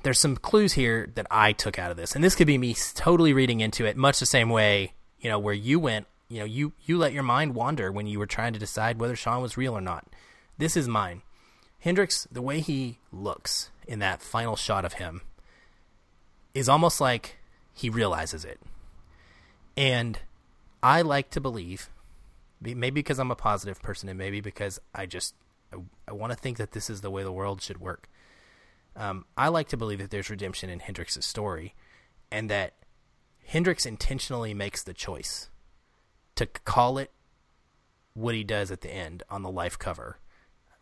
there's 0.03 0.20
some 0.20 0.36
clues 0.36 0.72
here 0.72 1.11
that 1.16 1.26
I 1.30 1.53
took 1.53 1.78
out 1.78 1.90
of 1.90 1.97
this, 1.97 2.14
and 2.14 2.22
this 2.22 2.36
could 2.36 2.47
be 2.47 2.57
me 2.59 2.76
totally 2.94 3.32
reading 3.32 3.61
into 3.61 3.84
it, 3.84 3.97
much 3.97 4.20
the 4.20 4.26
same 4.26 4.49
way 4.49 4.92
you 5.18 5.30
know 5.30 5.38
where 5.38 5.55
you 5.55 5.80
went. 5.80 6.07
You 6.28 6.40
know, 6.40 6.44
you 6.44 6.72
you 6.84 6.99
let 6.99 7.12
your 7.12 7.24
mind 7.24 7.55
wander 7.55 7.90
when 7.90 8.07
you 8.07 8.18
were 8.18 8.26
trying 8.26 8.53
to 8.53 8.59
decide 8.59 9.01
whether 9.01 9.16
Sean 9.16 9.42
was 9.42 9.57
real 9.57 9.76
or 9.76 9.80
not. 9.80 10.07
This 10.59 10.76
is 10.76 10.86
mine. 10.86 11.22
Hendricks, 11.80 12.26
the 12.30 12.42
way 12.42 12.61
he 12.61 12.99
looks 13.12 13.70
in 13.86 13.99
that 14.01 14.22
final 14.22 14.57
shot 14.57 14.84
of 14.84 14.94
him 14.94 15.22
is 16.55 16.68
almost 16.68 17.01
like 17.01 17.36
he 17.72 17.90
realizes 17.90 18.44
it. 18.44 18.61
And 19.76 20.18
I 20.87 21.03
like 21.03 21.30
to 21.30 21.41
believe, 21.41 21.91
maybe 22.61 22.91
because 22.91 23.18
I'm 23.18 23.32
a 23.32 23.34
positive 23.34 23.82
person, 23.82 24.09
and 24.09 24.16
maybe 24.16 24.41
because 24.41 24.78
I 24.95 25.07
just 25.07 25.34
I, 25.72 25.78
I 26.07 26.12
want 26.12 26.32
to 26.32 26.39
think 26.39 26.59
that 26.59 26.70
this 26.70 26.89
is 26.89 27.01
the 27.01 27.11
way 27.11 27.24
the 27.24 27.32
world 27.32 27.61
should 27.61 27.80
work. 27.80 28.09
Um, 28.95 29.24
I 29.37 29.49
like 29.49 29.66
to 29.70 29.76
believe 29.76 29.99
that 29.99 30.12
there's 30.12 30.30
redemption 30.30 30.70
in 30.70 30.78
Hendricks's 30.78 31.24
story, 31.24 31.74
and 32.30 32.49
that 32.51 32.74
Hendricks 33.45 33.84
intentionally 33.84 34.55
makes 34.55 34.84
the 34.84 34.95
choice 34.95 35.51
to 36.37 36.47
call 36.47 36.99
it 36.99 37.11
what 38.14 38.37
he 38.37 38.45
does 38.45 38.70
at 38.70 38.82
the 38.82 38.95
end 38.95 39.24
on 39.28 39.43
the 39.43 39.51
life 39.51 39.76
cover 39.76 40.20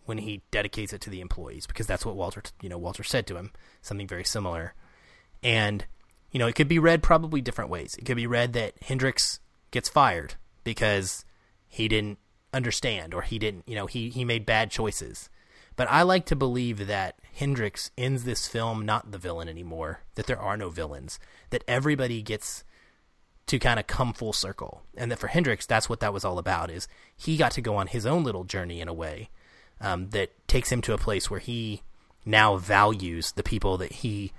when 0.04 0.18
he 0.18 0.42
dedicates 0.50 0.92
it 0.92 1.00
to 1.00 1.08
the 1.08 1.22
employees 1.22 1.66
because 1.66 1.86
that's 1.86 2.04
what 2.04 2.14
Walter 2.14 2.42
you 2.60 2.68
know 2.68 2.76
Walter 2.76 3.02
said 3.02 3.26
to 3.28 3.36
him 3.36 3.52
something 3.80 4.06
very 4.06 4.24
similar 4.24 4.74
and 5.42 5.86
you 6.30 6.38
know 6.38 6.46
it 6.46 6.54
could 6.54 6.68
be 6.68 6.78
read 6.78 7.02
probably 7.02 7.40
different 7.40 7.70
ways 7.70 7.96
it 7.98 8.04
could 8.04 8.16
be 8.16 8.26
read 8.26 8.52
that 8.52 8.74
Hendricks 8.82 9.40
gets 9.74 9.88
fired 9.88 10.34
because 10.62 11.24
he 11.68 11.88
didn't 11.88 12.18
understand 12.54 13.12
or 13.12 13.22
he 13.22 13.38
didn't, 13.40 13.68
you 13.68 13.74
know, 13.74 13.86
he, 13.86 14.08
he 14.08 14.24
made 14.24 14.46
bad 14.46 14.70
choices. 14.70 15.28
But 15.74 15.90
I 15.90 16.02
like 16.02 16.24
to 16.26 16.36
believe 16.36 16.86
that 16.86 17.18
Hendricks 17.34 17.90
ends 17.98 18.22
this 18.22 18.46
film 18.46 18.86
not 18.86 19.10
the 19.10 19.18
villain 19.18 19.48
anymore, 19.48 20.02
that 20.14 20.26
there 20.26 20.38
are 20.38 20.56
no 20.56 20.70
villains, 20.70 21.18
that 21.50 21.64
everybody 21.66 22.22
gets 22.22 22.62
to 23.46 23.58
kind 23.58 23.80
of 23.80 23.88
come 23.88 24.12
full 24.12 24.32
circle. 24.32 24.82
And 24.96 25.10
that 25.10 25.18
for 25.18 25.26
Hendricks, 25.26 25.66
that's 25.66 25.88
what 25.88 25.98
that 25.98 26.12
was 26.12 26.24
all 26.24 26.38
about 26.38 26.70
is 26.70 26.86
he 27.16 27.36
got 27.36 27.50
to 27.52 27.60
go 27.60 27.74
on 27.74 27.88
his 27.88 28.06
own 28.06 28.22
little 28.22 28.44
journey 28.44 28.80
in 28.80 28.86
a 28.86 28.94
way 28.94 29.28
um, 29.80 30.10
that 30.10 30.30
takes 30.46 30.70
him 30.70 30.82
to 30.82 30.94
a 30.94 30.98
place 30.98 31.28
where 31.28 31.40
he 31.40 31.82
now 32.24 32.56
values 32.56 33.32
the 33.32 33.42
people 33.42 33.76
that 33.78 33.92
he, 33.92 34.32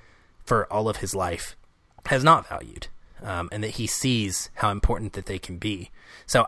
for 0.45 0.71
all 0.71 0.87
of 0.87 0.97
his 0.97 1.13
life, 1.13 1.57
has 2.05 2.23
not 2.23 2.47
valued 2.47 2.87
um, 3.23 3.49
and 3.51 3.63
that 3.63 3.71
he 3.71 3.87
sees 3.87 4.49
how 4.55 4.71
important 4.71 5.13
that 5.13 5.25
they 5.25 5.39
can 5.39 5.57
be. 5.57 5.91
So 6.25 6.47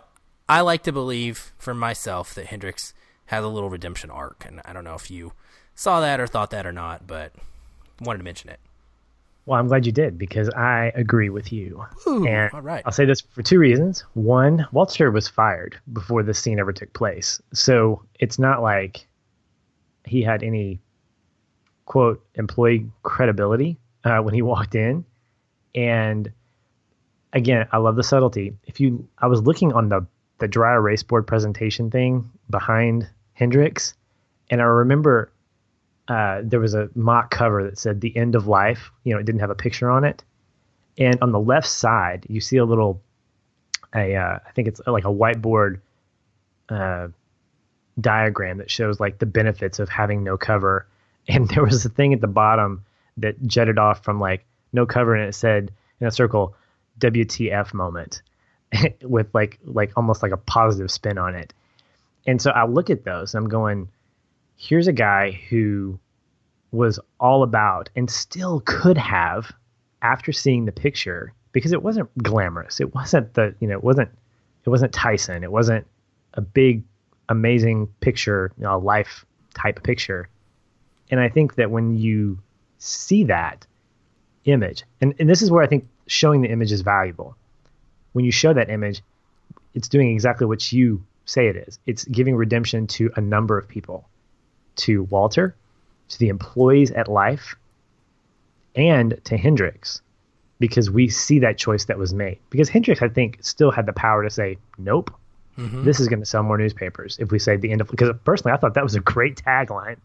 I 0.49 0.61
like 0.61 0.83
to 0.83 0.91
believe 0.91 1.53
for 1.57 1.73
myself 1.73 2.33
that 2.35 2.47
Hendricks 2.47 2.93
has 3.27 3.43
a 3.43 3.47
little 3.47 3.69
redemption 3.69 4.09
arc, 4.09 4.45
and 4.47 4.61
I 4.65 4.73
don't 4.73 4.83
know 4.83 4.95
if 4.95 5.11
you 5.11 5.33
saw 5.75 5.99
that 6.01 6.19
or 6.19 6.27
thought 6.27 6.51
that 6.51 6.65
or 6.65 6.71
not, 6.71 7.05
but 7.05 7.33
wanted 8.01 8.19
to 8.19 8.23
mention 8.23 8.49
it. 8.49 8.59
Well, 9.45 9.57
I'm 9.57 9.67
glad 9.67 9.85
you 9.85 9.93
did 9.93 10.17
because 10.17 10.49
I 10.49 10.91
agree 10.93 11.29
with 11.29 11.53
you. 11.53 11.85
Ooh, 12.05 12.27
and 12.27 12.51
all 12.53 12.61
right. 12.61 12.83
I'll 12.85 12.91
say 12.91 13.05
this 13.05 13.21
for 13.21 13.41
two 13.41 13.59
reasons. 13.59 14.01
One, 14.13 14.67
Walter 14.73 15.09
was 15.09 15.29
fired 15.29 15.79
before 15.93 16.21
this 16.21 16.37
scene 16.37 16.59
ever 16.59 16.73
took 16.73 16.91
place. 16.91 17.41
So 17.53 18.03
it's 18.19 18.37
not 18.37 18.61
like 18.61 19.07
he 20.05 20.21
had 20.21 20.43
any 20.43 20.81
quote 21.85 22.21
employee 22.35 22.87
credibility 23.03 23.77
uh, 24.03 24.19
when 24.19 24.33
he 24.33 24.41
walked 24.41 24.75
in. 24.75 25.05
And 25.73 26.29
again, 27.37 27.67
I 27.71 27.77
love 27.77 27.95
the 27.95 28.03
subtlety. 28.03 28.53
If 28.65 28.79
you, 28.79 29.07
I 29.19 29.27
was 29.27 29.41
looking 29.43 29.71
on 29.71 29.89
the 29.89 30.05
the 30.39 30.47
dry 30.47 30.73
erase 30.73 31.01
board 31.01 31.25
presentation 31.25 31.89
thing 31.89 32.29
behind 32.49 33.09
Hendricks, 33.33 33.95
and 34.49 34.61
I 34.61 34.65
remember 34.65 35.31
uh, 36.07 36.41
there 36.43 36.59
was 36.59 36.73
a 36.73 36.89
mock 36.95 37.31
cover 37.31 37.63
that 37.63 37.77
said 37.77 38.01
"The 38.01 38.15
End 38.15 38.35
of 38.35 38.47
Life." 38.47 38.91
You 39.03 39.13
know, 39.13 39.19
it 39.19 39.25
didn't 39.25 39.41
have 39.41 39.49
a 39.49 39.55
picture 39.55 39.89
on 39.89 40.03
it, 40.03 40.23
and 40.97 41.17
on 41.21 41.31
the 41.31 41.39
left 41.39 41.67
side 41.67 42.25
you 42.29 42.41
see 42.41 42.57
a 42.57 42.65
little, 42.65 43.01
a 43.95 44.15
uh, 44.15 44.39
I 44.45 44.51
think 44.51 44.67
it's 44.67 44.81
like 44.85 45.05
a 45.05 45.13
whiteboard 45.13 45.79
uh, 46.69 47.07
diagram 47.99 48.57
that 48.57 48.69
shows 48.69 48.99
like 48.99 49.19
the 49.19 49.25
benefits 49.25 49.79
of 49.79 49.89
having 49.89 50.23
no 50.23 50.37
cover, 50.37 50.87
and 51.27 51.47
there 51.49 51.63
was 51.63 51.85
a 51.85 51.89
thing 51.89 52.13
at 52.13 52.21
the 52.21 52.27
bottom 52.27 52.83
that 53.17 53.41
jetted 53.47 53.77
off 53.77 54.03
from 54.03 54.19
like 54.19 54.45
no 54.73 54.85
cover, 54.85 55.15
and 55.15 55.27
it 55.27 55.33
said 55.33 55.71
in 55.99 56.07
a 56.07 56.11
circle, 56.11 56.55
"WTF 56.99 57.73
moment," 57.73 58.21
with 59.01 59.33
like 59.33 59.59
like 59.63 59.91
almost 59.95 60.23
like 60.23 60.31
a 60.31 60.37
positive 60.37 60.91
spin 60.91 61.17
on 61.17 61.35
it. 61.35 61.53
And 62.25 62.41
so 62.41 62.51
I 62.51 62.65
look 62.65 62.89
at 62.89 63.05
those, 63.05 63.33
and 63.33 63.43
I'm 63.43 63.49
going 63.49 63.89
here's 64.57 64.87
a 64.87 64.93
guy 64.93 65.31
who 65.49 65.99
was 66.71 66.99
all 67.19 67.43
about 67.43 67.89
and 67.95 68.09
still 68.09 68.61
could 68.65 68.97
have 68.97 69.51
after 70.01 70.31
seeing 70.31 70.65
the 70.65 70.71
picture 70.71 71.33
because 71.51 71.71
it 71.71 71.81
wasn't 71.81 72.09
glamorous. 72.21 72.79
It 72.79 72.93
wasn't 72.93 73.33
the 73.33 73.55
you 73.59 73.67
know 73.67 73.75
it 73.75 73.83
wasn't 73.83 74.09
it 74.65 74.69
wasn't 74.69 74.93
tyson. 74.93 75.43
It 75.43 75.51
wasn't 75.51 75.87
a 76.33 76.41
big 76.41 76.83
amazing 77.29 77.87
picture 77.99 78.51
you 78.57 78.63
know, 78.63 78.77
life 78.77 79.25
type 79.53 79.81
picture. 79.83 80.29
And 81.09 81.19
i 81.19 81.29
think 81.29 81.55
that 81.55 81.71
when 81.71 81.95
you 81.95 82.37
see 82.79 83.23
that 83.23 83.65
image 84.45 84.83
and, 85.01 85.15
and 85.19 85.29
this 85.29 85.41
is 85.41 85.49
where 85.49 85.63
i 85.63 85.67
think 85.67 85.87
showing 86.07 86.41
the 86.41 86.49
image 86.49 86.71
is 86.71 86.81
valuable 86.81 87.35
when 88.13 88.25
you 88.25 88.31
show 88.31 88.53
that 88.53 88.69
image 88.69 89.01
it's 89.73 89.87
doing 89.87 90.11
exactly 90.11 90.47
what 90.47 90.71
you 90.71 91.03
say 91.25 91.47
it 91.47 91.55
is 91.55 91.79
it's 91.85 92.03
giving 92.05 92.35
redemption 92.35 92.87
to 92.87 93.11
a 93.15 93.21
number 93.21 93.57
of 93.57 93.67
people 93.67 94.07
to 94.77 95.03
Walter, 95.03 95.55
to 96.09 96.19
the 96.19 96.29
employees 96.29 96.91
at 96.91 97.07
Life, 97.07 97.55
and 98.75 99.19
to 99.25 99.37
Hendricks, 99.37 100.01
because 100.59 100.89
we 100.89 101.09
see 101.09 101.39
that 101.39 101.57
choice 101.57 101.85
that 101.85 101.97
was 101.97 102.13
made. 102.13 102.39
Because 102.49 102.69
Hendricks, 102.69 103.01
I 103.01 103.09
think, 103.09 103.39
still 103.41 103.71
had 103.71 103.85
the 103.85 103.93
power 103.93 104.23
to 104.23 104.29
say, 104.29 104.57
nope, 104.77 105.11
mm-hmm. 105.57 105.83
this 105.83 105.99
is 105.99 106.07
going 106.07 106.19
to 106.19 106.25
sell 106.25 106.43
more 106.43 106.57
newspapers 106.57 107.17
if 107.19 107.31
we 107.31 107.39
say 107.39 107.57
the 107.57 107.71
end 107.71 107.81
of. 107.81 107.89
Because 107.89 108.15
personally, 108.23 108.53
I 108.53 108.57
thought 108.57 108.75
that 108.75 108.83
was 108.83 108.95
a 108.95 109.01
great 109.01 109.35
tagline. 109.35 109.97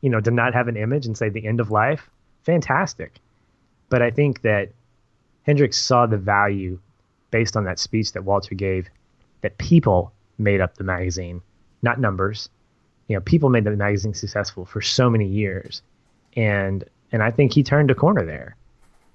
You 0.00 0.08
know, 0.08 0.20
to 0.20 0.30
not 0.30 0.54
have 0.54 0.68
an 0.68 0.78
image 0.78 1.04
and 1.04 1.18
say 1.18 1.28
the 1.28 1.46
end 1.46 1.60
of 1.60 1.70
life, 1.70 2.08
fantastic. 2.44 3.18
But 3.90 4.00
I 4.00 4.10
think 4.10 4.40
that 4.42 4.70
Hendricks 5.50 5.78
saw 5.78 6.06
the 6.06 6.16
value 6.16 6.78
based 7.32 7.56
on 7.56 7.64
that 7.64 7.80
speech 7.80 8.12
that 8.12 8.22
Walter 8.22 8.54
gave, 8.54 8.88
that 9.40 9.58
people 9.58 10.12
made 10.38 10.60
up 10.60 10.76
the 10.76 10.84
magazine, 10.84 11.42
not 11.82 11.98
numbers, 11.98 12.48
you 13.08 13.16
know, 13.16 13.20
people 13.20 13.50
made 13.50 13.64
the 13.64 13.72
magazine 13.72 14.14
successful 14.14 14.64
for 14.64 14.80
so 14.80 15.10
many 15.10 15.26
years, 15.26 15.82
and 16.36 16.84
and 17.10 17.20
I 17.20 17.32
think 17.32 17.52
he 17.52 17.64
turned 17.64 17.90
a 17.90 17.96
corner 17.96 18.24
there. 18.24 18.54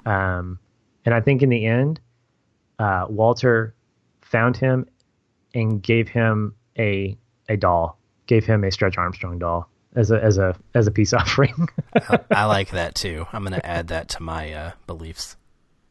Um, 0.05 0.59
and 1.05 1.15
I 1.15 1.21
think 1.21 1.41
in 1.41 1.47
the 1.47 1.65
end, 1.65 2.01
uh, 2.79 3.05
Walter 3.07 3.73
found 4.19 4.57
him 4.57 4.89
and 5.53 5.81
gave 5.81 6.09
him 6.09 6.53
a 6.77 7.17
a 7.47 7.55
doll, 7.55 7.97
gave 8.27 8.45
him 8.45 8.65
a 8.65 8.71
Stretch 8.71 8.97
Armstrong 8.97 9.39
doll 9.39 9.69
as 9.95 10.11
a 10.11 10.21
as 10.21 10.37
a 10.37 10.53
as 10.73 10.85
a 10.85 10.91
peace 10.91 11.13
offering. 11.21 11.69
I, 11.95 12.19
I, 12.29 12.43
like 12.43 12.71
that 12.71 12.93
too. 12.93 13.25
I'm 13.31 13.43
going 13.43 13.53
to 13.53 13.65
add 13.65 13.87
that 13.87 14.09
to 14.09 14.21
my 14.21 14.51
uh, 14.51 14.71
beliefs. 14.85 15.37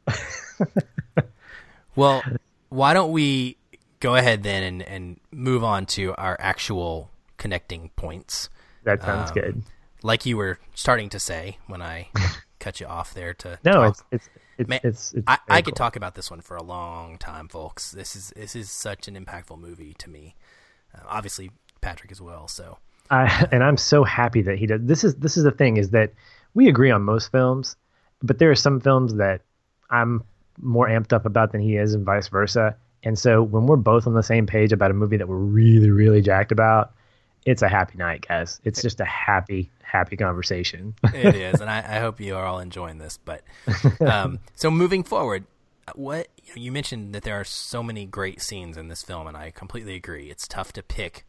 well, 1.97 2.23
why 2.69 2.95
don't 2.95 3.13
we 3.13 3.57
go 4.01 4.17
ahead 4.17 4.43
then 4.43 4.63
and, 4.63 4.83
and 4.83 5.21
move 5.31 5.65
on 5.65 5.87
to 5.87 6.15
our 6.17 6.37
actual 6.41 7.11
connecting 7.39 7.91
points. 7.97 8.49
That 8.85 9.03
sounds 9.03 9.31
um, 9.31 9.35
good. 9.35 9.63
Like 10.03 10.27
you 10.27 10.37
were 10.37 10.59
starting 10.75 11.09
to 11.11 11.19
say 11.19 11.59
when 11.67 11.81
I 11.81 12.09
cut 12.61 12.81
you 12.81 12.87
off 12.87 13.15
there 13.15 13.33
to 13.35 13.59
no, 13.65 13.73
talk. 13.73 13.91
it's 13.91 14.03
it's 14.11 14.29
it's, 14.59 14.69
Man, 14.69 14.81
it's, 14.85 15.13
it's 15.15 15.25
I, 15.27 15.39
I 15.49 15.63
cool. 15.63 15.73
could 15.73 15.77
talk 15.77 15.97
about 15.97 16.15
this 16.15 16.31
one 16.31 16.41
for 16.41 16.57
a 16.57 16.63
long 16.63 17.19
time, 17.19 17.49
folks. 17.49 17.91
This 17.91 18.15
is 18.15 18.33
this 18.37 18.55
is 18.55 18.71
such 18.71 19.09
an 19.09 19.17
impactful 19.17 19.59
movie 19.59 19.95
to 19.99 20.11
me. 20.11 20.37
Uh, 20.95 21.01
obviously, 21.09 21.51
Patrick 21.81 22.13
as 22.13 22.21
well. 22.21 22.47
So, 22.47 22.79
I, 23.11 23.47
and 23.53 23.65
I'm 23.65 23.77
so 23.77 24.05
happy 24.05 24.43
that 24.43 24.59
he 24.59 24.67
does. 24.67 24.81
This 24.83 25.03
is 25.03 25.17
this 25.17 25.37
is 25.37 25.45
the 25.45 25.51
thing 25.51 25.77
is 25.77 25.91
that 25.91 26.13
we 26.55 26.69
agree 26.69 26.91
on 26.91 27.03
most 27.03 27.33
films, 27.33 27.77
but 28.23 28.39
there 28.39 28.51
are 28.51 28.57
some 28.57 28.81
films 28.81 29.15
that 29.15 29.41
I'm 29.95 30.24
more 30.61 30.88
amped 30.88 31.12
up 31.12 31.26
about 31.26 31.53
than 31.53 31.61
he 31.61 31.76
is, 31.76 31.95
and 31.95 32.05
vice 32.05 32.28
versa. 32.28 32.76
And 33.03 33.18
so 33.18 33.42
when 33.42 33.66
we're 33.66 33.76
both 33.76 34.07
on 34.07 34.14
the 34.14 34.22
same 34.22 34.47
page 34.47 34.72
about 34.72 34.90
a 34.90 34.95
movie 34.95 35.16
that 35.16 35.28
we're 35.28 35.36
really 35.36 35.90
really 35.90 36.22
jacked 36.22 36.53
about, 36.53 36.95
it's 37.45 37.62
a 37.62 37.68
happy 37.68 37.99
night, 37.99 38.26
guys. 38.26 38.61
It's 38.64 38.80
just 38.80 39.01
a 39.01 39.05
happy, 39.05 39.70
happy 39.82 40.16
conversation. 40.16 40.95
it 41.12 41.34
is, 41.55 41.61
and 41.61 41.70
I, 41.70 41.78
I, 41.97 41.99
hope 42.01 42.20
you 42.20 42.36
are 42.36 42.47
all 42.47 42.59
enjoying 42.59 42.99
this. 42.99 43.18
But 43.22 43.42
um, 44.01 44.38
so 44.55 44.70
moving 44.70 45.03
forward, 45.03 45.45
what 45.95 46.28
you 46.55 46.72
mentioned 46.72 47.14
that 47.14 47.22
there 47.22 47.38
are 47.38 47.45
so 47.45 47.82
many 47.82 48.07
great 48.07 48.40
scenes 48.40 48.76
in 48.76 48.88
this 48.88 49.03
film, 49.03 49.26
and 49.26 49.36
I 49.36 49.51
completely 49.51 49.95
agree. 49.95 50.30
It's 50.30 50.49
tough 50.49 50.72
to 50.74 50.82
pick 50.82 51.26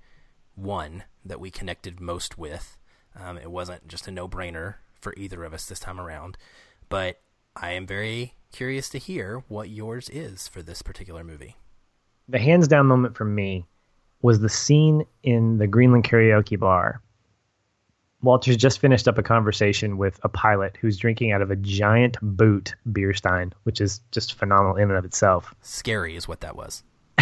one 0.55 1.03
that 1.25 1.39
we 1.39 1.51
connected 1.51 1.99
most 1.99 2.37
with. 2.37 2.77
Um, 3.17 3.37
it 3.37 3.51
wasn't 3.51 3.87
just 3.87 4.07
a 4.07 4.11
no-brainer 4.11 4.75
for 5.01 5.13
either 5.17 5.43
of 5.43 5.53
us 5.53 5.65
this 5.65 5.79
time 5.79 5.99
around, 5.99 6.37
but 6.89 7.21
I 7.55 7.71
am 7.71 7.85
very 7.85 8.35
curious 8.55 8.87
to 8.87 8.97
hear 8.97 9.43
what 9.49 9.69
yours 9.69 10.07
is 10.07 10.47
for 10.47 10.61
this 10.61 10.81
particular 10.81 11.25
movie. 11.25 11.57
The 12.29 12.39
hands 12.39 12.69
down 12.69 12.85
moment 12.85 13.17
for 13.17 13.25
me 13.25 13.65
was 14.21 14.39
the 14.39 14.47
scene 14.47 15.05
in 15.23 15.57
the 15.57 15.67
Greenland 15.67 16.05
karaoke 16.05 16.57
bar. 16.57 17.01
Walter's 18.21 18.55
just 18.55 18.79
finished 18.79 19.09
up 19.09 19.17
a 19.17 19.23
conversation 19.23 19.97
with 19.97 20.21
a 20.23 20.29
pilot 20.29 20.77
who's 20.79 20.95
drinking 20.95 21.33
out 21.33 21.41
of 21.41 21.51
a 21.51 21.57
giant 21.57 22.17
boot 22.21 22.75
beer 22.93 23.13
stein, 23.13 23.51
which 23.63 23.81
is 23.81 23.99
just 24.11 24.35
phenomenal 24.35 24.77
in 24.77 24.83
and 24.83 24.97
of 24.97 25.03
itself. 25.03 25.53
Scary 25.61 26.15
is 26.15 26.25
what 26.25 26.39
that 26.39 26.55
was. 26.55 26.81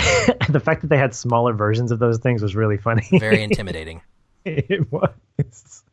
the 0.50 0.62
fact 0.64 0.82
that 0.82 0.92
they 0.92 0.98
had 0.98 1.16
smaller 1.16 1.54
versions 1.54 1.92
of 1.92 1.98
those 1.98 2.20
things 2.20 2.44
was 2.44 2.56
really 2.56 2.78
funny. 2.78 3.08
Very 3.12 3.42
intimidating. 3.50 4.02
it 4.46 4.92
was. 4.92 5.84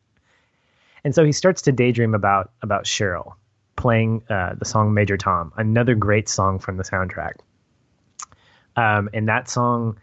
And 1.03 1.15
so 1.15 1.25
he 1.25 1.31
starts 1.31 1.63
to 1.63 1.71
daydream 1.71 2.13
about 2.13 2.51
about 2.61 2.85
Cheryl 2.85 3.33
playing 3.81 4.23
uh, 4.29 4.53
the 4.57 4.65
song 4.65 4.93
Major 4.93 5.17
Tom, 5.17 5.51
another 5.57 5.95
great 5.95 6.29
song 6.29 6.59
from 6.59 6.77
the 6.77 6.83
soundtrack. 6.83 7.33
Um, 8.75 9.09
and 9.13 9.27
that 9.27 9.49
song 9.49 9.97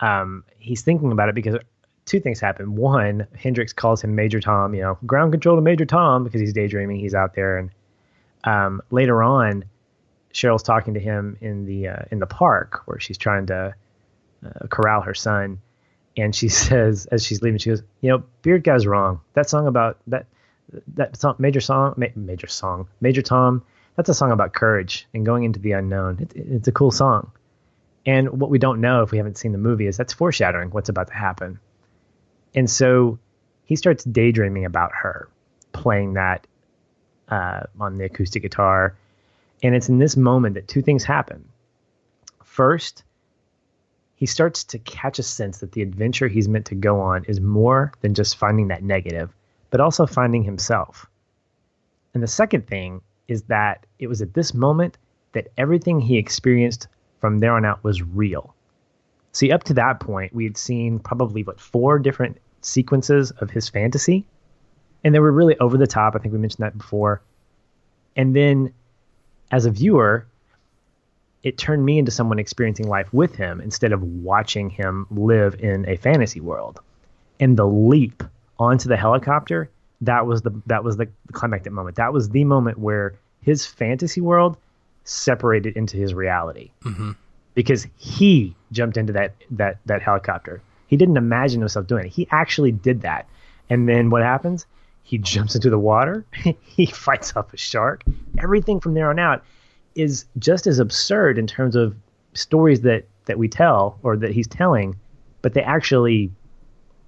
um, 0.00 0.44
he's 0.58 0.82
thinking 0.82 1.12
about 1.12 1.28
it 1.28 1.34
because 1.34 1.56
two 2.04 2.20
things 2.20 2.40
happen. 2.40 2.76
One, 2.76 3.26
Hendricks 3.36 3.72
calls 3.72 4.02
him 4.02 4.14
Major 4.14 4.40
Tom, 4.40 4.74
you 4.74 4.82
know, 4.82 4.98
ground 5.06 5.32
control 5.32 5.56
to 5.56 5.62
Major 5.62 5.86
Tom 5.86 6.24
because 6.24 6.40
he's 6.40 6.52
daydreaming. 6.52 6.98
He's 6.98 7.14
out 7.14 7.34
there, 7.34 7.58
and 7.58 7.70
um, 8.44 8.82
later 8.90 9.22
on, 9.22 9.64
Cheryl's 10.32 10.62
talking 10.62 10.94
to 10.94 11.00
him 11.00 11.36
in 11.40 11.64
the 11.64 11.88
uh, 11.88 12.02
in 12.10 12.18
the 12.18 12.26
park 12.26 12.82
where 12.86 13.00
she's 13.00 13.18
trying 13.18 13.46
to 13.46 13.74
uh, 14.44 14.66
corral 14.68 15.00
her 15.02 15.14
son, 15.14 15.60
and 16.16 16.34
she 16.34 16.48
says 16.50 17.06
as 17.06 17.24
she's 17.24 17.42
leaving, 17.42 17.58
she 17.58 17.70
goes, 17.70 17.82
"You 18.00 18.10
know, 18.10 18.24
Beard 18.42 18.64
Guy's 18.64 18.86
wrong. 18.86 19.20
That 19.34 19.48
song 19.48 19.66
about 19.66 19.98
that 20.08 20.26
that 20.94 21.16
song, 21.16 21.36
major 21.38 21.60
song, 21.60 21.94
ma- 21.96 22.06
major 22.14 22.46
song, 22.46 22.88
Major 23.00 23.22
Tom. 23.22 23.62
That's 23.96 24.08
a 24.08 24.14
song 24.14 24.30
about 24.30 24.52
courage 24.52 25.06
and 25.14 25.24
going 25.24 25.44
into 25.44 25.58
the 25.58 25.72
unknown. 25.72 26.18
It, 26.20 26.32
it's 26.34 26.68
a 26.68 26.72
cool 26.72 26.90
song." 26.90 27.30
And 28.04 28.40
what 28.40 28.50
we 28.50 28.58
don't 28.58 28.80
know 28.80 29.02
if 29.02 29.10
we 29.10 29.18
haven't 29.18 29.36
seen 29.36 29.52
the 29.52 29.58
movie 29.58 29.86
is 29.86 29.96
that's 29.96 30.12
foreshadowing 30.12 30.70
what's 30.70 30.88
about 30.88 31.08
to 31.08 31.14
happen. 31.14 31.58
And 32.54 32.70
so 32.70 33.18
he 33.64 33.74
starts 33.74 34.04
daydreaming 34.04 34.64
about 34.64 34.92
her 34.94 35.28
playing 35.72 36.14
that 36.14 36.46
uh, 37.28 37.64
on 37.80 37.98
the 37.98 38.04
acoustic 38.04 38.42
guitar. 38.42 38.96
And 39.62 39.74
it's 39.74 39.88
in 39.88 39.98
this 39.98 40.16
moment 40.16 40.54
that 40.54 40.68
two 40.68 40.82
things 40.82 41.02
happen. 41.02 41.48
First, 42.44 43.02
he 44.14 44.26
starts 44.26 44.64
to 44.64 44.78
catch 44.78 45.18
a 45.18 45.22
sense 45.22 45.58
that 45.58 45.72
the 45.72 45.82
adventure 45.82 46.28
he's 46.28 46.48
meant 46.48 46.66
to 46.66 46.74
go 46.74 47.00
on 47.00 47.24
is 47.24 47.40
more 47.40 47.92
than 48.00 48.14
just 48.14 48.36
finding 48.36 48.68
that 48.68 48.82
negative, 48.82 49.34
but 49.70 49.80
also 49.80 50.06
finding 50.06 50.42
himself. 50.42 51.06
And 52.14 52.22
the 52.22 52.28
second 52.28 52.66
thing 52.66 53.00
is 53.28 53.42
that 53.44 53.84
it 53.98 54.06
was 54.06 54.22
at 54.22 54.34
this 54.34 54.54
moment 54.54 54.98
that 55.32 55.48
everything 55.58 56.00
he 56.00 56.16
experienced 56.16 56.88
from 57.20 57.40
there 57.40 57.54
on 57.54 57.64
out 57.64 57.82
was 57.84 58.02
real. 58.02 58.54
See, 59.32 59.52
up 59.52 59.64
to 59.64 59.74
that 59.74 60.00
point, 60.00 60.34
we 60.34 60.44
had 60.44 60.56
seen 60.56 60.98
probably 60.98 61.42
what 61.42 61.60
four 61.60 61.98
different 61.98 62.38
sequences 62.62 63.32
of 63.32 63.50
his 63.50 63.68
fantasy, 63.68 64.24
and 65.04 65.14
they 65.14 65.18
were 65.18 65.32
really 65.32 65.58
over 65.58 65.76
the 65.76 65.86
top. 65.86 66.14
I 66.16 66.18
think 66.18 66.32
we 66.32 66.38
mentioned 66.38 66.64
that 66.64 66.78
before. 66.78 67.20
And 68.16 68.34
then, 68.34 68.72
as 69.50 69.66
a 69.66 69.70
viewer, 69.70 70.26
it 71.42 71.58
turned 71.58 71.84
me 71.84 71.98
into 71.98 72.10
someone 72.10 72.38
experiencing 72.38 72.88
life 72.88 73.12
with 73.12 73.36
him 73.36 73.60
instead 73.60 73.92
of 73.92 74.02
watching 74.02 74.70
him 74.70 75.06
live 75.10 75.54
in 75.60 75.88
a 75.88 75.96
fantasy 75.96 76.40
world. 76.40 76.80
And 77.38 77.56
the 77.56 77.66
leap 77.66 78.22
onto 78.58 78.88
the 78.88 78.96
helicopter, 78.96 79.70
that 80.02 80.26
was 80.26 80.42
the 80.42 80.50
that 80.66 80.84
was 80.84 80.96
the 80.96 81.08
climactic 81.32 81.72
moment. 81.72 81.96
That 81.96 82.12
was 82.12 82.30
the 82.30 82.44
moment 82.44 82.78
where 82.78 83.14
his 83.42 83.64
fantasy 83.66 84.20
world 84.20 84.56
separated 85.04 85.76
into 85.76 85.96
his 85.96 86.12
reality 86.14 86.70
Mm-hmm. 86.82 87.12
because 87.54 87.86
he 87.96 88.54
jumped 88.72 88.96
into 88.96 89.12
that 89.12 89.34
that 89.52 89.78
that 89.86 90.02
helicopter. 90.02 90.60
He 90.88 90.96
didn't 90.96 91.16
imagine 91.16 91.60
himself 91.60 91.86
doing 91.86 92.06
it. 92.06 92.12
He 92.12 92.28
actually 92.30 92.72
did 92.72 93.02
that. 93.02 93.26
And 93.68 93.88
then 93.88 94.10
what 94.10 94.22
happens? 94.22 94.66
He 95.02 95.18
jumps 95.18 95.54
into 95.54 95.70
the 95.70 95.78
water. 95.78 96.24
he 96.62 96.86
fights 96.86 97.34
off 97.36 97.52
a 97.52 97.56
shark. 97.56 98.02
Everything 98.38 98.80
from 98.80 98.94
there 98.94 99.10
on 99.10 99.18
out 99.18 99.44
is 99.94 100.26
just 100.38 100.66
as 100.66 100.78
absurd 100.78 101.38
in 101.38 101.46
terms 101.46 101.74
of 101.74 101.94
stories 102.34 102.82
that 102.82 103.06
that 103.24 103.38
we 103.38 103.48
tell 103.48 103.98
or 104.02 104.16
that 104.16 104.30
he's 104.32 104.46
telling, 104.46 104.96
but 105.42 105.54
they 105.54 105.62
actually 105.62 106.30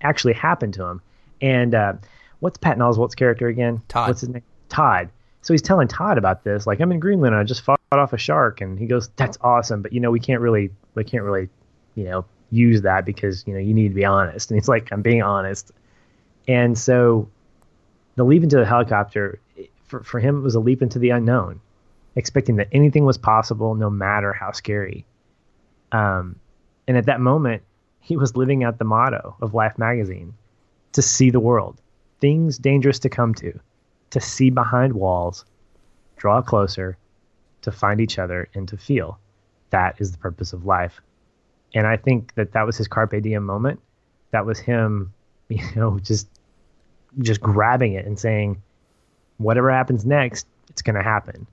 actually 0.00 0.32
happen 0.34 0.72
to 0.72 0.84
him. 0.84 1.00
And 1.40 1.74
uh, 1.74 1.94
what's 2.40 2.58
Patton 2.58 2.82
Oswalt's 2.82 3.14
character 3.14 3.48
again? 3.48 3.82
Todd. 3.88 4.08
What's 4.08 4.20
his 4.20 4.30
name? 4.30 4.42
Todd. 4.68 5.10
So 5.42 5.54
he's 5.54 5.62
telling 5.62 5.88
Todd 5.88 6.18
about 6.18 6.44
this. 6.44 6.66
Like 6.66 6.80
I'm 6.80 6.92
in 6.92 7.00
Greenland. 7.00 7.34
And 7.34 7.40
I 7.40 7.44
just 7.44 7.62
fought 7.62 7.80
off 7.92 8.12
a 8.12 8.18
shark, 8.18 8.60
and 8.60 8.78
he 8.78 8.86
goes, 8.86 9.08
"That's 9.16 9.38
awesome." 9.40 9.82
But 9.82 9.92
you 9.92 10.00
know, 10.00 10.10
we 10.10 10.20
can't 10.20 10.40
really, 10.40 10.70
we 10.94 11.04
can't 11.04 11.24
really, 11.24 11.48
you 11.94 12.04
know, 12.04 12.24
use 12.50 12.82
that 12.82 13.04
because 13.04 13.46
you 13.46 13.54
know 13.54 13.60
you 13.60 13.74
need 13.74 13.88
to 13.88 13.94
be 13.94 14.04
honest. 14.04 14.50
And 14.50 14.58
he's 14.58 14.68
like, 14.68 14.88
"I'm 14.92 15.02
being 15.02 15.22
honest." 15.22 15.72
And 16.46 16.76
so 16.76 17.28
the 18.16 18.24
leap 18.24 18.42
into 18.42 18.56
the 18.56 18.66
helicopter 18.66 19.40
for 19.84 20.02
for 20.02 20.20
him 20.20 20.38
it 20.38 20.40
was 20.40 20.54
a 20.54 20.60
leap 20.60 20.82
into 20.82 20.98
the 20.98 21.10
unknown, 21.10 21.60
expecting 22.16 22.56
that 22.56 22.68
anything 22.72 23.04
was 23.04 23.18
possible, 23.18 23.74
no 23.74 23.90
matter 23.90 24.32
how 24.32 24.52
scary. 24.52 25.06
Um, 25.92 26.38
and 26.86 26.96
at 26.96 27.06
that 27.06 27.20
moment, 27.20 27.62
he 28.00 28.16
was 28.16 28.36
living 28.36 28.64
out 28.64 28.78
the 28.78 28.84
motto 28.84 29.36
of 29.40 29.54
Life 29.54 29.78
magazine 29.78 30.34
to 30.98 31.02
see 31.02 31.30
the 31.30 31.38
world, 31.38 31.80
things 32.20 32.58
dangerous 32.58 32.98
to 32.98 33.08
come 33.08 33.32
to, 33.32 33.56
to 34.10 34.20
see 34.20 34.50
behind 34.50 34.92
walls, 34.92 35.44
draw 36.16 36.42
closer, 36.42 36.98
to 37.62 37.70
find 37.70 38.00
each 38.00 38.18
other, 38.18 38.48
and 38.52 38.66
to 38.66 38.76
feel. 38.76 39.16
That 39.70 40.00
is 40.00 40.10
the 40.10 40.18
purpose 40.18 40.52
of 40.52 40.66
life. 40.66 41.00
And 41.72 41.86
I 41.86 41.98
think 41.98 42.34
that 42.34 42.50
that 42.50 42.66
was 42.66 42.76
his 42.76 42.88
carpe 42.88 43.22
diem 43.22 43.46
moment. 43.46 43.78
That 44.32 44.44
was 44.44 44.58
him, 44.58 45.14
you 45.48 45.62
know, 45.76 46.00
just 46.00 46.26
just 47.20 47.40
grabbing 47.40 47.92
it 47.92 48.04
and 48.04 48.18
saying, 48.18 48.60
whatever 49.36 49.70
happens 49.70 50.04
next, 50.04 50.48
it's 50.68 50.82
going 50.82 50.96
to 50.96 51.02
happen. 51.04 51.46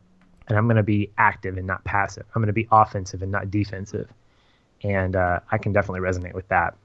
And 0.48 0.58
I'm 0.58 0.66
going 0.66 0.78
to 0.78 0.84
be 0.84 1.12
active 1.20 1.58
and 1.58 1.68
not 1.68 1.84
passive. 1.84 2.26
I'm 2.34 2.42
going 2.42 2.48
to 2.48 2.54
be 2.54 2.68
offensive 2.72 3.22
and 3.22 3.32
not 3.32 3.52
defensive. 3.52 4.10
And 4.82 5.16
uh, 5.16 5.42
I 5.52 5.60
can 5.60 5.72
definitely 5.72 6.00
resonate 6.00 6.34
with 6.34 6.48
that. 6.48 6.76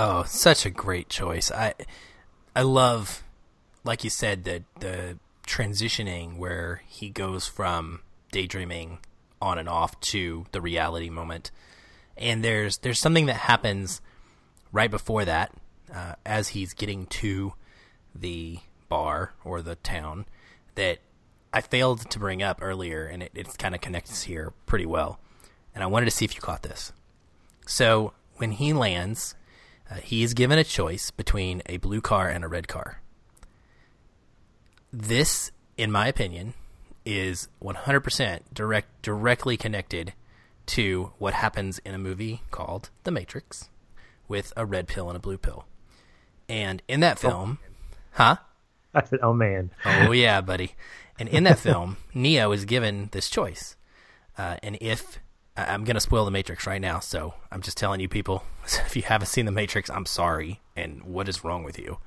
Oh, 0.00 0.22
such 0.28 0.64
a 0.64 0.70
great 0.70 1.08
choice. 1.08 1.50
I 1.50 1.74
I 2.54 2.62
love 2.62 3.24
like 3.82 4.04
you 4.04 4.10
said 4.10 4.44
the 4.44 4.62
the 4.78 5.18
transitioning 5.44 6.36
where 6.36 6.82
he 6.86 7.10
goes 7.10 7.48
from 7.48 8.02
daydreaming 8.30 9.00
on 9.42 9.58
and 9.58 9.68
off 9.68 9.98
to 10.00 10.46
the 10.52 10.60
reality 10.60 11.10
moment. 11.10 11.50
And 12.16 12.44
there's 12.44 12.78
there's 12.78 13.00
something 13.00 13.26
that 13.26 13.38
happens 13.38 14.00
right 14.70 14.88
before 14.88 15.24
that 15.24 15.52
uh, 15.92 16.14
as 16.24 16.50
he's 16.50 16.74
getting 16.74 17.06
to 17.06 17.54
the 18.14 18.60
bar 18.88 19.34
or 19.44 19.62
the 19.62 19.74
town 19.74 20.26
that 20.76 20.98
I 21.52 21.60
failed 21.60 22.08
to 22.08 22.20
bring 22.20 22.40
up 22.40 22.60
earlier, 22.62 23.04
and 23.04 23.24
it, 23.24 23.32
it 23.34 23.58
kind 23.58 23.74
of 23.74 23.80
connects 23.80 24.22
here 24.22 24.52
pretty 24.64 24.86
well. 24.86 25.18
And 25.74 25.82
I 25.82 25.88
wanted 25.88 26.04
to 26.04 26.12
see 26.12 26.24
if 26.24 26.36
you 26.36 26.40
caught 26.40 26.62
this. 26.62 26.92
So 27.66 28.12
when 28.36 28.52
he 28.52 28.72
lands, 28.72 29.34
uh, 29.90 29.96
he 29.96 30.22
is 30.22 30.34
given 30.34 30.58
a 30.58 30.64
choice 30.64 31.10
between 31.10 31.62
a 31.66 31.78
blue 31.78 32.00
car 32.00 32.28
and 32.28 32.44
a 32.44 32.48
red 32.48 32.68
car. 32.68 33.00
This, 34.92 35.50
in 35.76 35.92
my 35.92 36.08
opinion, 36.08 36.54
is 37.04 37.48
100% 37.62 38.40
direct 38.52 39.02
directly 39.02 39.56
connected 39.56 40.12
to 40.66 41.12
what 41.18 41.34
happens 41.34 41.78
in 41.80 41.94
a 41.94 41.98
movie 41.98 42.42
called 42.50 42.90
The 43.04 43.10
Matrix 43.10 43.70
with 44.28 44.52
a 44.56 44.66
red 44.66 44.86
pill 44.86 45.08
and 45.08 45.16
a 45.16 45.20
blue 45.20 45.38
pill. 45.38 45.64
And 46.48 46.82
in 46.88 47.00
that 47.00 47.18
film, 47.18 47.58
huh? 48.12 48.36
I 48.94 49.04
said, 49.04 49.20
oh 49.22 49.32
man. 49.32 49.70
Oh 49.84 50.12
yeah, 50.12 50.40
buddy. 50.42 50.74
And 51.18 51.28
in 51.28 51.44
that 51.44 51.58
film, 51.58 51.96
Neo 52.14 52.52
is 52.52 52.64
given 52.64 53.08
this 53.12 53.28
choice. 53.28 53.76
Uh, 54.36 54.56
and 54.62 54.78
if 54.80 55.18
I- 55.58 55.72
I'm 55.74 55.84
going 55.84 55.94
to 55.94 56.00
spoil 56.00 56.24
the 56.24 56.30
Matrix 56.30 56.66
right 56.66 56.80
now, 56.80 57.00
so 57.00 57.34
I'm 57.50 57.60
just 57.62 57.76
telling 57.76 58.00
you 58.00 58.08
people, 58.08 58.44
if 58.64 58.96
you 58.96 59.02
haven't 59.02 59.26
seen 59.28 59.44
the 59.46 59.52
Matrix, 59.52 59.90
I'm 59.90 60.06
sorry. 60.06 60.60
And 60.76 61.02
what 61.02 61.28
is 61.28 61.44
wrong 61.44 61.64
with 61.64 61.78
you? 61.78 61.98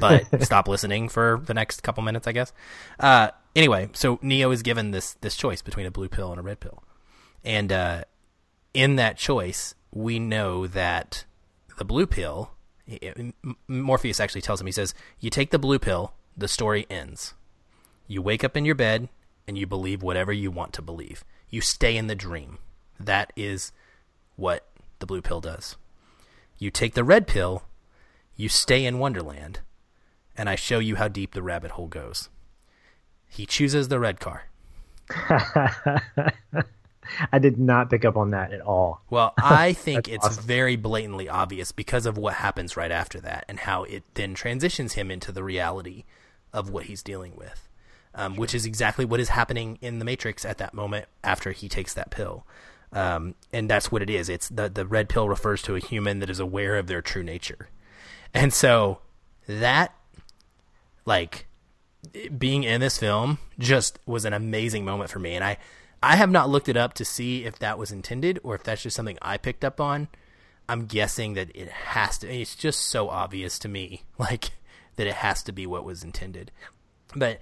But 0.00 0.42
stop 0.44 0.66
listening 0.68 1.08
for 1.08 1.40
the 1.44 1.54
next 1.54 1.82
couple 1.82 2.02
minutes, 2.02 2.26
I 2.26 2.32
guess. 2.32 2.52
Uh, 2.98 3.30
anyway, 3.54 3.90
so 3.92 4.18
Neo 4.22 4.50
is 4.50 4.62
given 4.62 4.90
this 4.90 5.14
this 5.20 5.36
choice 5.36 5.62
between 5.62 5.86
a 5.86 5.90
blue 5.90 6.08
pill 6.08 6.30
and 6.32 6.40
a 6.40 6.42
red 6.42 6.58
pill, 6.60 6.82
and 7.44 7.70
uh, 7.72 8.02
in 8.74 8.96
that 8.96 9.16
choice, 9.16 9.74
we 9.92 10.18
know 10.18 10.66
that 10.66 11.24
the 11.78 11.84
blue 11.84 12.06
pill. 12.06 12.50
Morpheus 13.68 14.18
actually 14.18 14.40
tells 14.40 14.60
him. 14.60 14.66
He 14.66 14.72
says, 14.72 14.94
"You 15.20 15.30
take 15.30 15.50
the 15.50 15.58
blue 15.58 15.78
pill, 15.78 16.12
the 16.36 16.48
story 16.48 16.86
ends. 16.90 17.34
You 18.06 18.22
wake 18.22 18.42
up 18.42 18.56
in 18.56 18.64
your 18.64 18.74
bed 18.74 19.08
and 19.46 19.56
you 19.58 19.66
believe 19.66 20.02
whatever 20.02 20.32
you 20.32 20.50
want 20.50 20.72
to 20.74 20.82
believe. 20.82 21.24
You 21.50 21.60
stay 21.60 21.96
in 21.96 22.06
the 22.06 22.14
dream. 22.14 22.58
That 22.98 23.32
is 23.36 23.72
what 24.36 24.66
the 24.98 25.06
blue 25.06 25.22
pill 25.22 25.40
does. 25.40 25.76
You 26.58 26.70
take 26.70 26.94
the 26.94 27.04
red 27.04 27.26
pill, 27.26 27.62
you 28.36 28.48
stay 28.48 28.84
in 28.84 28.98
Wonderland, 28.98 29.60
and 30.36 30.48
I 30.48 30.54
show 30.54 30.78
you 30.78 30.96
how 30.96 31.08
deep 31.08 31.34
the 31.34 31.42
rabbit 31.42 31.72
hole 31.72 31.88
goes. 31.88 32.28
He 33.28 33.46
chooses 33.46 33.88
the 33.88 34.00
red 34.00 34.20
car. 34.20 34.44
I 37.32 37.38
did 37.38 37.58
not 37.58 37.90
pick 37.90 38.04
up 38.04 38.16
on 38.16 38.30
that 38.30 38.52
at 38.52 38.60
all. 38.60 39.00
Well, 39.10 39.34
I 39.42 39.72
think 39.72 40.08
it's 40.08 40.26
awesome. 40.26 40.44
very 40.44 40.76
blatantly 40.76 41.28
obvious 41.28 41.72
because 41.72 42.06
of 42.06 42.18
what 42.18 42.34
happens 42.34 42.76
right 42.76 42.90
after 42.90 43.20
that 43.20 43.44
and 43.48 43.60
how 43.60 43.84
it 43.84 44.02
then 44.14 44.34
transitions 44.34 44.94
him 44.94 45.10
into 45.10 45.32
the 45.32 45.42
reality 45.42 46.04
of 46.52 46.70
what 46.70 46.84
he's 46.84 47.02
dealing 47.02 47.34
with, 47.36 47.68
um, 48.14 48.36
which 48.36 48.54
is 48.54 48.66
exactly 48.66 49.04
what 49.04 49.20
is 49.20 49.30
happening 49.30 49.78
in 49.80 49.98
the 49.98 50.04
Matrix 50.04 50.44
at 50.44 50.58
that 50.58 50.74
moment 50.74 51.06
after 51.24 51.52
he 51.52 51.68
takes 51.68 51.94
that 51.94 52.10
pill. 52.10 52.46
Um, 52.92 53.34
and 53.52 53.68
that's 53.68 53.92
what 53.92 54.02
it 54.02 54.10
is. 54.10 54.28
It's 54.28 54.48
the 54.48 54.68
the 54.68 54.86
red 54.86 55.08
pill 55.08 55.28
refers 55.28 55.62
to 55.62 55.76
a 55.76 55.80
human 55.80 56.20
that 56.20 56.30
is 56.30 56.40
aware 56.40 56.76
of 56.76 56.86
their 56.86 57.02
true 57.02 57.22
nature, 57.22 57.68
and 58.32 58.52
so 58.52 59.00
that 59.46 59.94
like 61.04 61.46
being 62.36 62.64
in 62.64 62.80
this 62.80 62.98
film 62.98 63.38
just 63.58 63.98
was 64.06 64.24
an 64.24 64.32
amazing 64.32 64.84
moment 64.84 65.10
for 65.10 65.18
me. 65.18 65.34
And 65.34 65.44
i 65.44 65.58
i 66.02 66.16
have 66.16 66.30
not 66.30 66.48
looked 66.48 66.68
it 66.68 66.76
up 66.76 66.94
to 66.94 67.04
see 67.04 67.44
if 67.44 67.58
that 67.58 67.78
was 67.78 67.90
intended 67.90 68.38
or 68.44 68.54
if 68.54 68.62
that's 68.62 68.82
just 68.82 68.94
something 68.94 69.18
i 69.20 69.36
picked 69.36 69.64
up 69.64 69.80
on. 69.80 70.08
I'm 70.70 70.84
guessing 70.84 71.32
that 71.34 71.50
it 71.54 71.68
has 71.68 72.18
to 72.18 72.28
it's 72.28 72.54
just 72.54 72.80
so 72.80 73.08
obvious 73.08 73.58
to 73.60 73.68
me 73.68 74.04
like 74.18 74.50
that 74.96 75.06
it 75.06 75.14
has 75.14 75.42
to 75.44 75.52
be 75.52 75.66
what 75.66 75.84
was 75.84 76.04
intended. 76.04 76.52
But 77.14 77.40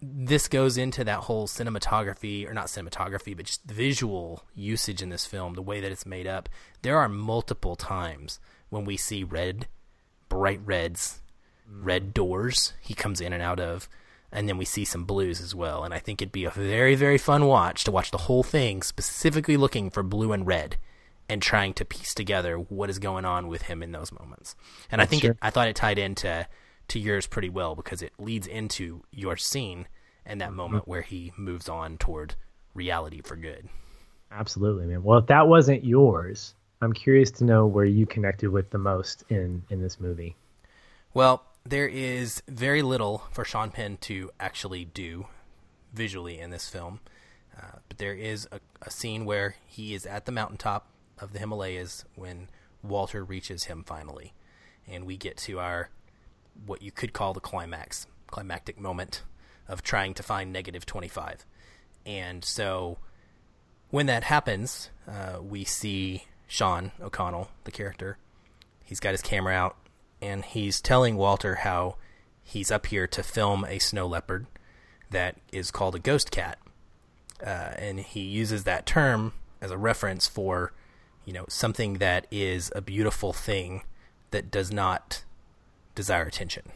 this 0.00 0.48
goes 0.48 0.76
into 0.78 1.04
that 1.04 1.20
whole 1.20 1.46
cinematography 1.46 2.48
or 2.48 2.54
not 2.54 2.66
cinematography 2.66 3.36
but 3.36 3.46
just 3.46 3.64
visual 3.64 4.44
usage 4.54 5.02
in 5.02 5.08
this 5.10 5.26
film 5.26 5.54
the 5.54 5.62
way 5.62 5.80
that 5.80 5.92
it's 5.92 6.06
made 6.06 6.26
up. 6.26 6.48
There 6.82 6.98
are 6.98 7.08
multiple 7.08 7.76
times 7.76 8.40
when 8.68 8.84
we 8.84 8.96
see 8.96 9.24
red 9.24 9.66
bright 10.28 10.60
reds 10.64 11.20
red 11.68 12.12
doors 12.14 12.72
he 12.80 12.94
comes 12.94 13.20
in 13.20 13.32
and 13.32 13.42
out 13.42 13.60
of 13.60 13.88
and 14.32 14.48
then 14.48 14.58
we 14.58 14.64
see 14.64 14.84
some 14.84 15.04
blues 15.04 15.40
as 15.40 15.54
well. 15.54 15.84
And 15.84 15.92
i 15.94 15.98
think 15.98 16.20
it'd 16.22 16.32
be 16.32 16.44
a 16.44 16.50
very 16.50 16.94
very 16.94 17.18
fun 17.18 17.46
watch 17.46 17.84
to 17.84 17.90
watch 17.90 18.10
the 18.10 18.18
whole 18.18 18.42
thing 18.42 18.82
specifically 18.82 19.56
looking 19.56 19.90
for 19.90 20.02
blue 20.02 20.32
and 20.32 20.46
red 20.46 20.76
and 21.28 21.40
trying 21.40 21.72
to 21.74 21.84
piece 21.84 22.12
together 22.14 22.56
what 22.56 22.90
is 22.90 22.98
going 22.98 23.24
on 23.24 23.46
with 23.46 23.62
him 23.62 23.82
in 23.84 23.92
those 23.92 24.10
moments. 24.12 24.56
And 24.90 25.00
i 25.00 25.04
think 25.06 25.22
Sure. 25.22 25.32
it, 25.32 25.38
i 25.42 25.50
thought 25.50 25.68
it 25.68 25.76
tied 25.76 25.98
into 25.98 26.46
to 26.90 26.98
yours 26.98 27.26
pretty 27.26 27.48
well 27.48 27.74
because 27.74 28.02
it 28.02 28.12
leads 28.18 28.46
into 28.46 29.02
your 29.10 29.36
scene 29.36 29.86
and 30.26 30.40
that 30.40 30.52
moment 30.52 30.86
where 30.86 31.02
he 31.02 31.32
moves 31.36 31.68
on 31.68 31.96
toward 31.96 32.34
reality 32.74 33.20
for 33.22 33.36
good 33.36 33.68
Absolutely, 34.32 34.86
man. 34.86 35.02
Well, 35.02 35.18
if 35.18 35.26
that 35.26 35.48
wasn't 35.48 35.84
yours, 35.84 36.54
I'm 36.80 36.92
curious 36.92 37.30
to 37.32 37.44
know 37.44 37.66
where 37.66 37.84
you 37.84 38.06
connected 38.06 38.50
with 38.50 38.70
the 38.70 38.78
most 38.78 39.24
in 39.28 39.62
in 39.70 39.82
this 39.82 39.98
movie. 39.98 40.36
Well, 41.12 41.44
there 41.64 41.88
is 41.88 42.42
very 42.46 42.82
little 42.82 43.24
for 43.32 43.44
Sean 43.44 43.70
Penn 43.70 43.98
to 44.02 44.30
actually 44.38 44.84
do 44.84 45.26
visually 45.92 46.38
in 46.38 46.50
this 46.50 46.68
film, 46.68 47.00
uh, 47.60 47.78
but 47.88 47.98
there 47.98 48.14
is 48.14 48.46
a, 48.52 48.60
a 48.82 48.90
scene 48.90 49.24
where 49.24 49.56
he 49.66 49.94
is 49.94 50.06
at 50.06 50.26
the 50.26 50.32
mountaintop 50.32 50.86
of 51.18 51.32
the 51.32 51.40
Himalayas 51.40 52.04
when 52.14 52.48
Walter 52.82 53.24
reaches 53.24 53.64
him 53.64 53.82
finally, 53.84 54.32
and 54.86 55.04
we 55.04 55.16
get 55.16 55.36
to 55.38 55.58
our 55.58 55.90
what 56.66 56.82
you 56.82 56.90
could 56.92 57.12
call 57.12 57.32
the 57.32 57.40
climax, 57.40 58.06
climactic 58.26 58.78
moment 58.78 59.22
of 59.68 59.82
trying 59.82 60.14
to 60.14 60.22
find 60.22 60.52
negative 60.52 60.84
twenty 60.86 61.08
five, 61.08 61.44
and 62.04 62.44
so 62.44 62.98
when 63.90 64.06
that 64.06 64.24
happens, 64.24 64.90
uh, 65.08 65.40
we 65.42 65.64
see 65.64 66.24
Sean 66.46 66.92
O'Connell, 67.02 67.50
the 67.64 67.70
character. 67.70 68.18
He's 68.84 69.00
got 69.00 69.12
his 69.12 69.22
camera 69.22 69.54
out, 69.54 69.76
and 70.20 70.44
he's 70.44 70.80
telling 70.80 71.16
Walter 71.16 71.56
how 71.56 71.96
he's 72.42 72.70
up 72.70 72.86
here 72.86 73.06
to 73.06 73.22
film 73.22 73.64
a 73.64 73.78
snow 73.78 74.06
leopard 74.06 74.46
that 75.10 75.36
is 75.52 75.70
called 75.70 75.94
a 75.94 75.98
ghost 75.98 76.30
cat. 76.30 76.58
uh, 77.44 77.72
and 77.78 78.00
he 78.00 78.20
uses 78.20 78.64
that 78.64 78.86
term 78.86 79.32
as 79.60 79.70
a 79.70 79.78
reference 79.78 80.26
for 80.26 80.72
you 81.24 81.32
know 81.32 81.44
something 81.48 81.94
that 81.94 82.26
is 82.30 82.72
a 82.74 82.80
beautiful 82.80 83.32
thing 83.32 83.82
that 84.30 84.50
does 84.50 84.72
not 84.72 85.24
desire 85.94 86.24
attention. 86.24 86.70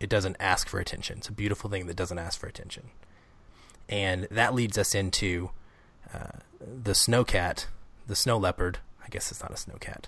It 0.00 0.08
doesn't 0.08 0.36
ask 0.40 0.68
for 0.68 0.80
attention. 0.80 1.18
It's 1.18 1.28
a 1.28 1.32
beautiful 1.32 1.70
thing 1.70 1.86
that 1.86 1.96
doesn't 1.96 2.18
ask 2.18 2.40
for 2.40 2.46
attention, 2.46 2.90
and 3.88 4.26
that 4.30 4.54
leads 4.54 4.76
us 4.76 4.94
into 4.94 5.50
uh, 6.12 6.38
the 6.60 6.92
snowcat, 6.92 7.66
the 8.06 8.16
snow 8.16 8.36
leopard. 8.36 8.78
I 9.04 9.08
guess 9.08 9.30
it's 9.30 9.42
not 9.42 9.52
a 9.52 9.54
snowcat. 9.54 10.04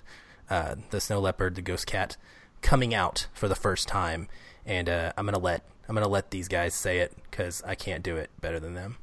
Uh, 0.49 0.75
the 0.89 0.99
snow 1.01 1.19
leopard, 1.19 1.55
the 1.55 1.61
ghost 1.61 1.87
cat, 1.87 2.17
coming 2.61 2.93
out 2.93 3.27
for 3.33 3.47
the 3.47 3.55
first 3.55 3.87
time, 3.87 4.27
and 4.65 4.89
uh, 4.89 5.13
I'm 5.17 5.25
gonna 5.25 5.39
let 5.39 5.63
I'm 5.87 5.95
gonna 5.95 6.07
let 6.07 6.31
these 6.31 6.47
guys 6.47 6.73
say 6.73 6.99
it 6.99 7.13
because 7.29 7.63
I 7.65 7.75
can't 7.75 8.03
do 8.03 8.17
it 8.17 8.29
better 8.41 8.59
than 8.59 8.73
them. 8.73 8.97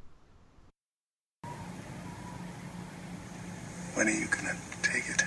When 3.94 4.08
are 4.08 4.10
you 4.10 4.26
gonna 4.26 4.56
take 4.82 5.08
it? 5.08 5.22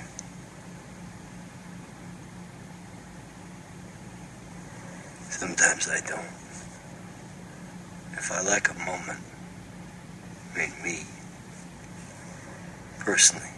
Sometimes 5.37 5.89
I 5.89 5.99
don't. 6.01 6.33
If 8.13 8.31
I 8.31 8.41
like 8.41 8.69
a 8.69 8.73
moment, 8.73 9.19
I 10.53 10.57
mean 10.57 10.73
me, 10.83 11.03
personally, 12.99 13.49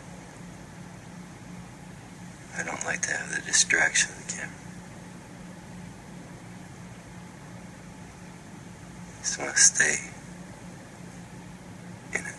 I 2.58 2.64
don't 2.64 2.84
like 2.86 3.02
to 3.04 3.12
have 3.12 3.34
the 3.34 3.42
distraction 3.42 4.12
of 4.12 4.26
the 4.28 4.34
camera. 4.34 4.68
just 9.28 9.40
want 9.40 9.54
to 9.54 9.62
stay 9.62 9.96
in 12.14 12.26
it. 12.26 12.36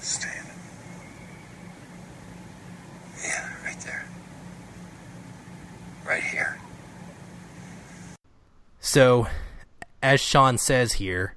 Stay 0.00 0.28
in 0.28 0.46
it. 0.46 0.52
Yeah, 3.24 3.48
right 3.62 3.80
there. 3.80 4.06
Right 6.06 6.22
here. 6.22 6.58
So, 8.92 9.26
as 10.02 10.20
Sean 10.20 10.58
says 10.58 10.92
here, 10.92 11.34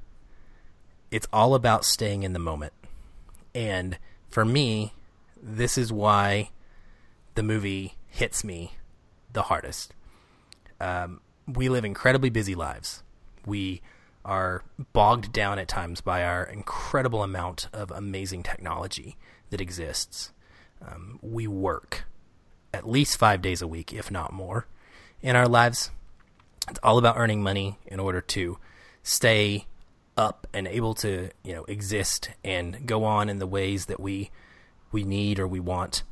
it's 1.10 1.26
all 1.32 1.56
about 1.56 1.86
staying 1.86 2.24
in 2.24 2.34
the 2.34 2.38
moment. 2.38 2.74
And 3.54 3.98
for 4.28 4.44
me, 4.44 4.92
this 5.42 5.78
is 5.78 5.90
why 5.90 6.50
the 7.36 7.44
movie 7.44 7.96
hits 8.10 8.44
me 8.44 8.74
the 9.32 9.44
hardest. 9.44 9.94
Um, 10.82 11.22
we 11.48 11.70
live 11.70 11.86
incredibly 11.86 12.30
busy 12.30 12.56
lives. 12.56 13.04
We 13.46 13.82
are 14.26 14.66
bogged 14.92 15.32
down 15.32 15.58
at 15.58 15.70
times 15.70 16.02
by 16.02 16.26
our 16.26 16.44
incredible 16.44 17.24
amount 17.24 17.70
of 17.72 17.90
amazing 17.90 18.44
technology 18.44 19.16
that 19.50 19.62
exists. 19.62 20.34
Um, 20.86 21.20
we 21.22 21.48
work 21.48 22.04
at 22.74 22.86
least 22.86 23.16
five 23.16 23.42
days 23.42 23.62
a 23.62 23.68
week, 23.68 23.94
if 23.94 24.12
not 24.12 24.34
more, 24.34 24.68
in 25.22 25.38
our 25.38 25.48
lives. 25.48 25.92
It's 26.70 26.80
all 26.82 26.98
about 26.98 27.18
earning 27.18 27.44
money 27.44 27.78
in 27.86 28.00
order 28.00 28.22
to 28.22 28.58
stay 29.04 29.68
up 30.18 30.48
and 30.54 30.68
able 30.68 30.96
to, 30.96 31.30
you 31.44 31.54
know, 31.54 31.64
exist 31.66 32.30
and 32.44 32.86
go 32.88 33.04
on 33.04 33.30
in 33.30 33.40
the 33.40 33.48
ways 33.48 33.86
that 33.86 34.00
we 34.00 34.32
we 34.92 35.04
need 35.04 35.40
or 35.40 35.48
we 35.48 35.60
want. 35.60 36.04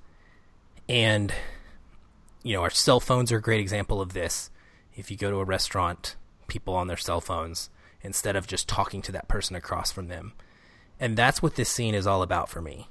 And 0.90 1.34
you 2.44 2.54
know, 2.54 2.62
our 2.62 2.70
cell 2.70 3.00
phones 3.00 3.32
are 3.32 3.38
a 3.38 3.42
great 3.42 3.62
example 3.62 4.02
of 4.02 4.14
this 4.14 4.50
if 4.96 5.10
you 5.10 5.18
go 5.18 5.32
to 5.32 5.38
a 5.38 5.46
restaurant, 5.46 6.16
people 6.48 6.76
on 6.76 6.88
their 6.88 6.98
cell 6.98 7.22
phones 7.22 7.70
instead 8.02 8.36
of 8.36 8.48
just 8.48 8.68
talking 8.68 9.02
to 9.02 9.12
that 9.14 9.28
person 9.28 9.56
across 9.56 9.92
from 9.92 10.08
them. 10.08 10.34
And 11.00 11.18
that's 11.18 11.42
what 11.42 11.56
this 11.56 11.70
scene 11.70 11.96
is 11.96 12.06
all 12.06 12.22
about 12.22 12.50
for 12.50 12.62
me. 12.62 12.90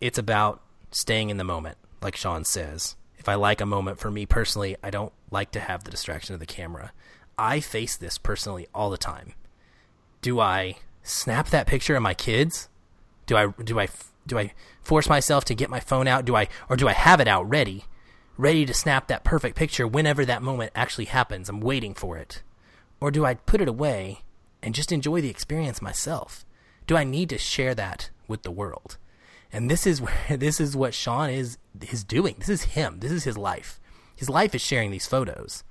It's 0.00 0.18
about 0.18 0.62
staying 0.90 1.30
in 1.30 1.36
the 1.36 1.44
moment, 1.44 1.78
like 2.02 2.16
Sean 2.16 2.44
says. 2.44 2.96
If 3.22 3.28
I 3.28 3.36
like 3.36 3.60
a 3.60 3.66
moment 3.66 4.00
for 4.00 4.10
me 4.10 4.26
personally, 4.26 4.74
I 4.82 4.90
don't 4.90 5.12
like 5.30 5.52
to 5.52 5.60
have 5.60 5.84
the 5.84 5.92
distraction 5.92 6.34
of 6.34 6.40
the 6.40 6.44
camera. 6.44 6.90
I 7.38 7.60
face 7.60 7.96
this 7.96 8.18
personally 8.18 8.66
all 8.74 8.90
the 8.90 8.98
time. 8.98 9.34
Do 10.22 10.40
I 10.40 10.78
snap 11.04 11.50
that 11.50 11.68
picture 11.68 11.94
of 11.94 12.02
my 12.02 12.14
kids? 12.14 12.68
Do 13.26 13.36
I 13.36 13.46
do 13.62 13.78
I 13.78 13.86
do 14.26 14.40
I 14.40 14.52
force 14.82 15.08
myself 15.08 15.44
to 15.44 15.54
get 15.54 15.70
my 15.70 15.78
phone 15.78 16.08
out? 16.08 16.24
Do 16.24 16.34
I 16.34 16.48
or 16.68 16.74
do 16.74 16.88
I 16.88 16.94
have 16.94 17.20
it 17.20 17.28
out 17.28 17.48
ready 17.48 17.84
ready 18.36 18.66
to 18.66 18.74
snap 18.74 19.06
that 19.06 19.22
perfect 19.22 19.54
picture 19.54 19.86
whenever 19.86 20.24
that 20.24 20.42
moment 20.42 20.72
actually 20.74 21.04
happens. 21.04 21.48
I'm 21.48 21.60
waiting 21.60 21.94
for 21.94 22.18
it. 22.18 22.42
Or 23.00 23.12
do 23.12 23.24
I 23.24 23.34
put 23.34 23.60
it 23.60 23.68
away 23.68 24.22
and 24.60 24.74
just 24.74 24.90
enjoy 24.90 25.20
the 25.20 25.30
experience 25.30 25.80
myself? 25.80 26.44
Do 26.88 26.96
I 26.96 27.04
need 27.04 27.28
to 27.28 27.38
share 27.38 27.72
that 27.76 28.10
with 28.26 28.42
the 28.42 28.50
world? 28.50 28.98
And 29.52 29.70
this 29.70 29.86
is 29.86 30.00
where 30.00 30.36
this 30.36 30.60
is 30.60 30.76
what 30.76 30.92
Sean 30.92 31.30
is 31.30 31.56
is 31.80 32.04
doing. 32.04 32.36
This 32.38 32.48
is 32.48 32.62
him. 32.62 33.00
This 33.00 33.12
is 33.12 33.24
his 33.24 33.38
life. 33.38 33.80
His 34.14 34.28
life 34.28 34.54
is 34.54 34.60
sharing 34.60 34.90
these 34.90 35.06
photos. 35.06 35.64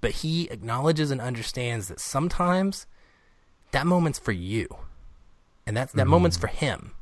But 0.00 0.10
he 0.12 0.48
acknowledges 0.50 1.10
and 1.10 1.20
understands 1.20 1.88
that 1.88 2.00
sometimes 2.00 2.86
that 3.70 3.86
moment's 3.86 4.18
for 4.18 4.32
you. 4.32 4.76
And 5.66 5.76
that's 5.76 5.92
that 5.92 6.02
mm-hmm. 6.02 6.10
moment's 6.10 6.36
for 6.36 6.48
him. 6.48 6.92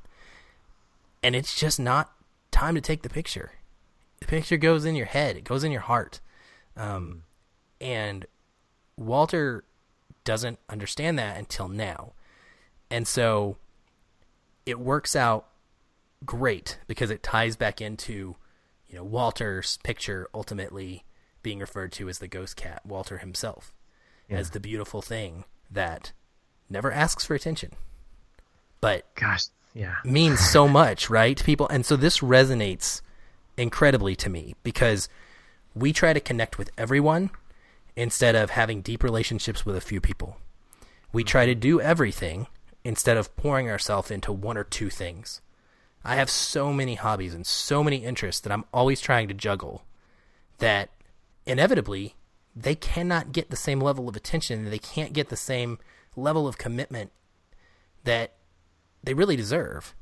And 1.23 1.35
it's 1.35 1.59
just 1.59 1.81
not 1.81 2.13
time 2.51 2.75
to 2.75 2.81
take 2.81 3.03
the 3.03 3.09
picture 3.09 3.53
the 4.21 4.27
picture 4.27 4.57
goes 4.57 4.85
in 4.85 4.95
your 4.95 5.07
head, 5.07 5.37
it 5.37 5.45
goes 5.45 5.65
in 5.65 5.73
your 5.73 5.81
heart. 5.81 6.21
Um, 6.77 7.25
and 7.81 8.27
Walter 8.97 9.65
doesn't 10.25 10.59
understand 10.69 11.19
that 11.19 11.39
until 11.39 11.69
now. 11.69 12.13
And 12.91 13.09
so 13.09 13.57
it 14.67 14.79
works 14.79 15.17
out 15.17 15.49
great 16.25 16.79
because 16.87 17.11
it 17.11 17.23
ties 17.23 17.57
back 17.57 17.81
into, 17.81 18.37
you 18.91 18.97
know, 18.97 19.05
Walter's 19.05 19.79
picture 19.85 20.29
ultimately 20.35 21.05
being 21.43 21.61
referred 21.61 21.93
to 21.93 22.09
as 22.09 22.19
the 22.19 22.29
ghost 22.29 22.57
cat, 22.57 22.85
Walter 22.85 23.19
himself, 23.19 23.73
yeah. 24.29 24.37
as 24.37 24.51
the 24.51 24.61
beautiful 24.61 25.01
thing 25.01 25.45
that 25.71 26.13
never 26.69 26.91
asks 26.93 27.25
for 27.25 27.35
attention. 27.35 27.71
But 28.81 29.07
gosh, 29.15 29.45
yeah. 29.75 29.97
means 30.05 30.41
so 30.41 30.67
much, 30.67 31.09
right? 31.09 31.43
People 31.43 31.69
and 31.69 31.87
so 31.87 31.97
this 31.97 32.19
resonates 32.19 33.01
incredibly 33.57 34.17
to 34.17 34.29
me 34.29 34.57
because 34.63 35.09
we 35.75 35.93
try 35.93 36.13
to 36.13 36.21
connect 36.21 36.59
with 36.59 36.71
everyone 36.77 37.31
instead 37.95 38.35
of 38.35 38.51
having 38.51 38.83
deep 38.83 39.05
relationships 39.05 39.65
with 39.65 39.77
a 39.77 39.81
few 39.81 40.01
people. 40.01 40.37
We 41.13 41.23
try 41.23 41.47
to 41.47 41.53
mm-hmm. 41.53 41.61
do 41.61 41.81
everything 41.81 42.49
instead 42.83 43.17
of 43.17 43.37
pouring 43.37 43.71
ourselves 43.71 44.11
into 44.11 44.33
one 44.33 44.57
or 44.57 44.65
two 44.65 44.91
things. 44.91 45.41
I 46.05 46.17
have 46.17 46.31
so 46.31 46.73
many 46.73 46.95
hobbies 46.95 47.35
and 47.35 47.47
so 47.47 47.85
many 47.85 47.99
interests 47.99 48.41
that 48.43 48.53
I'm 48.53 48.65
always 48.73 49.01
trying 49.01 49.29
to 49.29 49.35
juggle 49.35 49.83
that 50.59 50.91
inevitably 51.47 52.15
they 52.57 52.75
cannot 52.75 53.33
get 53.33 53.51
the 53.51 53.57
same 53.57 53.81
level 53.81 54.09
of 54.09 54.17
attention, 54.17 54.71
they 54.71 54.79
can't 54.79 55.13
get 55.13 55.29
the 55.29 55.37
same 55.37 55.79
level 56.17 56.49
of 56.49 56.59
commitment 56.59 57.13
that 58.05 58.35
they 59.03 59.15
really 59.15 59.37
deserve. 59.37 59.95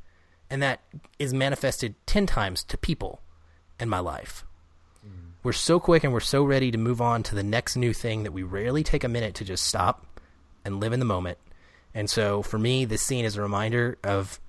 And 0.51 0.63
that 0.63 0.81
is 1.19 1.35
manifested 1.35 1.95
10 2.07 2.27
times 2.27 2.65
to 2.65 2.79
people 2.79 3.21
in 3.79 3.89
my 3.89 3.99
life. 3.99 4.45
Mm. 5.07 5.33
We're 5.43 5.53
so 5.53 5.79
quick 5.79 6.05
and 6.05 6.13
we're 6.13 6.21
so 6.21 6.43
ready 6.43 6.71
to 6.71 6.79
move 6.79 7.01
on 7.01 7.23
to 7.25 7.35
the 7.35 7.43
next 7.43 7.77
new 7.77 7.93
thing 7.93 8.23
that 8.23 8.33
we 8.33 8.43
rarely 8.43 8.83
take 8.83 9.05
a 9.05 9.09
minute 9.09 9.35
to 9.37 9.45
just 9.45 9.67
stop 9.67 10.07
and 10.65 10.81
live 10.81 10.93
in 10.93 11.01
the 11.01 11.07
moment. 11.07 11.39
And 11.93 12.09
so 12.09 12.43
for 12.43 12.59
me, 12.59 12.85
this 12.85 13.03
scene 13.03 13.25
is 13.25 13.37
a 13.37 13.43
reminder 13.43 13.99
of 14.03 14.41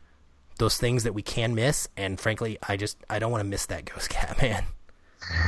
those 0.59 0.77
things 0.77 1.03
that 1.03 1.13
we 1.13 1.21
can 1.21 1.55
miss. 1.55 1.89
And 1.97 2.19
frankly, 2.19 2.57
I 2.67 2.77
just 2.77 2.97
I 3.09 3.17
don't 3.17 3.31
want 3.31 3.41
to 3.41 3.49
miss 3.49 3.65
that 3.67 3.85
ghost 3.85 4.09
cat, 4.09 4.39
man. 4.41 4.65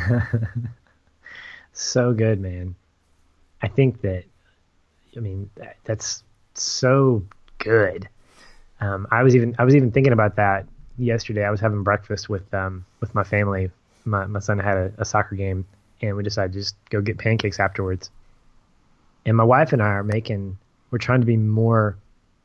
so 1.73 2.13
good, 2.13 2.39
man. 2.39 2.75
I 3.61 3.67
think 3.67 4.01
that, 4.01 4.23
I 5.15 5.19
mean, 5.19 5.49
that, 5.55 5.77
that's 5.83 6.23
so 6.55 7.23
good. 7.59 8.09
Um, 8.79 9.07
I 9.11 9.21
was 9.21 9.35
even 9.35 9.55
I 9.59 9.63
was 9.63 9.75
even 9.75 9.91
thinking 9.91 10.13
about 10.13 10.35
that 10.37 10.65
yesterday. 10.97 11.45
I 11.45 11.51
was 11.51 11.59
having 11.59 11.83
breakfast 11.83 12.29
with 12.29 12.51
um 12.53 12.85
with 12.99 13.13
my 13.13 13.23
family. 13.23 13.69
My 14.05 14.25
my 14.25 14.39
son 14.39 14.57
had 14.57 14.77
a, 14.77 14.93
a 14.97 15.05
soccer 15.05 15.35
game, 15.35 15.65
and 16.01 16.15
we 16.15 16.23
decided 16.23 16.53
to 16.53 16.59
just 16.59 16.75
go 16.89 17.01
get 17.01 17.19
pancakes 17.19 17.59
afterwards. 17.59 18.09
And 19.25 19.37
my 19.37 19.43
wife 19.43 19.71
and 19.73 19.83
I 19.83 19.89
are 19.89 20.03
making. 20.03 20.57
We're 20.89 20.97
trying 20.97 21.21
to 21.21 21.27
be 21.27 21.37
more 21.37 21.95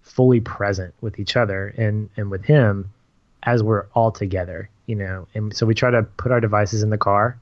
fully 0.06 0.40
present 0.40 0.94
with 1.00 1.18
each 1.18 1.36
other 1.36 1.74
and 1.76 2.08
and 2.16 2.30
with 2.30 2.44
him 2.44 2.90
as 3.42 3.62
we're 3.62 3.86
all 3.94 4.10
together, 4.10 4.70
you 4.86 4.94
know. 4.94 5.26
And 5.34 5.54
so 5.54 5.66
we 5.66 5.74
try 5.74 5.90
to 5.90 6.02
put 6.02 6.32
our 6.32 6.40
devices 6.40 6.82
in 6.82 6.90
the 6.90 6.98
car, 6.98 7.38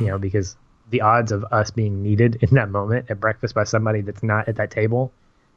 you 0.00 0.06
know, 0.06 0.18
because 0.18 0.56
the 0.90 1.02
odds 1.02 1.32
of 1.32 1.44
us 1.44 1.70
being 1.70 2.02
needed 2.02 2.38
in 2.40 2.54
that 2.54 2.70
moment 2.70 3.10
at 3.10 3.20
breakfast 3.20 3.54
by 3.54 3.64
somebody 3.64 4.00
that's 4.00 4.22
not 4.22 4.48
at 4.48 4.56
that 4.56 4.70
table 4.70 5.12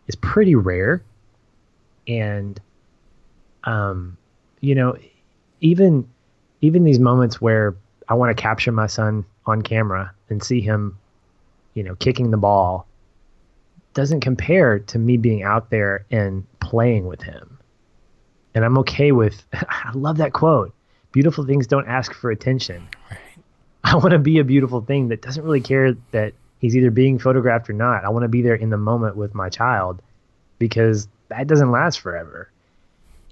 is 0.08 0.16
pretty 0.16 0.56
rare. 0.56 1.02
And 2.08 2.60
um 3.64 4.18
you 4.60 4.76
know, 4.76 4.98
even 5.62 6.08
even 6.62 6.84
these 6.84 7.00
moments 7.00 7.42
where 7.42 7.76
I 8.08 8.14
want 8.14 8.36
to 8.36 8.42
capture 8.42 8.72
my 8.72 8.88
son 8.88 9.26
on 9.46 9.62
camera 9.62 10.14
and 10.30 10.44
see 10.44 10.62
him, 10.62 10.98
you 11.74 11.84
know, 11.84 11.96
kicking 11.96 12.30
the 12.30 12.38
ball, 12.38 12.86
doesn't 13.94 14.22
compare 14.22 14.80
to 14.80 15.00
me 15.00 15.18
being 15.18 15.44
out 15.44 15.70
there 15.70 16.06
and 16.12 16.46
playing 16.60 17.06
with 17.08 17.22
him. 17.22 17.60
And 18.54 18.66
I'm 18.66 18.78
okay 18.80 19.12
with, 19.12 19.44
I 19.54 19.92
love 19.94 20.18
that 20.18 20.34
quote. 20.34 20.74
Beautiful 21.12 21.46
things 21.46 21.68
don't 21.68 21.88
ask 21.88 22.14
for 22.14 22.32
attention. 22.32 22.88
Right. 23.10 23.20
I 23.84 23.96
want 23.96 24.12
to 24.12 24.20
be 24.20 24.40
a 24.40 24.44
beautiful 24.44 24.82
thing 24.82 25.10
that 25.10 25.22
doesn't 25.22 25.44
really 25.44 25.62
care 25.62 25.94
that 26.12 26.34
he's 26.60 26.76
either 26.76 26.92
being 26.92 27.20
photographed 27.20 27.70
or 27.70 27.74
not. 27.74 28.06
I 28.06 28.10
want 28.10 28.24
to 28.24 28.30
be 28.30 28.42
there 28.42 28.56
in 28.56 28.70
the 28.70 28.78
moment 28.78 29.18
with 29.18 29.34
my 29.34 29.50
child 29.50 30.02
because 30.60 31.08
that 31.30 31.48
doesn't 31.48 31.72
last 31.72 32.00
forever. 32.00 32.50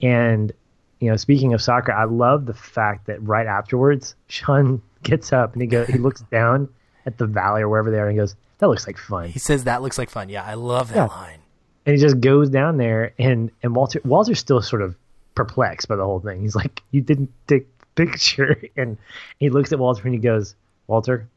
And, 0.01 0.51
you 0.99 1.09
know, 1.09 1.15
speaking 1.15 1.53
of 1.53 1.61
soccer, 1.61 1.93
I 1.93 2.05
love 2.05 2.45
the 2.45 2.53
fact 2.53 3.07
that 3.07 3.21
right 3.21 3.47
afterwards, 3.47 4.15
Sean 4.27 4.81
gets 5.03 5.31
up 5.31 5.53
and 5.53 5.61
he 5.61 5.67
goes, 5.67 5.87
he 5.87 5.97
looks 5.97 6.21
down 6.21 6.67
at 7.05 7.17
the 7.17 7.27
valley 7.27 7.61
or 7.61 7.69
wherever 7.69 7.91
they 7.91 7.99
are 7.99 8.07
and 8.07 8.13
he 8.13 8.17
goes, 8.17 8.35
that 8.59 8.67
looks 8.67 8.85
like 8.85 8.97
fun. 8.97 9.29
He 9.29 9.39
says 9.39 9.63
that 9.63 9.81
looks 9.81 9.97
like 9.97 10.09
fun. 10.09 10.29
Yeah, 10.29 10.43
I 10.43 10.53
love 10.53 10.89
that 10.89 10.95
yeah. 10.95 11.05
line. 11.05 11.39
And 11.85 11.95
he 11.95 12.01
just 12.01 12.19
goes 12.19 12.49
down 12.49 12.77
there 12.77 13.13
and 13.17 13.51
and 13.63 13.75
Walter 13.75 14.01
Walter's 14.03 14.39
still 14.39 14.61
sort 14.61 14.81
of 14.81 14.95
perplexed 15.33 15.87
by 15.87 15.95
the 15.95 16.03
whole 16.03 16.19
thing. 16.19 16.41
He's 16.41 16.55
like, 16.55 16.81
"You 16.91 17.01
didn't 17.01 17.31
take 17.47 17.67
picture," 17.95 18.61
and 18.75 18.97
he 19.39 19.49
looks 19.49 19.71
at 19.71 19.79
Walter 19.79 20.03
and 20.03 20.13
he 20.13 20.19
goes, 20.19 20.55
"Walter, 20.87 21.29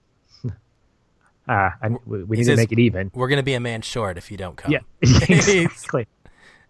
ah, 1.48 1.74
uh, 1.82 1.88
we, 2.04 2.24
we 2.24 2.36
need 2.38 2.44
says, 2.44 2.56
to 2.56 2.62
make 2.62 2.72
it 2.72 2.80
even. 2.80 3.10
We're 3.14 3.28
gonna 3.28 3.42
be 3.44 3.54
a 3.54 3.60
man 3.60 3.82
short 3.82 4.18
if 4.18 4.30
you 4.30 4.36
don't 4.36 4.56
come." 4.56 4.72
Yeah, 4.72 4.80
exactly. 5.00 6.06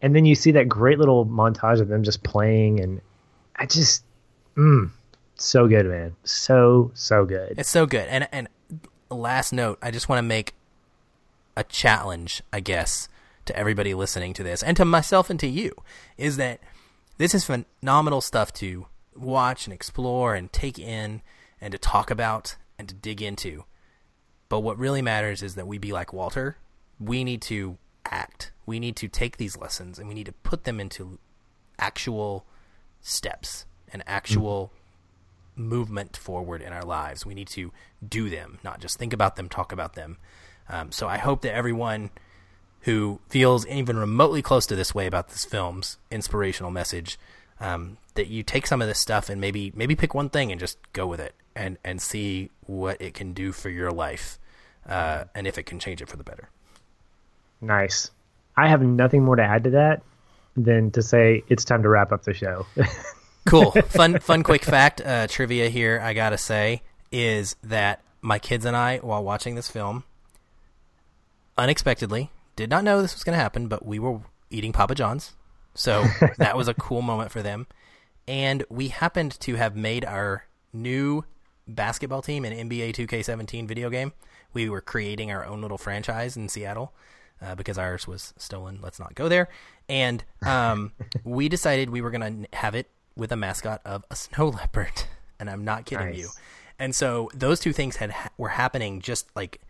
and 0.03 0.15
then 0.15 0.27
you 0.27 0.35
see 0.35 0.53
that 0.53 0.69
great 0.69 0.99
little 0.99 1.25
montage 1.25 1.81
of 1.81 1.89
them 1.89 2.03
just 2.03 2.23
playing, 2.23 2.81
and 2.81 3.01
I 3.57 3.65
just, 3.65 4.05
mm, 4.55 4.91
so 5.37 5.67
good, 5.67 5.87
man, 5.87 6.15
so 6.25 6.91
so 6.95 7.25
good. 7.25 7.55
It's 7.59 7.71
so 7.71 7.87
good, 7.87 8.07
and 8.09 8.29
and 8.31 8.49
last 9.15 9.53
note, 9.53 9.79
I 9.83 9.91
just 9.91 10.09
want 10.09 10.19
to 10.19 10.23
make 10.23 10.55
a 11.57 11.65
challenge, 11.65 12.43
I 12.53 12.61
guess, 12.61 13.09
to 13.45 13.57
everybody 13.57 13.95
listening 13.95 14.33
to 14.35 14.43
this 14.43 14.63
and 14.63 14.77
to 14.77 14.85
myself 14.85 15.31
and 15.31 15.39
to 15.41 15.47
you 15.47 15.75
is 16.17 16.37
that 16.37 16.61
this 17.19 17.35
is 17.35 17.45
phenomenal 17.45 18.21
stuff 18.21 18.53
to 18.55 18.87
watch 19.15 19.67
and 19.67 19.75
explore 19.75 20.35
and 20.35 20.53
take 20.53 20.79
in 20.79 21.23
and 21.61 21.73
to 21.73 21.79
talk 21.79 22.11
about 22.11 22.57
and 22.79 22.89
to 22.89 22.95
dig 22.95 23.21
into. 23.21 23.65
But 24.49 24.61
what 24.61 24.79
really 24.79 25.03
matters 25.03 25.43
is 25.43 25.55
that 25.55 25.67
we 25.67 25.79
be 25.79 25.93
like 25.93 26.13
Walter. 26.13 26.57
We 26.99 27.25
need 27.25 27.43
to 27.43 27.79
act. 28.05 28.53
We 28.67 28.79
need 28.79 28.97
to 28.97 29.09
take 29.09 29.37
these 29.37 29.57
lessons 29.57 29.99
and 29.99 30.09
we 30.09 30.15
need 30.15 30.27
to 30.27 30.33
put 30.33 30.65
them 30.65 30.81
into 30.81 31.19
actual 31.79 32.45
steps 33.01 33.67
and 33.93 34.03
actual 34.07 34.73
movement 35.57 36.17
forward 36.17 36.63
in 36.63 36.73
our 36.73 36.85
lives. 36.85 37.27
We 37.27 37.35
need 37.35 37.49
to 37.49 37.73
do 38.07 38.31
them, 38.31 38.59
not 38.65 38.81
just 38.81 38.99
think 38.99 39.13
about 39.13 39.37
them, 39.37 39.49
talk 39.49 39.73
about 39.73 39.95
them. 39.95 40.19
Um, 40.69 40.93
so 40.93 41.09
I 41.09 41.19
hope 41.19 41.43
that 41.43 41.55
everyone 41.55 42.11
who 42.83 43.21
feels 43.29 43.67
even 43.67 43.97
remotely 43.97 44.43
close 44.43 44.67
to 44.67 44.77
this 44.77 44.95
way 44.95 45.07
about 45.07 45.29
this 45.29 45.45
film's 45.45 45.99
inspirational 46.11 46.71
message, 46.71 47.19
um, 47.61 47.97
that 48.15 48.29
you 48.29 48.43
take 48.43 48.67
some 48.67 48.83
of 48.83 48.89
this 48.89 48.99
stuff 48.99 49.29
and 49.29 49.41
maybe 49.41 49.73
maybe 49.75 49.95
pick 49.95 50.15
one 50.15 50.29
thing 50.29 50.51
and 50.51 50.61
just 50.61 50.79
go 50.93 51.07
with 51.07 51.21
it 51.21 51.35
and 51.55 51.79
and 51.85 52.03
see 52.03 52.51
what 52.67 53.01
it 53.01 53.15
can 53.15 53.33
do 53.33 53.53
for 53.53 53.71
your 53.71 53.93
life, 53.93 54.39
uh, 54.89 55.25
and 55.35 55.47
if 55.47 55.59
it 55.59 55.65
can 55.65 55.79
change 55.79 56.03
it 56.03 56.09
for 56.09 56.17
the 56.17 56.25
better. 56.25 56.49
Nice. 57.61 58.11
I 58.57 58.69
have 58.69 58.83
nothing 58.83 59.25
more 59.25 59.37
to 59.37 59.43
add 59.43 59.65
to 59.65 59.71
that 59.71 60.03
than 60.57 60.91
to 60.91 61.03
say 61.03 61.43
it's 61.49 61.65
time 61.65 61.83
to 61.85 61.89
wrap 61.89 62.13
up 62.13 62.25
the 62.25 62.35
show. 62.35 62.67
cool. 63.47 63.71
Fun, 63.71 64.19
fun, 64.21 64.43
quick 64.43 64.65
fact 64.65 65.01
uh, 65.01 65.27
trivia 65.27 65.69
here. 65.69 66.01
I 66.03 66.15
gotta 66.15 66.39
say 66.39 66.83
is 67.11 67.57
that 67.63 68.03
my 68.23 68.39
kids 68.39 68.65
and 68.65 68.77
I, 68.77 68.99
while 68.99 69.23
watching 69.23 69.55
this 69.55 69.69
film, 69.69 70.05
unexpectedly 71.59 72.31
did 72.57 72.71
not 72.71 72.85
know 72.85 73.03
this 73.03 73.15
was 73.15 73.25
going 73.25 73.37
to 73.37 73.43
happen, 73.43 73.69
but 73.69 73.85
we 73.85 73.99
were 73.99 74.21
eating 74.51 74.73
Papa 74.73 74.95
John's, 74.95 75.35
so 75.75 76.05
that 76.39 76.57
was 76.57 76.69
a 76.69 76.75
cool 76.75 77.03
moment 77.03 77.31
for 77.31 77.43
them. 77.43 77.67
And 78.27 78.65
we 78.71 78.89
happened 78.89 79.39
to 79.41 79.57
have 79.57 79.75
made 79.77 80.05
our 80.05 80.47
new 80.73 81.25
basketball 81.67 82.23
team 82.23 82.45
an 82.45 82.69
NBA 82.69 82.95
2K17 82.95 83.67
video 83.67 83.91
game. 83.91 84.13
We 84.55 84.69
were 84.69 84.81
creating 84.81 85.31
our 85.33 85.45
own 85.45 85.61
little 85.61 85.79
franchise 85.79 86.37
in 86.37 86.49
Seattle. 86.49 86.93
Uh, 87.41 87.57
because 87.57 87.77
ours 87.77 88.07
was 88.07 88.33
stolen. 88.37 88.79
Let's 88.81 89.01
not 89.01 89.17
go 89.17 89.29
there. 89.29 89.49
And 89.89 90.23
um, 90.47 90.93
we 91.25 91.49
decided 91.49 91.91
we 91.91 92.01
were 92.01 92.13
going 92.13 92.45
to 92.45 92.57
have 92.57 92.77
it 92.77 92.89
with 93.17 93.33
a 93.33 93.37
mascot 93.37 93.81
of 93.85 94.05
a 94.11 94.17
snow 94.17 94.49
leopard, 94.57 95.05
and 95.39 95.51
I'm 95.51 95.65
not 95.65 95.87
kidding 95.87 96.09
nice. 96.09 96.19
you. 96.19 96.29
And 96.79 96.95
so 96.95 97.31
those 97.35 97.61
two 97.61 97.73
things 97.73 97.97
had 97.97 98.15
were 98.37 98.51
happening 98.51 99.01
just 99.01 99.35
like 99.37 99.61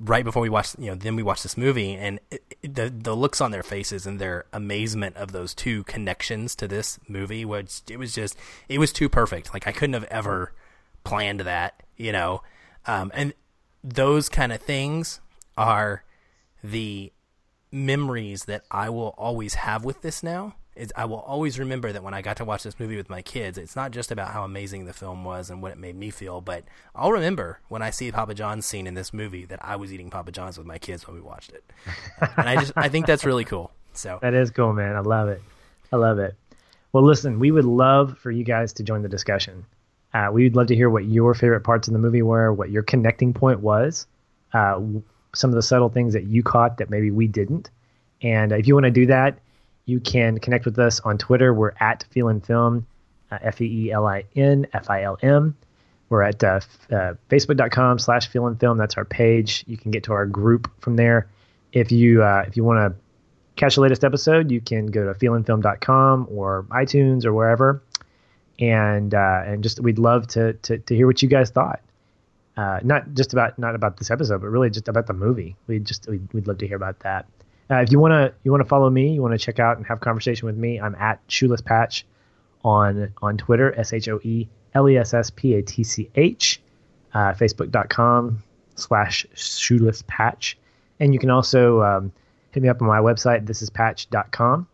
right 0.00 0.24
before 0.24 0.42
we 0.42 0.48
watched, 0.48 0.78
you 0.78 0.86
know, 0.86 0.94
then 0.94 1.14
we 1.14 1.22
watched 1.22 1.44
this 1.44 1.56
movie, 1.56 1.94
and 1.94 2.18
it, 2.30 2.42
it, 2.62 2.74
the 2.74 2.90
the 2.90 3.14
looks 3.14 3.40
on 3.40 3.50
their 3.50 3.62
faces 3.62 4.06
and 4.06 4.18
their 4.18 4.46
amazement 4.52 5.16
of 5.16 5.32
those 5.32 5.54
two 5.54 5.84
connections 5.84 6.54
to 6.56 6.66
this 6.66 6.98
movie 7.08 7.44
was 7.44 7.82
it 7.88 7.98
was 7.98 8.14
just 8.14 8.36
it 8.68 8.78
was 8.78 8.92
too 8.92 9.08
perfect. 9.08 9.52
Like 9.54 9.66
I 9.66 9.72
couldn't 9.72 9.94
have 9.94 10.04
ever 10.04 10.52
planned 11.04 11.40
that, 11.40 11.82
you 11.96 12.12
know. 12.12 12.42
Um, 12.86 13.12
and 13.14 13.34
those 13.84 14.28
kind 14.28 14.52
of 14.52 14.60
things 14.60 15.20
are 15.56 16.04
the 16.64 17.12
memories 17.70 18.44
that 18.44 18.64
I 18.70 18.90
will 18.90 19.14
always 19.16 19.54
have 19.54 19.84
with 19.84 20.02
this 20.02 20.22
now 20.22 20.56
it's, 20.74 20.92
I 20.96 21.04
will 21.04 21.20
always 21.20 21.58
remember 21.58 21.92
that 21.92 22.02
when 22.02 22.14
I 22.14 22.22
got 22.22 22.36
to 22.38 22.44
watch 22.44 22.62
this 22.62 22.80
movie 22.80 22.96
with 22.96 23.10
my 23.10 23.20
kids, 23.20 23.58
it's 23.58 23.76
not 23.76 23.90
just 23.90 24.10
about 24.10 24.30
how 24.30 24.44
amazing 24.44 24.86
the 24.86 24.92
film 24.92 25.24
was 25.24 25.50
and 25.50 25.60
what 25.60 25.72
it 25.72 25.78
made 25.78 25.96
me 25.96 26.10
feel, 26.10 26.40
but 26.40 26.64
I'll 26.94 27.12
remember 27.12 27.60
when 27.68 27.82
I 27.82 27.90
see 27.90 28.10
Papa 28.10 28.34
John's 28.34 28.64
scene 28.64 28.86
in 28.86 28.94
this 28.94 29.12
movie 29.12 29.44
that 29.46 29.58
I 29.62 29.76
was 29.76 29.92
eating 29.92 30.08
Papa 30.08 30.32
John's 30.32 30.56
with 30.56 30.66
my 30.66 30.78
kids 30.78 31.06
when 31.06 31.14
we 31.14 31.22
watched 31.22 31.52
it, 31.52 31.64
and 32.36 32.48
I 32.48 32.56
just 32.56 32.72
I 32.76 32.88
think 32.88 33.06
that's 33.06 33.24
really 33.24 33.44
cool. 33.44 33.70
So 33.92 34.18
that 34.22 34.34
is 34.34 34.50
cool, 34.50 34.72
man. 34.72 34.96
I 34.96 35.00
love 35.00 35.28
it. 35.28 35.42
I 35.92 35.96
love 35.96 36.18
it. 36.18 36.34
Well, 36.92 37.04
listen, 37.04 37.38
we 37.38 37.50
would 37.50 37.64
love 37.64 38.18
for 38.18 38.30
you 38.30 38.44
guys 38.44 38.72
to 38.74 38.82
join 38.82 39.02
the 39.02 39.08
discussion. 39.08 39.64
Uh, 40.14 40.28
we 40.32 40.44
would 40.44 40.56
love 40.56 40.66
to 40.66 40.74
hear 40.74 40.90
what 40.90 41.04
your 41.04 41.34
favorite 41.34 41.62
parts 41.62 41.88
of 41.88 41.92
the 41.92 41.98
movie 41.98 42.22
were, 42.22 42.52
what 42.52 42.70
your 42.70 42.82
connecting 42.82 43.32
point 43.32 43.60
was, 43.60 44.06
uh, 44.52 44.78
some 45.34 45.50
of 45.50 45.54
the 45.54 45.62
subtle 45.62 45.88
things 45.88 46.12
that 46.12 46.24
you 46.24 46.42
caught 46.42 46.78
that 46.78 46.90
maybe 46.90 47.10
we 47.10 47.26
didn't. 47.26 47.70
And 48.22 48.52
if 48.52 48.66
you 48.66 48.74
want 48.74 48.84
to 48.84 48.90
do 48.90 49.06
that, 49.06 49.38
you 49.86 50.00
can 50.00 50.38
connect 50.38 50.64
with 50.64 50.78
us 50.78 51.00
on 51.00 51.18
Twitter. 51.18 51.52
We're 51.52 51.72
at 51.80 52.04
Feelin' 52.10 52.40
Film, 52.40 52.86
uh, 53.30 53.38
F 53.42 53.60
E 53.60 53.86
E 53.86 53.92
L 53.92 54.06
I 54.06 54.24
N 54.36 54.66
F 54.72 54.88
I 54.90 55.02
L 55.02 55.18
M. 55.22 55.56
We're 56.08 56.22
at 56.22 56.44
uh, 56.44 56.60
uh, 56.90 57.14
facebook.com 57.30 57.98
slash 57.98 58.28
Feelin' 58.28 58.56
Film. 58.56 58.76
That's 58.76 58.96
our 58.96 59.04
page. 59.04 59.64
You 59.66 59.76
can 59.76 59.90
get 59.90 60.04
to 60.04 60.12
our 60.12 60.26
group 60.26 60.70
from 60.80 60.96
there. 60.96 61.28
If 61.72 61.90
you 61.90 62.22
uh, 62.22 62.44
if 62.46 62.56
you 62.56 62.64
want 62.64 62.94
to 62.94 63.00
catch 63.56 63.76
the 63.76 63.80
latest 63.80 64.04
episode, 64.04 64.50
you 64.50 64.60
can 64.60 64.86
go 64.86 65.10
to 65.10 65.18
feelinfilm.com 65.18 66.28
or 66.30 66.66
iTunes 66.70 67.24
or 67.24 67.32
wherever. 67.32 67.82
And 68.58 69.14
uh, 69.14 69.42
and 69.46 69.62
just 69.62 69.80
we'd 69.80 69.98
love 69.98 70.26
to, 70.28 70.52
to 70.52 70.78
to 70.78 70.94
hear 70.94 71.06
what 71.06 71.22
you 71.22 71.28
guys 71.28 71.50
thought. 71.50 71.80
Uh, 72.56 72.80
not 72.82 73.14
just 73.14 73.32
about 73.32 73.58
not 73.58 73.74
about 73.74 73.96
this 73.96 74.10
episode, 74.10 74.42
but 74.42 74.48
really 74.48 74.70
just 74.70 74.88
about 74.88 75.06
the 75.06 75.14
movie. 75.14 75.56
We 75.66 75.78
just 75.78 76.06
we'd, 76.06 76.30
we'd 76.34 76.46
love 76.46 76.58
to 76.58 76.66
hear 76.66 76.76
about 76.76 77.00
that. 77.00 77.26
Uh, 77.70 77.76
if 77.76 77.90
you 77.90 77.98
want 77.98 78.12
to 78.12 78.34
you 78.44 78.50
want 78.50 78.62
to 78.62 78.68
follow 78.68 78.90
me, 78.90 79.14
you 79.14 79.22
want 79.22 79.32
to 79.32 79.38
check 79.38 79.58
out 79.58 79.76
and 79.76 79.86
have 79.86 80.00
conversation 80.00 80.46
with 80.46 80.56
me, 80.56 80.80
I'm 80.80 80.94
at 80.96 81.20
Shoeless 81.28 81.60
Patch 81.60 82.04
on 82.64 83.12
on 83.22 83.36
Twitter, 83.36 83.74
S 83.78 83.92
H 83.92 84.08
O 84.08 84.20
E 84.22 84.48
L 84.74 84.88
E 84.88 84.96
S 84.96 85.14
S 85.14 85.30
P 85.30 85.54
A 85.54 85.62
T 85.62 85.84
C 85.84 86.10
H, 86.14 86.60
uh, 87.14 87.32
Facebook.com 87.32 88.42
slash 88.74 89.26
Shoeless 89.34 90.02
Patch, 90.06 90.58
and 91.00 91.12
you 91.12 91.20
can 91.20 91.30
also 91.30 91.82
um, 91.82 92.12
hit 92.50 92.62
me 92.62 92.68
up 92.68 92.80
on 92.82 92.88
my 92.88 92.98
website. 92.98 93.46
This 93.46 93.62
is 93.62 93.70
patch.com. 93.70 94.66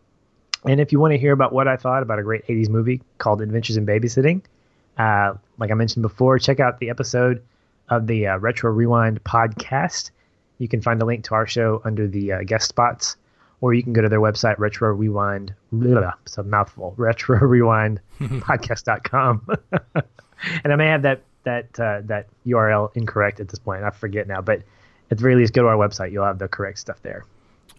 And 0.65 0.81
if 0.81 0.91
you 0.91 0.99
want 0.99 1.13
to 1.13 1.17
hear 1.17 1.31
about 1.31 1.53
what 1.53 1.67
I 1.69 1.77
thought 1.77 2.03
about 2.03 2.19
a 2.19 2.23
great 2.23 2.45
80s 2.47 2.69
movie 2.69 3.01
called 3.17 3.41
Adventures 3.41 3.77
in 3.77 3.85
Babysitting, 3.85 4.41
uh, 4.97 5.35
like 5.57 5.71
I 5.71 5.73
mentioned 5.73 6.01
before, 6.01 6.37
check 6.37 6.59
out 6.59 6.79
the 6.79 6.89
episode 6.89 7.41
of 7.87 8.07
the 8.07 8.27
uh, 8.27 8.37
Retro 8.37 8.71
Rewind 8.71 9.23
podcast 9.23 10.11
you 10.59 10.67
can 10.67 10.81
find 10.81 11.01
a 11.01 11.05
link 11.05 11.23
to 11.25 11.33
our 11.33 11.47
show 11.47 11.81
under 11.83 12.07
the 12.07 12.33
uh, 12.33 12.43
guest 12.43 12.69
spots, 12.69 13.17
or 13.61 13.73
you 13.73 13.81
can 13.81 13.93
go 13.93 14.01
to 14.01 14.09
their 14.09 14.21
website, 14.21 14.59
Retro 14.59 14.93
Rewind. 14.93 15.53
Blah, 15.71 16.13
it's 16.23 16.37
a 16.37 16.43
mouthful. 16.43 16.93
Retro 16.97 17.39
Rewind 17.39 17.99
Podcast.com. 18.19 19.47
and 20.63 20.73
I 20.73 20.75
may 20.75 20.87
have 20.87 21.01
that 21.01 21.23
that 21.43 21.79
uh, 21.79 22.01
that 22.05 22.27
URL 22.45 22.95
incorrect 22.95 23.39
at 23.39 23.49
this 23.49 23.59
point. 23.59 23.83
I 23.83 23.89
forget 23.89 24.27
now, 24.27 24.41
but 24.41 24.61
at 25.09 25.17
the 25.17 25.21
very 25.21 25.35
least, 25.35 25.53
go 25.53 25.63
to 25.63 25.67
our 25.67 25.77
website. 25.77 26.11
You'll 26.11 26.25
have 26.25 26.39
the 26.39 26.47
correct 26.47 26.79
stuff 26.79 27.01
there. 27.01 27.25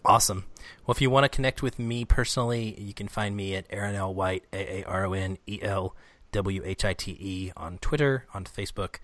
Awesome. 0.03 0.45
Well, 0.85 0.93
if 0.93 1.01
you 1.01 1.09
want 1.09 1.25
to 1.25 1.29
connect 1.29 1.61
with 1.61 1.77
me 1.77 2.05
personally, 2.05 2.79
you 2.81 2.93
can 2.93 3.07
find 3.07 3.35
me 3.35 3.55
at 3.55 3.65
Aaron 3.69 3.95
L. 3.95 4.13
White, 4.13 4.45
A 4.51 4.81
A 4.81 4.83
R 4.85 5.05
O 5.05 5.13
N 5.13 5.37
E 5.47 5.59
L 5.61 5.95
W 6.31 6.61
H 6.65 6.83
I 6.85 6.93
T 6.93 7.11
E, 7.19 7.51
on 7.55 7.77
Twitter, 7.77 8.25
on 8.33 8.45
Facebook, 8.45 8.95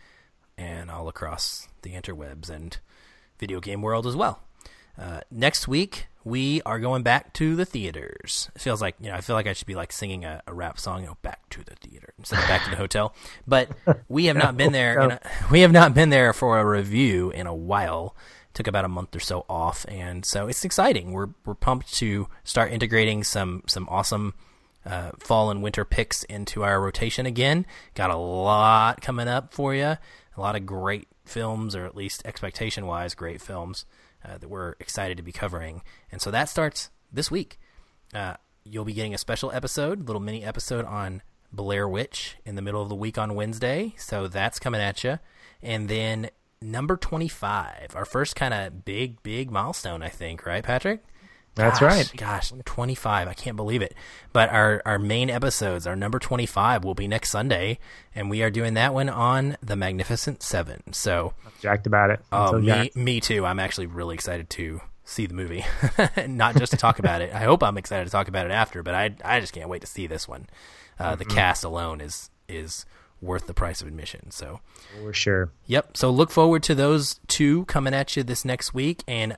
and 0.58 0.90
all 0.90 1.08
across 1.08 1.68
the 1.84 1.92
interwebs. 1.92 2.50
And 2.50 2.78
video 3.40 3.60
game 3.60 3.82
world 3.82 4.06
as 4.08 4.16
well. 4.16 4.42
Uh, 4.98 5.22
next 5.30 5.68
week 5.68 6.08
we 6.24 6.62
are 6.64 6.80
going 6.80 7.04
back 7.04 7.34
to 7.34 7.56
the 7.56 7.66
theaters. 7.66 8.50
It 8.56 8.62
feels 8.62 8.82
like 8.82 8.96
you 9.00 9.10
know 9.10 9.16
I 9.16 9.22
feel 9.22 9.36
like 9.36 9.48
I 9.48 9.54
should 9.54 9.68
be 9.68 9.76
like 9.76 9.92
singing 9.92 10.26
a, 10.26 10.42
a 10.48 10.54
rap 10.54 10.80
song, 10.80 11.02
you 11.02 11.08
know, 11.08 11.18
back 11.22 11.48
to 11.50 11.64
the 11.64 11.76
theater 11.76 12.14
instead 12.18 12.40
of 12.40 12.48
back 12.48 12.64
to 12.66 12.70
the 12.70 12.76
hotel. 12.76 13.14
But 13.48 13.70
we 14.10 14.26
have 14.26 14.38
not 14.38 14.58
been 14.58 14.74
there. 14.74 15.00
A, 15.00 15.20
we 15.52 15.62
have 15.62 15.72
not 15.72 15.94
been 15.94 16.10
there 16.10 16.34
for 16.34 16.60
a 16.60 16.66
review 16.66 17.32
in 17.32 17.48
a 17.48 17.56
while 17.56 18.16
took 18.58 18.68
about 18.68 18.86
a 18.86 18.90
month 18.90 19.16
or 19.16 19.20
so 19.20 19.46
off, 19.48 19.86
and 19.88 20.26
so 20.26 20.48
it's 20.48 20.66
exciting. 20.66 21.12
We're 21.12 21.30
we're 21.46 21.54
pumped 21.54 21.94
to 21.96 22.28
start 22.44 22.72
integrating 22.72 23.24
some 23.24 23.64
some 23.68 23.88
awesome 23.90 24.34
uh, 24.86 25.12
fall 25.20 25.52
and 25.52 25.62
winter 25.62 25.86
picks 25.86 26.24
into 26.24 26.64
our 26.64 26.82
rotation 26.82 27.26
again. 27.26 27.66
Got 27.94 28.10
a 28.10 28.18
lot 28.18 29.02
coming 29.02 29.28
up 29.28 29.54
for 29.54 29.76
you. 29.76 29.98
A 30.36 30.40
lot 30.42 30.56
of 30.56 30.66
great 30.66 31.08
films, 31.30 31.76
or 31.76 31.86
at 31.86 31.96
least 31.96 32.22
expectation 32.26 32.86
wise, 32.86 33.16
great 33.16 33.42
films 33.42 33.86
uh, 34.24 34.38
that 34.38 34.50
we're 34.50 34.76
excited 34.80 35.18
to 35.18 35.24
be 35.24 35.32
covering. 35.32 35.82
And 36.12 36.22
so 36.22 36.32
that 36.32 36.50
starts 36.50 36.90
this 37.12 37.32
week. 37.32 37.60
Uh, 38.14 38.36
you'll 38.64 38.86
be 38.86 38.94
getting 38.94 39.14
a 39.14 39.18
special 39.18 39.52
episode, 39.52 40.08
little 40.08 40.22
mini 40.22 40.44
episode 40.44 40.86
on 40.86 41.22
Blair 41.52 41.88
Witch 41.88 42.38
in 42.46 42.56
the 42.56 42.62
middle 42.62 42.82
of 42.82 42.90
the 42.90 42.96
week 42.96 43.18
on 43.18 43.36
Wednesday. 43.36 43.94
So 43.98 44.28
that's 44.28 44.60
coming 44.60 44.82
at 44.82 45.04
you. 45.04 45.20
And 45.62 45.88
then 45.88 46.30
number 46.62 46.98
25, 46.98 47.96
our 47.96 48.06
first 48.06 48.36
kind 48.36 48.54
of 48.54 48.86
big, 48.86 49.22
big 49.24 49.52
milestone, 49.52 50.02
I 50.02 50.10
think, 50.10 50.46
right, 50.46 50.64
Patrick? 50.64 51.04
That's 51.58 51.80
Gosh, 51.80 51.98
right. 51.98 52.12
Gosh, 52.16 52.54
25. 52.64 53.28
I 53.28 53.34
can't 53.34 53.58
believe 53.58 53.82
it. 53.82 53.94
But 54.32 54.50
our, 54.50 54.82
our 54.86 54.98
main 54.98 55.30
episodes, 55.30 55.86
our 55.86 55.96
number 55.96 56.20
25, 56.20 56.84
will 56.86 56.94
be 56.96 57.08
next 57.08 57.32
Sunday. 57.32 57.80
And 58.16 58.30
we 58.30 58.42
are 58.44 58.50
doing 58.50 58.76
that 58.76 58.94
one 58.94 59.10
on 59.10 59.58
The 59.62 59.76
Magnificent 59.76 60.42
Seven. 60.42 60.94
So, 60.94 61.34
Jacked 61.60 61.88
about 61.88 62.12
it. 62.12 62.20
I'm 62.32 62.42
oh, 62.42 62.52
so 62.52 62.60
me, 62.60 62.66
jacked. 62.68 62.96
me 62.96 63.20
too. 63.20 63.46
I'm 63.46 63.60
actually 63.60 63.88
really 63.88 64.14
excited 64.14 64.50
to 64.52 64.80
see 65.04 65.26
the 65.26 65.34
movie, 65.34 65.66
not 66.28 66.56
just 66.56 66.72
to 66.72 66.78
talk 66.78 67.00
about 67.00 67.22
it. 67.22 67.34
I 67.34 67.40
hope 67.40 67.64
I'm 67.64 67.78
excited 67.78 68.06
to 68.06 68.12
talk 68.12 68.28
about 68.28 68.46
it 68.46 68.52
after, 68.52 68.84
but 68.84 68.94
I, 68.94 69.16
I 69.26 69.40
just 69.40 69.54
can't 69.54 69.70
wait 69.70 69.82
to 69.82 69.88
see 69.88 70.06
this 70.08 70.28
one. 70.28 70.48
Uh, 71.00 71.16
The 71.16 71.26
cast 71.26 71.64
alone 71.64 72.02
is 72.02 72.30
is 72.48 72.86
worth 73.22 73.48
the 73.48 73.54
price 73.54 73.82
of 73.82 73.88
admission. 73.88 74.30
So, 74.32 74.60
For 75.02 75.14
sure. 75.14 75.52
Yep. 75.66 75.98
So 75.98 76.10
look 76.12 76.30
forward 76.30 76.62
to 76.64 76.76
those 76.76 77.20
two 77.28 77.66
coming 77.66 77.94
at 77.94 78.16
you 78.16 78.24
this 78.24 78.46
next 78.46 78.74
week. 78.74 79.04
And 79.08 79.38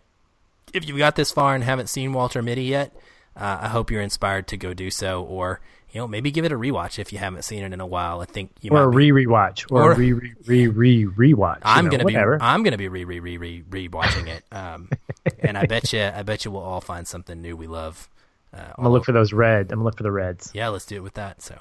if 0.73 0.87
you've 0.87 0.97
got 0.97 1.15
this 1.15 1.31
far 1.31 1.55
and 1.55 1.63
haven't 1.63 1.87
seen 1.87 2.13
Walter 2.13 2.41
Mitty 2.41 2.63
yet, 2.63 2.95
uh, 3.35 3.59
I 3.61 3.67
hope 3.69 3.91
you're 3.91 4.01
inspired 4.01 4.47
to 4.49 4.57
go 4.57 4.73
do 4.73 4.89
so, 4.89 5.23
or 5.23 5.61
you 5.91 5.99
know 5.99 6.07
maybe 6.07 6.29
give 6.31 6.45
it 6.45 6.51
a 6.51 6.55
rewatch 6.57 6.99
if 6.99 7.11
you 7.13 7.19
haven't 7.19 7.43
seen 7.43 7.63
it 7.63 7.73
in 7.73 7.79
a 7.79 7.85
while. 7.87 8.21
I 8.21 8.25
think 8.25 8.51
you 8.61 8.71
Or 8.71 8.83
a 8.83 8.85
might. 8.87 8.97
Be, 8.97 9.11
re 9.11 9.25
rewatch. 9.25 9.65
Or, 9.71 9.83
Or- 9.83 9.91
a 9.93 9.95
re 9.95 10.13
re 10.13 10.33
re 10.45 10.67
re 10.67 11.33
rewatch. 11.33 11.59
I'm 11.63 11.85
know, 11.85 11.91
gonna 11.91 12.03
whatever. 12.03 12.37
be 12.37 12.43
I'm 12.43 12.63
gonna 12.63 12.77
be 12.77 12.87
re 12.87 13.05
re 13.05 13.19
re 13.19 13.37
re 13.37 13.63
re 13.69 13.87
watching 13.87 14.27
it. 14.27 14.43
Um, 14.51 14.89
and 15.39 15.57
I 15.57 15.65
bet 15.65 15.91
you 15.93 16.03
I 16.03 16.23
bet 16.23 16.45
you 16.45 16.51
we'll 16.51 16.61
all 16.63 16.81
find 16.81 17.07
something 17.07 17.41
new 17.41 17.55
we 17.55 17.67
love. 17.67 18.09
Uh, 18.53 18.57
I'm 18.61 18.83
gonna 18.83 18.89
look 18.89 19.05
for 19.05 19.11
those 19.11 19.31
red. 19.31 19.71
I'm 19.71 19.77
gonna 19.79 19.83
look 19.83 19.97
for 19.97 20.03
the 20.03 20.11
reds. 20.11 20.51
yeah, 20.53 20.69
let's 20.69 20.85
do 20.85 20.95
it 20.95 21.03
with 21.03 21.13
that. 21.13 21.41
So, 21.41 21.55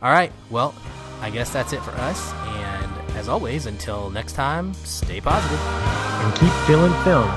all 0.00 0.10
right. 0.10 0.32
Well, 0.50 0.74
I 1.20 1.28
guess 1.30 1.52
that's 1.52 1.72
it 1.74 1.82
for 1.82 1.90
us. 1.92 2.32
And 2.32 2.90
as 3.16 3.28
always, 3.28 3.66
until 3.66 4.08
next 4.10 4.32
time, 4.32 4.72
stay. 4.74 5.20
And 5.24 6.34
keep 6.36 6.52
feeling 6.66 6.92
film. 7.04 7.28